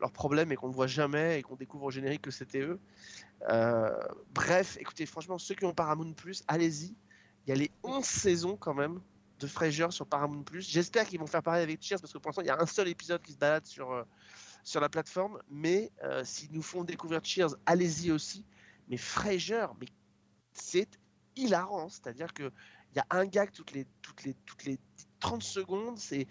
leurs 0.00 0.12
problèmes 0.12 0.52
et 0.52 0.56
qu'on 0.56 0.68
ne 0.68 0.72
voit 0.72 0.86
jamais 0.86 1.38
et 1.38 1.42
qu'on 1.42 1.56
découvre 1.56 1.84
au 1.84 1.90
générique 1.90 2.22
que 2.22 2.30
c'était 2.30 2.60
eux. 2.60 2.80
Euh, 3.48 3.90
bref, 4.32 4.76
écoutez, 4.80 5.06
franchement, 5.06 5.38
ceux 5.38 5.54
qui 5.54 5.64
ont 5.64 5.74
Paramount 5.74 6.12
Plus, 6.12 6.44
allez-y. 6.48 6.94
Il 7.46 7.50
y 7.50 7.52
a 7.52 7.56
les 7.56 7.70
11 7.82 8.04
saisons 8.04 8.56
quand 8.56 8.74
même 8.74 9.00
de 9.40 9.46
Frasier 9.46 9.90
sur 9.90 10.06
Paramount 10.06 10.42
Plus. 10.42 10.68
J'espère 10.68 11.06
qu'ils 11.06 11.20
vont 11.20 11.26
faire 11.26 11.42
pareil 11.42 11.62
avec 11.62 11.82
Cheers 11.82 12.00
parce 12.00 12.12
que 12.12 12.18
pour 12.18 12.28
l'instant, 12.28 12.42
il 12.42 12.48
y 12.48 12.50
a 12.50 12.60
un 12.60 12.66
seul 12.66 12.88
épisode 12.88 13.22
qui 13.22 13.32
se 13.32 13.38
balade 13.38 13.66
sur, 13.66 13.92
euh, 13.92 14.02
sur 14.64 14.80
la 14.80 14.88
plateforme. 14.88 15.40
Mais 15.50 15.90
euh, 16.04 16.24
s'ils 16.24 16.52
nous 16.52 16.62
font 16.62 16.84
découvrir 16.84 17.20
Cheers, 17.24 17.54
allez-y 17.66 18.10
aussi. 18.10 18.44
Mais 18.88 18.96
Frasier, 18.96 19.66
mais 19.80 19.86
c'est 20.60 20.88
hilarant. 21.36 21.88
C'est-à-dire 21.88 22.32
qu'il 22.34 22.50
y 22.96 22.98
a 22.98 23.06
un 23.10 23.24
gag 23.26 23.50
toutes 23.52 23.72
les, 23.72 23.86
toutes 24.02 24.24
les, 24.24 24.34
toutes 24.46 24.64
les 24.64 24.78
30 25.20 25.42
secondes. 25.42 25.98
C'est 25.98 26.26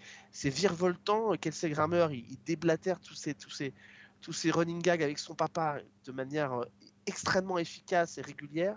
virevoltant. 0.50 1.32
Kelsey 1.36 1.70
Grammer, 1.70 2.08
il, 2.12 2.30
il 2.30 2.38
déblatère 2.44 3.00
tous 3.00 3.14
ces, 3.14 3.34
tous, 3.34 3.50
ces, 3.50 3.72
tous 4.20 4.46
running 4.50 4.80
gags 4.82 5.02
avec 5.02 5.18
son 5.18 5.34
papa 5.34 5.78
de 6.04 6.12
manière 6.12 6.52
euh, 6.52 6.64
extrêmement 7.06 7.58
efficace 7.58 8.18
et 8.18 8.22
régulière. 8.22 8.76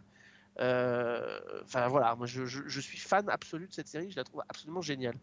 Euh, 0.60 1.40
Enfin 1.64 1.88
voilà, 1.88 2.14
moi 2.16 2.28
je, 2.28 2.46
je- 2.46 2.68
je 2.68 2.82
suis 2.82 2.98
fan 2.98 3.30
absolu 3.30 3.68
de 3.68 3.74
cette 3.74 3.88
série, 3.88 4.12
je 4.12 4.18
la 4.18 4.24
trouve 4.26 4.42
absolument 4.50 4.82
géniale. 4.82 5.16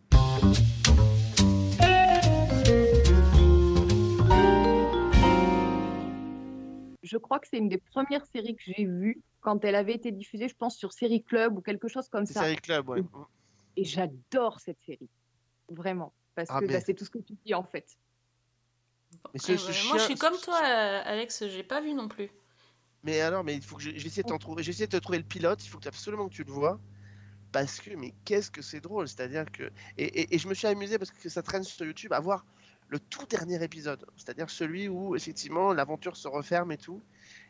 Je 7.03 7.17
crois 7.17 7.39
que 7.39 7.47
c'est 7.49 7.59
une 7.59 7.69
des 7.69 7.79
premières 7.79 8.25
séries 8.27 8.57
que 8.57 8.63
j'ai 8.67 8.85
vues 8.85 9.23
quand 9.49 9.65
elle 9.65 9.77
avait 9.77 9.95
été 9.95 10.13
diffusée, 10.13 10.47
je 10.47 10.55
pense, 10.55 10.77
sur 10.77 10.93
Série 10.93 11.23
Club 11.23 11.57
ou 11.57 11.63
quelque 11.63 11.89
chose 11.89 12.07
comme 12.11 12.27
ça. 12.27 12.43
Série 12.43 12.57
Club, 12.57 12.87
ouais. 12.91 13.03
Et 13.79 13.85
j'adore 13.85 14.61
cette 14.61 14.79
série. 14.85 15.09
Vraiment. 15.71 16.13
Parce 16.35 16.51
Ah, 16.53 16.61
que 16.61 16.67
mais- 16.67 16.75
bah, 16.75 16.81
c'est 16.85 16.93
tout 16.93 17.07
ce 17.07 17.11
que 17.11 17.19
tu 17.19 17.33
dis 17.47 17.55
en 17.55 17.63
fait. 17.65 17.87
Mais 19.33 19.41
ce- 19.41 19.57
ce 19.57 19.65
Moi, 19.65 19.73
chien- 19.73 19.97
je 19.97 20.03
suis 20.03 20.15
comme 20.17 20.37
toi, 20.37 20.59
Alex, 20.59 21.47
j'ai 21.49 21.63
pas 21.63 21.81
vu 21.81 21.95
non 21.95 22.09
plus. 22.09 22.29
Mais 23.05 23.21
alors, 23.23 23.43
mais 23.43 23.55
il 23.55 23.63
faut 23.63 23.77
que 23.77 23.83
je, 23.83 23.89
je 23.89 23.95
vais 23.95 24.07
essayer 24.09 24.23
de 24.23 24.29
t'en 24.29 24.37
trouver. 24.39 24.63
Je 24.63 24.67
vais 24.69 24.73
essayer 24.73 24.87
de 24.87 24.93
te 24.99 25.01
trouver 25.03 25.17
le 25.19 25.25
pilote. 25.25 25.65
Il 25.65 25.69
faut 25.71 25.79
que 25.79 25.89
absolument 25.89 26.29
que 26.29 26.35
tu 26.35 26.45
le 26.45 26.53
vois. 26.53 26.79
Parce 27.51 27.81
que, 27.81 27.95
mais 27.97 28.13
qu'est-ce 28.27 28.51
que 28.51 28.61
c'est 28.61 28.81
drôle. 28.81 29.09
C'est-à-dire 29.09 29.47
que. 29.51 29.71
Et, 29.97 30.05
et- 30.21 30.35
et 30.35 30.39
je 30.39 30.47
me 30.47 30.53
suis 30.53 30.67
amusé 30.67 30.99
parce 30.99 31.11
que 31.11 31.29
ça 31.31 31.43
traîne 31.43 31.63
sur 31.65 31.87
YouTube 31.87 32.13
à 32.13 32.21
voir 32.21 32.45
le 32.89 32.99
tout 32.99 33.27
dernier 33.27 33.63
épisode. 33.63 34.05
C'est-à-dire 34.17 34.51
celui 34.51 34.89
où, 34.89 35.15
effectivement, 35.17 35.73
l'aventure 35.73 36.17
se 36.17 36.29
referme 36.29 36.73
et 36.73 36.79
tout. 36.79 37.03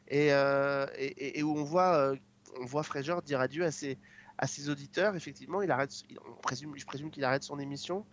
Et, 0.09 0.33
euh, 0.33 0.87
et, 0.97 1.39
et- 1.39 1.43
où 1.43 1.57
on 1.57 1.65
voit, 1.65 1.97
euh, 1.97 2.17
on 2.61 2.65
voit 2.65 2.83
Frasier 2.83 3.15
dire 3.25 3.41
adieu 3.41 3.65
à 3.65 3.71
ses, 3.71 3.99
à 4.39 4.47
ses 4.47 4.69
auditeurs. 4.69 5.17
Effectivement, 5.17 5.63
il 5.63 5.71
arrête. 5.71 5.93
on 6.27 6.35
présume, 6.41 6.77
je 6.77 6.87
présume 6.87 7.11
qu'il 7.11 7.25
arrête 7.25 7.43
son 7.43 7.59
émission. 7.59 8.05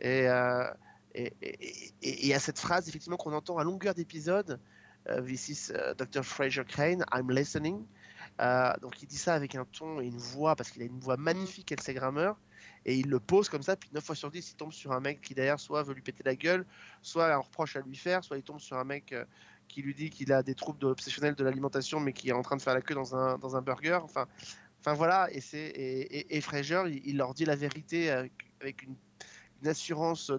Et. 0.00 0.28
euh, 0.28 0.70
Et 1.12 1.32
il 2.02 2.26
y 2.26 2.34
a 2.34 2.38
cette 2.38 2.60
phrase 2.60 2.88
effectivement 2.88 3.16
qu'on 3.16 3.32
entend 3.32 3.58
à 3.58 3.64
longueur 3.64 3.94
d'épisode. 3.94 4.60
euh, 5.08 5.20
This 5.22 5.48
is 5.48 5.72
euh, 5.72 5.92
Dr. 5.94 6.22
Fraser 6.22 6.64
Crane, 6.64 7.04
I'm 7.12 7.30
listening. 7.32 7.84
Donc 8.80 9.02
il 9.02 9.06
dit 9.06 9.18
ça 9.18 9.34
avec 9.34 9.54
un 9.56 9.64
ton 9.64 10.00
et 10.00 10.06
une 10.06 10.18
voix, 10.18 10.54
parce 10.54 10.70
qu'il 10.70 10.82
a 10.82 10.84
une 10.86 11.00
voix 11.00 11.16
magnifique, 11.16 11.66
Kelsey 11.66 11.94
Grammer, 11.94 12.32
et 12.84 12.96
il 12.96 13.08
le 13.08 13.20
pose 13.20 13.48
comme 13.48 13.62
ça, 13.62 13.76
puis 13.76 13.90
9 13.92 14.02
fois 14.02 14.14
sur 14.14 14.30
10, 14.30 14.50
il 14.50 14.54
tombe 14.56 14.72
sur 14.72 14.92
un 14.92 15.00
mec 15.00 15.20
qui 15.20 15.34
derrière 15.34 15.60
soit 15.60 15.82
veut 15.82 15.94
lui 15.94 16.02
péter 16.02 16.22
la 16.24 16.34
gueule, 16.34 16.64
soit 17.02 17.26
a 17.26 17.34
un 17.34 17.38
reproche 17.38 17.76
à 17.76 17.80
lui 17.80 17.96
faire, 17.96 18.24
soit 18.24 18.38
il 18.38 18.42
tombe 18.42 18.60
sur 18.60 18.76
un 18.78 18.84
mec 18.84 19.12
euh, 19.12 19.24
qui 19.68 19.82
lui 19.82 19.94
dit 19.94 20.10
qu'il 20.10 20.32
a 20.32 20.42
des 20.42 20.54
troubles 20.54 20.86
obsessionnels 20.86 21.34
de 21.34 21.44
l'alimentation, 21.44 22.00
mais 22.00 22.12
qui 22.12 22.30
est 22.30 22.32
en 22.32 22.42
train 22.42 22.56
de 22.56 22.62
faire 22.62 22.74
la 22.74 22.80
queue 22.80 22.94
dans 22.94 23.14
un, 23.14 23.38
dans 23.38 23.56
un 23.56 23.62
burger. 23.62 23.98
Enfin, 24.02 24.26
enfin 24.80 24.94
voilà, 24.94 25.28
et, 25.30 25.40
c'est, 25.40 25.58
et, 25.58 26.36
et, 26.36 26.40
Fraser, 26.40 26.82
il, 27.04 27.16
leur 27.16 27.34
dit 27.34 27.44
la 27.44 27.56
vérité 27.56 28.10
avec, 28.10 28.82
une 28.82 29.68
assurance 29.68 30.32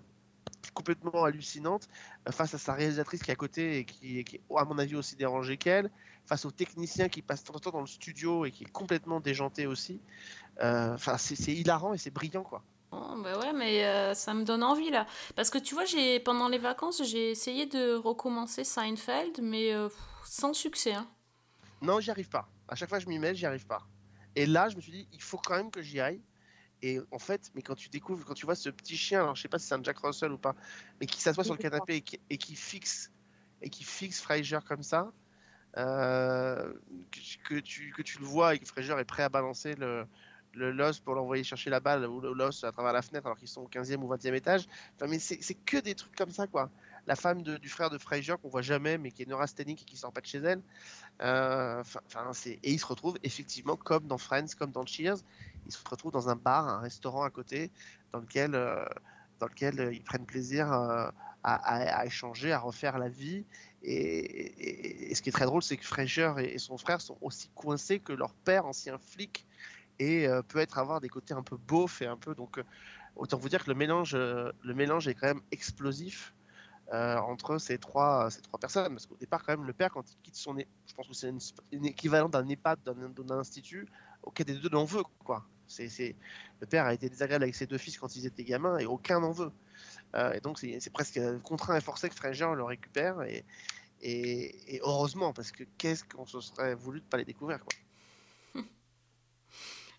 complètement 0.74 1.24
hallucinante 1.24 1.88
euh, 2.28 2.32
face 2.32 2.54
à 2.54 2.58
sa 2.58 2.74
réalisatrice 2.74 3.22
qui 3.22 3.30
est 3.30 3.34
à 3.34 3.36
côté 3.36 3.78
et 3.80 3.86
qui, 3.86 4.24
qui 4.24 4.38
est, 4.38 4.42
à 4.56 4.66
mon 4.66 4.78
avis, 4.80 4.96
aussi 4.96 5.16
dérangée 5.16 5.58
qu'elle, 5.58 5.92
face 6.32 6.46
au 6.46 6.52
technicien 6.52 7.10
qui 7.10 7.22
passe 7.22 7.44
tant 7.44 7.52
de 7.52 7.60
temps 7.60 7.72
dans 7.72 7.82
le 7.82 7.88
studio 7.88 8.46
et 8.46 8.52
qui 8.52 8.64
est 8.64 8.72
complètement 8.72 9.20
déjanté 9.20 9.68
aussi. 9.68 10.00
Euh, 10.62 10.94
Enfin, 10.94 11.18
c'est 11.18 11.52
hilarant 11.52 11.94
et 11.94 11.98
c'est 11.98 12.10
brillant, 12.10 12.44
quoi. 12.44 12.64
Oh, 12.94 13.16
bah 13.22 13.38
ouais, 13.38 13.52
mais 13.52 13.84
euh, 13.84 14.14
ça 14.14 14.34
me 14.34 14.46
donne 14.46 14.64
envie 14.64 14.92
là. 14.92 15.06
Parce 15.36 15.50
que 15.50 15.58
tu 15.58 15.74
vois, 15.74 15.84
j'ai 15.84 16.22
pendant 16.22 16.48
les 16.48 16.58
vacances, 16.58 17.04
j'ai 17.04 17.32
essayé 17.32 17.66
de 17.66 17.96
recommencer 17.96 18.64
Seinfeld, 18.64 19.42
mais 19.42 19.74
euh, 19.74 19.90
sans 20.24 20.54
succès. 20.54 20.94
Hein. 20.94 21.06
Non, 21.82 22.00
j'y 22.00 22.12
arrive 22.12 22.30
pas. 22.30 22.48
À 22.70 22.76
chaque 22.76 22.88
fois 22.88 23.00
que 23.00 23.04
je 23.04 23.10
m'y 23.10 23.20
mets, 23.20 23.36
j'y 23.36 23.46
arrive 23.46 23.68
pas. 23.68 23.86
Et 24.38 24.46
là, 24.46 24.70
je 24.70 24.78
me 24.78 24.82
suis 24.82 24.94
dit, 24.94 25.10
il 25.12 25.22
faut 25.22 25.38
quand 25.38 25.58
même 25.58 25.70
que 25.70 25.82
j'y 25.82 26.00
aille. 26.00 26.22
Et 26.82 27.02
en 27.12 27.20
fait, 27.20 27.52
mais 27.56 27.62
quand 27.62 27.76
tu 27.76 27.90
découvres, 27.90 28.24
quand 28.24 28.36
tu 28.36 28.46
vois 28.46 28.56
ce 28.56 28.70
petit 28.70 28.96
chien, 28.96 29.20
alors 29.20 29.36
je 29.36 29.42
sais 29.42 29.50
pas 29.50 29.60
si 29.60 29.68
c'est 29.68 29.76
un 29.76 29.84
Jack 29.84 29.98
Russell 29.98 30.32
ou 30.32 30.38
pas, 30.38 30.56
mais 31.02 31.08
qui 31.08 31.20
s'assoit 31.20 31.44
sur 31.44 31.56
le 31.56 31.60
canapé 31.60 31.96
et 31.98 32.02
qui, 32.02 32.22
et 32.30 32.38
qui 32.38 32.56
fixe 32.56 33.12
et 33.62 33.70
qui 33.70 33.84
fixe 33.84 34.22
Fraser 34.22 34.60
comme 34.66 34.82
ça, 34.84 35.12
euh, 35.78 36.74
que, 37.48 37.60
tu, 37.60 37.92
que 37.94 38.02
tu 38.02 38.20
le 38.20 38.26
vois 38.26 38.56
et 38.56 38.60
que 38.60 38.66
Fraser 38.66 38.94
est 39.00 39.06
prêt 39.06 39.24
à 39.24 39.30
balancer 39.30 39.76
le, 39.76 40.06
le 40.54 40.72
Loss 40.72 41.00
pour 41.00 41.16
l'envoyer 41.16 41.44
chercher 41.44 41.70
la 41.70 41.80
balle 41.80 42.06
ou 42.06 42.20
le 42.20 42.34
Loss 42.34 42.64
à 42.64 42.72
travers 42.72 42.94
la 42.94 43.02
fenêtre 43.02 43.26
alors 43.26 43.38
qu'ils 43.38 43.48
sont 43.48 43.62
au 43.62 43.68
15e 43.68 44.04
ou 44.04 44.08
20e 44.08 44.36
étage. 44.36 44.66
Enfin, 44.96 45.10
mais 45.10 45.20
c'est 45.20 45.56
que 45.56 45.78
des 45.78 45.96
trucs 45.96 46.16
comme 46.16 46.32
ça, 46.32 46.48
quoi. 46.48 46.72
La 47.08 47.16
femme 47.16 47.42
du 47.42 47.70
frère 47.70 47.90
de 47.90 47.98
Fraser 47.98 48.36
qu'on 48.42 48.50
voit 48.50 48.62
jamais, 48.62 48.98
mais 48.98 49.12
qui 49.12 49.24
est 49.24 49.26
neurasthénique 49.26 49.82
et 49.82 49.86
qui 49.86 49.98
sort 49.98 50.14
pas 50.14 50.22
de 50.22 50.26
chez 50.28 50.38
elle. 50.40 50.62
Euh, 51.22 51.84
et 52.46 52.72
il 52.72 52.80
se 52.80 52.86
retrouve 52.86 53.18
effectivement 53.24 53.76
comme 53.78 54.08
dans 54.08 54.18
Friends, 54.18 54.48
comme 54.58 54.72
dans 54.72 54.86
Cheers, 54.86 55.18
il 55.66 55.72
se 55.72 55.80
retrouve 55.90 56.12
dans 56.12 56.30
un 56.30 56.36
bar, 56.36 56.68
un 56.68 56.80
restaurant 56.80 57.24
à 57.24 57.30
côté, 57.32 57.72
dans 58.12 58.20
lequel, 58.20 58.56
euh, 58.56 58.86
dans 59.40 59.48
lequel 59.48 59.80
euh, 59.80 59.94
ils 59.94 60.04
prennent 60.04 60.26
plaisir 60.26 60.72
à- 60.72 61.14
à 62.02 62.06
échanger, 62.06 62.52
à 62.52 62.60
refaire 62.60 63.00
la 63.00 63.10
vie. 63.10 63.46
Et, 63.84 65.14
ce 65.16 65.22
qui 65.22 65.30
est 65.30 65.32
très 65.32 65.46
drôle, 65.46 65.64
c'est 65.64 65.78
que 65.78 65.86
Fraser 65.86 66.34
et, 66.38 66.58
son 66.60 66.78
frère 66.78 67.02
sont 67.02 67.18
aussi 67.22 67.50
coincés 67.56 68.00
que 68.00 68.14
leur 68.14 68.34
père, 68.34 68.66
ancien 68.66 68.98
flic, 68.98 69.46
et 70.00 70.28
euh, 70.28 70.42
peut 70.42 70.60
être 70.60 70.78
avoir 70.78 71.02
des 71.02 71.10
côtés 71.10 71.34
un 71.34 71.44
peu 71.44 71.58
beaufs 71.58 72.02
et 72.02 72.08
un 72.08 72.18
peu 72.18 72.34
donc 72.34 72.58
euh, 72.58 72.64
autant 73.16 73.38
vous 73.38 73.50
dire 73.50 73.64
que 73.64 73.70
le 73.70 73.76
mélange, 73.76 74.16
euh, 74.16 74.52
le 74.64 74.74
mélange 74.74 75.08
est 75.08 75.14
quand 75.16 75.28
même 75.28 75.42
explosif. 75.52 76.34
entre 76.92 77.58
ces 77.58 77.78
trois, 77.78 78.30
ces 78.30 78.42
trois 78.42 78.60
personnes. 78.60 78.94
Parce 78.94 79.06
qu'au 79.06 79.16
départ, 79.16 79.44
quand 79.46 79.56
même, 79.56 79.66
le 79.66 79.74
père, 79.74 79.92
quand 79.92 80.12
il 80.12 80.18
quitte 80.24 80.36
son... 80.36 80.58
Je 80.58 80.94
pense 80.94 81.08
que 81.08 81.14
c'est 81.14 81.32
une, 81.72 81.86
équivalent 81.86 82.28
d'un 82.28 82.46
EHPAD, 82.50 82.80
d'un 82.84 83.38
institut, 83.38 83.88
aucun 84.24 84.44
des 84.44 84.56
deux 84.56 84.70
n'en 84.70 84.84
veut. 84.84 85.04
Le 85.80 86.66
père 86.68 86.86
a 86.86 86.94
été 86.94 87.08
désagréable 87.08 87.44
avec 87.44 87.56
ses 87.56 87.66
deux 87.66 87.78
fils 87.78 87.98
quand 87.98 88.14
ils 88.18 88.26
étaient 88.26 88.44
gamins, 88.44 88.78
et 88.78 88.86
aucun 88.86 89.22
n'en 89.22 89.32
veut. 89.32 89.52
Euh, 90.16 90.34
et 90.34 90.40
donc, 90.42 90.60
c'est, 90.60 90.90
presque 90.92 91.20
contraint 91.44 91.78
et 91.78 91.82
forcé 91.82 92.10
que 92.10 92.16
Fraser 92.16 92.48
le 92.56 92.64
récupère, 92.64 93.22
et, 93.24 93.46
et, 94.02 94.76
et 94.76 94.80
heureusement, 94.84 95.32
parce 95.34 95.52
que 95.52 95.64
qu'est-ce 95.78 96.04
qu'on 96.04 96.26
se 96.26 96.42
serait 96.42 96.76
voulu 96.76 97.00
de 97.02 97.06
pas 97.06 97.18
les 97.18 97.26
découvrir, 97.26 97.60
quoi. 97.64 98.64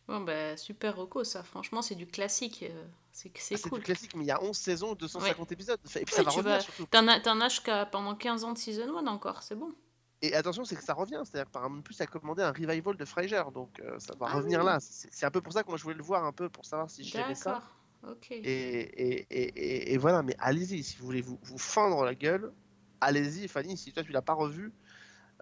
Bon, 0.09 0.21
bah, 0.21 0.57
super 0.57 0.97
reco, 0.97 1.23
ça. 1.25 1.43
Franchement, 1.43 1.81
c'est 1.81 1.95
du 1.95 2.07
classique. 2.07 2.65
euh, 2.69 2.85
C'est 3.13 3.31
c'est 3.39 3.55
Ah, 3.55 3.69
cool. 3.69 3.79
du 3.79 3.85
classique, 3.85 4.15
mais 4.17 4.25
il 4.25 4.29
y 4.29 4.33
a 4.33 4.43
11 4.43 4.57
saisons, 4.57 4.95
250 4.95 5.53
épisodes. 5.53 5.79
Et 5.97 6.05
puis 6.05 6.15
Ouais, 6.17 6.17
ça 6.17 6.23
va 6.25 6.31
revenir 6.31 6.57
vas- 6.57 6.61
surtout. 6.61 6.87
T'en 6.91 7.07
as, 7.41 7.49
jusqu'à 7.49 7.87
pendant 7.87 8.15
15 8.17 8.43
ans 8.45 8.53
de 8.53 8.59
season 8.59 8.99
1 8.99 9.07
encore, 9.07 9.43
c'est 9.43 9.55
bon. 9.55 9.73
Et 10.21 10.35
attention, 10.35 10.65
c'est 10.65 10.77
que 10.77 10.83
ça 10.85 10.95
revient. 10.95 11.21
C'est-à-dire 11.25 11.47
que 11.47 11.53
par 11.53 11.65
exemple, 11.65 11.83
plus, 11.83 11.95
ça 11.95 12.05
a 12.05 12.07
commandé 12.09 12.43
un 12.43 12.51
revival 12.53 12.97
de 12.97 13.05
Fraser, 13.05 13.43
donc 13.55 13.79
euh, 13.81 13.99
ça 13.99 14.15
va 14.17 14.27
Ah 14.29 14.35
revenir 14.37 14.61
oui. 14.61 14.67
là. 14.67 14.79
C'est 14.81 15.09
c'est 15.13 15.27
un 15.27 15.31
peu 15.31 15.41
pour 15.41 15.53
ça 15.53 15.63
que 15.63 15.69
moi 15.69 15.77
je 15.79 15.83
voulais 15.85 15.97
le 15.97 16.03
voir 16.03 16.25
un 16.25 16.33
peu 16.33 16.49
pour 16.49 16.65
savoir 16.65 16.91
si 16.91 17.05
j'aimais 17.05 17.35
ça. 17.35 17.63
Et, 18.45 18.49
et, 18.51 19.27
et, 19.31 19.43
et- 19.57 19.93
et 19.93 19.99
voilà, 19.99 20.23
mais 20.23 20.35
allez-y, 20.39 20.83
si 20.83 20.97
vous 20.99 21.07
voulez 21.07 21.21
vous, 21.23 21.39
vous 21.43 21.59
fendre 21.59 22.05
la 22.05 22.15
gueule, 22.15 22.53
allez-y, 23.01 23.47
Fanny. 23.49 23.77
Si 23.77 23.93
toi 23.93 24.03
tu 24.03 24.13
l'as 24.13 24.23
pas 24.23 24.35
revu, 24.35 24.73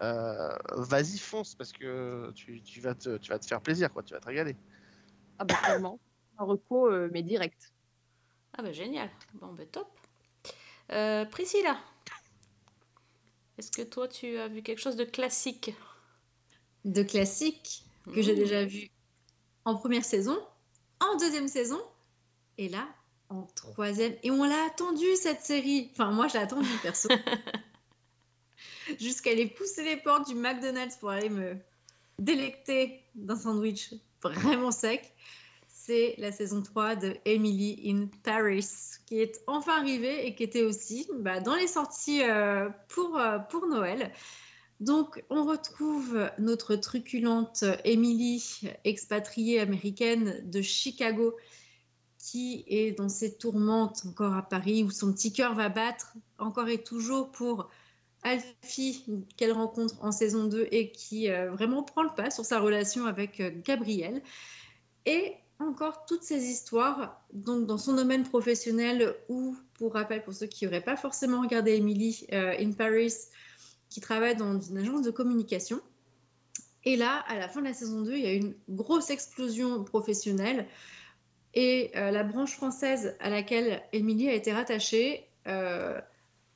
euh, 0.02 0.48
vas-y, 0.76 1.18
fonce 1.18 1.54
parce 1.54 1.72
que 1.72 2.30
tu, 2.34 2.62
tu 2.62 2.80
vas 2.80 2.94
te, 2.94 3.16
tu 3.18 3.30
vas 3.30 3.38
te 3.38 3.46
faire 3.46 3.60
plaisir, 3.62 3.92
quoi. 3.92 4.02
Tu 4.02 4.14
vas 4.14 4.20
te 4.20 4.26
régaler. 4.26 4.56
Ah 5.38 5.44
bah 5.44 5.54
clairement. 5.56 5.98
Un 6.38 6.44
reco, 6.44 6.90
euh, 6.90 7.08
mais 7.12 7.22
direct. 7.22 7.72
Ah 8.56 8.62
bah 8.62 8.72
génial. 8.72 9.10
Bon 9.34 9.52
bah 9.52 9.66
top. 9.66 9.88
Euh, 10.92 11.24
Priscilla, 11.26 11.78
est-ce 13.58 13.70
que 13.70 13.82
toi 13.82 14.08
tu 14.08 14.36
as 14.38 14.48
vu 14.48 14.62
quelque 14.62 14.80
chose 14.80 14.96
de 14.96 15.04
classique? 15.04 15.74
De 16.84 17.02
classique 17.02 17.84
que 18.12 18.22
j'ai 18.22 18.32
Mmh. 18.32 18.36
déjà 18.36 18.64
vu 18.64 18.88
en 19.64 19.76
première 19.76 20.04
saison, 20.04 20.38
en 21.00 21.16
deuxième 21.18 21.48
saison, 21.48 21.80
et 22.60 22.68
là, 22.68 22.86
en 23.30 23.42
troisième. 23.56 24.14
Et 24.22 24.30
on 24.30 24.44
l'a 24.44 24.66
attendu 24.66 25.06
cette 25.16 25.40
série. 25.40 25.88
Enfin, 25.92 26.10
moi, 26.10 26.28
je 26.28 26.34
l'ai 26.34 26.40
attendu, 26.40 26.68
perso. 26.82 27.08
Jusqu'à 29.00 29.30
aller 29.30 29.46
pousser 29.46 29.82
les 29.82 29.96
portes 29.96 30.28
du 30.28 30.34
McDonald's 30.34 30.96
pour 30.96 31.08
aller 31.08 31.30
me 31.30 31.56
délecter 32.18 33.02
d'un 33.14 33.36
sandwich 33.36 33.94
vraiment 34.22 34.70
sec. 34.70 35.14
C'est 35.68 36.16
la 36.18 36.32
saison 36.32 36.62
3 36.62 36.96
de 36.96 37.16
Emily 37.24 37.80
in 37.86 38.08
Paris, 38.22 38.68
qui 39.06 39.20
est 39.20 39.40
enfin 39.46 39.78
arrivée 39.80 40.26
et 40.26 40.34
qui 40.34 40.42
était 40.42 40.62
aussi 40.62 41.08
bah, 41.14 41.40
dans 41.40 41.54
les 41.54 41.66
sorties 41.66 42.22
euh, 42.22 42.68
pour, 42.88 43.16
euh, 43.16 43.38
pour 43.38 43.66
Noël. 43.68 44.12
Donc, 44.80 45.24
on 45.30 45.44
retrouve 45.44 46.30
notre 46.38 46.76
truculente 46.76 47.64
Emily, 47.84 48.60
expatriée 48.84 49.60
américaine 49.60 50.42
de 50.44 50.60
Chicago, 50.60 51.36
qui 52.30 52.64
est 52.68 52.92
dans 52.92 53.08
ses 53.08 53.34
tourmentes 53.34 54.02
encore 54.06 54.34
à 54.34 54.42
Paris, 54.42 54.84
où 54.84 54.90
son 54.90 55.12
petit 55.12 55.32
cœur 55.32 55.54
va 55.54 55.68
battre 55.68 56.14
encore 56.38 56.68
et 56.68 56.80
toujours 56.80 57.32
pour 57.32 57.68
Alfie, 58.22 59.04
qu'elle 59.36 59.50
rencontre 59.50 59.96
en 60.00 60.12
saison 60.12 60.44
2 60.44 60.68
et 60.70 60.92
qui 60.92 61.28
euh, 61.28 61.50
vraiment 61.50 61.82
prend 61.82 62.04
le 62.04 62.10
pas 62.10 62.30
sur 62.30 62.44
sa 62.44 62.60
relation 62.60 63.06
avec 63.06 63.40
euh, 63.40 63.50
Gabriel. 63.64 64.22
Et 65.06 65.32
encore 65.58 66.04
toutes 66.06 66.22
ces 66.22 66.44
histoires, 66.44 67.20
donc 67.32 67.66
dans 67.66 67.78
son 67.78 67.94
domaine 67.94 68.22
professionnel, 68.22 69.16
ou 69.28 69.56
pour 69.74 69.94
rappel, 69.94 70.22
pour 70.22 70.32
ceux 70.32 70.46
qui 70.46 70.66
n'auraient 70.66 70.84
pas 70.84 70.96
forcément 70.96 71.40
regardé 71.40 71.72
Emily 71.72 72.26
euh, 72.32 72.54
in 72.60 72.70
Paris, 72.70 73.14
qui 73.88 74.00
travaille 74.00 74.36
dans 74.36 74.60
une 74.60 74.78
agence 74.78 75.02
de 75.02 75.10
communication. 75.10 75.80
Et 76.84 76.96
là, 76.96 77.24
à 77.26 77.38
la 77.38 77.48
fin 77.48 77.60
de 77.60 77.66
la 77.66 77.74
saison 77.74 78.02
2, 78.02 78.14
il 78.14 78.20
y 78.20 78.26
a 78.26 78.34
une 78.34 78.54
grosse 78.68 79.10
explosion 79.10 79.82
professionnelle. 79.82 80.68
Et 81.54 81.90
euh, 81.96 82.10
la 82.10 82.22
branche 82.22 82.54
française 82.54 83.16
à 83.20 83.28
laquelle 83.28 83.82
Émilie 83.92 84.28
a 84.28 84.34
été 84.34 84.52
rattachée 84.52 85.26
euh, 85.48 86.00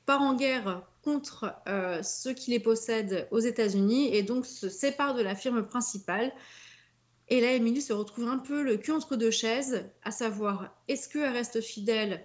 part 0.05 0.21
en 0.21 0.35
guerre 0.35 0.83
contre 1.01 1.53
euh, 1.67 2.01
ceux 2.01 2.33
qui 2.33 2.51
les 2.51 2.59
possèdent 2.59 3.27
aux 3.31 3.39
États-Unis 3.39 4.15
et 4.15 4.23
donc 4.23 4.45
se 4.45 4.69
sépare 4.69 5.13
de 5.13 5.21
la 5.21 5.35
firme 5.35 5.65
principale. 5.65 6.31
Et 7.27 7.41
là, 7.41 7.53
Émilie 7.53 7.81
se 7.81 7.93
retrouve 7.93 8.27
un 8.27 8.37
peu 8.37 8.63
le 8.63 8.77
cul 8.77 8.91
entre 8.91 9.15
deux 9.15 9.31
chaises, 9.31 9.85
à 10.03 10.11
savoir 10.11 10.75
est-ce 10.87 11.09
qu'elle 11.09 11.33
reste 11.33 11.59
fidèle 11.59 12.23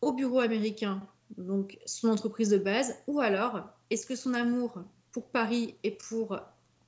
au 0.00 0.12
bureau 0.12 0.40
américain, 0.40 1.06
donc 1.36 1.78
son 1.86 2.08
entreprise 2.08 2.50
de 2.50 2.58
base, 2.58 2.96
ou 3.06 3.20
alors 3.20 3.60
est-ce 3.90 4.06
que 4.06 4.16
son 4.16 4.34
amour 4.34 4.82
pour 5.12 5.28
Paris 5.30 5.76
et 5.84 5.90
pour 5.90 6.38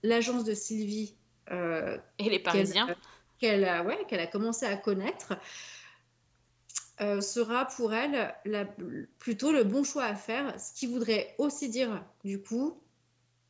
l'agence 0.03 0.45
de 0.45 0.55
Sylvie 0.55 1.15
Et 1.51 2.31
les 2.31 2.39
Parisiens 2.39 2.97
qu'elle 3.39 3.65
a, 3.65 3.85
ouais, 3.85 3.99
qu'elle 4.09 4.21
a 4.21 4.27
commencé 4.27 4.67
à 4.67 4.77
connaître 4.77 5.35
euh, 7.01 7.21
sera 7.21 7.67
pour 7.67 7.95
elle 7.95 8.35
plutôt 9.19 9.53
le 9.53 9.65
bon 9.65 9.85
choix 9.85 10.05
à 10.05 10.15
faire, 10.15 10.59
ce 10.61 10.73
qui 10.73 10.87
voudrait 10.87 11.35
aussi 11.39 11.69
dire 11.69 12.05
du 12.25 12.43
coup 12.43 12.81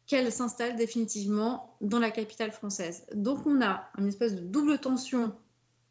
qu'elle 0.07 0.31
s'installe 0.33 0.77
définitivement 0.77 1.77
dans 1.81 1.99
la 1.99 2.11
capitale 2.11 2.53
française. 2.53 3.07
Donc 3.15 3.47
on 3.47 3.63
a 3.63 3.89
une 3.99 4.09
espèce 4.09 4.35
de 4.35 4.41
double 4.41 4.79
tension 4.79 5.35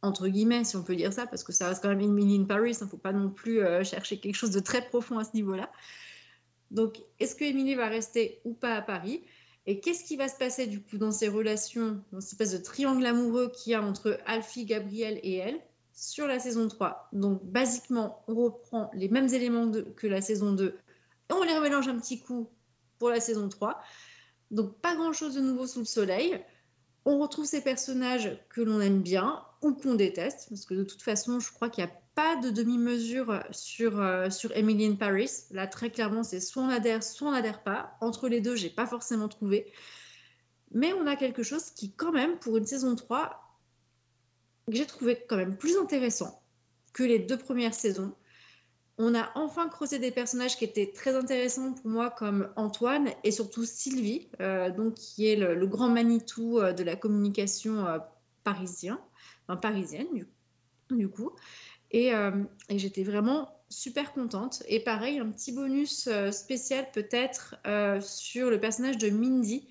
entre 0.01 0.27
guillemets, 0.27 0.63
si 0.63 0.75
on 0.75 0.83
peut 0.83 0.95
dire 0.95 1.11
ça, 1.11 1.25
parce 1.25 1.43
que 1.43 1.51
ça 1.51 1.69
reste 1.69 1.81
quand 1.81 1.89
même 1.89 2.01
Emily 2.01 2.37
in 2.37 2.45
Paris, 2.45 2.75
il 2.79 2.83
ne 2.83 2.89
faut 2.89 2.97
pas 2.97 3.13
non 3.13 3.29
plus 3.29 3.61
euh, 3.61 3.83
chercher 3.83 4.19
quelque 4.19 4.35
chose 4.35 4.51
de 4.51 4.59
très 4.59 4.85
profond 4.85 5.17
à 5.17 5.23
ce 5.23 5.31
niveau-là. 5.33 5.71
Donc, 6.71 7.01
est-ce 7.19 7.35
que 7.35 7.43
Emily 7.43 7.75
va 7.75 7.87
rester 7.87 8.41
ou 8.43 8.53
pas 8.53 8.75
à 8.75 8.81
Paris? 8.81 9.23
Et 9.69 9.81
qu'est-ce 9.81 10.05
qui 10.05 10.15
va 10.15 10.29
se 10.29 10.37
passer 10.37 10.65
du 10.65 10.81
coup 10.81 10.97
dans 10.97 11.11
ces 11.11 11.27
relations, 11.27 12.01
dans 12.13 12.21
cette 12.21 12.31
espèce 12.31 12.53
de 12.53 12.63
triangle 12.63 13.05
amoureux 13.05 13.51
qu'il 13.53 13.73
y 13.73 13.75
a 13.75 13.83
entre 13.83 14.17
Alfie, 14.25 14.65
Gabriel 14.65 15.19
et 15.23 15.35
elle 15.35 15.59
sur 15.93 16.25
la 16.25 16.39
saison 16.39 16.69
3. 16.69 17.09
Donc, 17.11 17.43
basiquement, 17.43 18.23
on 18.27 18.35
reprend 18.35 18.89
les 18.93 19.09
mêmes 19.09 19.27
éléments 19.27 19.69
que 19.97 20.07
la 20.07 20.21
saison 20.21 20.53
2 20.53 20.67
et 21.29 21.33
on 21.33 21.43
les 21.43 21.53
remélange 21.53 21.89
un 21.89 21.99
petit 21.99 22.21
coup 22.21 22.49
pour 22.97 23.09
la 23.09 23.19
saison 23.19 23.49
3. 23.49 23.81
Donc, 24.51 24.79
pas 24.79 24.95
grand-chose 24.95 25.35
de 25.35 25.41
nouveau 25.41 25.67
sous 25.67 25.79
le 25.79 25.85
soleil. 25.85 26.41
On 27.03 27.19
retrouve 27.19 27.45
ces 27.45 27.61
personnages 27.61 28.39
que 28.49 28.61
l'on 28.61 28.79
aime 28.79 29.01
bien 29.01 29.43
ou 29.67 29.73
qu'on 29.75 29.95
déteste, 29.95 30.47
parce 30.49 30.65
que 30.65 30.73
de 30.73 30.83
toute 30.83 31.01
façon, 31.01 31.39
je 31.39 31.51
crois 31.51 31.69
qu'il 31.69 31.83
n'y 31.83 31.91
a 31.91 31.93
pas 32.15 32.35
de 32.35 32.49
demi-mesure 32.49 33.43
sur, 33.51 34.01
euh, 34.01 34.29
sur 34.29 34.51
Emily 34.55 34.85
in 34.87 34.95
Paris. 34.95 35.29
Là, 35.51 35.67
très 35.67 35.91
clairement, 35.91 36.23
c'est 36.23 36.39
soit 36.39 36.63
on 36.63 36.69
adhère, 36.69 37.03
soit 37.03 37.27
on 37.27 37.31
n'adhère 37.31 37.61
pas. 37.63 37.95
Entre 38.01 38.27
les 38.27 38.41
deux, 38.41 38.55
j'ai 38.55 38.69
pas 38.69 38.87
forcément 38.87 39.27
trouvé. 39.27 39.71
Mais 40.71 40.93
on 40.93 41.05
a 41.05 41.15
quelque 41.15 41.43
chose 41.43 41.69
qui, 41.69 41.91
quand 41.91 42.11
même, 42.11 42.37
pour 42.39 42.57
une 42.57 42.65
saison 42.65 42.95
3, 42.95 43.39
que 44.67 44.75
j'ai 44.75 44.85
trouvé 44.85 45.23
quand 45.29 45.37
même 45.37 45.55
plus 45.55 45.77
intéressant 45.77 46.41
que 46.93 47.03
les 47.03 47.19
deux 47.19 47.37
premières 47.37 47.75
saisons. 47.75 48.13
On 48.97 49.13
a 49.13 49.29
enfin 49.35 49.69
creusé 49.69 49.99
des 49.99 50.09
personnages 50.09 50.57
qui 50.57 50.65
étaient 50.65 50.91
très 50.91 51.15
intéressants 51.15 51.73
pour 51.73 51.91
moi, 51.91 52.09
comme 52.09 52.49
Antoine 52.55 53.09
et 53.23 53.31
surtout 53.31 53.63
Sylvie, 53.63 54.27
euh, 54.41 54.71
donc 54.71 54.95
qui 54.95 55.27
est 55.27 55.35
le, 55.35 55.67
grand 55.67 55.89
Manitou 55.89 56.57
euh, 56.57 56.73
de 56.73 56.83
la 56.83 56.95
communication 56.95 57.85
parisien, 58.43 58.99
parisienne 59.55 60.07
du, 60.89 61.07
coup. 61.07 61.31
Et, 61.91 62.13
euh, 62.13 62.31
et 62.69 62.79
j'étais 62.79 63.03
vraiment 63.03 63.49
super 63.69 64.13
contente. 64.13 64.63
Et 64.67 64.79
pareil, 64.79 65.19
un 65.19 65.29
petit 65.29 65.51
bonus 65.51 66.07
euh, 66.07 66.31
spécial 66.31 66.87
peut-être 66.93 67.55
euh, 67.65 68.01
sur 68.01 68.49
le 68.49 68.59
personnage 68.59 68.97
de 68.97 69.09
Mindy, 69.09 69.67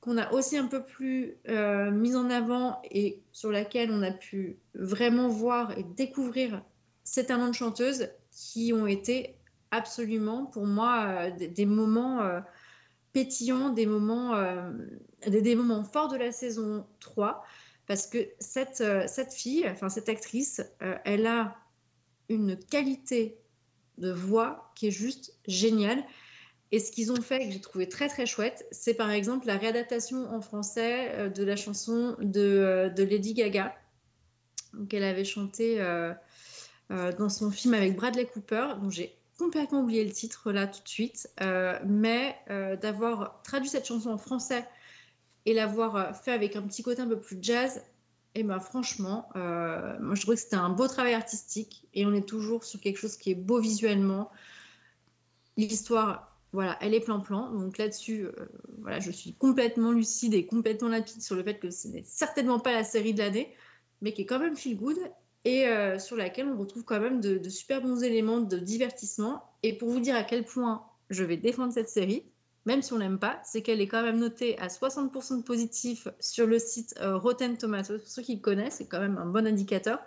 qu'on 0.00 0.18
a 0.18 0.32
aussi 0.32 0.56
un 0.56 0.66
peu 0.66 0.84
plus 0.84 1.36
mise 1.48 2.14
en 2.14 2.30
avant 2.30 2.80
et 2.92 3.24
sur 3.32 3.50
laquelle 3.50 3.90
on 3.90 4.02
a 4.02 4.12
pu 4.12 4.56
vraiment 4.74 5.26
voir 5.26 5.76
et 5.76 5.82
découvrir 5.96 6.62
ces 7.02 7.26
talents 7.26 7.48
de 7.48 7.54
chanteuse 7.54 8.08
qui 8.30 8.72
ont 8.72 8.86
été 8.86 9.34
absolument 9.72 10.46
pour 10.46 10.64
moi 10.64 11.28
des, 11.32 11.66
moments 11.66 12.20
pétillants, 13.12 13.70
des 13.70 13.86
moments, 13.86 14.40
des, 15.26 15.42
des 15.42 15.56
moments 15.56 15.82
forts 15.82 16.06
de 16.06 16.16
la 16.18 16.30
saison 16.30 16.86
3 17.00 17.44
parce 17.86 18.06
que 18.06 18.28
cette, 18.38 18.80
euh, 18.80 19.04
cette 19.06 19.32
fille, 19.32 19.66
enfin 19.68 19.88
cette 19.88 20.08
actrice, 20.08 20.62
euh, 20.82 20.96
elle 21.04 21.26
a 21.26 21.56
une 22.28 22.58
qualité 22.58 23.38
de 23.98 24.12
voix 24.12 24.72
qui 24.74 24.88
est 24.88 24.92
juste 24.92 25.34
géniale. 25.46 26.02
Et 26.72 26.80
ce 26.80 26.90
qu'ils 26.90 27.12
ont 27.12 27.22
fait, 27.22 27.46
que 27.46 27.52
j'ai 27.52 27.60
trouvé 27.60 27.88
très 27.88 28.08
très 28.08 28.26
chouette, 28.26 28.66
c'est 28.72 28.94
par 28.94 29.10
exemple 29.10 29.46
la 29.46 29.56
réadaptation 29.56 30.28
en 30.28 30.40
français 30.40 31.12
euh, 31.14 31.28
de 31.28 31.44
la 31.44 31.56
chanson 31.56 32.16
de, 32.20 32.92
Lady 32.98 33.34
Gaga, 33.34 33.74
qu'elle 34.88 35.04
avait 35.04 35.24
chanté 35.24 35.80
euh, 35.80 36.12
dans 36.90 37.28
son 37.28 37.50
film 37.50 37.74
avec 37.74 37.94
Bradley 37.94 38.26
Cooper, 38.26 38.74
dont 38.82 38.90
j'ai 38.90 39.16
complètement 39.38 39.82
oublié 39.82 40.04
le 40.04 40.10
titre 40.10 40.50
là 40.50 40.66
tout 40.66 40.82
de 40.82 40.88
suite, 40.88 41.28
mais 41.84 42.34
d'avoir 42.80 43.42
traduit 43.42 43.68
cette 43.68 43.86
chanson 43.86 44.08
en 44.10 44.18
français 44.18 44.64
et 45.46 45.54
l'avoir 45.54 45.96
euh, 45.96 46.12
fait 46.12 46.32
avec 46.32 46.56
un 46.56 46.62
petit 46.62 46.82
côté 46.82 47.00
un 47.00 47.06
peu 47.06 47.18
plus 47.18 47.38
jazz, 47.40 47.82
et 48.34 48.42
ben 48.42 48.60
franchement, 48.60 49.30
euh, 49.36 49.96
moi 50.00 50.14
je 50.14 50.20
trouvais 50.20 50.36
que 50.36 50.42
c'était 50.42 50.56
un 50.56 50.68
beau 50.68 50.88
travail 50.88 51.14
artistique 51.14 51.88
et 51.94 52.04
on 52.04 52.12
est 52.12 52.28
toujours 52.28 52.64
sur 52.64 52.80
quelque 52.80 52.98
chose 52.98 53.16
qui 53.16 53.30
est 53.30 53.34
beau 53.34 53.58
visuellement. 53.60 54.30
L'histoire, 55.56 56.36
voilà, 56.52 56.76
elle 56.82 56.92
est 56.92 57.00
plan-plan. 57.00 57.50
Donc 57.52 57.78
là-dessus, 57.78 58.26
euh, 58.26 58.32
voilà, 58.82 59.00
je 59.00 59.10
suis 59.10 59.32
complètement 59.32 59.92
lucide 59.92 60.34
et 60.34 60.44
complètement 60.44 60.88
limpide 60.88 61.22
sur 61.22 61.34
le 61.34 61.42
fait 61.42 61.58
que 61.58 61.70
ce 61.70 61.88
n'est 61.88 62.04
certainement 62.04 62.60
pas 62.60 62.72
la 62.72 62.84
série 62.84 63.14
de 63.14 63.20
l'année, 63.20 63.54
mais 64.02 64.12
qui 64.12 64.22
est 64.22 64.26
quand 64.26 64.40
même 64.40 64.56
feel 64.56 64.76
good 64.76 64.98
et 65.46 65.64
sur 66.00 66.16
laquelle 66.16 66.48
on 66.48 66.58
retrouve 66.58 66.82
quand 66.82 66.98
même 66.98 67.20
de 67.20 67.48
super 67.48 67.80
bons 67.80 68.02
éléments 68.02 68.40
de 68.40 68.58
divertissement. 68.58 69.44
Et 69.62 69.78
pour 69.78 69.88
vous 69.90 70.00
dire 70.00 70.16
à 70.16 70.24
quel 70.24 70.44
point 70.44 70.84
je 71.08 71.22
vais 71.22 71.36
défendre 71.36 71.72
cette 71.72 71.88
série, 71.88 72.24
même 72.66 72.82
si 72.82 72.92
on 72.92 72.98
l'aime 72.98 73.18
pas, 73.18 73.40
c'est 73.44 73.62
qu'elle 73.62 73.80
est 73.80 73.86
quand 73.86 74.02
même 74.02 74.18
notée 74.18 74.58
à 74.58 74.66
60% 74.66 75.38
de 75.38 75.42
positif 75.42 76.08
sur 76.20 76.46
le 76.46 76.58
site 76.58 76.94
euh, 77.00 77.16
Rotten 77.16 77.56
Tomatoes. 77.56 77.98
Pour 77.98 78.08
ceux 78.08 78.22
qui 78.22 78.34
le 78.34 78.40
connaissent, 78.40 78.74
c'est 78.74 78.86
quand 78.86 79.00
même 79.00 79.18
un 79.18 79.26
bon 79.26 79.46
indicateur. 79.46 80.00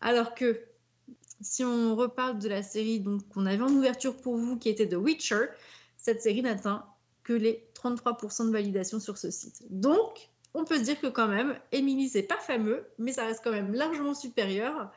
Alors 0.00 0.34
que 0.34 0.60
si 1.40 1.64
on 1.64 1.94
reparle 1.94 2.38
de 2.38 2.48
la 2.48 2.62
série 2.62 3.04
qu'on 3.32 3.46
avait 3.46 3.62
en 3.62 3.72
ouverture 3.72 4.16
pour 4.16 4.36
vous, 4.36 4.58
qui 4.58 4.68
était 4.68 4.88
The 4.88 4.94
Witcher, 4.94 5.46
cette 5.96 6.20
série 6.20 6.42
n'atteint 6.42 6.84
que 7.22 7.32
les 7.32 7.66
33% 7.74 8.48
de 8.48 8.52
validation 8.52 9.00
sur 9.00 9.16
ce 9.16 9.30
site. 9.30 9.62
Donc, 9.70 10.30
on 10.52 10.64
peut 10.64 10.76
se 10.76 10.82
dire 10.82 11.00
que 11.00 11.06
quand 11.06 11.28
même, 11.28 11.58
Emily, 11.72 12.08
c'est 12.08 12.22
pas 12.22 12.38
fameux, 12.38 12.86
mais 12.98 13.12
ça 13.12 13.24
reste 13.24 13.42
quand 13.42 13.50
même 13.52 13.72
largement 13.72 14.14
supérieur 14.14 14.90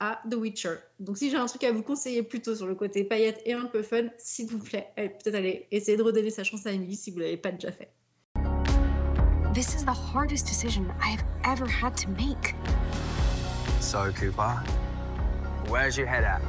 à 0.00 0.20
The 0.30 0.34
Witcher. 0.34 0.76
Donc, 1.00 1.18
si 1.18 1.30
j'ai 1.30 1.36
un 1.36 1.46
truc 1.46 1.64
à 1.64 1.72
vous 1.72 1.82
conseiller 1.82 2.22
plutôt 2.22 2.54
sur 2.54 2.66
le 2.66 2.74
côté 2.74 3.04
paillettes 3.04 3.40
et 3.44 3.52
un 3.52 3.66
peu 3.66 3.82
fun, 3.82 4.04
s'il 4.18 4.46
vous 4.48 4.58
plaît, 4.58 4.88
allez, 4.96 5.10
peut-être 5.10 5.34
aller 5.34 5.66
essayer 5.70 5.96
de 5.96 6.02
redonner 6.02 6.30
sa 6.30 6.44
chance 6.44 6.66
à 6.66 6.72
Emily 6.72 6.96
si 6.96 7.10
vous 7.10 7.18
l'avez 7.18 7.36
pas 7.36 7.52
déjà 7.52 7.72
fait. 7.72 7.90
This 9.54 9.74
is 9.74 9.84
the 9.84 9.94
hardest 9.94 10.46
decision 10.46 10.92
I've 11.00 11.24
ever 11.44 11.66
had 11.66 11.96
to 11.98 12.10
make. 12.10 12.54
So, 13.80 14.12
Cooper, 14.12 14.62
where's 15.68 15.96
your 15.96 16.06
head 16.06 16.24
at? 16.24 16.42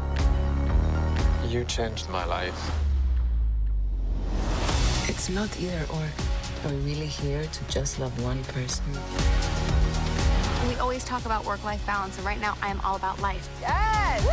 You 1.50 1.64
changed 1.64 2.10
my 2.10 2.26
life. 2.26 2.72
It's 5.08 5.30
not 5.30 5.50
either 5.60 5.86
or. 5.94 6.04
Are 6.66 6.74
we 6.74 6.94
really 6.94 7.06
here 7.06 7.46
to 7.46 7.64
just 7.70 8.00
love 8.00 8.12
one 8.24 8.44
person? 8.46 8.84
We 10.98 11.02
always 11.02 11.10
talk 11.12 11.26
about 11.28 11.46
work 11.46 11.64
life 11.64 11.86
balance, 11.86 12.18
and 12.18 12.26
right 12.26 12.42
now 12.42 12.56
I 12.60 12.72
am 12.72 12.80
all 12.84 12.96
about 12.96 13.22
life. 13.22 13.48
Yes! 13.62 14.26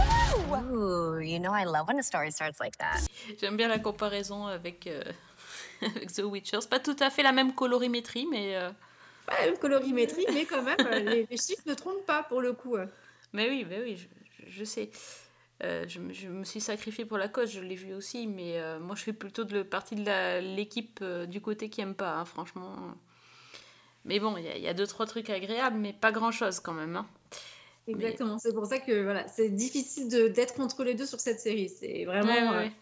Ooh, 0.72 1.18
you 1.20 1.38
know 1.38 1.50
I 1.52 1.64
love 1.64 1.88
when 1.88 1.98
a 1.98 2.02
story 2.02 2.30
starts 2.30 2.58
like 2.58 2.78
that. 2.78 3.02
J'aime 3.38 3.58
bien 3.58 3.68
la 3.68 3.78
comparaison 3.80 4.46
avec, 4.46 4.86
euh, 4.86 5.02
avec 5.82 6.10
The 6.14 6.20
Witcher. 6.20 6.62
C'est 6.62 6.70
pas 6.70 6.80
tout 6.80 6.96
à 7.00 7.10
fait 7.10 7.22
la 7.22 7.32
même 7.32 7.54
colorimétrie, 7.54 8.26
mais. 8.30 8.56
euh, 8.56 8.70
Pas 9.26 9.34
la 9.40 9.46
même 9.50 9.58
colorimétrie, 9.58 10.24
mais 10.32 10.46
quand 10.46 10.62
même, 10.62 10.78
euh, 10.86 11.00
les, 11.00 11.26
les 11.30 11.36
chiffres 11.36 11.64
ne 11.66 11.74
trompent 11.74 12.06
pas 12.06 12.22
pour 12.22 12.40
le 12.40 12.54
coup. 12.54 12.76
Mais 13.34 13.50
oui, 13.50 13.66
mais 13.68 13.82
oui, 13.82 13.98
je, 13.98 14.44
je- 14.46 14.50
je 14.50 14.64
sais. 14.64 14.90
Euh, 15.64 15.84
je, 15.86 15.98
me- 16.00 16.14
je 16.14 16.28
me 16.28 16.44
suis 16.44 16.62
sacrifiée 16.62 17.04
pour 17.04 17.18
la 17.18 17.28
cause, 17.28 17.50
je 17.52 17.60
l'ai 17.60 17.74
vu 17.76 17.92
aussi, 17.92 18.26
mais 18.26 18.58
euh, 18.58 18.78
moi 18.80 18.96
je 18.96 19.02
fais 19.02 19.12
plutôt 19.12 19.44
de 19.44 19.52
le- 19.52 19.64
partie 19.64 19.96
de 19.96 20.40
l'équipe 20.56 21.00
euh, 21.02 21.26
du 21.26 21.42
côté 21.42 21.68
qui 21.68 21.82
aime 21.82 21.94
pas, 21.94 22.14
hein, 22.14 22.24
franchement. 22.24 22.74
Mais 24.04 24.20
bon, 24.20 24.36
il 24.36 24.44
y, 24.44 24.48
a- 24.48 24.56
il 24.56 24.62
y 24.62 24.68
a 24.68 24.74
deux, 24.74 24.86
trois 24.86 25.06
trucs 25.06 25.30
agréables, 25.30 25.78
mais 25.78 25.92
pas 25.92 26.12
grand 26.12 26.30
chose 26.30 26.60
quand 26.60 26.74
même. 26.74 26.96
hein. 26.96 27.06
Exactement, 27.86 28.38
c'est 28.38 28.54
pour 28.54 28.64
ça 28.66 28.78
que 28.78 29.02
voilà, 29.02 29.28
c'est 29.28 29.50
difficile 29.50 30.08
d'être 30.08 30.58
entre 30.60 30.84
les 30.84 30.94
deux 30.94 31.04
sur 31.06 31.20
cette 31.20 31.40
série. 31.40 31.68
C'est 31.68 32.04
vraiment. 32.06 32.32
Ouais, 32.32 32.40
ouais, 32.42 32.48
euh, 32.48 32.58
ouais. 32.60 32.72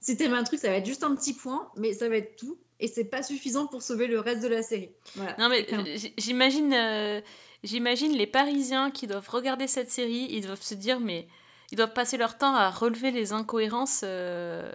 si 0.00 0.16
t'aimes 0.16 0.34
un 0.34 0.44
truc, 0.44 0.60
ça 0.60 0.68
va 0.68 0.76
être 0.76 0.86
juste 0.86 1.02
un 1.02 1.16
petit 1.16 1.34
point, 1.34 1.68
mais 1.76 1.92
ça 1.92 2.08
va 2.08 2.16
être 2.16 2.36
tout. 2.36 2.56
Et 2.78 2.86
c'est 2.88 3.04
pas 3.06 3.22
suffisant 3.22 3.66
pour 3.66 3.82
sauver 3.82 4.06
le 4.06 4.20
reste 4.20 4.42
de 4.42 4.48
la 4.48 4.62
série. 4.62 4.90
Voilà, 5.16 5.34
Non, 5.38 5.48
mais 5.48 5.66
j'imagine 6.18 6.72
euh, 6.74 7.20
j'imagine 7.64 8.12
les 8.12 8.26
Parisiens 8.26 8.90
qui 8.90 9.06
doivent 9.06 9.28
regarder 9.30 9.66
cette 9.66 9.90
série, 9.90 10.28
ils 10.30 10.46
doivent 10.46 10.62
se 10.62 10.74
dire, 10.74 11.00
mais 11.00 11.26
ils 11.72 11.76
doivent 11.76 11.94
passer 11.94 12.16
leur 12.16 12.38
temps 12.38 12.54
à 12.54 12.70
relever 12.70 13.10
les 13.10 13.32
incohérences. 13.32 14.02
euh, 14.04 14.70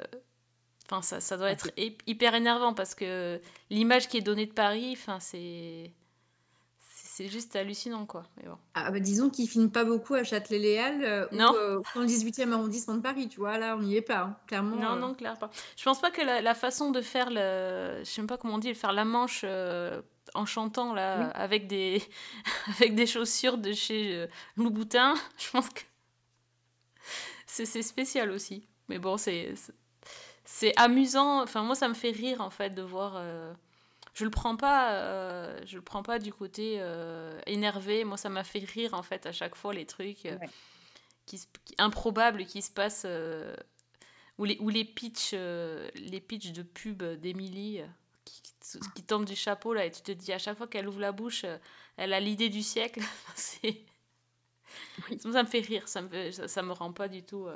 Enfin, 0.91 1.01
ça, 1.01 1.22
ça 1.22 1.38
doit 1.38 1.49
être 1.51 1.72
hy- 1.77 1.97
hyper 2.05 2.35
énervant 2.35 2.73
parce 2.73 2.95
que 2.95 3.39
l'image 3.69 4.09
qui 4.09 4.18
est 4.18 4.22
donnée 4.22 4.45
de 4.45 4.51
Paris, 4.53 4.89
enfin, 4.93 5.19
c'est. 5.22 5.91
C'est 7.13 7.27
juste 7.27 7.55
hallucinant, 7.55 8.05
quoi. 8.05 8.23
Mais 8.38 8.47
bon. 8.47 8.57
Ah, 8.73 8.89
bah, 8.89 8.99
disons 8.99 9.30
qu'ils 9.30 9.47
filment 9.47 9.69
pas 9.69 9.84
beaucoup 9.84 10.15
à 10.15 10.23
Châtelet-Léal 10.23 11.03
euh, 11.03 11.27
ou 11.31 11.35
Non. 11.35 11.53
euh, 11.55 11.80
dans 11.93 12.01
le 12.01 12.07
18e 12.07 12.51
arrondissement 12.51 12.95
de 12.95 13.01
Paris, 13.01 13.27
tu 13.27 13.39
vois. 13.39 13.57
Là, 13.57 13.76
on 13.77 13.81
n'y 13.81 13.95
est 13.97 14.01
pas, 14.01 14.19
hein, 14.22 14.38
clairement. 14.47 14.77
Non, 14.77 14.93
euh. 14.95 14.99
non, 14.99 15.13
clairement 15.13 15.38
pas. 15.38 15.51
Je 15.77 15.84
pense 15.84 15.99
pas 16.01 16.09
que 16.09 16.22
la, 16.22 16.41
la 16.41 16.55
façon 16.55 16.89
de 16.91 17.01
faire 17.01 17.30
le. 17.30 17.99
Je 17.99 18.05
sais 18.05 18.22
même 18.22 18.27
pas 18.27 18.38
comment 18.38 18.55
on 18.55 18.57
dit, 18.59 18.73
faire 18.73 18.93
la 18.93 19.05
manche 19.05 19.41
euh, 19.43 20.01
en 20.34 20.45
chantant, 20.45 20.93
là, 20.93 21.19
Oui. 21.19 21.31
avec, 21.35 21.68
des... 21.68 22.01
avec 22.80 22.95
des 22.95 23.05
chaussures 23.05 23.57
de 23.57 23.72
chez 23.73 24.15
euh, 24.15 24.27
Louboutin, 24.57 25.13
je 25.38 25.51
pense 25.51 25.69
que. 25.69 25.81
C'est 27.45 27.65
spécial 27.81 28.31
aussi. 28.31 28.68
Mais 28.88 28.97
bon, 28.99 29.18
c'est. 29.18 29.53
C'est- 30.45 30.73
amusant. 30.80 31.41
Enfin, 31.43 31.63
moi, 31.63 31.76
ça 31.76 31.88
me 31.88 31.93
fait 31.93 32.11
rire, 32.11 32.41
en 32.41 32.49
fait, 32.49 32.72
de 32.72 32.81
voir. 32.81 33.13
euh, 33.18 33.53
Je 34.13 34.26
le 34.26 34.30
prends 34.30 34.57
pas, 34.57 34.93
euh, 34.95 35.57
je 35.65 35.77
le 35.77 35.81
prends 35.81 36.03
pas 36.03 36.19
du 36.19 36.34
côté 36.34 36.76
euh, 36.80 37.39
énervé. 37.47 38.03
Moi, 38.03 38.18
ça 38.18 38.27
m'a 38.30 38.43
fait 38.43 38.59
rire 38.59 38.93
en 38.93 39.03
fait 39.03 39.26
à 39.26 39.31
chaque 39.31 39.55
fois 39.55 39.73
les 39.73 39.85
trucs 39.85 40.27
qui, 41.26 41.38
se- 41.38 41.47
qui- 41.65 41.76
improbables 41.77 42.45
qui 42.45 42.61
se 42.61 42.72
passent 42.72 43.05
ou 44.38 44.43
les 44.43 44.57
ou 44.59 44.68
les 44.69 44.84
pitchs, 44.84 45.31
les 45.34 46.19
pitchs 46.19 46.51
de 46.51 46.61
pub 46.63 47.03
d'Emily 47.03 47.80
euh, 47.80 47.85
qui, 48.26 48.41
qui, 48.41 48.80
qui 48.95 49.03
tombent 49.03 49.23
du 49.26 49.35
chapeau 49.35 49.73
là 49.73 49.85
et 49.85 49.91
tu 49.91 50.01
te 50.01 50.11
dis 50.11 50.34
à 50.34 50.39
chaque 50.39 50.57
fois 50.57 50.68
qu'elle 50.68 50.89
ouvre 50.89 50.99
la 50.99 51.13
bouche, 51.13 51.45
elle 51.95 52.11
a 52.13 52.19
l'idée 52.19 52.49
du 52.49 52.61
siècle. 52.63 52.99
C'est 53.35 53.85
ça 55.31 55.43
me 55.43 55.47
fait 55.47 55.59
rire, 55.61 55.88
ça 55.88 56.01
me 56.01 56.31
ça 56.31 56.61
me 56.61 56.73
rend 56.73 56.91
pas 56.91 57.07
du 57.07 57.23
tout. 57.23 57.47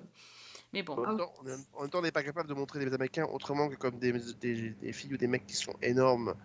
Mais 0.75 0.83
bon. 0.83 0.93
En 0.97 1.07
même 1.07 1.17
temps, 1.17 1.33
en 1.39 1.43
même- 1.43 1.89
temps, 1.89 1.99
on 1.99 2.01
n'est 2.01 2.11
pas 2.11 2.21
capable 2.23 2.49
de 2.49 2.53
montrer 2.53 2.83
les 2.83 2.93
Américains 2.93 3.25
autrement 3.25 3.69
que 3.69 3.75
comme 3.75 3.97
des, 3.97 4.11
des- 4.11 4.71
des 4.71 4.93
filles 4.93 5.13
ou 5.13 5.17
des 5.17 5.27
mecs 5.27 5.47
qui 5.47 5.55
sont 5.55 5.73
énormes, 5.81 6.35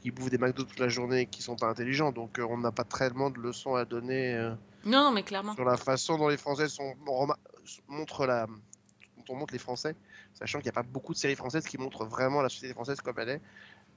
qui 0.00 0.10
bouffent 0.10 0.30
des 0.30 0.38
McDo 0.38 0.64
toute 0.64 0.78
la 0.78 0.88
journée 0.88 1.20
et 1.20 1.26
qui 1.26 1.42
sont 1.42 1.54
pas 1.56 1.68
intelligents. 1.68 2.10
Donc 2.10 2.38
euh, 2.38 2.46
on 2.48 2.56
n'a 2.56 2.72
pas 2.72 2.84
tellement 2.84 3.28
de 3.28 3.38
leçons 3.38 3.74
à 3.74 3.84
donner 3.84 4.34
euh, 4.36 4.54
Non, 4.86 5.04
non, 5.04 5.12
mais 5.12 5.22
clairement. 5.22 5.54
Sur 5.54 5.64
la 5.66 5.76
façon 5.76 6.16
dont 6.16 6.28
les 6.28 6.38
Français 6.38 6.68
sont, 6.68 6.94
montrent 7.88 8.26
la, 8.26 8.46
on 9.28 9.36
montre 9.36 9.52
les 9.52 9.58
Français, 9.58 9.94
sachant 10.32 10.58
qu'il 10.60 10.66
n'y 10.66 10.70
a 10.70 10.72
pas 10.72 10.82
beaucoup 10.82 11.12
de 11.12 11.18
séries 11.18 11.36
françaises 11.36 11.64
qui 11.66 11.76
montrent 11.76 12.06
vraiment 12.06 12.40
la 12.40 12.48
société 12.48 12.72
française 12.72 13.00
comme 13.02 13.18
elle 13.18 13.28
est. 13.28 13.40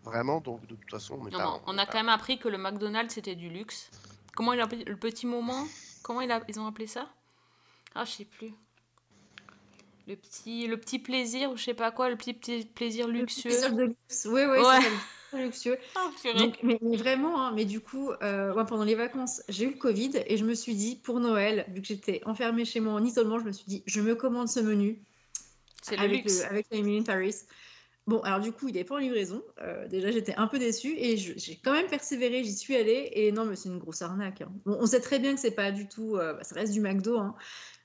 Vraiment, 0.04 0.40
donc 0.42 0.62
de 0.68 0.76
toute 0.76 0.92
façon, 0.92 1.16
on 1.20 1.24
n'est 1.26 1.32
Non, 1.32 1.38
pas- 1.40 1.44
non, 1.46 1.62
on 1.66 1.78
a 1.78 1.86
quand 1.86 1.98
même 1.98 2.10
appris 2.10 2.38
que 2.40 2.48
le 2.50 2.58
McDonald's 2.58 3.14
c'était 3.14 3.36
du 3.36 3.50
luxe. 3.50 3.90
Comment 4.36 4.52
il 4.54 4.60
a 4.60 4.66
appelé 4.66 4.84
le 4.84 4.98
petit 4.98 5.26
moment 5.26 5.66
Comment 6.04 6.22
il 6.22 6.32
a- 6.32 6.44
ils 6.48 6.60
ont 6.60 6.68
appelé 6.68 6.88
ça? 6.88 7.10
Ah, 7.96 8.06
je 8.06 8.12
sais 8.12 8.26
plus. 8.26 8.54
Le 10.08 10.16
petit, 10.16 10.68
le 10.68 10.78
petit 10.78 11.00
plaisir 11.00 11.52
ou 11.52 11.58
je 11.58 11.64
sais 11.64 11.74
pas 11.74 11.92
quoi, 11.92 12.10
le 12.10 12.16
petit, 12.16 12.34
petit 12.34 12.66
plaisir 12.66 13.08
luxueux. 13.08 13.50
plaisir 13.50 13.74
de 13.74 13.84
luxe. 13.84 14.28
Oui, 14.32 14.42
oui, 14.50 14.58
Ouais. 14.60 14.80
c'est 15.32 15.44
luxueux. 15.44 15.78
Ah. 15.96 16.10
Donc, 16.38 16.58
mais, 16.64 16.80
mais 16.82 16.96
vraiment, 16.96 17.42
hein, 17.42 17.52
mais 17.54 17.66
du 17.66 17.82
coup, 17.82 18.12
euh, 18.24 18.64
pendant 18.66 18.86
les 18.86 18.96
vacances, 18.96 19.42
j'ai 19.50 19.66
eu 19.66 19.72
le 19.72 19.78
Covid 19.78 20.12
et 20.26 20.38
je 20.38 20.46
me 20.46 20.54
suis 20.56 20.76
dit, 20.76 20.96
pour 20.96 21.20
Noël, 21.20 21.66
vu 21.74 21.82
que 21.82 21.88
j'étais 21.88 22.22
enfermée 22.26 22.64
chez 22.64 22.80
moi 22.80 22.94
en 22.94 23.04
isolement, 23.04 23.38
je 23.40 23.44
me 23.46 23.52
suis 23.52 23.66
dit, 23.68 23.84
je 23.86 24.00
me 24.00 24.16
commande 24.16 24.48
ce 24.48 24.62
menu. 24.62 24.98
C'est 25.82 25.98
le 25.98 26.04
avec 26.04 26.24
luxe. 26.24 26.42
avec 26.44 26.68
la 26.72 26.78
in 26.80 27.04
Paris. 27.04 27.36
Bon, 28.08 28.22
alors 28.22 28.40
du 28.40 28.54
coup, 28.54 28.70
il 28.70 28.76
n'est 28.76 28.86
pas 28.86 28.96
en 28.96 29.00
livraison. 29.00 29.44
Euh, 29.62 29.86
déjà, 29.90 30.12
j'étais 30.12 30.34
un 30.36 30.48
peu 30.48 30.60
déçue 30.60 30.96
et 30.98 31.18
j'ai 31.18 31.60
quand 31.62 31.74
même 31.74 31.88
persévéré. 31.88 32.42
J'y 32.46 32.54
suis 32.56 32.76
allée 32.78 33.10
et 33.14 33.34
non, 33.34 33.44
mais 33.44 33.58
c'est 33.58 33.68
une 33.68 33.80
grosse 33.80 34.02
arnaque. 34.02 34.40
hein. 34.42 34.52
Bon, 34.66 34.78
on 34.80 34.86
sait 34.86 35.02
très 35.02 35.20
bien 35.20 35.34
que 35.36 35.42
c'est 35.42 35.52
pas 35.52 35.72
du 35.72 35.90
tout. 35.90 36.16
euh, 36.16 36.34
bah, 36.34 36.44
ça 36.46 36.56
reste 36.56 36.72
du 36.72 36.80
McDo, 36.80 37.18
hein. 37.20 37.36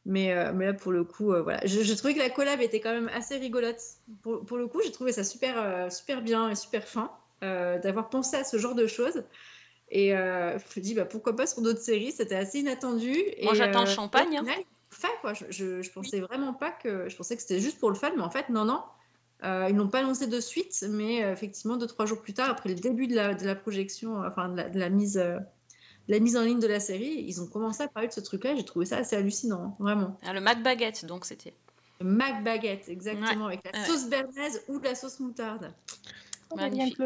Mais, 0.04 0.32
euh, 0.32 0.52
mais 0.52 0.66
là, 0.66 0.74
pour 0.74 0.92
le 0.92 1.04
coup, 1.04 1.32
euh, 1.32 1.42
voilà. 1.42 1.60
Je, 1.64 1.82
je 1.82 1.94
trouvais 1.94 2.14
que 2.14 2.18
la 2.18 2.30
collab 2.30 2.60
était 2.60 2.80
quand 2.80 2.92
même 2.92 3.10
assez 3.14 3.36
rigolote. 3.36 3.80
Pour, 4.22 4.44
pour 4.44 4.56
le 4.56 4.66
coup, 4.66 4.80
j'ai 4.82 4.92
trouvé 4.92 5.12
ça 5.12 5.24
super, 5.24 5.54
euh, 5.56 5.90
super 5.90 6.22
bien 6.22 6.50
et 6.50 6.54
super 6.54 6.86
fin 6.86 7.10
d'avoir 7.40 8.08
pensé 8.08 8.36
à 8.36 8.44
ce 8.44 8.56
genre 8.56 8.76
de 8.76 8.86
choses. 8.86 9.24
Et 9.90 10.10
je 10.10 10.54
me 10.76 10.80
dis, 10.80 10.94
bah, 10.94 11.04
pourquoi 11.04 11.34
pas 11.34 11.46
sur 11.46 11.60
d'autres 11.60 11.80
séries? 11.80 12.12
C'était 12.12 12.36
assez 12.36 12.60
inattendu. 12.60 13.16
Moi, 13.42 13.54
j'attends 13.54 13.82
euh, 13.82 13.86
Champagne, 13.86 14.38
hein. 14.38 14.44
fait, 14.90 15.08
quoi. 15.20 15.34
Je, 15.34 15.46
je, 15.50 15.82
je 15.82 15.90
pensais 15.90 16.20
vraiment 16.20 16.54
pas 16.54 16.70
que. 16.70 17.08
Je 17.08 17.16
pensais 17.16 17.34
que 17.34 17.42
c'était 17.42 17.58
juste 17.58 17.80
pour 17.80 17.90
le 17.90 17.96
fun, 17.96 18.12
mais 18.16 18.22
en 18.22 18.30
fait, 18.30 18.48
non, 18.48 18.64
non. 18.64 18.80
Euh, 19.44 19.66
ils 19.68 19.74
n'ont 19.74 19.88
pas 19.88 20.02
lancé 20.02 20.28
de 20.28 20.38
suite, 20.38 20.84
mais 20.88 21.24
euh, 21.24 21.32
effectivement, 21.32 21.76
deux, 21.76 21.88
trois 21.88 22.06
jours 22.06 22.22
plus 22.22 22.32
tard, 22.32 22.48
après 22.48 22.68
le 22.68 22.76
début 22.76 23.08
de 23.08 23.16
la, 23.16 23.34
de 23.34 23.44
la 23.44 23.56
projection, 23.56 24.22
euh, 24.22 24.28
enfin 24.28 24.48
de 24.48 24.56
la, 24.56 24.68
de 24.68 24.78
la 24.78 24.88
mise, 24.88 25.20
la 26.08 26.18
mise 26.18 26.36
en 26.36 26.42
ligne 26.42 26.60
de 26.60 26.66
la 26.66 26.80
série, 26.80 27.24
ils 27.26 27.40
ont 27.40 27.46
commencé 27.46 27.82
à 27.82 27.88
parler 27.88 28.08
de 28.08 28.12
ce 28.12 28.20
truc-là. 28.20 28.54
J'ai 28.56 28.64
trouvé 28.64 28.86
ça 28.86 28.98
assez 28.98 29.16
hallucinant, 29.16 29.62
hein, 29.62 29.74
vraiment. 29.78 30.18
Ah, 30.24 30.32
le 30.32 30.40
Mac 30.40 30.62
Baguette, 30.62 31.04
donc 31.04 31.24
c'était. 31.24 31.54
Le 32.00 32.06
Mac 32.06 32.42
Baguette, 32.42 32.88
exactement, 32.88 33.46
Ouais, 33.46 33.58
avec 33.62 33.72
la 33.72 33.80
ouais. 33.80 33.86
sauce 33.86 34.06
bernaise 34.08 34.62
ou 34.68 34.78
de 34.80 34.84
la 34.84 34.94
sauce 34.94 35.20
moutarde. 35.20 35.72
Magnifique. 36.56 36.98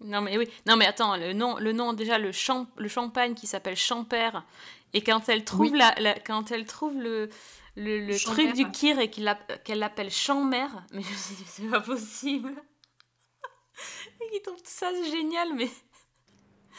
Non 0.00 0.20
mais 0.20 0.36
oui, 0.36 0.46
non 0.66 0.76
mais 0.76 0.84
attends, 0.86 1.16
le 1.16 1.32
nom, 1.32 1.56
le 1.56 1.72
nom 1.72 1.94
déjà 1.94 2.18
le 2.18 2.30
champ, 2.30 2.66
le 2.76 2.86
champagne 2.86 3.32
qui 3.34 3.46
s'appelle 3.46 3.76
Champère 3.76 4.44
et 4.92 5.00
quand 5.00 5.30
elle 5.30 5.42
trouve 5.42 5.70
Oui. 5.72 5.78
la, 5.78 5.94
la- 5.98 6.18
quand 6.20 6.50
elle 6.50 6.66
trouve 6.66 6.94
le 7.00 7.30
le, 7.76 8.00
le 8.06 8.18
truc 8.18 8.52
du 8.52 8.70
kir 8.70 8.98
et 8.98 9.10
qu'elle 9.10 9.78
l'appelle 9.78 10.10
Chamber, 10.10 10.66
mais 10.92 11.00
je 11.02 11.10
me 11.10 11.16
suis 11.16 11.34
dit 11.36 11.44
c'est 11.46 11.62
pas 11.70 11.80
possible. 11.80 12.52
et 14.20 14.30
qu'il 14.30 14.42
trouve 14.42 14.56
tout 14.58 14.64
ça 14.66 14.90
génial, 15.10 15.54
mais 15.54 15.70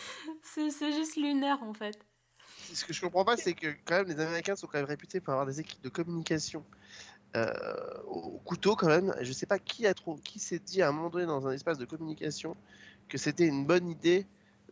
c'est 0.43 0.91
juste 0.91 1.15
lunaire 1.15 1.61
en 1.63 1.73
fait. 1.73 1.97
Ce 2.73 2.85
que 2.85 2.93
je 2.93 3.01
comprends 3.01 3.25
pas, 3.25 3.37
c'est 3.37 3.53
que 3.53 3.67
quand 3.85 3.97
même 3.97 4.07
les 4.07 4.19
Américains 4.19 4.55
sont 4.55 4.67
quand 4.67 4.77
même 4.77 4.87
réputés 4.87 5.19
pour 5.19 5.33
avoir 5.33 5.45
des 5.45 5.59
équipes 5.59 5.81
de 5.81 5.89
communication 5.89 6.65
euh, 7.35 7.53
au 8.07 8.39
couteau 8.39 8.75
quand 8.75 8.87
même. 8.87 9.15
Je 9.21 9.31
sais 9.31 9.45
pas 9.45 9.59
qui 9.59 9.87
a 9.87 9.93
trop, 9.93 10.15
qui 10.15 10.39
s'est 10.39 10.59
dit 10.59 10.81
à 10.81 10.89
un 10.89 10.91
moment 10.91 11.09
donné 11.09 11.25
dans 11.25 11.47
un 11.47 11.51
espace 11.51 11.77
de 11.77 11.85
communication 11.85 12.55
que 13.07 13.17
c'était 13.17 13.47
une 13.47 13.65
bonne 13.65 13.87
idée 13.87 14.25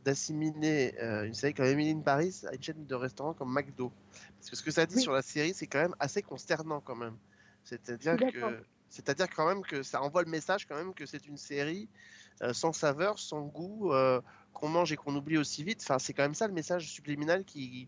d'assimiler 0.04 0.94
euh, 1.02 1.24
une 1.24 1.34
série 1.34 1.54
comme 1.54 1.66
Emily 1.66 1.92
in 1.92 2.00
Paris 2.00 2.44
à 2.48 2.54
une 2.54 2.62
chaîne 2.62 2.86
de 2.86 2.96
restaurants 2.96 3.34
comme 3.34 3.52
McDo. 3.52 3.92
Parce 4.38 4.50
que 4.50 4.56
ce 4.56 4.64
que 4.64 4.72
ça 4.72 4.86
dit 4.86 5.00
sur 5.00 5.12
la 5.12 5.22
série, 5.22 5.54
c'est 5.54 5.68
quand 5.68 5.82
même 5.82 5.96
assez 6.00 6.22
consternant 6.22 6.80
quand 6.80 6.96
même. 6.96 7.18
C'est-à-dire 7.64 8.16
que, 8.18 8.64
c'est-à-dire 8.90 9.28
quand 9.30 9.48
même 9.48 9.64
que 9.64 9.82
ça 9.82 10.02
envoie 10.02 10.22
le 10.24 10.30
message 10.30 10.68
quand 10.68 10.76
même 10.76 10.94
que 10.94 11.06
c'est 11.06 11.26
une 11.26 11.38
série 11.38 11.90
euh, 12.42 12.54
sans 12.54 12.74
saveur, 12.74 13.18
sans 13.18 13.42
goût, 13.42 13.94
euh, 13.94 14.22
qu'on 14.56 14.70
mange 14.70 14.92
et 14.92 14.96
qu'on 14.96 15.16
oublie 15.16 15.38
aussi 15.38 15.64
vite. 15.64 15.82
Enfin, 15.84 16.00
c'est 16.00 16.14
quand 16.14 16.24
même 16.24 16.34
ça 16.34 16.48
le 16.48 16.54
message 16.54 16.90
subliminal 16.90 17.44
qui, 17.44 17.88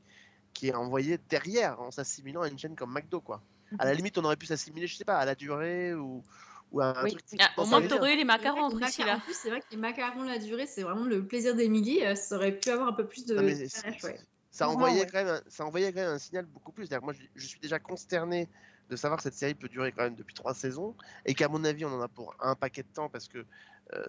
qui 0.54 0.68
est 0.68 0.76
envoyé 0.76 1.18
derrière 1.30 1.82
en 1.82 1.90
s'assimilant 1.90 2.42
à 2.42 2.50
une 2.50 2.60
chaîne 2.60 2.76
comme 2.76 2.94
McDo, 2.94 3.22
quoi. 3.22 3.42
À 3.80 3.86
la 3.86 3.94
limite, 3.94 4.18
on 4.18 4.24
aurait 4.24 4.38
pu 4.38 4.46
s'assimiler, 4.46 4.88
je 4.88 4.96
sais 4.96 5.04
pas, 5.04 5.18
à 5.18 5.26
la 5.26 5.36
durée 5.36 5.94
ou, 5.94 6.24
ou 6.72 6.80
à 6.82 6.98
un 7.00 7.04
Oui. 7.04 7.12
truc. 7.12 7.24
Ah, 7.40 7.50
au 7.58 7.66
moins 7.66 7.82
t'aurais 7.82 8.14
eu 8.14 8.18
les 8.18 8.24
macarons, 8.24 8.70
Les 8.70 8.76
Priscilla. 8.76 9.06
macarons, 9.06 9.22
En 9.22 9.26
plus, 9.26 9.36
c'est 9.36 9.50
vrai 9.50 9.60
que 9.60 9.66
les 9.72 9.78
macarons, 9.78 10.24
la 10.24 10.38
durée, 10.38 10.68
c'est 10.68 10.84
vraiment 10.84 11.06
le 11.06 11.26
plaisir 11.26 11.56
d'Emily. 11.56 12.06
Euh, 12.06 12.16
ça 12.16 12.36
aurait 12.36 12.58
pu 12.58 12.70
avoir 12.70 12.88
un 12.88 12.94
peu 12.94 13.08
plus 13.08 13.26
de. 13.26 13.36
Non, 13.36 14.22
ça 14.52 14.70
envoyait, 14.70 15.02
ouais. 15.02 15.08
quand 15.08 15.18
même 15.24 15.28
un, 15.28 15.42
ça 15.50 15.66
envoyait 15.66 15.92
quand 15.94 16.00
même 16.00 16.14
un 16.14 16.18
signal 16.18 16.46
beaucoup 16.46 16.72
plus. 16.72 16.90
Moi, 17.02 17.14
je, 17.14 17.24
je 17.36 17.46
suis 17.46 17.60
déjà 17.60 17.78
consterné 17.78 18.48
de 18.90 18.96
savoir 18.96 19.18
que 19.18 19.24
cette 19.24 19.36
série 19.36 19.54
peut 19.54 19.68
durer 19.68 19.92
quand 19.92 20.04
même 20.04 20.16
depuis 20.16 20.34
trois 20.34 20.54
saisons 20.54 20.96
et 21.26 21.34
qu'à 21.34 21.50
mon 21.50 21.64
avis, 21.64 21.86
on 21.86 21.92
en 21.92 22.02
a 22.02 22.08
pour 22.08 22.36
un 22.40 22.56
paquet 22.56 22.84
de 22.84 22.88
temps 22.88 23.10
parce 23.10 23.28
que 23.28 23.40
euh, 23.40 23.44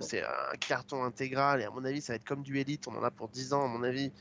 c'est 0.00 0.22
un 0.24 0.56
carton 0.60 1.04
intégral 1.04 1.60
et 1.60 1.64
à 1.64 1.70
mon 1.70 1.84
avis, 1.84 2.00
ça 2.00 2.12
va 2.12 2.16
être 2.16 2.24
comme 2.24 2.42
du 2.42 2.58
Elite. 2.58 2.86
On 2.88 2.96
en 2.96 3.02
a 3.02 3.10
pour 3.10 3.28
10 3.28 3.52
ans, 3.52 3.64
à 3.64 3.68
mon 3.68 3.82
avis. 3.82 4.12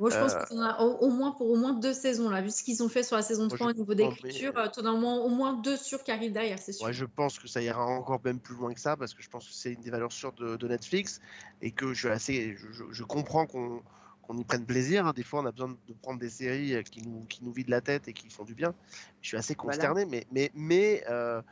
Moi, 0.00 0.10
je 0.10 0.18
pense 0.18 0.32
Euh, 0.34 0.42
que 0.42 0.48
t'en 0.48 0.60
as 0.60 0.80
au, 0.80 0.96
au 1.06 1.10
moins 1.10 1.30
pour 1.30 1.48
au 1.48 1.56
moins 1.56 1.72
deux 1.72 1.92
saisons, 1.94 2.28
là, 2.28 2.42
vu 2.42 2.50
ce 2.50 2.64
qu'ils 2.64 2.82
ont 2.82 2.88
fait 2.88 3.04
sur 3.04 3.14
la 3.14 3.22
saison 3.22 3.46
Moi, 3.46 3.56
3 3.56 3.68
au 3.68 3.70
je- 3.70 3.76
niveau 3.76 3.94
non, 3.94 4.08
mais- 4.10 4.28
d'écriture. 4.28 4.52
euh, 4.58 4.66
T'en 4.68 4.84
as 4.86 4.90
au 4.90 4.98
moins, 4.98 5.14
au 5.18 5.28
moins 5.28 5.52
deux 5.52 5.76
sûrs 5.76 6.02
qui 6.02 6.10
arrivent 6.10 6.32
derrière, 6.32 6.58
c'est 6.58 6.72
sûr. 6.72 6.86
Ouais, 6.86 6.92
je 6.92 7.04
pense 7.04 7.38
que 7.38 7.46
ça 7.46 7.62
ira 7.62 7.86
encore 7.86 8.20
même 8.24 8.40
plus 8.40 8.56
loin 8.56 8.74
que 8.74 8.80
ça 8.80 8.96
parce 8.96 9.14
que 9.14 9.22
je 9.22 9.28
pense 9.28 9.46
que 9.46 9.54
c'est 9.54 9.72
une 9.74 9.80
des 9.82 9.90
valeurs 9.90 10.10
sûres 10.10 10.32
de, 10.32 10.56
de 10.56 10.66
Netflix 10.68 11.20
et 11.62 11.70
que 11.70 11.94
je 11.94 11.98
suis 12.00 12.08
assez, 12.08 12.56
je, 12.56 12.72
je- 12.72 12.84
je 12.90 13.04
comprends 13.04 13.46
qu'on 13.46 13.82
qu'on 14.26 14.38
y 14.38 14.44
prenne 14.44 14.64
plaisir. 14.64 15.06
hein. 15.06 15.12
Des 15.14 15.22
fois, 15.22 15.42
on 15.42 15.44
a 15.46 15.52
besoin 15.52 15.76
de 15.86 15.92
prendre 16.00 16.18
des 16.18 16.30
séries 16.30 16.74
euh, 16.74 16.82
qui 16.82 17.02
nous, 17.02 17.26
qui 17.26 17.44
nous 17.44 17.52
vident 17.52 17.70
la 17.70 17.82
tête 17.82 18.08
et 18.08 18.14
qui 18.14 18.30
font 18.30 18.44
du 18.44 18.54
bien. 18.54 18.74
Je 19.20 19.28
suis 19.28 19.36
assez 19.36 19.54
Voilà. 19.54 19.72
consterné, 19.76 20.06
mais, 20.06 20.26
mais, 20.32 20.50
mais, 20.54 21.04
euh, 21.10 21.42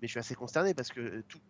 mais 0.00 0.06
je 0.06 0.12
suis 0.12 0.20
assez 0.20 0.36
consterné 0.36 0.72
parce 0.72 0.90
que 0.90 1.22
tout, 1.22 1.40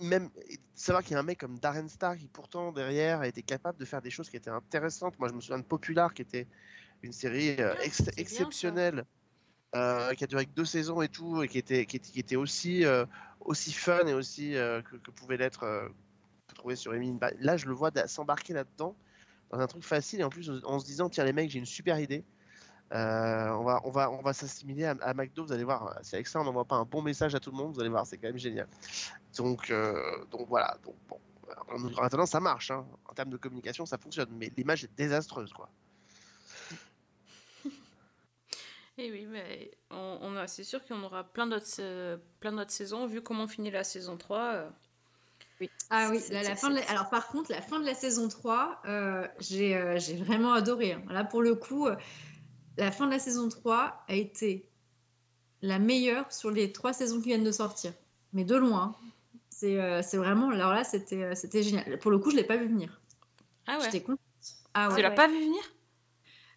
même 0.00 0.30
savoir 0.74 1.02
qu'il 1.02 1.12
y 1.12 1.16
a 1.16 1.20
un 1.20 1.22
mec 1.22 1.38
comme 1.38 1.58
Darren 1.58 1.88
Star 1.88 2.16
qui 2.16 2.28
pourtant 2.28 2.72
derrière 2.72 3.20
a 3.20 3.28
été 3.28 3.42
capable 3.42 3.78
de 3.78 3.84
faire 3.84 4.02
des 4.02 4.10
choses 4.10 4.30
qui 4.30 4.36
étaient 4.36 4.50
intéressantes. 4.50 5.18
Moi, 5.18 5.28
je 5.28 5.34
me 5.34 5.40
souviens 5.40 5.58
de 5.58 5.64
Popular 5.64 6.14
qui 6.14 6.22
était 6.22 6.46
une 7.02 7.12
série 7.12 7.56
euh, 7.60 7.74
ex- 7.82 8.02
ça. 8.02 8.10
exceptionnelle 8.16 9.04
euh, 9.74 10.14
qui 10.14 10.24
a 10.24 10.26
duré 10.26 10.46
que 10.46 10.50
deux 10.50 10.64
saisons 10.64 11.02
et 11.02 11.08
tout, 11.08 11.42
et 11.42 11.48
qui 11.48 11.58
était, 11.58 11.86
qui 11.86 11.96
était, 11.96 12.10
qui 12.10 12.20
était 12.20 12.36
aussi, 12.36 12.84
euh, 12.84 13.04
aussi 13.40 13.72
fun 13.72 14.06
et 14.06 14.14
aussi 14.14 14.56
euh, 14.56 14.82
que, 14.82 14.96
que 14.96 15.10
pouvait 15.10 15.36
l'être 15.36 15.90
trouver 16.54 16.76
sur 16.76 16.94
Emily. 16.94 17.18
Là, 17.40 17.56
je 17.56 17.66
le 17.66 17.74
vois 17.74 17.90
s'embarquer 18.06 18.54
là-dedans, 18.54 18.96
dans 19.50 19.58
un 19.58 19.66
truc 19.66 19.84
facile, 19.84 20.20
et 20.20 20.24
en 20.24 20.30
plus 20.30 20.50
en 20.64 20.78
se 20.78 20.86
disant, 20.86 21.08
tiens 21.08 21.24
les 21.24 21.32
mecs, 21.32 21.50
j'ai 21.50 21.58
une 21.58 21.66
super 21.66 21.98
idée. 22.00 22.24
Euh, 22.92 23.48
on 23.50 23.64
va, 23.64 23.80
on 23.84 23.90
va, 23.90 24.10
on 24.10 24.22
va 24.22 24.32
s'assimiler 24.32 24.86
à, 24.86 24.96
à 25.02 25.12
McDo, 25.12 25.44
vous 25.44 25.52
allez 25.52 25.64
voir, 25.64 25.98
c'est 26.02 26.16
avec 26.16 26.26
ça 26.26 26.40
on 26.40 26.44
n'envoie 26.44 26.64
pas 26.64 26.76
un 26.76 26.84
bon 26.84 27.02
message 27.02 27.34
à 27.34 27.40
tout 27.40 27.50
le 27.50 27.56
monde, 27.58 27.74
vous 27.74 27.80
allez 27.80 27.90
voir, 27.90 28.06
c'est 28.06 28.16
quand 28.16 28.28
même 28.28 28.38
génial. 28.38 28.66
Donc, 29.36 29.70
euh, 29.70 30.24
donc 30.30 30.48
voilà, 30.48 30.74
donc 30.82 30.94
bon, 31.06 31.18
en 31.70 32.02
attendant 32.02 32.24
ça 32.24 32.40
marche, 32.40 32.70
hein. 32.70 32.86
en 33.06 33.12
termes 33.12 33.28
de 33.28 33.36
communication 33.36 33.84
ça 33.84 33.98
fonctionne, 33.98 34.30
mais 34.38 34.50
l'image 34.56 34.84
est 34.84 34.96
désastreuse 34.96 35.52
quoi. 35.52 35.68
Et 39.00 39.12
oui, 39.12 39.26
mais 39.26 39.70
on, 39.90 40.18
on 40.22 40.36
a, 40.36 40.48
c'est 40.48 40.64
sûr 40.64 40.84
qu'on 40.84 41.02
aura 41.04 41.22
plein 41.22 41.46
d'autres, 41.46 41.66
euh, 41.78 42.16
plein 42.40 42.52
d'autres 42.52 42.72
saisons 42.72 43.06
vu 43.06 43.22
comment 43.22 43.46
finit 43.46 43.70
la 43.70 43.84
saison 43.84 44.16
3. 44.16 44.38
euh, 44.54 44.68
Ah 45.90 46.08
oui, 46.10 46.20
la, 46.30 46.56
fin 46.56 46.70
de 46.70 46.76
la- 46.76 46.82
c'est- 46.82 46.88
alors 46.90 47.08
par 47.08 47.28
contre, 47.28 47.52
la 47.52 47.62
fin 47.62 47.78
de 47.78 47.86
la 47.86 47.94
saison 47.94 48.26
3, 48.28 48.80
euh, 48.86 49.28
j'ai 49.38 49.76
euh, 49.76 49.98
j'ai 50.00 50.16
vraiment 50.16 50.52
adoré. 50.52 50.94
hein. 50.94 51.02
Là, 51.10 51.22
pour 51.22 51.42
le 51.42 51.54
coup, 51.54 51.86
euh, 51.86 51.94
la 52.78 52.90
fin 52.92 53.06
de 53.06 53.10
la 53.12 53.18
saison 53.18 53.48
3 53.48 54.04
a 54.08 54.14
été 54.14 54.68
la 55.62 55.78
meilleure 55.78 56.32
sur 56.32 56.50
les 56.50 56.72
trois 56.72 56.92
saisons 56.92 57.20
qui 57.20 57.26
viennent 57.28 57.44
de 57.44 57.52
sortir. 57.52 57.92
Mais 58.32 58.44
de 58.44 58.54
loin. 58.56 58.82
hein. 58.82 58.94
C'est 59.50 59.80
euh, 59.80 60.02
c'est 60.02 60.16
vraiment. 60.16 60.50
Alors 60.50 60.72
là, 60.72 60.84
c'était 60.84 61.22
euh, 61.22 61.34
c'était 61.34 61.62
génial. 61.62 61.98
Pour 61.98 62.10
le 62.10 62.18
coup, 62.18 62.30
je 62.30 62.36
ne 62.36 62.40
l'ai 62.42 62.46
pas 62.46 62.56
vu 62.56 62.68
venir. 62.68 63.00
Ah 63.66 63.78
ouais. 63.78 63.84
J'étais 63.84 64.02
contente. 64.02 64.20
Ah 64.74 64.88
Tu 64.94 65.02
l'as 65.02 65.10
pas 65.10 65.26
vu 65.28 65.38
venir? 65.38 65.60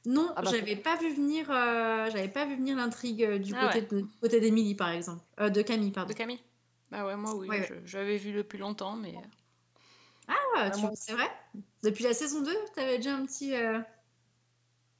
Non, 0.05 0.31
Ah 0.35 0.41
bah, 0.41 0.51
j'avais 0.51 0.75
pas 0.75 0.95
vu 0.97 1.13
venir. 1.13 1.49
euh, 1.51 2.09
j'avais 2.11 2.27
pas 2.27 2.45
vu 2.45 2.55
venir 2.55 2.75
l'intrigue 2.75 3.23
du 3.37 3.53
Ah 3.55 3.67
côté 3.67 3.81
ouais. 3.81 3.87
de, 3.87 4.01
du 4.01 4.17
côté 4.21 4.39
d'Emily, 4.39 4.75
par 4.75 4.89
exemple. 4.89 5.23
Euh, 5.39 5.49
de 5.49 5.61
Camille, 5.61 5.91
pardon. 5.91 6.09
De 6.09 6.13
Camille? 6.17 6.39
Bah 6.91 7.05
ouais, 7.05 7.15
moi 7.15 7.33
oui, 7.35 7.47
Ouais, 7.47 7.59
ouais. 7.61 7.81
j'avais 7.85 8.17
vu 8.17 8.31
depuis 8.33 8.57
longtemps, 8.59 8.95
mais. 8.95 9.13
Ah, 10.27 10.69
tu- 10.71 10.81
c'est 10.95 11.13
vrai 11.13 11.29
Depuis 11.83 12.03
la 12.03 12.13
saison 12.13 12.41
2, 12.41 12.55
tu 12.73 12.79
avais 12.79 12.97
déjà 12.97 13.15
un 13.15 13.25
petit. 13.25 13.53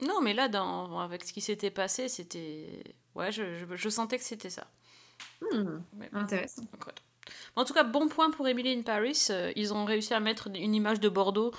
Non, 0.02 0.20
mais 0.20 0.34
là, 0.34 0.48
dans... 0.48 0.98
avec 1.00 1.24
ce 1.24 1.32
qui 1.32 1.40
s'était 1.40 1.70
passé, 1.70 2.08
c'était. 2.08 2.82
Ouais, 3.14 3.30
je, 3.32 3.54
je- 3.54 3.76
je 3.76 3.88
sentais 3.88 4.18
que 4.18 4.24
c'était 4.24 4.50
ça. 4.50 4.66
hmm, 5.52 5.78
intéressant. 6.12 6.62
Donc. 6.62 6.86
En 7.56 7.64
tout 7.64 7.72
cas, 7.74 7.84
bon 7.84 8.08
point 8.08 8.30
pour 8.30 8.48
Emily 8.48 8.72
in 8.76 8.82
Paris. 8.82 9.26
euh, 9.30 9.52
ils 9.56 9.72
ont 9.72 9.84
réussi 9.84 10.12
à 10.14 10.20
mettre 10.20 10.48
une 10.54 10.74
image 10.74 10.98
de 11.00 11.08
Bordeaux, 11.08 11.52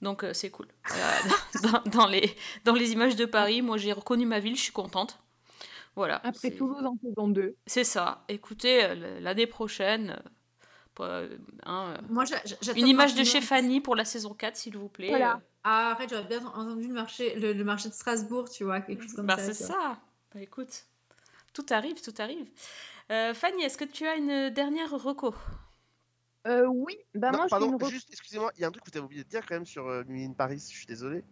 donc 0.00 0.24
euh, 0.24 0.32
c'est 0.32 0.50
cool. 0.50 0.68
Euh, 0.92 1.62
dans, 1.62 1.82
dans 1.90 2.06
les, 2.06 2.34
dans 2.64 2.74
les 2.74 2.92
images 2.92 3.16
de 3.16 3.26
Paris, 3.26 3.60
moi 3.62 3.76
j'ai 3.76 3.92
reconnu 3.92 4.24
ma 4.26 4.38
ville, 4.40 4.56
je 4.56 4.62
suis 4.62 4.72
contente. 4.72 5.18
Voilà. 5.96 6.20
Après 6.24 6.52
Toulouse 6.52 6.84
en 6.86 6.96
saison 7.02 7.28
2. 7.28 7.56
C'est 7.66 7.84
ça. 7.84 8.24
Écoutez, 8.28 8.94
l'année 9.20 9.46
prochaine, 9.48 10.22
euh, 11.00 11.36
hein, 11.66 11.94
Moi, 12.08 12.24
une 12.76 12.86
image 12.86 13.14
de 13.14 13.24
chez 13.24 13.40
Fanny 13.40 13.80
pour 13.80 13.96
la 13.96 14.04
saison 14.04 14.32
4, 14.32 14.56
s'il 14.56 14.76
vous 14.76 14.88
plaît. 14.88 15.08
Voilà. 15.08 15.40
Ah, 15.64 15.90
arrête, 15.90 16.08
j'aurais 16.10 16.24
bien 16.24 16.44
entendu 16.46 16.88
le 16.88 16.94
marché, 16.94 17.34
le, 17.38 17.52
le 17.52 17.64
marché 17.64 17.88
de 17.88 17.94
Strasbourg, 17.94 18.48
tu 18.48 18.64
vois, 18.64 18.80
quelque 18.80 19.02
chose 19.02 19.12
comme 19.14 19.26
Bah, 19.26 19.36
ça. 19.36 19.44
c'est 19.44 19.54
ça. 19.54 20.00
Bah, 20.34 20.40
écoute, 20.40 20.86
tout 21.52 21.66
arrive, 21.70 22.00
tout 22.00 22.14
arrive. 22.18 22.46
Euh, 23.10 23.34
Fanny, 23.34 23.62
est-ce 23.62 23.76
que 23.76 23.84
tu 23.84 24.06
as 24.06 24.16
une 24.16 24.50
dernière 24.50 24.90
reco? 24.90 25.34
Euh, 26.46 26.66
oui, 26.66 26.96
bah 27.14 27.30
Non, 27.32 27.38
moi 27.38 27.48
pardon, 27.50 27.76
une 27.78 27.88
juste, 27.90 28.08
excusez-moi, 28.10 28.50
il 28.56 28.62
y 28.62 28.64
a 28.64 28.68
un 28.68 28.70
truc 28.70 28.84
que 28.84 28.90
tu 28.90 28.96
as 28.96 29.02
oublié 29.02 29.22
de 29.24 29.28
dire 29.28 29.44
quand 29.44 29.54
même 29.56 29.66
sur 29.66 29.86
euh, 29.86 30.02
Mimi 30.06 30.24
in 30.24 30.32
Paris, 30.32 30.58
je 30.70 30.76
suis 30.76 30.86
désolé. 30.86 31.22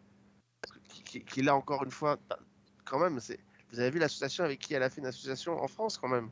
Qui, 0.89 1.03
qui- 1.03 1.25
qui, 1.25 1.43
là 1.43 1.55
encore 1.57 1.83
une 1.85 1.91
fois, 1.91 2.19
bah, 2.29 2.39
quand 2.85 2.99
même, 2.99 3.19
c'est. 3.21 3.39
Vous 3.71 3.81
avez 3.81 3.91
vu 3.91 3.99
l'association 3.99 4.45
avec 4.45 4.59
qui 4.61 4.75
elle 4.75 4.83
a 4.83 4.91
fait 4.91 5.01
une 5.01 5.07
association 5.07 5.53
en 5.63 5.69
France 5.69 5.97
quand 5.97 6.09
même? 6.09 6.31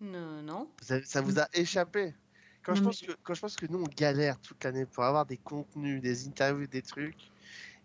Non, 0.00 0.42
non. 0.42 0.70
Vous 0.82 0.92
avez- 0.92 1.04
Ça 1.04 1.20
vous 1.20 1.38
a 1.38 1.48
échappé 1.54 2.14
quand 2.66 2.74
je, 2.74 2.82
pense 2.82 3.00
que, 3.00 3.12
quand 3.22 3.34
je 3.34 3.40
pense 3.40 3.56
que 3.56 3.66
nous 3.66 3.78
on 3.78 3.88
galère 3.96 4.38
toute 4.40 4.62
l'année 4.64 4.86
pour 4.86 5.04
avoir 5.04 5.24
des 5.24 5.36
contenus, 5.36 6.02
des 6.02 6.26
interviews, 6.26 6.66
des 6.66 6.82
trucs, 6.82 7.30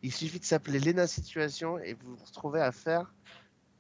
il 0.02 0.12
suffit 0.12 0.40
de 0.40 0.46
s'appeler 0.46 0.80
Lena 0.80 1.06
Situation 1.06 1.78
et 1.78 1.94
vous 1.94 2.16
vous 2.16 2.26
retrouvez 2.26 2.62
à 2.62 2.72
faire 2.72 3.14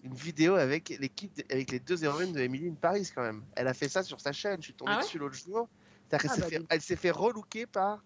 une 0.04 0.14
vidéo 0.14 0.56
avec 0.56 0.90
l'équipe, 0.90 1.36
de- 1.36 1.44
avec 1.52 1.72
les 1.72 1.80
deux 1.80 2.04
héroïnes 2.04 2.34
de 2.34 2.40
Emily 2.40 2.70
in 2.70 2.76
Paris 2.76 3.10
quand 3.14 3.24
même. 3.24 3.44
Elle 3.56 3.68
a 3.68 3.74
fait 3.74 3.90
ça 3.90 4.04
sur 4.04 4.22
sa 4.22 4.32
chaîne, 4.32 4.58
je 4.60 4.66
suis 4.66 4.74
tombé 4.74 4.92
Ah 4.94 4.98
ouais 4.98 5.04
dessus 5.04 5.18
l'autre 5.18 5.36
jour. 5.36 5.68
C'est-à-dire 6.08 6.22
qu'elle 6.22 6.32
Ah 6.32 6.36
s'est 6.36 6.42
bah 6.42 6.48
fait, 6.50 6.60
dis. 6.60 6.66
elle 6.70 6.82
s'est 6.82 6.96
fait 6.96 7.12
relooker 7.12 7.66
par, 7.66 8.04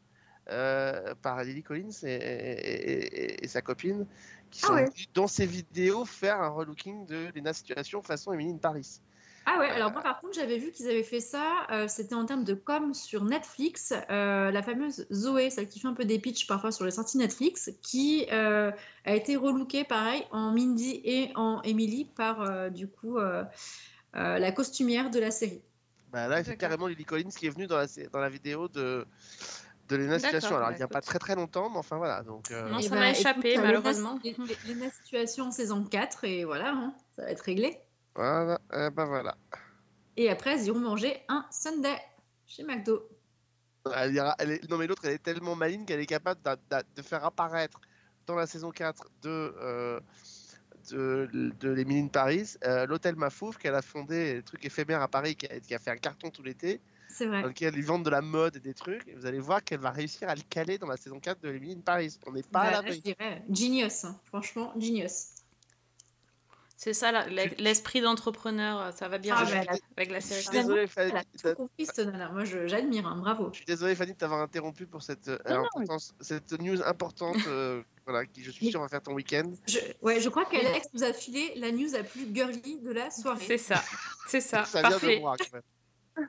euh, 0.50 1.16
par 1.22 1.44
Lily 1.44 1.64
Collins 1.64 1.90
et, 2.04 2.08
et- 2.14 3.24
et- 3.24 3.44
et 3.44 3.48
sa 3.48 3.62
copine 3.62 4.06
qui 4.52 4.62
Ah 4.64 4.68
sont 4.68 4.74
ouais. 4.76 4.86
venues 4.86 5.06
dans 5.14 5.28
ses 5.28 5.46
vidéos 5.46 6.06
faire 6.06 6.42
un 6.42 6.50
relooking 6.50 7.06
de 7.06 7.30
Lena 7.36 7.52
Situation 7.52 8.02
façon 8.02 8.32
Emily 8.32 8.52
in 8.52 8.58
Paris. 8.58 9.02
Ah 9.48 9.60
ouais, 9.60 9.70
alors 9.70 9.92
moi 9.92 10.02
par 10.02 10.20
contre 10.20 10.34
j'avais 10.34 10.58
vu 10.58 10.72
qu'ils 10.72 10.88
avaient 10.90 11.04
fait 11.04 11.20
ça, 11.20 11.68
euh, 11.72 11.88
c'était 11.88 12.16
en 12.16 12.26
termes 12.26 12.44
de 12.44 12.56
com 12.56 12.94
sur 12.96 13.24
Netflix, 13.26 13.94
euh, 14.10 14.50
la 14.50 14.64
fameuse 14.64 15.06
Zoé, 15.14 15.52
celle 15.52 15.68
qui 15.70 15.80
fait 15.80 15.88
un 15.88 15.94
peu 15.94 16.06
des 16.06 16.18
pitchs 16.20 16.48
parfois 16.48 16.72
sur 16.72 16.84
les 16.84 16.92
sorties 16.92 17.18
Netflix, 17.20 17.70
qui 17.84 18.26
euh, 18.32 18.72
a 19.06 19.16
été 19.16 19.36
relookée 19.36 19.84
pareil 19.84 20.26
en 20.32 20.52
Mindy 20.52 21.00
et 21.04 21.32
en 21.36 21.62
Emily 21.62 22.06
par 22.06 22.42
euh, 22.42 22.70
du 22.70 22.88
coup 22.88 23.18
euh, 23.20 23.44
euh, 24.16 24.40
la 24.40 24.52
costumière 24.52 25.12
de 25.12 25.20
la 25.20 25.30
série. 25.32 25.62
Bah 26.12 26.28
là, 26.28 26.44
c'est 26.44 26.58
carrément 26.58 26.88
Lily 26.88 27.06
Collins 27.06 27.30
qui 27.30 27.46
est 27.46 27.50
venue 27.50 27.68
dans 27.68 27.78
la, 27.78 27.88
dans 28.12 28.20
la 28.20 28.30
vidéo 28.30 28.68
de, 28.70 29.06
de 29.90 29.96
Lena 29.96 30.18
Situation. 30.18 30.56
Alors, 30.56 30.70
bah 30.70 30.74
il 30.74 30.78
n'y 30.78 30.84
a 30.84 30.88
pas 30.88 31.00
écoute. 31.00 31.08
très 31.08 31.20
très 31.20 31.36
longtemps, 31.36 31.70
mais 31.70 31.78
enfin 31.78 31.98
voilà. 31.98 32.24
Donc, 32.24 32.52
euh, 32.52 32.70
Non, 32.70 32.80
Eh 32.80 32.84
ça 32.84 32.96
ben, 32.96 33.00
m'a 33.00 33.12
échappé, 33.12 33.58
malheureusement. 33.58 34.20
Lena 34.24 34.90
Situation 34.92 35.52
saison 35.52 35.84
4 35.84 36.24
et 36.24 36.46
voilà, 36.46 36.72
hein, 36.72 36.96
ça 37.16 37.24
va 37.24 37.32
être 37.32 37.42
réglé. 37.42 37.85
Voilà, 38.16 38.60
euh, 38.74 38.90
bah 38.90 39.06
voilà. 39.06 39.38
Et 40.18 40.30
après 40.30 40.52
elles 40.54 40.66
iront 40.68 40.80
manger 40.80 41.22
un 41.28 41.46
Sunday 41.52 41.98
chez 42.48 42.64
McDo. 42.64 43.08
Elle 43.96 44.14
ira- 44.16 44.36
elle 44.40 44.52
est- 44.52 44.70
Non, 44.70 44.78
mais 44.78 44.88
l'autre, 44.88 45.04
elle 45.06 45.14
est 45.14 45.24
tellement 45.24 45.56
maligne 45.56 45.86
qu'elle 45.86 46.00
est 46.00 46.06
capable 46.08 46.42
de 46.96 47.02
faire 47.02 47.24
apparaître 47.26 47.80
dans 48.26 48.36
la 48.36 48.48
saison 48.48 48.72
4 48.72 49.10
de, 49.22 49.30
euh, 49.30 50.00
de, 50.92 51.30
de 51.60 51.70
l'Emily 51.70 52.00
in 52.02 52.08
Paris 52.08 52.56
euh, 52.64 52.86
l'hôtel 52.88 53.16
Mafouf 53.16 53.58
qu'elle 53.58 53.76
a 53.76 53.82
fondé, 53.84 54.36
le 54.36 54.44
truc 54.44 54.66
éphémère 54.66 55.02
à 55.02 55.08
Paris, 55.08 55.36
qui 55.36 55.46
a, 55.48 55.60
qui 55.60 55.76
a 55.76 55.80
fait 55.80 55.92
un 55.92 55.98
carton 55.98 56.32
tout 56.32 56.42
l'été. 56.42 56.82
C'est 57.10 57.28
vrai. 57.28 57.44
Dans 57.44 57.48
lequel 57.50 57.76
ils 57.76 57.86
vendent 57.86 58.04
de 58.04 58.10
la 58.10 58.22
mode 58.22 58.56
et 58.58 58.60
des 58.60 58.74
trucs. 58.74 59.08
Et 59.08 59.14
vous 59.14 59.26
allez 59.28 59.40
voir 59.40 59.64
qu'elle 59.64 59.80
va 59.80 59.92
réussir 59.92 60.28
à 60.30 60.36
le 60.36 60.42
caler 60.50 60.78
dans 60.80 60.88
la 60.88 60.98
saison 60.98 61.20
4 61.20 61.40
de 61.42 61.50
l'Emily 61.50 61.74
in 61.74 61.80
Paris. 61.82 62.18
On 62.26 62.32
n'est 62.32 62.42
pas 62.42 62.48
Bah, 62.52 62.62
à 62.62 62.72
l'abri. 62.72 62.96
je 62.96 63.02
dirais 63.02 63.44
genius, 63.52 64.04
hein. 64.06 64.20
franchement 64.26 64.74
genius. 64.80 65.35
C'est 66.78 66.94
ça, 66.94 67.12
la- 67.14 67.28
la- 67.30 67.46
l'esprit 67.58 68.02
d'entrepreneur, 68.02 68.92
ça 68.94 69.08
va 69.08 69.18
bien 69.18 69.34
Ah, 69.38 69.42
avec, 69.44 69.54
bah, 69.66 69.72
la- 69.72 69.78
avec 69.98 70.12
la 70.12 70.20
série. 70.20 70.42
Je 70.42 70.50
suis 70.50 70.58
désolé, 70.60 70.88
Fanny. 70.88 71.12
Elle 71.12 71.18
a 71.18 71.24
tout 71.24 71.56
compris. 71.56 71.88
Moi, 72.34 72.44
je- 72.44 72.68
j'admire, 72.68 73.08
hein, 73.08 73.16
bravo. 73.18 73.50
Je 73.52 73.58
suis 73.58 73.66
désolé, 73.66 73.96
Fanny, 73.96 74.12
de 74.12 74.18
t'avoir 74.18 74.42
interrompu 74.42 74.86
pour 74.86 75.02
cette, 75.02 75.30
euh, 75.30 75.38
Non, 75.50 75.56
non, 75.56 75.64
importance- 75.78 76.14
cette 76.20 76.52
news 76.60 76.82
importante. 76.84 77.38
euh, 77.48 77.82
voilà, 78.06 78.26
qui 78.26 78.44
je 78.44 78.52
suis 78.52 78.70
sûr 78.72 78.82
va 78.82 78.90
faire 78.90 79.02
ton 79.02 79.14
week-end. 79.14 79.50
Je, 79.68 79.80
ouais, 80.02 80.20
je 80.20 80.28
crois 80.28 80.44
qu'Alex 80.46 80.88
nous 80.94 81.04
a 81.04 81.14
filé 81.14 81.54
la 81.56 81.72
news 81.72 81.88
la 81.94 82.04
plus 82.04 82.28
girly 82.34 82.80
de 82.82 82.92
la 82.92 83.10
soirée. 83.10 83.46
C'est 83.48 83.58
ça, 83.58 83.82
c'est 84.28 84.42
ça, 84.42 84.66
Ça 84.66 84.82
vient 84.82 84.90
parfait. 84.92 85.16
de 85.16 85.22
moi, 85.22 85.36
quand 85.38 85.54
même. 85.54 86.28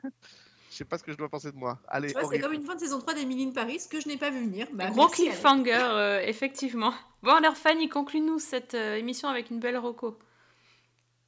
Je 0.71 0.75
sais 0.83 0.85
pas 0.85 0.97
ce 0.97 1.03
que 1.03 1.11
je 1.11 1.17
dois 1.17 1.27
penser 1.27 1.51
de 1.51 1.57
moi. 1.57 1.79
Allez, 1.87 2.09
vois, 2.09 2.23
c'est 2.29 2.39
comme 2.39 2.53
une 2.53 2.63
fin 2.63 2.75
de 2.75 2.79
saison 2.79 2.99
3 2.99 3.13
d'Emily 3.15 3.45
in 3.47 3.51
Paris 3.51 3.81
que 3.89 3.99
je 3.99 4.07
n'ai 4.07 4.17
pas 4.17 4.29
vu 4.29 4.41
venir. 4.45 4.67
Bah, 4.73 4.89
Gros 4.91 5.07
cliffhanger, 5.07 5.73
euh, 5.91 6.21
effectivement. 6.23 6.93
Bon, 7.23 7.31
alors 7.33 7.57
Fanny, 7.57 7.89
conclue-nous 7.89 8.37
cette 8.39 8.75
euh, 8.75 8.95
émission 8.95 9.27
avec 9.27 9.49
une 9.49 9.59
belle 9.59 9.77
reco. 9.77 10.17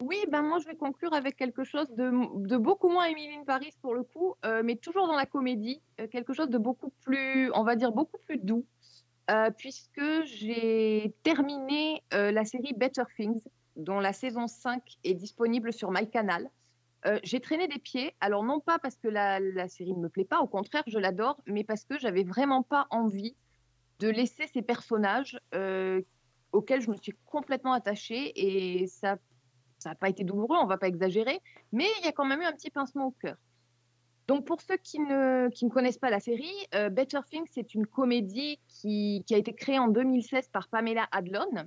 Oui, 0.02 0.24
ben 0.30 0.44
moi 0.44 0.60
je 0.60 0.66
vais 0.66 0.76
conclure 0.76 1.14
avec 1.14 1.36
quelque 1.36 1.66
chose 1.66 1.90
de, 1.92 2.58
beaucoup 2.58 2.88
moins 2.88 3.06
Emily 3.06 3.44
Paris 3.46 3.74
pour 3.82 3.94
le 3.94 4.04
coup, 4.04 4.36
euh, 4.46 4.62
mais 4.64 4.78
toujours 4.78 5.08
dans 5.08 5.16
la 5.18 5.26
comédie, 5.26 5.82
euh, 6.00 6.08
quelque 6.08 6.32
chose 6.32 6.50
de 6.50 6.58
beaucoup 6.58 6.90
plus, 7.04 7.52
on 7.54 7.64
va 7.64 7.76
dire 7.76 7.92
beaucoup 7.92 8.18
plus 8.26 8.38
doux, 8.38 8.66
euh, 9.30 9.52
puisque 9.52 10.24
j'ai 10.24 11.14
terminé 11.24 12.02
la 12.12 12.46
série 12.46 12.74
Better 12.74 13.04
Things, 13.18 13.44
dont 13.76 14.00
la 14.00 14.14
saison 14.14 14.48
5 14.48 14.82
est 15.04 15.16
disponible 15.16 15.74
sur 15.74 15.92
MyCanal. 15.92 16.50
J'ai 17.24 17.40
traîné 17.40 17.68
des 17.68 17.80
pieds, 17.80 18.14
alors 18.20 18.44
non 18.44 18.60
pas 18.60 18.78
parce 18.78 18.98
que 18.98 19.08
la, 19.08 19.40
la 19.40 19.68
série 19.70 19.94
ne 19.94 20.00
me 20.00 20.10
plaît 20.10 20.26
pas, 20.26 20.40
au 20.40 20.48
contraire, 20.48 20.84
je 20.88 21.00
l'adore, 21.00 21.42
mais 21.46 21.64
parce 21.64 21.86
que 21.86 21.98
j'avais 21.98 22.24
vraiment 22.24 22.62
pas 22.62 22.88
envie 22.90 23.36
de 24.00 24.10
laisser 24.10 24.48
ces 24.48 24.62
personnages 24.62 25.40
auxquels 26.52 26.82
je 26.82 26.90
me 26.90 26.96
suis 26.96 27.14
complètement 27.26 27.74
attachée 27.74 28.32
et 28.36 28.88
ça 28.88 29.18
ça 29.80 29.90
n'a 29.90 29.96
pas 29.96 30.10
été 30.10 30.24
douloureux, 30.24 30.58
on 30.58 30.68
va 30.68 30.78
pas 30.78 30.88
exagérer, 30.88 31.40
mais 31.72 31.88
il 32.00 32.06
y 32.06 32.08
a 32.08 32.12
quand 32.12 32.26
même 32.26 32.42
eu 32.42 32.46
un 32.46 32.52
petit 32.54 32.70
pincement 32.70 33.08
au 33.08 33.12
cœur. 33.12 33.38
Donc 34.28 34.46
pour 34.46 34.62
ceux 34.62 34.78
qui 34.78 35.00
ne, 35.00 35.50
qui 35.50 35.66
ne 35.66 35.72
connaissent 35.72 35.98
pas 35.98 36.12
la 36.12 36.20
série, 36.20 36.54
euh, 36.76 36.90
Better 36.90 37.22
Things, 37.28 37.48
c'est 37.52 37.74
une 37.74 37.88
comédie 37.88 38.60
qui, 38.68 39.24
qui 39.26 39.34
a 39.34 39.38
été 39.40 39.54
créée 39.54 39.80
en 39.80 39.88
2016 39.88 40.50
par 40.50 40.68
Pamela 40.68 41.08
Adlon, 41.12 41.66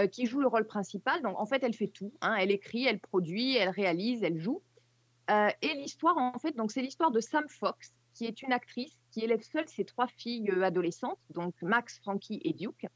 euh, 0.00 0.08
qui 0.08 0.26
joue 0.26 0.40
le 0.40 0.48
rôle 0.48 0.66
principal. 0.66 1.22
Donc 1.22 1.38
en 1.38 1.46
fait, 1.46 1.62
elle 1.62 1.74
fait 1.74 1.86
tout. 1.86 2.12
hein. 2.20 2.34
Elle 2.40 2.50
écrit, 2.50 2.86
elle 2.86 2.98
produit, 2.98 3.56
elle 3.56 3.68
réalise, 3.68 4.24
elle 4.24 4.40
joue. 4.40 4.62
Euh, 5.30 5.50
et 5.62 5.74
l'histoire, 5.74 6.18
en 6.18 6.38
fait, 6.40 6.56
donc 6.56 6.72
c'est 6.72 6.82
l'histoire 6.82 7.12
de 7.12 7.20
Sam 7.20 7.44
Fox, 7.48 7.92
qui 8.14 8.24
est 8.24 8.42
une 8.42 8.52
actrice 8.52 8.98
qui 9.12 9.20
élève 9.20 9.42
seule 9.42 9.68
ses 9.68 9.84
trois 9.84 10.08
filles 10.08 10.50
adolescentes, 10.62 11.20
donc 11.30 11.54
Max, 11.62 12.00
Frankie 12.00 12.40
et 12.44 12.52
Duke. 12.52 12.86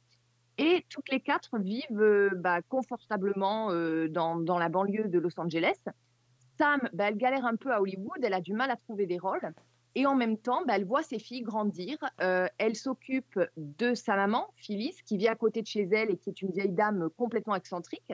Et 0.59 0.85
toutes 0.89 1.11
les 1.11 1.21
quatre 1.21 1.59
vivent 1.59 2.01
euh, 2.01 2.31
bah, 2.35 2.63
confortablement 2.63 3.71
euh, 3.71 4.09
dans, 4.09 4.59
la 4.59 4.69
banlieue 4.69 5.09
de 5.09 5.19
Los 5.19 5.39
Angeles. 5.39 5.79
Sam, 6.59 6.81
bah, 6.95 7.09
elle 7.09 7.19
galère 7.19 7.45
un 7.45 7.57
peu 7.57 7.73
à 7.73 7.81
Hollywood, 7.83 8.19
elle 8.23 8.33
a 8.33 8.41
du 8.41 8.55
mal 8.55 8.71
à 8.71 8.77
trouver 8.77 9.07
des 9.07 9.19
rôles. 9.19 9.53
Et 9.95 10.07
en 10.07 10.15
même 10.15 10.39
temps, 10.39 10.63
bah, 10.67 10.77
elle 10.77 10.87
voit 10.87 11.03
ses 11.03 11.19
filles 11.19 11.43
grandir. 11.43 11.99
Euh, 12.21 12.47
elle 12.59 12.77
s'occupe 12.77 13.39
de 13.57 13.95
sa 13.95 14.17
maman, 14.17 14.49
Phyllis, 14.57 14.97
qui 15.05 15.19
vit 15.19 15.29
à 15.29 15.35
côté 15.35 15.61
de 15.61 15.67
chez 15.67 15.89
elle 15.93 16.11
et 16.11 16.17
qui 16.17 16.31
est 16.31 16.41
une 16.41 16.53
vieille 16.53 16.73
dame 16.73 17.09
complètement 17.17 17.55
excentrique. 17.55 18.13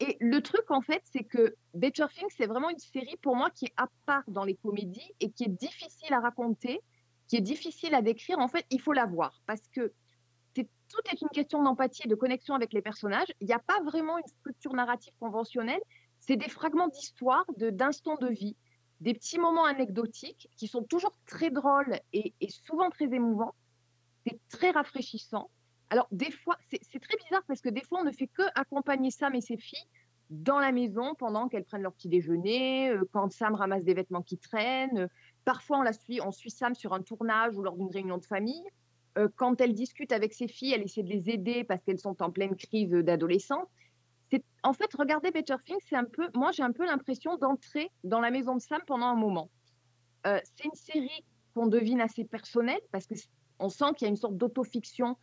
Et 0.00 0.16
le 0.20 0.40
truc, 0.42 0.70
en 0.70 0.80
fait, 0.80 1.02
c'est 1.04 1.24
que 1.24 1.54
Better 1.74 2.06
Things, 2.12 2.32
c'est 2.36 2.46
vraiment 2.46 2.70
une 2.70 2.78
série 2.78 3.16
pour 3.22 3.36
moi 3.36 3.50
qui 3.50 3.66
est 3.66 3.74
à 3.76 3.86
part 4.04 4.24
dans 4.28 4.44
les 4.44 4.56
comédies 4.56 5.12
et 5.20 5.30
qui 5.30 5.44
est 5.44 5.48
difficile 5.48 6.12
à 6.12 6.20
raconter, 6.20 6.80
qui 7.28 7.36
est 7.36 7.42
difficile 7.42 7.94
à 7.94 8.02
décrire. 8.02 8.38
En 8.38 8.48
fait, 8.48 8.66
il 8.70 8.80
faut 8.80 8.92
la 8.92 9.06
voir 9.06 9.40
parce 9.46 9.62
que 9.68 9.92
tout 10.92 11.00
est 11.10 11.20
une 11.22 11.28
question 11.28 11.62
d'empathie 11.62 12.02
et 12.04 12.08
de 12.08 12.14
connexion 12.14 12.54
avec 12.54 12.72
les 12.72 12.82
personnages. 12.82 13.32
Il 13.40 13.46
n'y 13.46 13.54
a 13.54 13.58
pas 13.58 13.80
vraiment 13.82 14.18
une 14.18 14.26
structure 14.26 14.74
narrative 14.74 15.14
conventionnelle. 15.18 15.80
C'est 16.20 16.36
des 16.36 16.48
fragments 16.48 16.88
d'histoire, 16.88 17.44
de- 17.56 17.70
d'instants 17.70 18.16
de, 18.16 18.28
vie, 18.28 18.56
des 19.00 19.14
petits 19.14 19.38
moments 19.38 19.64
anecdotiques 19.64 20.48
qui 20.56 20.68
sont 20.68 20.82
toujours 20.82 21.16
très 21.26 21.50
drôles 21.50 21.98
et, 22.12 22.34
souvent 22.50 22.90
très 22.90 23.06
émouvants. 23.06 23.54
C'est 24.26 24.38
très 24.50 24.70
rafraîchissant. 24.70 25.50
Alors, 25.90 26.06
des 26.12 26.30
fois, 26.30 26.56
c'est 26.70 27.00
très 27.00 27.16
bizarre 27.16 27.42
parce 27.48 27.60
que 27.60 27.68
des 27.68 27.82
fois, 27.82 28.00
on 28.00 28.04
ne 28.04 28.12
fait 28.12 28.28
que 28.28 28.42
accompagner 28.54 29.10
Sam 29.10 29.34
et 29.34 29.40
ses 29.40 29.56
filles 29.56 29.88
dans 30.30 30.58
la 30.58 30.72
maison 30.72 31.14
pendant 31.14 31.48
qu'elles 31.48 31.64
prennent 31.64 31.82
leur 31.82 31.92
petit 31.92 32.08
déjeuner, 32.08 32.90
euh, 32.90 33.04
quand 33.12 33.30
Sam 33.30 33.54
ramasse 33.54 33.84
des 33.84 33.92
vêtements 33.92 34.22
qui 34.22 34.38
traînent. 34.38 35.08
Parfois, 35.44 35.84
on 36.22 36.32
suit 36.32 36.50
Sam 36.50 36.74
sur 36.74 36.94
un 36.94 37.02
tournage 37.02 37.56
ou 37.56 37.62
lors 37.62 37.76
d'une 37.76 37.90
réunion 37.90 38.16
de 38.16 38.24
famille. 38.24 38.64
Euh, 39.18 39.28
quand 39.36 39.60
elle 39.60 39.74
discute 39.74 40.12
avec 40.12 40.32
ses 40.32 40.48
filles, 40.48 40.72
elle 40.72 40.82
essaie 40.82 41.02
de 41.02 41.10
les 41.10 41.28
aider 41.28 41.64
parce 41.64 41.82
qu'elles 41.84 41.98
sont 41.98 42.22
en 42.22 42.30
pleine 42.30 42.56
crise 42.56 42.90
d'adolescence. 42.90 43.68
En 44.62 44.72
fait, 44.72 44.94
regarder 44.94 45.30
Better 45.30 45.56
Things, 45.66 45.80
c'est 45.86 45.96
un 45.96 46.04
peu, 46.04 46.28
moi 46.34 46.52
j'ai 46.52 46.62
un 46.62 46.72
peu 46.72 46.86
l'impression 46.86 47.36
d'entrer 47.36 47.90
dans 48.02 48.20
la 48.20 48.30
maison 48.30 48.54
de 48.54 48.62
Sam 48.62 48.80
pendant 48.86 49.06
un 49.06 49.16
moment. 49.16 49.50
Euh, 50.26 50.40
c'est 50.44 50.64
une 50.64 50.74
série 50.74 51.24
qu'on 51.54 51.66
devine 51.66 52.00
assez 52.00 52.24
personnelle 52.24 52.80
parce 52.92 53.06
que 53.06 53.14
on 53.58 53.68
sent 53.68 53.92
qu'il 53.96 54.06
y 54.06 54.08
a 54.08 54.08
une 54.08 54.16
sorte 54.16 54.36
d'autofiction. 54.36 55.18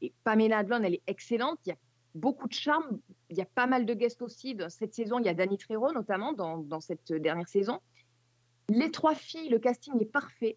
Et 0.00 0.14
Pamela 0.24 0.58
Adlon, 0.58 0.82
elle 0.82 0.94
est 0.94 1.02
excellente. 1.06 1.58
Il 1.66 1.70
y 1.70 1.72
a 1.72 1.76
beaucoup 2.14 2.48
de 2.48 2.54
charme. 2.54 2.98
Il 3.28 3.36
y 3.36 3.42
a 3.42 3.46
pas 3.46 3.66
mal 3.66 3.84
de 3.84 3.92
guests 3.92 4.22
aussi. 4.22 4.54
Dans 4.54 4.70
cette 4.70 4.94
saison, 4.94 5.18
il 5.18 5.26
y 5.26 5.28
a 5.28 5.34
Danny 5.34 5.58
Trejo 5.58 5.92
notamment 5.92 6.32
dans 6.32 6.80
cette 6.80 7.12
dernière 7.12 7.48
saison. 7.48 7.80
Les 8.68 8.90
trois 8.90 9.14
filles, 9.14 9.50
le 9.50 9.58
casting 9.58 10.00
est 10.00 10.10
parfait. 10.10 10.56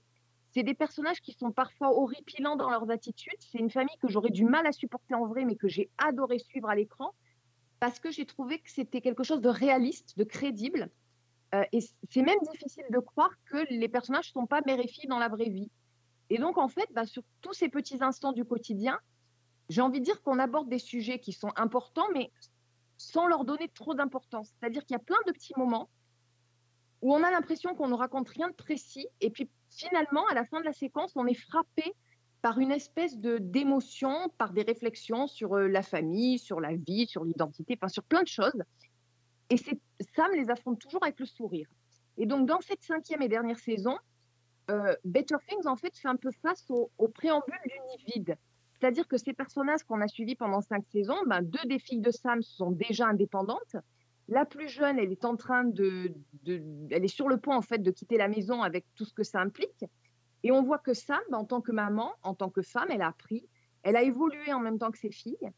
C'est 0.58 0.64
des 0.64 0.74
personnages 0.74 1.22
qui 1.22 1.34
sont 1.34 1.52
parfois 1.52 1.96
horripilants 1.96 2.56
dans 2.56 2.72
leurs 2.72 2.90
attitudes. 2.90 3.38
C'est 3.38 3.60
une 3.60 3.70
famille 3.70 3.96
que 4.02 4.08
j'aurais 4.08 4.32
du 4.32 4.44
mal 4.44 4.66
à 4.66 4.72
supporter 4.72 5.14
en 5.14 5.28
vrai, 5.28 5.46
mais 5.46 5.56
que 5.56 5.68
j'ai 5.68 5.92
adoré 6.00 6.40
suivre 6.40 6.68
à 6.68 6.74
l'écran 6.74 7.14
parce 7.80 8.00
que 8.00 8.10
j'ai 8.10 8.26
trouvé 8.26 8.58
que 8.58 8.72
c'était 8.72 9.00
quelque 9.00 9.22
chose 9.22 9.40
de 9.40 9.50
réaliste, 9.50 10.18
de 10.18 10.24
crédible. 10.24 10.90
Euh, 11.54 11.64
et 11.74 11.82
c'est 12.10 12.24
même 12.24 12.40
difficile 12.52 12.86
de 12.90 12.98
croire 12.98 13.30
que 13.46 13.72
les 13.72 13.88
personnages 13.88 14.30
ne 14.30 14.42
sont 14.42 14.48
pas 14.48 14.62
mère 14.66 14.80
et 14.80 14.88
fille 14.88 15.08
dans 15.08 15.20
la 15.20 15.28
vraie 15.28 15.50
vie. 15.50 15.70
Et 16.32 16.40
donc, 16.40 16.58
en 16.58 16.70
fait, 16.70 16.90
bah, 16.92 17.06
sur 17.06 17.22
tous 17.42 17.54
ces 17.54 17.70
petits 17.70 18.04
instants 18.04 18.32
du 18.32 18.44
quotidien, 18.44 19.00
j'ai 19.70 19.82
envie 19.82 20.00
de 20.00 20.06
dire 20.06 20.24
qu'on 20.24 20.40
aborde 20.40 20.70
des 20.70 20.80
sujets 20.80 21.20
qui 21.20 21.34
sont 21.34 21.52
importants, 21.56 22.08
mais 22.16 22.32
sans 22.98 23.28
leur 23.28 23.46
donner 23.46 23.70
trop 23.76 23.94
d'importance. 23.94 24.52
C'est-à-dire 24.60 24.84
qu'il 24.86 24.96
y 24.96 25.00
a 25.00 25.04
plein 25.04 25.22
de 25.28 25.34
petits 25.34 25.54
moments 25.56 25.88
où 27.04 27.14
on 27.14 27.24
a 27.24 27.30
l'impression 27.30 27.76
qu'on 27.76 27.90
ne 27.90 27.94
raconte 27.94 28.30
rien 28.30 28.50
de 28.50 28.56
précis, 28.56 29.08
et 29.22 29.30
puis 29.30 29.52
finalement, 29.78 30.26
à 30.28 30.34
la 30.34 30.46
fin 30.46 30.60
de 30.60 30.66
la 30.66 30.74
séquence, 30.74 31.14
on 31.16 31.28
est 31.28 31.40
frappé 31.50 31.94
par 32.42 32.60
une 32.60 32.72
espèce 32.72 33.18
de 33.18 33.38
d'émotion, 33.40 34.30
par 34.38 34.52
des 34.52 34.62
réflexions 34.62 35.28
sur 35.28 35.56
euh, 35.56 35.68
la 35.68 35.82
famille, 35.82 36.40
sur 36.40 36.60
la 36.60 36.76
vie, 36.76 37.08
sur 37.08 37.24
l'identité, 37.24 37.78
enfin 37.80 37.88
sur 37.88 38.04
plein 38.04 38.24
de 38.24 38.28
choses. 38.28 38.62
Et 39.50 39.58
c'est 39.58 39.80
Sam 40.16 40.32
les 40.34 40.50
affronte 40.50 40.80
toujours 40.80 41.04
avec 41.04 41.20
le 41.20 41.26
sourire. 41.26 41.68
Et 42.18 42.26
donc 42.26 42.48
dans 42.48 42.62
cette 42.62 42.84
cinquième 42.84 43.22
et 43.22 43.28
dernière 43.28 43.60
saison, 43.60 43.98
euh, 44.70 44.96
Better 45.04 45.36
Things 45.48 45.68
en 45.68 45.76
fait 45.76 45.98
fait 45.98 46.08
un 46.08 46.16
peu 46.16 46.32
face 46.42 46.66
au, 46.70 46.92
au 46.98 47.08
préambule 47.08 47.60
du 47.66 47.80
nid 47.90 48.14
vide. 48.14 48.38
C'est-à-dire 48.80 49.08
que 49.08 49.18
ces 49.18 49.34
personnages 49.34 49.84
qu'on 49.84 50.02
a 50.02 50.08
suivis 50.08 50.36
pendant 50.36 50.62
cinq 50.62 50.86
saisons, 50.92 51.18
ben, 51.26 51.42
deux 51.42 51.66
des 51.68 51.80
filles 51.80 52.02
de 52.02 52.12
Sam 52.12 52.42
sont 52.44 52.72
déjà 52.72 53.08
indépendantes. 53.08 53.76
La 54.30 54.46
plus 54.46 54.68
jeune, 54.68 55.00
elle 55.00 55.12
est 55.12 55.26
en 55.26 55.38
train 55.38 55.64
de, 55.64 56.14
elle 56.46 57.04
est 57.04 57.08
sur 57.08 57.30
le 57.30 57.38
point 57.38 57.56
en 57.56 57.62
fait 57.62 57.80
de 57.80 57.92
quitter 57.92 58.18
la 58.18 58.28
maison 58.28 58.62
avec 58.62 58.86
tout 58.96 59.06
ce 59.06 59.14
que 59.14 59.24
ça 59.24 59.40
implique. 59.40 59.86
Et 60.44 60.52
on 60.52 60.64
voit 60.64 60.80
que 60.80 60.94
Sam, 60.94 61.20
en 61.32 61.46
tant 61.46 61.62
que 61.62 61.72
maman, 61.72 62.14
en 62.24 62.34
tant 62.34 62.50
que 62.50 62.62
femme, 62.62 62.88
elle 62.90 63.02
a 63.02 63.08
appris, 63.08 63.48
elle 63.84 63.96
a 63.96 64.04
évolué 64.04 64.52
en 64.52 64.60
même 64.60 64.78
temps 64.78 64.92
que 64.92 64.98
ses 64.98 65.12
filles. 65.12 65.52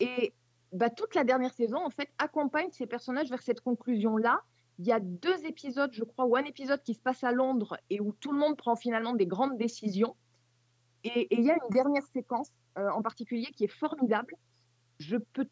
Et 0.00 0.32
bah, 0.72 0.90
toute 0.90 1.14
la 1.14 1.24
dernière 1.24 1.52
saison, 1.52 1.78
en 1.84 1.90
fait, 1.90 2.08
accompagne 2.18 2.70
ces 2.72 2.86
personnages 2.86 3.28
vers 3.28 3.42
cette 3.42 3.60
conclusion-là. 3.60 4.42
Il 4.78 4.86
y 4.86 4.92
a 4.92 5.00
deux 5.00 5.44
épisodes, 5.46 5.92
je 5.92 6.04
crois, 6.04 6.26
ou 6.26 6.36
un 6.36 6.44
épisode 6.44 6.82
qui 6.82 6.94
se 6.94 7.00
passe 7.00 7.22
à 7.22 7.32
Londres 7.32 7.78
et 7.88 8.00
où 8.00 8.12
tout 8.12 8.32
le 8.32 8.38
monde 8.38 8.56
prend 8.56 8.76
finalement 8.76 9.14
des 9.14 9.26
grandes 9.26 9.58
décisions. 9.58 10.16
Et, 11.04 11.20
et 11.32 11.38
il 11.38 11.44
y 11.44 11.50
a 11.50 11.54
une 11.54 11.70
dernière 11.70 12.06
séquence 12.06 12.50
euh, 12.78 12.90
en 12.90 13.00
particulier 13.00 13.46
qui 13.56 13.64
est 13.64 13.72
formidable. 13.72 14.34
Je 14.98 15.16
peux 15.16 15.46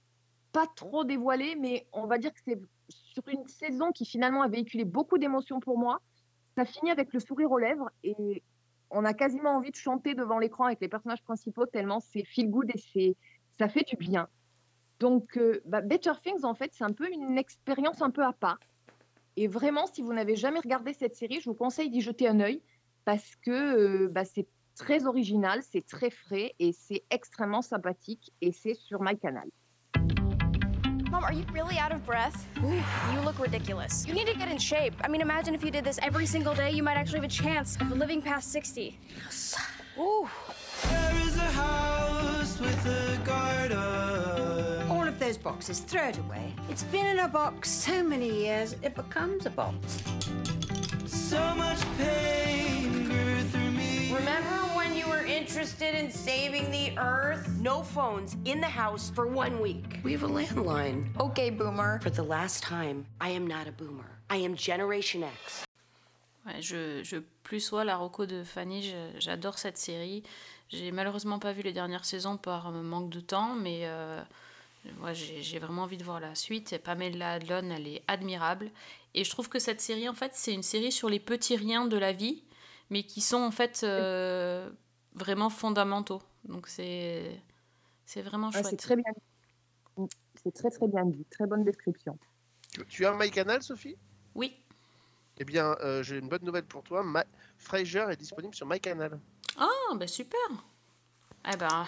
pas 0.54 0.66
trop 0.68 1.02
dévoiler, 1.02 1.56
mais 1.56 1.86
on 1.92 2.06
va 2.06 2.16
dire 2.16 2.32
que 2.32 2.38
c'est 2.46 2.60
sur 2.88 3.26
une 3.28 3.46
saison 3.48 3.90
qui 3.90 4.06
finalement 4.06 4.42
a 4.42 4.48
véhiculé 4.48 4.84
beaucoup 4.84 5.18
d'émotions 5.18 5.58
pour 5.58 5.76
moi. 5.76 6.00
Ça 6.54 6.64
finit 6.64 6.92
avec 6.92 7.12
le 7.12 7.18
sourire 7.18 7.50
aux 7.50 7.58
lèvres 7.58 7.90
et 8.04 8.42
on 8.88 9.04
a 9.04 9.14
quasiment 9.14 9.56
envie 9.56 9.72
de 9.72 9.76
chanter 9.76 10.14
devant 10.14 10.38
l'écran 10.38 10.66
avec 10.66 10.80
les 10.80 10.88
personnages 10.88 11.24
principaux 11.24 11.66
tellement 11.66 11.98
c'est 11.98 12.24
feel 12.24 12.48
good 12.48 12.70
et 12.94 13.16
ça 13.58 13.68
fait 13.68 13.82
du 13.82 13.96
bien. 13.96 14.28
Donc, 15.00 15.36
euh, 15.36 15.60
bah, 15.66 15.80
Better 15.80 16.12
Things, 16.22 16.44
en 16.44 16.54
fait, 16.54 16.70
c'est 16.72 16.84
un 16.84 16.92
peu 16.92 17.10
une 17.10 17.36
expérience 17.36 18.00
un 18.00 18.10
peu 18.10 18.22
à 18.22 18.32
part. 18.32 18.60
Et 19.36 19.48
vraiment, 19.48 19.88
si 19.88 20.02
vous 20.02 20.12
n'avez 20.12 20.36
jamais 20.36 20.60
regardé 20.60 20.92
cette 20.92 21.16
série, 21.16 21.40
je 21.40 21.50
vous 21.50 21.56
conseille 21.56 21.90
d'y 21.90 22.00
jeter 22.00 22.28
un 22.28 22.38
œil 22.38 22.62
parce 23.04 23.34
que 23.42 23.50
euh, 23.50 24.08
bah, 24.08 24.24
c'est 24.24 24.46
très 24.76 25.06
original, 25.06 25.62
c'est 25.64 25.84
très 25.84 26.10
frais 26.10 26.54
et 26.60 26.72
c'est 26.72 27.02
extrêmement 27.10 27.62
sympathique 27.62 28.32
et 28.40 28.52
c'est 28.52 28.74
sur 28.74 29.02
MyCanal. 29.02 29.48
Mom, 31.24 31.32
are 31.32 31.36
you 31.38 31.46
really 31.52 31.78
out 31.78 31.92
of 31.92 32.04
breath? 32.04 32.46
You 32.62 33.20
look 33.20 33.38
ridiculous. 33.38 34.06
You 34.06 34.12
need 34.12 34.26
to 34.26 34.36
get 34.36 34.50
in 34.50 34.58
shape. 34.58 34.94
I 35.02 35.08
mean, 35.08 35.22
imagine 35.22 35.54
if 35.54 35.64
you 35.64 35.70
did 35.70 35.84
this 35.84 35.98
every 36.02 36.26
single 36.26 36.54
day, 36.54 36.70
you 36.70 36.82
might 36.82 36.96
actually 36.96 37.20
have 37.20 37.24
a 37.24 37.28
chance 37.28 37.76
of 37.80 37.90
living 37.92 38.20
past 38.20 38.52
60. 38.52 38.98
Ooh. 39.98 40.28
There 40.82 41.14
is 41.26 41.36
a 41.36 41.40
house 41.40 42.60
with 42.60 42.86
a 42.86 43.18
garden. 43.24 44.90
All 44.90 45.06
of 45.06 45.18
those 45.18 45.38
boxes, 45.38 45.80
throw 45.80 46.08
it 46.08 46.18
away. 46.18 46.54
It's 46.68 46.84
been 46.84 47.06
in 47.06 47.18
a 47.20 47.28
box 47.28 47.70
so 47.70 48.02
many 48.02 48.30
years, 48.30 48.76
it 48.82 48.94
becomes 48.94 49.46
a 49.46 49.50
box. 49.50 50.02
So 51.06 51.54
much 51.54 51.80
pain 51.96 52.13
interested 55.54 55.94
in 55.94 56.10
saving 56.10 56.68
the 56.72 56.98
Earth? 56.98 57.48
No 57.60 57.84
phones 57.84 58.36
in 58.44 58.60
the 58.60 58.66
house 58.66 59.12
for 59.14 59.28
one 59.28 59.60
week. 59.60 60.00
We 60.02 60.10
have 60.10 60.24
a 60.24 60.28
landline. 60.28 61.06
Okay, 61.20 61.50
boomer. 61.50 62.00
For 62.02 62.10
the 62.10 62.24
last 62.24 62.64
time, 62.64 63.06
I 63.20 63.30
am 63.30 63.46
not 63.46 63.68
a 63.68 63.72
boomer. 63.72 64.18
I 64.30 64.38
am 64.38 64.56
Generation 64.56 65.22
X. 65.22 65.64
Ouais, 66.44 66.60
je, 66.60 67.04
je 67.04 67.18
plus 67.44 67.60
sois 67.60 67.84
la 67.84 67.94
Rocco 67.94 68.26
de 68.26 68.42
Fanny, 68.42 68.92
j'adore 69.18 69.58
cette 69.58 69.78
série. 69.78 70.24
J'ai 70.70 70.90
malheureusement 70.90 71.38
pas 71.38 71.52
vu 71.52 71.62
les 71.62 71.72
dernières 71.72 72.04
saisons 72.04 72.36
par 72.36 72.66
euh, 72.66 72.82
manque 72.82 73.10
de 73.10 73.20
temps, 73.20 73.54
mais 73.54 73.82
euh, 73.84 74.20
moi 74.98 75.12
j'ai 75.12 75.40
j'ai 75.40 75.60
vraiment 75.60 75.82
envie 75.82 75.98
de 75.98 76.04
voir 76.04 76.18
la 76.18 76.34
suite. 76.34 76.72
Et 76.72 76.80
Pamela 76.80 77.34
Adlon, 77.34 77.70
elle 77.70 77.86
est 77.86 78.02
admirable. 78.08 78.72
Et 79.14 79.22
je 79.22 79.30
trouve 79.30 79.48
que 79.48 79.60
cette 79.60 79.80
série, 79.80 80.08
en 80.08 80.14
fait, 80.14 80.32
c'est 80.34 80.52
une 80.52 80.64
série 80.64 80.90
sur 80.90 81.08
les 81.08 81.20
petits 81.20 81.54
riens 81.54 81.84
de 81.84 81.96
la 81.96 82.12
vie, 82.12 82.42
mais 82.90 83.04
qui 83.04 83.20
sont 83.20 83.40
en 83.40 83.52
fait 83.52 83.82
euh, 83.84 84.68
vraiment 85.14 85.50
fondamentaux. 85.50 86.22
Donc 86.44 86.68
c'est 86.68 87.40
c'est 88.06 88.22
vraiment 88.22 88.48
Ouais, 88.48 88.52
chouette. 88.52 88.66
c'est 88.70 88.76
très 88.76 88.96
bien. 88.96 89.04
dit. 89.96 90.08
C'est 90.42 90.52
très 90.52 90.70
très 90.70 90.88
bien 90.88 91.04
dit, 91.06 91.24
très 91.30 91.46
bonne 91.46 91.64
description. 91.64 92.18
Tu, 92.88 93.06
as 93.06 93.12
un 93.12 93.16
MyCanal, 93.18 93.62
Sophie? 93.62 93.96
Oui. 94.34 94.56
Eh 95.38 95.44
bien, 95.44 95.76
euh, 95.80 96.02
j'ai 96.02 96.18
une 96.18 96.28
bonne 96.28 96.42
nouvelle 96.44 96.64
pour 96.64 96.82
toi. 96.82 97.02
Ma... 97.04 97.24
Frasier 97.56 98.04
est 98.10 98.16
disponible 98.16 98.54
sur 98.54 98.66
MyCanal. 98.66 99.18
Ah, 99.56 99.68
ben 99.96 100.08
super. 100.08 100.38
Eh 101.52 101.56
ben, 101.56 101.86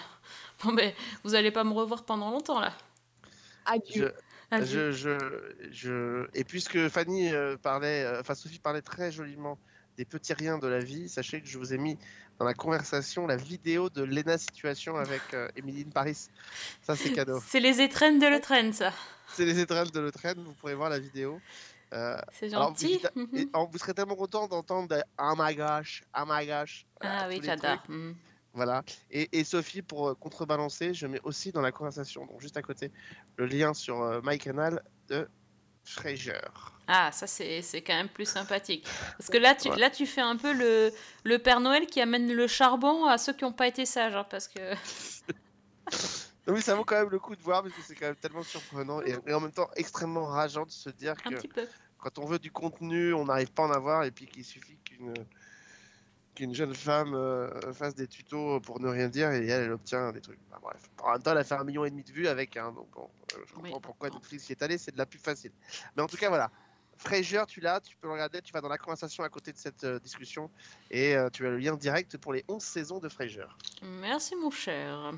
bon 0.63 0.73
ben, 0.73 0.93
vous 1.23 1.35
allez 1.35 1.51
pas 1.51 1.63
me 1.63 1.73
revoir 1.73 2.05
pendant 2.05 2.31
longtemps 2.31 2.59
là. 2.59 2.73
Adieu. 3.65 4.13
je, 4.51 4.91
je, 4.91 5.17
je- 5.71 6.27
Et 6.33 6.43
puisque 6.45 6.87
Fanny 6.87 7.33
euh, 7.33 7.57
parlait, 7.57 8.05
euh, 8.05 8.21
enfin 8.21 8.33
Sophie 8.33 8.59
parlait 8.59 8.81
très 8.81 9.11
joliment 9.11 9.59
des 9.97 10.05
petits 10.05 10.33
riens 10.33 10.57
de 10.59 10.67
la 10.67 10.79
vie, 10.79 11.09
sachez 11.09 11.41
que 11.41 11.47
je 11.47 11.57
vous 11.57 11.73
ai 11.73 11.77
mis 11.77 11.97
dans 12.39 12.45
la 12.45 12.53
conversation 12.53 13.25
la 13.25 13.35
vidéo 13.35 13.89
de 13.89 14.03
Lena 14.03 14.37
Situation 14.37 14.95
avec 14.95 15.21
euh, 15.33 15.49
Émilie 15.55 15.85
Paris. 15.85 16.27
Ça, 16.83 16.95
c'est 16.95 17.11
cadeau. 17.11 17.41
C'est 17.45 17.59
les 17.59 17.81
étrennes 17.81 18.19
de 18.19 18.27
Le 18.27 18.39
ça. 18.73 18.93
C'est 19.33 19.45
les 19.45 19.59
étrennes 19.59 19.87
de 19.89 19.99
Le 19.99 20.11
vous 20.43 20.53
pourrez 20.53 20.75
voir 20.75 20.89
la 20.89 20.99
vidéo. 20.99 21.41
Euh, 21.93 22.17
C'est 22.31 22.53
alors, 22.53 22.69
gentil. 22.69 22.93
évidemment- 22.93 23.27
et- 23.33 23.49
alors, 23.53 23.69
vous 23.69 23.77
serez 23.79 23.93
tellement 23.93 24.15
content 24.15 24.47
d'entendre 24.47 24.95
Oh 25.19 25.33
my 25.37 25.55
gosh, 25.55 26.03
oh 26.15 26.23
my 26.27 26.45
gosh. 26.45 26.85
voilà, 27.01 27.21
Ah 27.23 27.27
oui, 27.27 27.35
tous 27.37 27.41
les 27.41 27.47
j'adore. 27.47 27.77
trucs. 27.77 27.89
Mhm. 27.89 28.15
Voilà. 28.53 28.83
Et, 29.11 29.29
et 29.39 29.43
Sophie, 29.43 29.81
pour 29.81 30.09
euh, 30.09 30.15
contrebalancer, 30.15 30.93
je 30.93 31.07
mets 31.07 31.21
aussi 31.23 31.51
dans 31.51 31.61
la 31.61 31.71
conversation, 31.71 32.25
donc 32.25 32.41
juste 32.41 32.57
à 32.57 32.61
côté, 32.61 32.91
le 33.37 33.45
lien 33.45 33.73
sur 33.73 34.01
euh, 34.01 34.19
MyCanal 34.23 34.81
de 35.09 35.27
Ah, 36.87 37.11
ça 37.11 37.27
c'est 37.27 37.61
c'est 37.61 37.81
quand 37.81 37.95
même 37.95 38.07
plus 38.09 38.25
sympathique. 38.29 38.87
Parce 39.17 39.29
que 39.29 39.37
là 39.37 39.55
tu, 39.55 39.69
Ouais. 39.69 39.77
là, 39.77 39.89
tu 39.89 40.05
fais 40.05 40.21
un 40.21 40.37
peu 40.37 40.53
le, 40.53 40.91
le 41.23 41.39
Père 41.39 41.59
Noël 41.59 41.85
qui 41.85 41.99
amène 42.01 42.31
le 42.31 42.47
charbon 42.47 43.05
à 43.05 43.17
ceux 43.17 43.33
qui 43.33 43.43
n'ont 43.43 43.51
pas 43.51 43.67
été 43.67 43.85
sages. 43.85 44.15
hein, 44.15 44.25
parce 44.29 44.47
que. 44.47 44.59
Oui, 46.47 46.61
ça 46.61 46.75
vaut 46.75 46.85
quand 46.85 46.95
même 46.99 47.09
le 47.09 47.19
coup 47.19 47.35
de 47.35 47.41
voir 47.41 47.61
parce 47.61 47.73
que 47.75 47.81
c'est 47.81 47.95
quand 47.95 48.05
même 48.05 48.15
tellement 48.15 48.43
surprenant 48.43 49.01
et, 49.01 49.17
et 49.27 49.33
en 49.33 49.41
même 49.41 49.51
temps 49.51 49.69
extrêmement 49.75 50.27
rageant 50.27 50.65
de 50.65 50.71
se 50.71 50.89
dire 50.89 51.13
Un 51.25 51.31
que 51.31 51.35
quand 51.97 52.19
on 52.19 52.25
veut 52.25 52.39
du 52.39 52.51
contenu, 52.51 53.13
on 53.13 53.25
n'arrive 53.25 53.51
pas 53.51 53.63
à 53.63 53.67
en 53.67 53.71
avoir 53.71 54.03
et 54.05 54.11
puis 54.11 54.27
qu'il 54.27 54.45
suffit 54.45 54.77
qu'une 54.85 55.13
qu'une 56.37 56.53
jeune 56.53 56.75
femme 56.75 57.15
euh, 57.15 57.73
fasse 57.73 57.95
des 57.95 58.07
tutos 58.07 58.59
pour 58.59 58.79
ne 58.79 58.87
rien 58.87 59.09
dire 59.09 59.31
et 59.31 59.47
elle, 59.47 59.63
elle 59.63 59.71
obtient 59.71 60.11
des 60.11 60.21
trucs. 60.21 60.37
Bref. 60.61 60.81
En 61.01 61.13
même 61.13 61.21
temps, 61.21 61.31
elle 61.31 61.39
a 61.39 61.43
fait 61.43 61.55
un 61.55 61.63
million 61.63 61.83
et 61.83 61.89
demi 61.89 62.03
de 62.03 62.11
vues 62.11 62.27
avec 62.27 62.55
un. 62.57 62.71
Donc 62.71 62.91
bon, 62.91 63.09
euh, 63.33 63.39
je 63.47 63.53
comprends 63.53 63.81
pourquoi 63.81 64.11
Netflix 64.11 64.47
y 64.49 64.51
est 64.51 64.61
allé, 64.61 64.77
c'est 64.77 64.91
de 64.91 64.99
la 64.99 65.07
pub 65.07 65.19
facile. 65.19 65.51
Mais 65.95 66.03
en 66.03 66.07
tout 66.07 66.17
cas, 66.17 66.29
voilà. 66.29 66.51
Frasier, 66.95 67.41
tu 67.47 67.59
l'as, 67.59 67.79
tu 67.79 67.95
peux 67.97 68.07
le 68.07 68.13
regarder, 68.13 68.41
tu 68.41 68.53
vas 68.53 68.61
dans 68.61 68.69
la 68.69 68.77
conversation 68.77 69.23
à 69.23 69.29
côté 69.29 69.51
de 69.51 69.57
cette 69.57 69.83
euh, 69.83 69.99
discussion 69.99 70.49
et 70.91 71.15
tu 71.33 71.45
as 71.45 71.49
le 71.49 71.57
lien 71.57 71.75
direct 71.75 72.17
pour 72.17 72.33
les 72.33 72.45
11 72.47 72.61
saisons 72.61 72.99
de 72.99 73.09
Frasier. 73.09 73.45
Merci 73.81 74.35
mon 74.35 74.51
cher. 74.51 75.13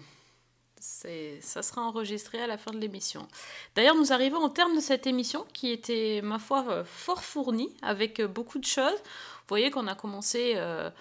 Ça 0.80 1.62
sera 1.62 1.82
enregistré 1.82 2.42
à 2.42 2.48
la 2.48 2.58
fin 2.58 2.72
de 2.72 2.78
l'émission. 2.78 3.28
D'ailleurs, 3.76 3.96
nous 3.96 4.14
arrivons 4.14 4.40
au 4.40 4.48
terme 4.48 4.76
de 4.76 4.82
cette 4.82 5.08
émission 5.08 5.46
qui 5.52 5.72
était, 5.72 6.22
ma 6.24 6.40
foi, 6.40 6.86
fort 6.86 7.24
fournie 7.24 7.76
avec 7.82 8.22
beaucoup 8.22 8.60
de 8.60 8.66
choses. 8.66 8.98
Vous 9.50 9.56
voyez 9.56 9.72
qu'on 9.72 9.88
a 9.88 9.96
commencé 9.96 10.54
euh, 10.58 10.92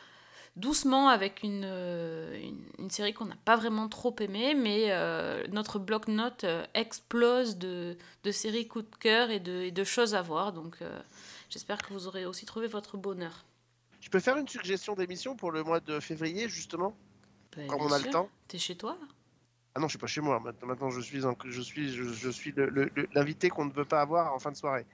doucement 0.58 1.08
avec 1.08 1.42
une, 1.42 1.62
euh, 1.64 2.38
une, 2.40 2.62
une 2.78 2.90
série 2.90 3.14
qu'on 3.14 3.26
n'a 3.26 3.36
pas 3.44 3.56
vraiment 3.56 3.88
trop 3.88 4.14
aimée, 4.20 4.54
mais 4.54 4.86
euh, 4.90 5.46
notre 5.52 5.78
bloc-notes 5.78 6.44
euh, 6.44 6.64
explose 6.74 7.56
de, 7.58 7.96
de 8.24 8.30
séries 8.30 8.68
coup 8.68 8.82
de 8.82 8.96
cœur 9.00 9.30
et 9.30 9.40
de, 9.40 9.62
et 9.62 9.70
de 9.70 9.84
choses 9.84 10.14
à 10.14 10.22
voir. 10.22 10.52
Donc, 10.52 10.76
euh, 10.82 10.98
j'espère 11.50 11.78
que 11.78 11.92
vous 11.92 12.06
aurez 12.06 12.26
aussi 12.26 12.46
trouvé 12.46 12.66
votre 12.66 12.96
bonheur. 12.96 13.44
Je 14.00 14.10
peux 14.10 14.20
faire 14.20 14.36
une 14.36 14.48
suggestion 14.48 14.94
d'émission 14.94 15.36
pour 15.36 15.50
le 15.52 15.62
mois 15.62 15.80
de 15.80 16.00
février, 16.00 16.48
justement? 16.48 16.96
Quand 17.68 17.78
bien 17.78 17.88
on 17.88 17.92
a 17.92 17.98
sûr. 17.98 18.06
le 18.06 18.12
temps 18.12 18.28
T'es 18.48 18.58
chez 18.58 18.76
toi? 18.76 18.96
Ah 19.74 19.80
non, 19.80 19.86
je 19.86 19.92
suis 19.92 19.98
pas 19.98 20.06
chez 20.06 20.20
moi. 20.20 20.40
Maintenant, 20.62 20.90
je 20.90 21.00
suis, 21.00 21.24
en- 21.24 21.36
je 21.44 21.60
suis, 21.60 21.92
je, 21.92 22.02
je 22.04 22.30
suis 22.30 22.52
l'invité 23.14 23.48
qu'on 23.48 23.64
ne 23.66 23.72
veut 23.72 23.84
pas 23.84 24.00
avoir 24.00 24.34
en 24.34 24.38
fin 24.38 24.50
de 24.50 24.56
soirée. 24.56 24.86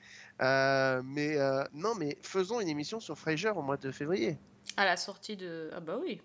Euh, 0.43 1.01
mais 1.05 1.37
non, 1.73 1.95
mais 1.95 2.19
faisons 2.23 2.61
une 2.61 2.69
émission 2.69 3.01
sur 3.01 3.17
Frasier 3.19 3.51
au 3.51 3.63
mois 3.63 3.77
de 3.77 3.91
février. 3.91 4.39
À 4.77 4.85
la 4.85 4.97
sortie 4.97 5.37
de. 5.37 5.71
Ah 5.75 5.81
bah 5.81 5.99
oui. 6.01 6.21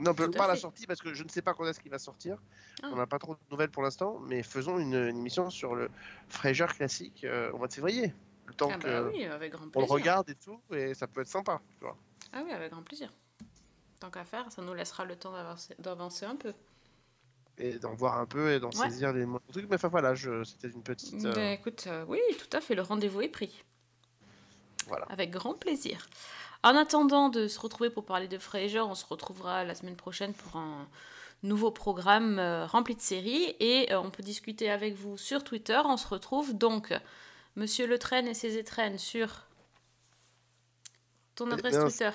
Non, 0.00 0.14
Tout 0.14 0.30
pas 0.30 0.44
à 0.44 0.48
la 0.48 0.56
sortie 0.56 0.86
parce 0.86 1.00
que 1.02 1.12
je 1.12 1.22
ne 1.22 1.28
sais 1.28 1.42
pas 1.42 1.52
quand 1.52 1.66
est-ce 1.66 1.78
qu'il 1.80 1.90
va 1.90 1.98
sortir. 1.98 2.38
Ah. 2.82 2.88
On 2.92 2.96
n'a 2.96 3.06
pas 3.06 3.18
trop 3.18 3.34
de 3.34 3.40
nouvelles 3.50 3.70
pour 3.70 3.82
l'instant, 3.82 4.18
mais 4.20 4.42
faisons 4.42 4.78
une, 4.78 4.94
une 4.94 5.18
émission 5.18 5.50
sur 5.50 5.74
le 5.74 5.90
Frasier 6.28 6.66
classique 6.66 7.24
euh, 7.24 7.52
au 7.52 7.58
mois 7.58 7.68
de 7.68 7.74
février. 7.74 8.14
Le 8.46 8.54
temps 8.54 8.70
Ah 8.72 8.78
bah 8.78 8.82
que 9.02 9.10
oui, 9.10 9.24
avec 9.26 9.52
grand 9.52 9.66
on 9.74 9.80
le 9.80 9.86
regarde 9.86 10.28
et 10.30 10.34
tout, 10.34 10.58
et 10.72 10.94
ça 10.94 11.06
peut 11.06 11.20
être 11.20 11.28
sympa. 11.28 11.60
Tu 11.78 11.84
vois. 11.84 11.96
Ah 12.32 12.42
oui, 12.44 12.52
avec 12.52 12.72
grand 12.72 12.82
plaisir. 12.82 13.12
Tant 14.00 14.10
qu'à 14.10 14.24
faire, 14.24 14.50
ça 14.50 14.62
nous 14.62 14.74
laissera 14.74 15.04
le 15.04 15.14
temps 15.14 15.32
d'avancer- 15.78 16.24
un 16.24 16.36
peu. 16.36 16.52
Et 17.58 17.78
d'en 17.78 17.94
voir 17.94 18.18
un 18.18 18.26
peu 18.26 18.50
et 18.50 18.58
d'en 18.60 18.70
Ouais. 18.70 18.88
saisir 18.88 19.12
les 19.12 19.26
moindres 19.26 19.44
trucs. 19.52 19.68
Mais 19.68 19.76
enfin 19.76 19.88
voilà, 19.88 20.14
c'était 20.16 20.68
une 20.68 20.82
petite. 20.82 21.22
euh, 21.24 21.34
Ben, 21.34 21.52
écoute, 21.52 21.84
euh, 21.86 22.04
oui, 22.08 22.18
tout 22.38 22.56
à 22.56 22.60
fait, 22.62 22.74
le 22.74 22.82
rendez-vous 22.82 23.20
est 23.20 23.28
pris. 23.28 23.62
Voilà. 24.88 25.04
Avec 25.10 25.30
grand 25.30 25.54
plaisir. 25.54 26.06
En 26.62 26.76
attendant 26.76 27.28
de 27.28 27.48
se 27.48 27.58
retrouver 27.58 27.90
pour 27.90 28.04
parler 28.04 28.28
de 28.28 28.38
Frasier, 28.38 28.80
on 28.80 28.94
se 28.94 29.04
retrouvera 29.04 29.64
la 29.64 29.74
semaine 29.74 29.96
prochaine 29.96 30.32
pour 30.32 30.56
un 30.56 30.88
nouveau 31.42 31.72
programme 31.72 32.38
euh, 32.38 32.66
rempli 32.66 32.94
de 32.94 33.00
séries 33.00 33.56
et 33.58 33.92
euh, 33.92 34.00
on 34.00 34.10
peut 34.10 34.22
discuter 34.22 34.70
avec 34.70 34.94
vous 34.94 35.16
sur 35.16 35.42
Twitter. 35.42 35.80
On 35.84 35.96
se 35.96 36.06
retrouve 36.06 36.56
donc 36.56 36.94
Monsieur 37.56 37.86
Le 37.86 37.98
Train 37.98 38.24
et 38.26 38.34
ses 38.34 38.58
étrennes 38.58 38.98
sur 38.98 39.46
ton 41.34 41.50
adresse 41.50 41.78
Twitter. 41.78 42.10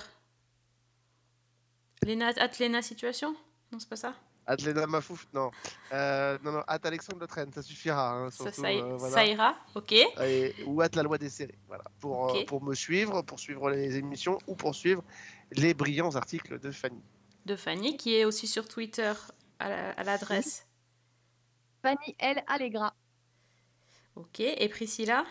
Léna, 2.02 2.28
at 2.28 2.52
Léna 2.58 2.80
Situation? 2.80 3.36
Non, 3.70 3.78
c'est 3.78 3.88
pas 3.88 3.96
ça? 3.96 4.14
Adlena 4.48 4.86
Mafouf, 4.86 5.26
non. 5.34 5.50
Euh, 5.92 6.38
non, 6.42 6.52
non, 6.52 6.62
at 6.66 6.78
Alexandre 6.84 7.20
Le 7.20 7.26
Train, 7.26 7.46
ça 7.54 7.62
suffira. 7.62 8.12
hein, 8.12 8.30
surtout, 8.30 8.62
ça, 8.62 8.68
euh, 8.68 8.96
voilà. 8.96 9.14
ça 9.14 9.24
ira, 9.26 9.56
ok. 9.74 9.92
Et- 9.92 10.54
ou 10.66 10.80
at 10.80 10.88
la 10.94 11.02
loi 11.02 11.18
des 11.18 11.28
séries. 11.28 11.58
Voilà. 11.66 11.84
Pour, 12.00 12.34
euh, 12.34 12.44
pour 12.46 12.62
me 12.62 12.74
suivre, 12.74 13.20
pour 13.22 13.38
suivre 13.38 13.68
les 13.70 13.96
émissions 13.96 14.38
ou 14.46 14.54
pour 14.54 14.74
suivre 14.74 15.04
les 15.52 15.74
brillants 15.74 16.14
articles 16.16 16.58
de 16.58 16.70
Fanny. 16.70 17.02
De 17.44 17.56
Fanny, 17.56 17.96
qui 17.96 18.14
est 18.16 18.24
aussi 18.24 18.46
sur 18.46 18.66
Twitter 18.68 19.12
à 19.58 19.68
la- 19.68 19.90
à 19.92 20.02
l'adresse. 20.02 20.66
Fanny 21.82 22.16
L. 22.18 22.42
Allegra. 22.46 22.94
Ok, 24.16 24.40
et 24.40 24.68
Priscilla? 24.68 25.24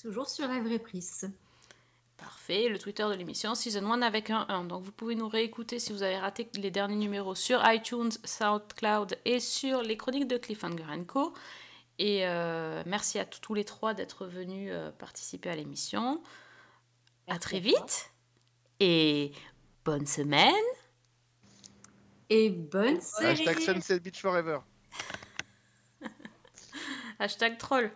Toujours 0.00 0.28
sur 0.28 0.46
la 0.46 0.60
vraie 0.60 0.78
prise. 0.78 1.30
Parfait, 2.20 2.68
le 2.68 2.78
Twitter 2.78 3.04
de 3.04 3.14
l'émission 3.14 3.54
Season 3.54 3.90
1 3.90 4.02
avec 4.02 4.28
un 4.28 4.44
1. 4.48 4.64
Donc 4.64 4.82
vous 4.82 4.92
pouvez 4.92 5.14
nous 5.14 5.28
réécouter 5.28 5.78
si 5.78 5.92
vous 5.92 6.02
avez 6.02 6.18
raté 6.18 6.50
les 6.54 6.70
derniers 6.70 6.96
numéros 6.96 7.34
sur 7.34 7.62
iTunes, 7.64 8.10
SoundCloud 8.24 9.16
et 9.24 9.40
sur 9.40 9.80
les 9.80 9.96
chroniques 9.96 10.28
de 10.28 10.36
Cliffhanger 10.36 10.84
Co. 11.06 11.32
Et 11.98 12.26
euh, 12.26 12.82
merci 12.84 13.18
à 13.18 13.24
tous 13.24 13.54
les 13.54 13.64
trois 13.64 13.94
d'être 13.94 14.26
venus 14.26 14.70
euh, 14.70 14.90
participer 14.90 15.48
à 15.48 15.56
l'émission. 15.56 16.22
À 17.26 17.38
très 17.38 17.58
vite 17.58 18.10
et 18.80 19.32
bonne 19.84 20.06
semaine. 20.06 20.52
Et 22.28 22.50
bonne 22.50 23.00
série. 23.00 23.48
Hashtag 23.48 23.58
Sunset 23.60 24.00
Beach 24.00 24.20
Forever. 24.20 24.58
Hashtag 27.18 27.56
troll. 27.56 27.90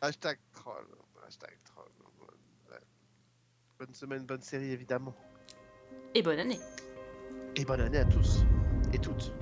Hashtag 0.00 0.38
troll. 0.54 0.86
Bonne 3.80 3.94
semaine, 3.94 4.26
bonne 4.26 4.42
série 4.42 4.72
évidemment. 4.72 5.14
Et 6.14 6.20
bonne 6.20 6.38
année. 6.38 6.60
Et 7.56 7.64
bonne 7.64 7.80
année 7.80 7.96
à 7.96 8.04
tous 8.04 8.44
et 8.92 8.98
toutes. 8.98 9.32